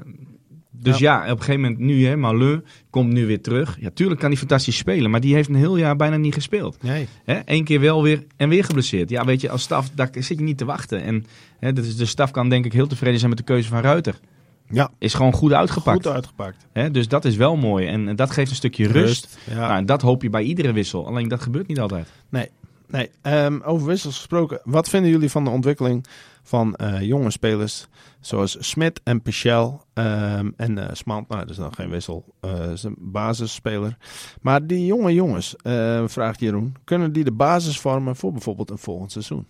dus 0.83 0.99
ja. 0.99 1.23
op 1.23 1.31
een 1.31 1.45
gegeven 1.45 1.61
moment 1.61 1.79
nu, 1.79 2.07
hè, 2.07 2.17
Maleu 2.17 2.61
komt 2.91 3.13
nu 3.13 3.27
weer 3.27 3.41
terug. 3.41 3.77
Ja, 3.81 3.91
tuurlijk 3.95 4.21
kan 4.21 4.29
hij 4.29 4.39
fantastisch 4.39 4.77
spelen, 4.77 5.11
maar 5.11 5.21
die 5.21 5.35
heeft 5.35 5.49
een 5.49 5.55
heel 5.55 5.77
jaar 5.77 5.97
bijna 5.97 6.17
niet 6.17 6.35
gespeeld. 6.35 6.83
Nee. 6.83 7.07
Hè? 7.25 7.41
Eén 7.45 7.65
keer 7.65 7.81
wel 7.81 8.03
weer 8.03 8.25
en 8.37 8.49
weer 8.49 8.65
geblesseerd. 8.65 9.11
Ja, 9.11 9.25
weet 9.25 9.41
je, 9.41 9.51
als 9.51 9.63
staf, 9.63 9.91
daar 9.95 10.09
zit 10.13 10.39
je 10.39 10.45
niet 10.45 10.59
te 10.59 10.65
wachten. 10.65 11.03
En 11.03 11.27
hè, 11.59 11.73
dat 11.73 11.85
is, 11.85 11.97
de 11.97 12.05
staf 12.05 12.31
kan 12.31 12.49
denk 12.49 12.65
ik 12.65 12.73
heel 12.73 12.87
tevreden 12.87 13.19
zijn 13.19 13.31
met 13.31 13.39
de 13.39 13.45
keuze 13.45 13.69
van 13.69 13.81
Ruiter. 13.81 14.21
Ja, 14.71 14.91
Is 14.99 15.15
gewoon 15.15 15.33
goed 15.33 15.53
uitgepakt. 15.53 16.07
goed 16.07 16.15
uitgepakt. 16.15 16.67
Hè? 16.73 16.91
Dus 16.91 17.09
dat 17.09 17.25
is 17.25 17.37
wel 17.37 17.57
mooi. 17.57 17.87
En 17.87 18.17
dat 18.17 18.31
geeft 18.31 18.51
een 18.51 18.57
stukje 18.57 18.87
rust. 18.87 19.39
Ja. 19.51 19.55
Nou, 19.55 19.77
en 19.77 19.87
dat 19.87 20.03
hoop 20.03 20.23
je 20.23 20.31
bij 20.31 20.43
iedere 20.43 20.73
wissel. 20.73 21.07
Alleen 21.07 21.29
dat 21.29 21.41
gebeurt 21.41 21.67
niet 21.67 21.81
altijd. 21.81 22.09
Nee, 22.91 23.11
ehm, 23.23 23.61
over 23.63 23.87
wissels 23.87 24.17
gesproken. 24.17 24.61
Wat 24.65 24.89
vinden 24.89 25.11
jullie 25.11 25.31
van 25.31 25.45
de 25.45 25.51
ontwikkeling 25.51 26.07
van 26.43 26.75
eh, 26.75 27.01
jonge 27.01 27.31
spelers 27.31 27.87
zoals 28.21 28.57
Smit 28.61 29.01
en 29.05 29.23
Pichel 29.23 29.85
ehm, 29.95 30.51
en 30.57 30.79
eh 30.79 30.89
Smant? 30.93 31.29
Nou, 31.29 31.41
dat 31.41 31.51
is 31.51 31.59
nog 31.59 31.75
geen 31.75 31.91
wissel, 31.91 32.35
dat 32.41 32.71
is 32.71 32.83
een 32.83 32.97
basisspeler. 32.99 33.97
Maar 34.41 34.67
die 34.67 34.87
jonge 34.87 35.15
jongens, 35.15 35.55
vraagt 36.07 36.41
Jeroen, 36.41 36.75
kunnen 36.85 37.13
die 37.13 37.25
de 37.25 37.33
basis 37.33 37.81
vormen 37.81 38.17
voor 38.17 38.33
bijvoorbeeld 38.33 38.71
een 38.71 38.79
volgend 38.79 39.13
seizoen? 39.13 39.47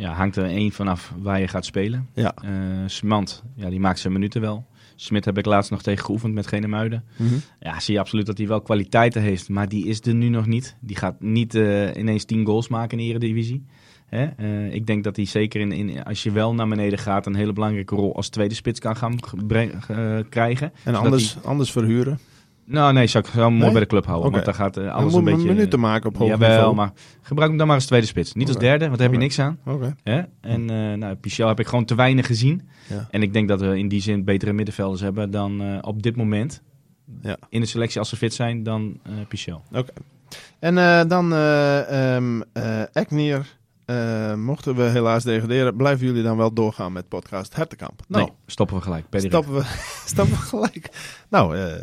Ja, 0.00 0.12
hangt 0.12 0.36
er 0.36 0.44
één 0.44 0.72
vanaf 0.72 1.14
waar 1.18 1.40
je 1.40 1.48
gaat 1.48 1.64
spelen. 1.64 2.08
Ja. 2.14 2.34
Eh 2.34 2.50
Smant, 2.86 3.42
ja, 3.54 3.70
die 3.70 3.80
maakt 3.80 3.98
zijn 3.98 4.12
minuten 4.12 4.40
wel. 4.40 4.66
Smit 4.96 5.24
heb 5.24 5.38
ik 5.38 5.46
laatst 5.46 5.70
nog 5.70 5.82
tegen 5.82 6.04
geoefend 6.04 6.34
met 6.34 6.46
Genemuiden. 6.46 7.04
Ja, 7.60 7.80
zie 7.80 7.94
je 7.94 8.00
absoluut 8.00 8.26
dat 8.26 8.38
hij 8.38 8.46
wel 8.46 8.60
kwaliteiten 8.60 9.22
heeft, 9.22 9.48
maar 9.48 9.68
die 9.68 9.86
is 9.86 10.00
er 10.00 10.14
nu 10.14 10.28
nog 10.28 10.46
niet. 10.46 10.76
Die 10.80 10.96
gaat 10.96 11.20
niet 11.20 11.54
eh, 11.54 11.96
ineens 11.96 12.24
10 12.24 12.46
goals 12.46 12.68
maken 12.68 12.98
in 12.98 13.04
de 13.04 13.10
Eredivisie. 13.10 13.64
Hè? 14.06 14.24
Eh, 14.24 14.74
ik 14.74 14.86
denk 14.86 15.04
dat 15.04 15.16
hij 15.16 15.24
zeker 15.24 15.60
in, 15.60 15.72
in, 15.72 16.04
als 16.04 16.22
je 16.22 16.30
wel 16.30 16.54
naar 16.54 16.68
beneden 16.68 16.98
gaat, 16.98 17.26
een 17.26 17.34
hele 17.34 17.52
belangrijke 17.52 17.94
rol 17.94 18.16
als 18.16 18.28
tweede 18.28 18.54
spits 18.54 18.80
kan 18.80 18.96
gaan 18.96 19.18
krijgen. 20.28 20.72
En 20.84 20.94
anders, 20.94 21.36
anders 21.42 21.72
verhuren. 21.72 22.18
Nou, 22.64 22.92
nee, 22.92 23.06
zou 23.06 23.24
ik 23.24 23.30
zou 23.30 23.42
hem 23.44 23.52
mooi 23.52 23.64
Nee? 23.64 23.72
bij 23.72 23.80
de 23.80 23.86
club 23.86 24.06
houden. 24.06 24.26
Oké. 24.26 24.34
Want 24.34 24.44
dan 24.44 24.54
gaat 24.54 24.76
eh, 24.76 24.94
alles 24.94 25.12
moet 25.12 25.26
een 25.26 25.34
beetje... 25.34 25.48
minuten 25.48 25.80
maken 25.80 26.08
op 26.08 26.16
hoog 26.16 26.28
Jawel, 26.28 26.48
niveau. 26.48 26.74
maar 26.74 26.92
gebruik 27.22 27.48
hem 27.48 27.58
dan 27.58 27.66
maar 27.66 27.76
als 27.76 27.86
tweede 27.86 28.06
spits. 28.06 28.32
Niet 28.34 28.46
als 28.46 28.56
Oké. 28.56 28.64
derde, 28.64 28.84
want 28.84 28.98
daar 28.98 29.10
heb 29.10 29.20
je 29.20 29.26
Oké. 29.26 29.36
niks 29.36 29.38
aan. 29.38 29.58
Oké. 29.74 29.94
Hè? 30.02 30.22
En 30.40 30.70
eh 30.70 30.98
nou, 30.98 31.14
Pichel 31.14 31.48
heb 31.48 31.60
ik 31.60 31.66
gewoon 31.66 31.84
te 31.84 31.94
weinig 31.94 32.26
gezien. 32.26 32.68
Ja. 32.88 33.06
En 33.10 33.22
ik 33.22 33.32
denk 33.32 33.48
dat 33.48 33.60
we 33.60 33.78
in 33.78 33.88
die 33.88 34.00
zin 34.00 34.24
betere 34.24 34.52
middenvelders 34.52 35.00
hebben 35.00 35.30
dan 35.30 35.62
eh, 35.62 35.78
op 35.80 36.02
dit 36.02 36.16
moment. 36.16 36.62
Ja. 37.22 37.36
In 37.48 37.60
de 37.60 37.66
selectie 37.66 37.98
als 37.98 38.08
ze 38.08 38.16
fit 38.16 38.34
zijn, 38.34 38.62
dan 38.62 39.00
eh 39.02 39.12
Pichel. 39.28 39.62
En 40.58 40.78
eh, 40.78 41.00
dan 41.08 41.32
eh 41.32 42.14
ehm 42.16 42.40
eh, 42.52 42.82
Eknier. 42.92 43.58
Eh, 43.90 44.34
mochten 44.34 44.74
we 44.74 44.82
helaas 44.82 45.24
degraderen, 45.24 45.76
blijven 45.76 46.06
jullie 46.06 46.22
dan 46.22 46.36
wel 46.36 46.52
doorgaan 46.52 46.92
met 46.92 47.08
podcast 47.08 47.56
Hertenkamp? 47.56 48.02
Nou, 48.08 48.24
Nee, 48.24 48.32
stoppen 48.46 48.76
we 48.76 48.82
gelijk. 48.82 49.06
Stappen 49.10 49.54
we, 49.54 49.62
stappen 50.12 50.36
we 50.36 50.42
gelijk. 50.42 50.90
Nou, 51.28 51.56
eh, 51.56 51.74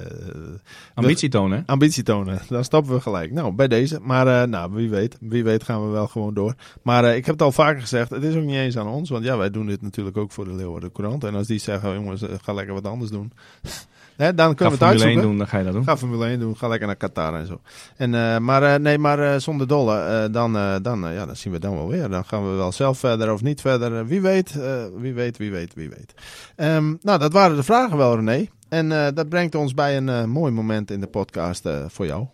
Ambitie 0.93 1.29
tonen. 1.29 1.63
ambitie 1.65 2.03
tonen. 2.03 2.39
Dan 2.49 2.63
stappen 2.63 2.93
we 2.93 3.01
gelijk. 3.01 3.31
Nou, 3.31 3.53
bij 3.53 3.67
deze. 3.67 3.99
Maar 4.01 4.41
eh, 4.41 4.47
nou, 4.47 4.71
wie 4.73 4.89
weet. 4.89 5.17
Wie 5.19 5.43
weet 5.43 5.63
gaan 5.63 5.85
we 5.85 5.91
wel 5.91 6.07
gewoon 6.07 6.33
door. 6.33 6.55
Maar 6.81 7.15
ik 7.15 7.25
heb 7.25 7.33
het 7.33 7.43
al 7.43 7.51
vaker 7.51 7.81
gezegd. 7.81 8.09
Het 8.09 8.23
is 8.23 8.35
ook 8.35 8.43
niet 8.43 8.55
eens 8.55 8.77
aan 8.77 8.87
ons. 8.87 9.09
Want 9.09 9.23
ja, 9.23 9.37
wij 9.37 9.49
doen 9.49 9.65
dit 9.65 9.81
natuurlijk 9.81 10.17
ook 10.17 10.31
voor 10.31 10.45
de 10.45 10.53
Leeuwarden 10.55 10.91
Courant. 10.91 11.23
En 11.23 11.35
als 11.35 11.47
die 11.47 11.59
zeggen, 11.59 11.93
jongens, 11.93 12.21
eh, 12.21 12.33
ga 12.41 12.53
lekker 12.53 12.73
wat 12.73 12.85
anders 12.85 13.11
doen. 13.11 13.31
Hè, 14.17 14.33
dan 14.35 14.47
Ga 14.47 14.53
kunnen 14.53 14.79
we 14.79 14.85
het 14.85 14.93
Formule 14.93 14.93
1 14.93 14.93
uitzoeken. 14.93 15.21
doen, 15.21 15.37
dan 15.37 15.47
ga 15.47 15.57
je 15.57 15.63
dat 15.63 15.73
doen. 15.73 15.83
Ga 15.83 15.97
Formule 15.97 16.25
1 16.25 16.39
doen, 16.39 16.57
ga 16.57 16.67
lekker 16.67 16.87
naar 16.87 16.95
Qatar 16.95 17.35
en 17.35 17.45
zo. 17.45 17.61
En, 17.97 18.15
eh, 18.15 18.37
maar 18.37 18.63
eh, 18.63 18.79
nee, 18.79 18.97
maar 18.97 19.19
eh, 19.19 19.39
zonder 19.39 19.67
dolle, 19.67 20.27
dan, 20.31 20.53
dan, 20.81 21.13
ja, 21.13 21.25
dan 21.25 21.35
zien 21.35 21.53
we 21.53 21.59
dan 21.59 21.75
wel 21.75 21.87
weer. 21.87 22.09
Dan 22.09 22.25
gaan 22.25 22.49
we 22.49 22.55
wel 22.55 22.71
zelf 22.71 22.99
verder 22.99 23.33
of 23.33 23.41
niet 23.41 23.61
verder. 23.61 24.05
Wie 24.05 24.21
weet, 24.21 24.53
wie 24.97 25.13
weet, 25.13 25.37
wie 25.37 25.51
weet, 25.51 25.73
wie 25.73 25.89
weet. 25.89 26.13
Ehm, 26.55 26.93
nou, 27.01 27.19
dat 27.19 27.33
waren 27.33 27.55
de 27.55 27.63
vragen 27.63 27.97
wel, 27.97 28.15
René. 28.15 28.47
En 28.69 28.89
dat 29.13 29.29
brengt 29.29 29.55
ons 29.55 29.73
bij 29.73 29.97
een 29.97 30.29
mooi 30.29 30.51
moment 30.51 30.91
in 30.91 30.99
de 30.99 31.07
podcast 31.07 31.69
voor 31.87 32.05
jou. 32.05 32.25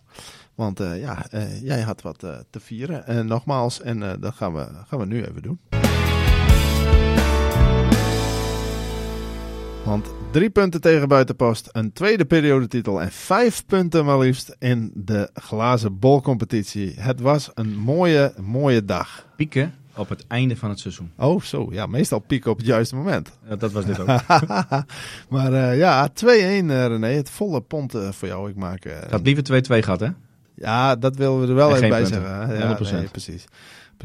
Want 0.56 0.80
ja, 0.80 1.26
jij 1.62 1.82
had 1.82 2.02
wat 2.02 2.20
te 2.50 2.60
vieren. 2.60 3.06
En 3.06 3.28
nogmaals, 3.28 3.82
en 3.82 4.18
dat 4.20 4.34
gaan 4.34 4.54
we, 4.54 4.66
gaan 4.88 5.00
we 5.00 5.06
nu 5.06 5.24
even 5.24 5.42
doen. 5.42 5.60
Want 9.84 10.08
drie 10.34 10.50
punten 10.50 10.82
tegen 10.82 11.08
buitenpost, 11.08 11.70
een 11.72 11.94
tweede 11.94 12.26
periodetitel 12.26 13.02
en 13.02 13.12
vijf 13.12 13.66
punten 13.66 14.06
maar 14.06 14.20
liefst 14.20 14.56
in 14.60 14.92
de 14.96 15.30
glazen 15.34 16.00
bolcompetitie. 16.00 16.94
Het 16.98 17.22
was 17.22 17.52
een 17.54 17.78
mooie, 17.78 18.34
mooie 18.42 18.86
dag. 18.86 19.26
Pieken 19.36 19.74
op 19.96 20.10
het 20.10 20.28
einde 20.28 20.56
van 20.58 20.70
het 20.70 20.80
seizoen. 20.80 21.12
Oh, 21.18 21.42
zo. 21.42 21.68
Ja, 21.72 21.86
meestal 21.86 22.20
pieken 22.20 22.52
op 22.52 22.58
het 22.58 22.66
juiste 22.66 22.96
moment. 22.96 23.32
Ja, 23.50 23.56
dat 23.56 23.72
was 23.72 23.86
dit 23.86 24.00
ook. 24.00 24.08
maar 25.30 25.54
eh, 25.54 25.78
ja, 25.78 26.10
2-1 26.10 26.26
eh, 26.26 26.62
René. 26.66 27.08
Het 27.08 27.30
volle 27.30 27.62
pond 27.62 27.96
eh, 27.96 28.12
voor 28.12 28.28
jou. 28.28 28.50
Ik 28.50 28.56
maak... 28.56 28.86
liever 29.24 29.64
2-2 29.64 29.84
gehad, 29.84 30.00
hè? 30.00 30.08
ja, 30.56 30.96
dat 30.96 31.16
willen 31.16 31.42
we 31.42 31.48
er 31.48 31.56
wel 31.56 31.70
En 31.70 31.76
even 31.76 31.90
bij 31.90 32.02
punten. 32.02 32.22
zeggen. 32.22 32.48
hè. 32.48 32.58
Ja, 32.58 32.78
100%. 32.78 32.92
nee, 32.92 33.08
precies. 33.08 33.46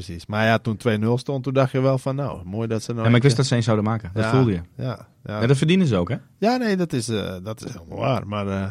Precies. 0.05 0.27
Maar 0.27 0.45
ja, 0.45 0.59
toen 0.59 0.77
2-0 0.77 1.05
stond, 1.15 1.45
toen 1.45 1.53
dacht 1.53 1.73
je 1.73 1.81
wel 1.81 1.99
van 1.99 2.15
nou, 2.17 2.41
mooi 2.45 2.69
dat 2.69 2.83
ze 2.83 2.91
nou... 2.93 3.03
Ja, 3.03 3.09
maar 3.09 3.17
ik 3.17 3.23
wist 3.23 3.35
een 3.35 3.41
dat 3.41 3.47
ze 3.51 3.55
eens 3.55 3.65
zouden 3.65 3.85
maken. 3.87 4.11
Dat 4.15 4.25
Ja. 4.25 4.31
voelde 4.31 4.53
je. 4.53 4.61
Ja, 4.77 5.07
ja. 5.25 5.41
Ja, 5.41 5.47
dat 5.47 5.57
verdienen 5.57 5.87
ze 5.87 5.97
ook, 5.97 6.09
hè? 6.09 6.17
Ja, 6.39 6.57
nee, 6.57 6.77
dat 6.77 6.93
is, 6.93 7.09
eh, 7.09 7.35
dat 7.43 7.65
is 7.65 7.73
helemaal 7.73 7.99
waar. 7.99 8.27
Maar 8.27 8.47
eh, 8.49 8.71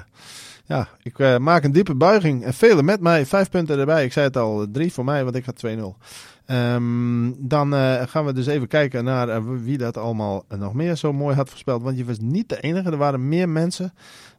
ja, 0.66 0.88
ik 1.02 1.20
eh, 1.20 1.38
maak 1.38 1.64
een 1.64 1.72
diepe 1.72 1.96
buiging. 1.96 2.44
En 2.44 2.54
velen 2.54 2.86
met 2.86 3.00
mij, 3.02 3.26
vijf 3.26 3.50
punten 3.50 3.80
erbij. 3.80 4.06
Ik 4.06 4.12
zei 4.14 4.26
het 4.26 4.38
al, 4.38 4.66
drie 4.72 4.94
voor 4.94 5.06
mij, 5.06 5.24
want 5.24 5.36
ik 5.36 5.46
had 5.46 5.56
2-0. 5.66 5.98
Ehm, 6.46 7.32
dan 7.38 7.74
eh, 7.76 8.02
gaan 8.08 8.26
we 8.26 8.34
dus 8.34 8.46
even 8.48 8.68
kijken 8.68 9.04
naar 9.04 9.64
wie 9.64 9.78
dat 9.78 9.98
allemaal 9.98 10.46
nog 10.58 10.74
meer 10.74 10.96
zo 10.96 11.14
mooi 11.14 11.36
had 11.36 11.50
voorspeld. 11.50 11.82
Want 11.84 11.98
je 11.98 12.06
was 12.06 12.20
niet 12.20 12.50
de 12.50 12.60
enige, 12.60 12.92
er 12.92 12.98
waren 12.98 13.28
meer 13.28 13.50
mensen. 13.50 13.94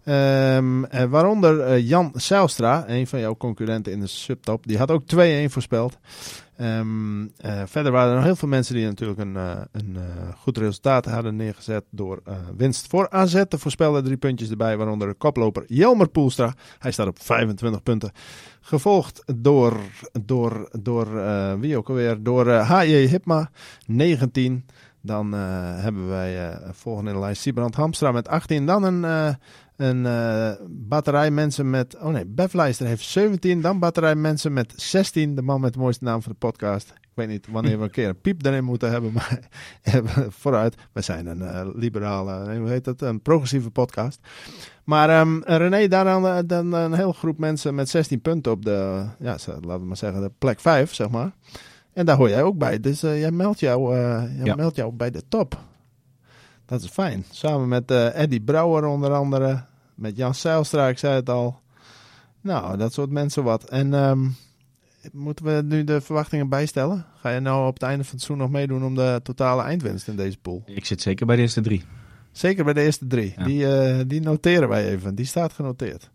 Ehm, 0.04 0.84
eh, 0.84 1.04
waaronder 1.04 1.78
Jan 1.80 2.10
Zijlstra, 2.14 2.84
een 2.86 3.06
van 3.06 3.20
jouw 3.20 3.36
concurrenten 3.36 3.92
in 3.92 4.00
de 4.00 4.06
subtop. 4.06 4.66
Die 4.66 4.78
had 4.78 4.90
ook 4.90 5.02
2-1 5.06 5.50
voorspeld. 5.50 5.98
Ehm, 6.58 7.26
eh, 7.36 7.62
verder 7.66 7.92
waren 7.92 8.08
er 8.08 8.14
nog 8.14 8.24
heel 8.24 8.36
veel 8.36 8.48
mensen 8.48 8.74
die 8.74 8.84
natuurlijk 8.84 9.18
een, 9.18 9.36
eh, 9.36 9.60
een 9.72 9.96
eh, 9.96 10.02
goed 10.36 10.58
resultaat 10.58 11.04
hadden 11.04 11.36
neergezet 11.36 11.84
door 11.90 12.22
winst 12.56 12.86
voor 12.86 13.10
AZ. 13.10 13.42
De 13.48 13.58
voorspelde 13.58 14.02
drie 14.02 14.16
puntjes 14.16 14.50
erbij, 14.50 14.76
waaronder 14.76 15.08
de 15.08 15.14
koploper 15.14 15.64
Jelmer 15.66 16.08
Poelstra. 16.08 16.54
Hij 16.78 16.90
staat 16.90 17.06
op 17.06 17.22
25 17.22 17.82
punten. 17.82 18.12
Gevolgd 18.60 19.22
door, 19.36 19.76
door, 20.22 20.68
door 20.80 21.08
wie 21.60 21.76
ook 21.76 21.88
alweer, 21.88 22.22
door 22.22 22.50
H.J. 22.50 23.06
Hipma, 23.06 23.50
19. 23.86 24.66
Dan 25.00 25.32
hebben 25.32 26.08
wij 26.08 26.58
volgende 26.72 27.10
in 27.10 27.16
de 27.16 27.22
lijst 27.22 27.42
Siebrand 27.42 27.74
Hamstra 27.74 28.12
met 28.12 28.28
18. 28.28 28.66
Dan 28.66 28.82
een, 28.82 29.36
een 29.78 30.06
eh, 30.06 30.50
batterij 30.68 31.30
mensen 31.30 31.70
met... 31.70 31.96
Oh 31.98 32.08
nee, 32.12 32.26
Beflijster 32.26 32.86
heeft 32.86 33.04
17. 33.04 33.60
Dan 33.60 33.78
batterij 33.78 34.14
mensen 34.14 34.52
met 34.52 34.72
16. 34.76 35.34
De 35.34 35.42
man 35.42 35.60
met 35.60 35.72
de 35.72 35.78
mooiste 35.78 36.04
naam 36.04 36.22
van 36.22 36.32
de 36.32 36.38
podcast. 36.38 36.90
Ik 36.90 37.08
weet 37.14 37.28
niet 37.28 37.46
wanneer 37.50 37.78
we 37.78 37.84
een 37.84 37.90
keer 37.90 38.08
een 38.08 38.20
piep 38.20 38.44
erin 38.44 38.64
moeten 38.64 38.90
hebben. 38.90 39.12
Maar 39.12 39.38
vooruit. 40.42 40.74
We 40.92 41.00
zijn 41.00 41.26
een 41.26 41.42
eh, 41.42 41.66
liberale, 41.74 42.58
hoe 42.58 42.68
heet 42.68 42.84
dat? 42.84 43.00
Een 43.02 43.22
progressieve 43.22 43.70
podcast. 43.70 44.20
Maar 44.84 45.08
ehm, 45.10 45.40
René, 45.44 45.88
daar 45.88 46.04
dan, 46.04 46.26
eh, 46.26 46.38
dan 46.46 46.72
een 46.72 46.92
hele 46.92 47.12
groep 47.12 47.38
mensen 47.38 47.74
met 47.74 47.88
16 47.88 48.20
punten 48.20 48.52
op 48.52 48.64
de... 48.64 49.04
Ja, 49.18 49.36
laten 49.46 49.80
we 49.80 49.84
maar 49.86 49.96
zeggen 49.96 50.22
de 50.22 50.30
plek 50.38 50.60
5, 50.60 50.94
zeg 50.94 51.08
maar. 51.08 51.32
En 51.92 52.06
daar 52.06 52.16
hoor 52.16 52.28
jij 52.28 52.42
ook 52.42 52.58
bij. 52.58 52.80
Dus 52.80 53.02
eh, 53.02 53.20
jij, 53.20 53.30
meldt 53.30 53.60
jou, 53.60 53.96
eh, 53.96 54.22
jij 54.36 54.44
Ja. 54.44 54.54
meldt 54.54 54.76
jou 54.76 54.92
bij 54.92 55.10
de 55.10 55.22
top. 55.28 55.58
Dat 56.66 56.82
is 56.82 56.88
fijn. 56.88 57.24
Samen 57.30 57.68
met 57.68 57.90
eh 57.90 58.20
Eddie 58.20 58.40
Brouwer 58.40 58.84
onder 58.84 59.12
andere. 59.12 59.64
Met 59.98 60.16
Jan 60.16 60.34
Zijlstra, 60.34 60.88
ik 60.88 60.98
zei 60.98 61.14
het 61.14 61.28
al. 61.28 61.60
Nou, 62.40 62.76
dat 62.76 62.92
soort 62.92 63.10
mensen 63.10 63.44
wat. 63.44 63.64
En 63.64 63.94
ehm, 63.94 64.28
moeten 65.12 65.44
we 65.44 65.62
nu 65.64 65.84
de 65.84 66.00
verwachtingen 66.00 66.48
bijstellen? 66.48 67.06
Ga 67.20 67.30
je 67.30 67.40
nou 67.40 67.66
op 67.66 67.74
het 67.74 67.82
einde 67.82 68.04
van 68.04 68.12
het 68.12 68.22
seizoen 68.22 68.46
nog 68.46 68.50
meedoen 68.50 68.84
om 68.84 68.94
de 68.94 69.20
totale 69.22 69.62
eindwinst 69.62 70.08
in 70.08 70.16
deze 70.16 70.38
pool? 70.38 70.62
Ik 70.66 70.84
zit 70.84 71.02
zeker 71.02 71.26
bij 71.26 71.36
de 71.36 71.42
eerste 71.42 71.60
drie. 71.60 71.84
Zeker 72.32 72.64
bij 72.64 72.72
de 72.72 72.82
eerste 72.82 73.06
drie. 73.06 73.34
Ja. 73.36 73.44
Die, 73.44 73.66
eh, 73.66 74.04
die 74.06 74.20
noteren 74.20 74.68
wij 74.68 74.88
even. 74.88 75.14
Die 75.14 75.26
staat 75.26 75.52
genoteerd. 75.52 76.10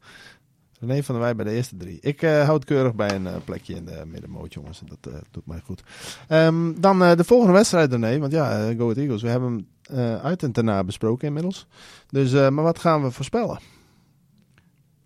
René 0.79 1.03
van 1.03 1.15
der 1.15 1.23
Wij 1.23 1.36
bij 1.36 1.45
de 1.45 1.51
eerste 1.51 1.77
drie. 1.77 1.97
Ik 2.01 2.21
eh, 2.21 2.45
houd 2.45 2.65
keurig 2.65 2.95
bij 2.95 3.15
een 3.15 3.27
eh, 3.27 3.36
plekje 3.45 3.75
in 3.75 3.86
de 3.86 4.03
middenmoot, 4.05 4.53
jongens. 4.53 4.81
Dat 4.86 5.13
doet 5.31 5.45
mij 5.45 5.59
goed. 5.65 5.84
Ehm, 6.27 6.73
dan 6.79 6.99
de 6.99 7.23
volgende 7.23 7.53
wedstrijd, 7.53 7.91
René. 7.91 8.19
Want 8.19 8.31
ja, 8.31 8.73
Go 8.77 8.84
Ahead 8.84 8.97
Eagles. 8.97 9.21
We 9.21 9.29
hebben 9.29 9.67
hem 9.81 10.19
uit 10.21 10.43
en 10.43 10.51
ten 10.51 10.65
na 10.65 10.84
besproken 10.84 11.27
inmiddels. 11.27 11.67
Dus, 12.09 12.31
maar 12.31 12.63
wat 12.63 12.79
gaan 12.79 13.03
we 13.03 13.11
voorspellen? 13.11 13.59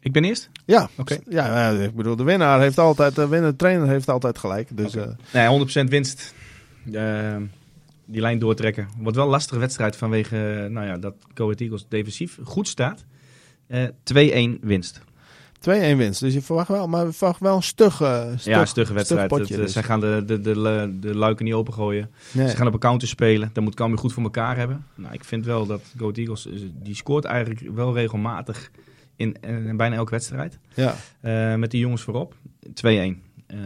Ik 0.07 0.13
ben 0.13 0.23
eerst? 0.23 0.49
Ja, 0.65 0.89
Oké. 0.97 1.17
ja, 1.29 1.69
ik 1.69 1.95
bedoel, 1.95 2.15
de 2.15 2.23
winnaar 2.23 2.59
heeft 2.59 2.77
altijd, 2.77 3.15
de 3.15 3.27
winnende 3.27 3.55
trainer 3.55 3.87
heeft 3.87 4.09
altijd 4.09 4.37
gelijk. 4.37 4.77
Dus 4.77 4.95
eh, 4.95 5.05
Nee, 5.33 5.85
100% 5.85 5.89
winst. 5.89 6.33
Eh, 6.93 7.35
die 8.05 8.21
lijn 8.21 8.39
doortrekken. 8.39 8.87
Wordt 8.97 9.15
wel 9.15 9.25
een 9.25 9.31
lastige 9.31 9.59
wedstrijd 9.59 9.95
vanwege 9.95 10.63
eh, 10.63 10.69
nou 10.69 10.87
ja, 10.87 10.97
dat 10.97 11.13
Go 11.33 11.43
Ahead 11.43 11.59
Eagles 11.59 11.85
defensief 11.89 12.39
goed 12.43 12.67
staat. 12.67 13.05
Eh 13.67 13.87
2-1 14.57 14.59
winst. 14.61 15.01
2-1 15.59 15.97
winst. 15.97 16.19
Dus 16.19 16.33
je 16.33 16.41
verwacht 16.41 16.67
wel, 16.67 16.87
maar 16.87 17.05
we 17.05 17.13
verwachten 17.13 17.45
wel 17.45 17.55
een 17.55 17.63
stug, 17.63 18.01
eh 18.01 18.25
stug 18.35 18.53
ja, 18.53 18.61
een 18.61 18.67
stugge 18.67 18.93
wedstrijd. 18.93 19.27
potje 19.27 19.53
eh, 19.53 19.59
dus. 19.61 19.73
Zij 19.73 19.83
gaan 19.83 19.99
de, 19.99 20.23
de, 20.25 20.41
de, 20.99 21.15
luiken 21.15 21.45
niet 21.45 21.53
opengooien. 21.53 22.09
Nee. 22.31 22.49
Ze 22.49 22.55
gaan 22.55 22.67
op 22.67 22.73
een 22.73 22.79
counter 22.79 23.07
spelen. 23.07 23.49
Dan 23.53 23.63
moet 23.63 23.75
Cambuur 23.75 23.97
goed 23.97 24.13
voor 24.13 24.23
elkaar 24.23 24.57
hebben. 24.57 24.85
Nou, 24.95 25.13
ik 25.13 25.23
vind 25.23 25.45
wel 25.45 25.65
dat 25.65 25.81
Go 25.97 26.11
Eagles, 26.11 26.47
die 26.83 26.95
scoort 26.95 27.25
eigenlijk 27.25 27.75
wel 27.75 27.93
regelmatig 27.93 28.71
in, 29.17 29.35
in 29.41 29.77
bijna 29.77 29.95
elke 29.95 30.11
wedstrijd. 30.11 30.59
Ja. 30.73 30.95
Eh, 31.19 31.55
met 31.55 31.71
die 31.71 31.79
jongens 31.79 32.01
voorop. 32.01 32.35
2-1 32.69 32.71
eh, 33.47 33.57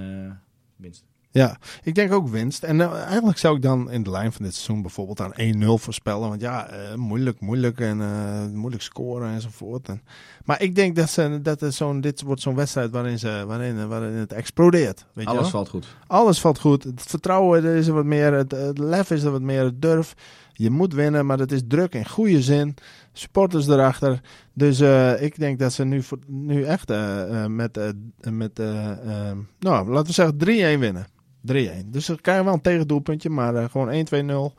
winst. 0.76 1.04
Ja, 1.34 1.58
ik 1.84 1.95
denk 1.95 2.14
ook 2.14 2.28
winst. 2.28 2.64
En 2.64 2.82
eh, 2.82 3.04
eigenlijk 3.04 3.38
zou 3.38 3.56
ik 3.56 3.62
dan 3.62 3.91
in 3.91 4.04
de 4.04 4.10
lijn 4.10 4.32
van 4.32 4.45
dit 4.45 4.54
seizoen 4.54 4.82
bijvoorbeeld 4.82 5.22
aan 5.22 5.34
1-0 5.34 5.66
voorspellen. 5.66 6.30
Want 6.30 6.41
ja, 6.41 6.68
eh, 6.68 6.95
moeilijk, 6.95 7.39
moeilijk 7.39 7.80
en 7.80 8.02
eh, 8.02 8.45
moeilijk 8.54 8.84
scoren 8.84 9.30
enzovoort. 9.30 9.89
En, 9.89 10.02
maar 10.45 10.62
ik 10.62 10.76
denk 10.76 10.95
dat, 10.95 11.10
ze, 11.10 11.39
dat 11.41 11.60
het 11.60 11.74
zo'n, 11.74 12.02
dit 12.02 12.22
wordt 12.22 12.41
zo'n 12.41 12.56
wedstrijd 12.56 12.91
waarin, 12.91 13.20
ze, 13.20 13.43
waarin, 13.47 13.88
waarin 13.88 14.14
het 14.14 14.34
explodeert. 14.34 15.06
Weet 15.14 15.26
je 15.26 15.32
Alles 15.32 15.49
valt 15.49 15.70
goed. 15.70 15.88
Alles 16.08 16.39
valt 16.39 16.60
goed. 16.60 16.84
Het 16.84 17.02
vertrouwen 17.02 17.64
er 17.64 17.76
is 17.76 17.88
er 17.88 17.93
wat 17.93 18.06
meer. 18.06 18.34
Het, 18.34 18.52
het 18.52 18.78
lef 18.78 19.12
is 19.12 19.24
er 19.24 19.32
wat 19.32 19.41
meer. 19.41 19.64
Het 19.64 19.82
durf. 19.82 20.14
Je 20.54 20.70
moet 20.70 20.93
winnen, 20.93 21.26
maar 21.26 21.39
het 21.39 21.52
is 21.52 21.62
druk 21.68 21.93
in 21.93 22.10
goede 22.10 22.41
zin. 22.41 22.76
Supporters 23.14 23.68
erachter. 23.68 24.22
Dus 24.54 24.80
eh, 24.80 25.22
ik 25.22 25.39
denk 25.39 25.60
dat 25.60 25.74
ze 25.74 25.86
nu, 25.86 26.02
nu 26.28 26.64
echt 26.64 26.89
eh, 26.89 27.45
met, 27.45 27.80
met 28.30 28.60
eh, 28.60 28.91
eh, 28.91 29.38
nou, 29.60 29.89
laten 29.89 30.06
we 30.06 30.14
zeggen 30.14 30.78
3-1 30.78 30.80
winnen. 30.80 31.08
3-1. 31.47 31.86
Dus 31.86 32.06
ze 32.06 32.22
krijgen 32.22 32.45
wel 32.45 32.54
een 32.54 32.62
tegendoelpuntje, 32.62 33.30
maar 33.30 33.70
gewoon 33.70 34.06
1-2-0, 34.06 34.54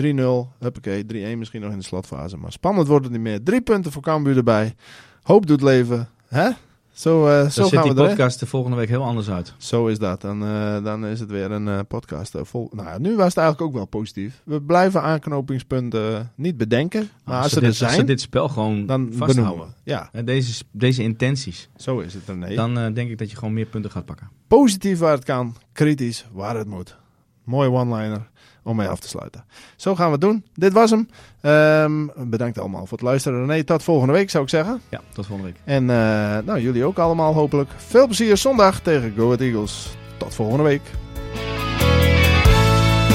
3-0. 0.00 0.58
Huppakee, 0.58 1.34
3-1 1.34 1.38
misschien 1.38 1.60
nog 1.60 1.72
in 1.72 1.78
de 1.78 1.84
slotfase. 1.84 2.36
Maar 2.36 2.52
spannend 2.52 2.88
wordt 2.88 3.04
het 3.04 3.12
niet 3.12 3.22
meer. 3.22 3.42
Drie 3.42 3.60
punten 3.60 3.92
voor 3.92 4.02
Cambuur 4.02 4.36
erbij. 4.36 4.74
Hoop 5.22 5.46
doet 5.46 5.62
leven. 5.62 6.08
Hè? 6.28 6.50
Zo, 6.94 7.26
eh, 7.26 7.48
zo 7.48 7.64
ziet 7.68 7.82
die 7.82 7.94
podcast 7.94 8.40
de 8.40 8.46
volgende 8.46 8.76
week 8.76 8.88
heel 8.88 9.02
anders 9.02 9.30
uit. 9.30 9.54
Zo 9.58 9.86
is 9.86 9.98
dat. 9.98 10.20
Dan, 10.20 10.44
eh, 10.44 10.84
dan 10.84 11.06
is 11.06 11.20
het 11.20 11.30
weer 11.30 11.50
een 11.50 11.68
eh, 11.68 11.78
podcast 11.88 12.36
vol. 12.40 12.70
Nou, 12.72 13.00
nu 13.00 13.16
was 13.16 13.26
het 13.26 13.36
eigenlijk 13.36 13.60
ook 13.60 13.72
wel 13.72 13.86
positief. 13.86 14.42
We 14.44 14.60
blijven 14.60 15.02
aanknopingspunten 15.02 16.32
niet 16.34 16.56
bedenken. 16.56 17.08
Maar 17.24 17.42
als, 17.42 17.48
ze 17.50 17.54
er 17.54 17.60
dit, 17.60 17.70
als 17.70 17.78
ze 17.78 17.88
zijn, 17.88 18.06
dit 18.06 18.20
spel 18.20 18.48
gewoon 18.48 18.86
dan 18.86 19.08
vasthouden. 19.12 19.74
Ja, 19.84 20.08
Hè, 20.12 20.24
Deze, 20.24 20.64
deze 20.70 21.02
intenties. 21.02 21.68
zo 21.76 21.98
is 21.98 22.14
het 22.14 22.28
er. 22.28 22.36
Nee. 22.36 22.56
Dan 22.56 22.74
denk 22.74 23.10
ik 23.10 23.18
dat 23.18 23.30
je 23.30 23.36
gewoon 23.36 23.54
meer 23.54 23.66
punten 23.66 23.90
gaat 23.90 24.04
pakken. 24.04 24.30
Positief 24.48 24.98
waar 24.98 25.12
het 25.12 25.24
kan, 25.24 25.56
kritisch 25.72 26.26
waar 26.32 26.56
het 26.56 26.66
moet. 26.66 26.96
Mooi 27.44 27.68
one-liner 27.68 28.30
om 28.64 28.76
mee 28.76 28.88
af 28.88 28.98
te 28.98 29.08
sluiten. 29.08 29.44
Zo 29.76 29.94
gaan 29.94 30.06
we 30.06 30.12
het 30.12 30.20
doen. 30.20 30.44
Dit 30.54 30.72
was 30.72 30.90
hem. 30.90 31.08
Ehm, 31.40 32.06
bedankt 32.16 32.58
allemaal 32.58 32.86
voor 32.86 32.98
het 32.98 33.06
luisteren. 33.06 33.46
René, 33.46 33.64
tot 33.64 33.82
volgende 33.82 34.12
week 34.12 34.30
zou 34.30 34.44
ik 34.44 34.50
zeggen. 34.50 34.80
Ja, 34.88 35.00
tot 35.12 35.26
volgende 35.26 35.52
week. 35.52 35.60
En 35.64 35.90
eh, 35.90 35.96
nou, 36.44 36.60
jullie 36.60 36.84
ook 36.84 36.98
allemaal 36.98 37.34
hopelijk. 37.34 37.70
Veel 37.76 38.06
plezier 38.06 38.36
zondag 38.36 38.80
tegen 38.80 39.12
Go 39.16 39.24
Ahead 39.24 39.40
Eagles. 39.40 39.96
Tot 40.16 40.34
volgende 40.34 40.62
week. 40.62 40.82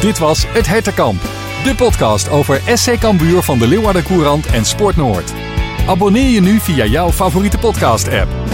Dit 0.01 0.17
was 0.17 0.45
Het 0.47 0.67
Hertenkamp. 0.67 1.21
De 1.63 1.73
podcast 1.77 2.29
over 2.29 2.61
SC 2.77 2.99
Cambuur 2.99 3.41
van 3.41 3.59
de 3.59 3.67
Leeuwarden 3.67 4.03
Courant 4.03 4.45
en 4.45 4.65
Sport 4.65 4.95
Noord. 4.95 5.33
Abonneer 5.87 6.29
je 6.29 6.41
nu 6.41 6.59
via 6.59 6.85
jouw 6.85 7.11
favoriete 7.11 7.57
podcast 7.57 8.07
app. 8.07 8.48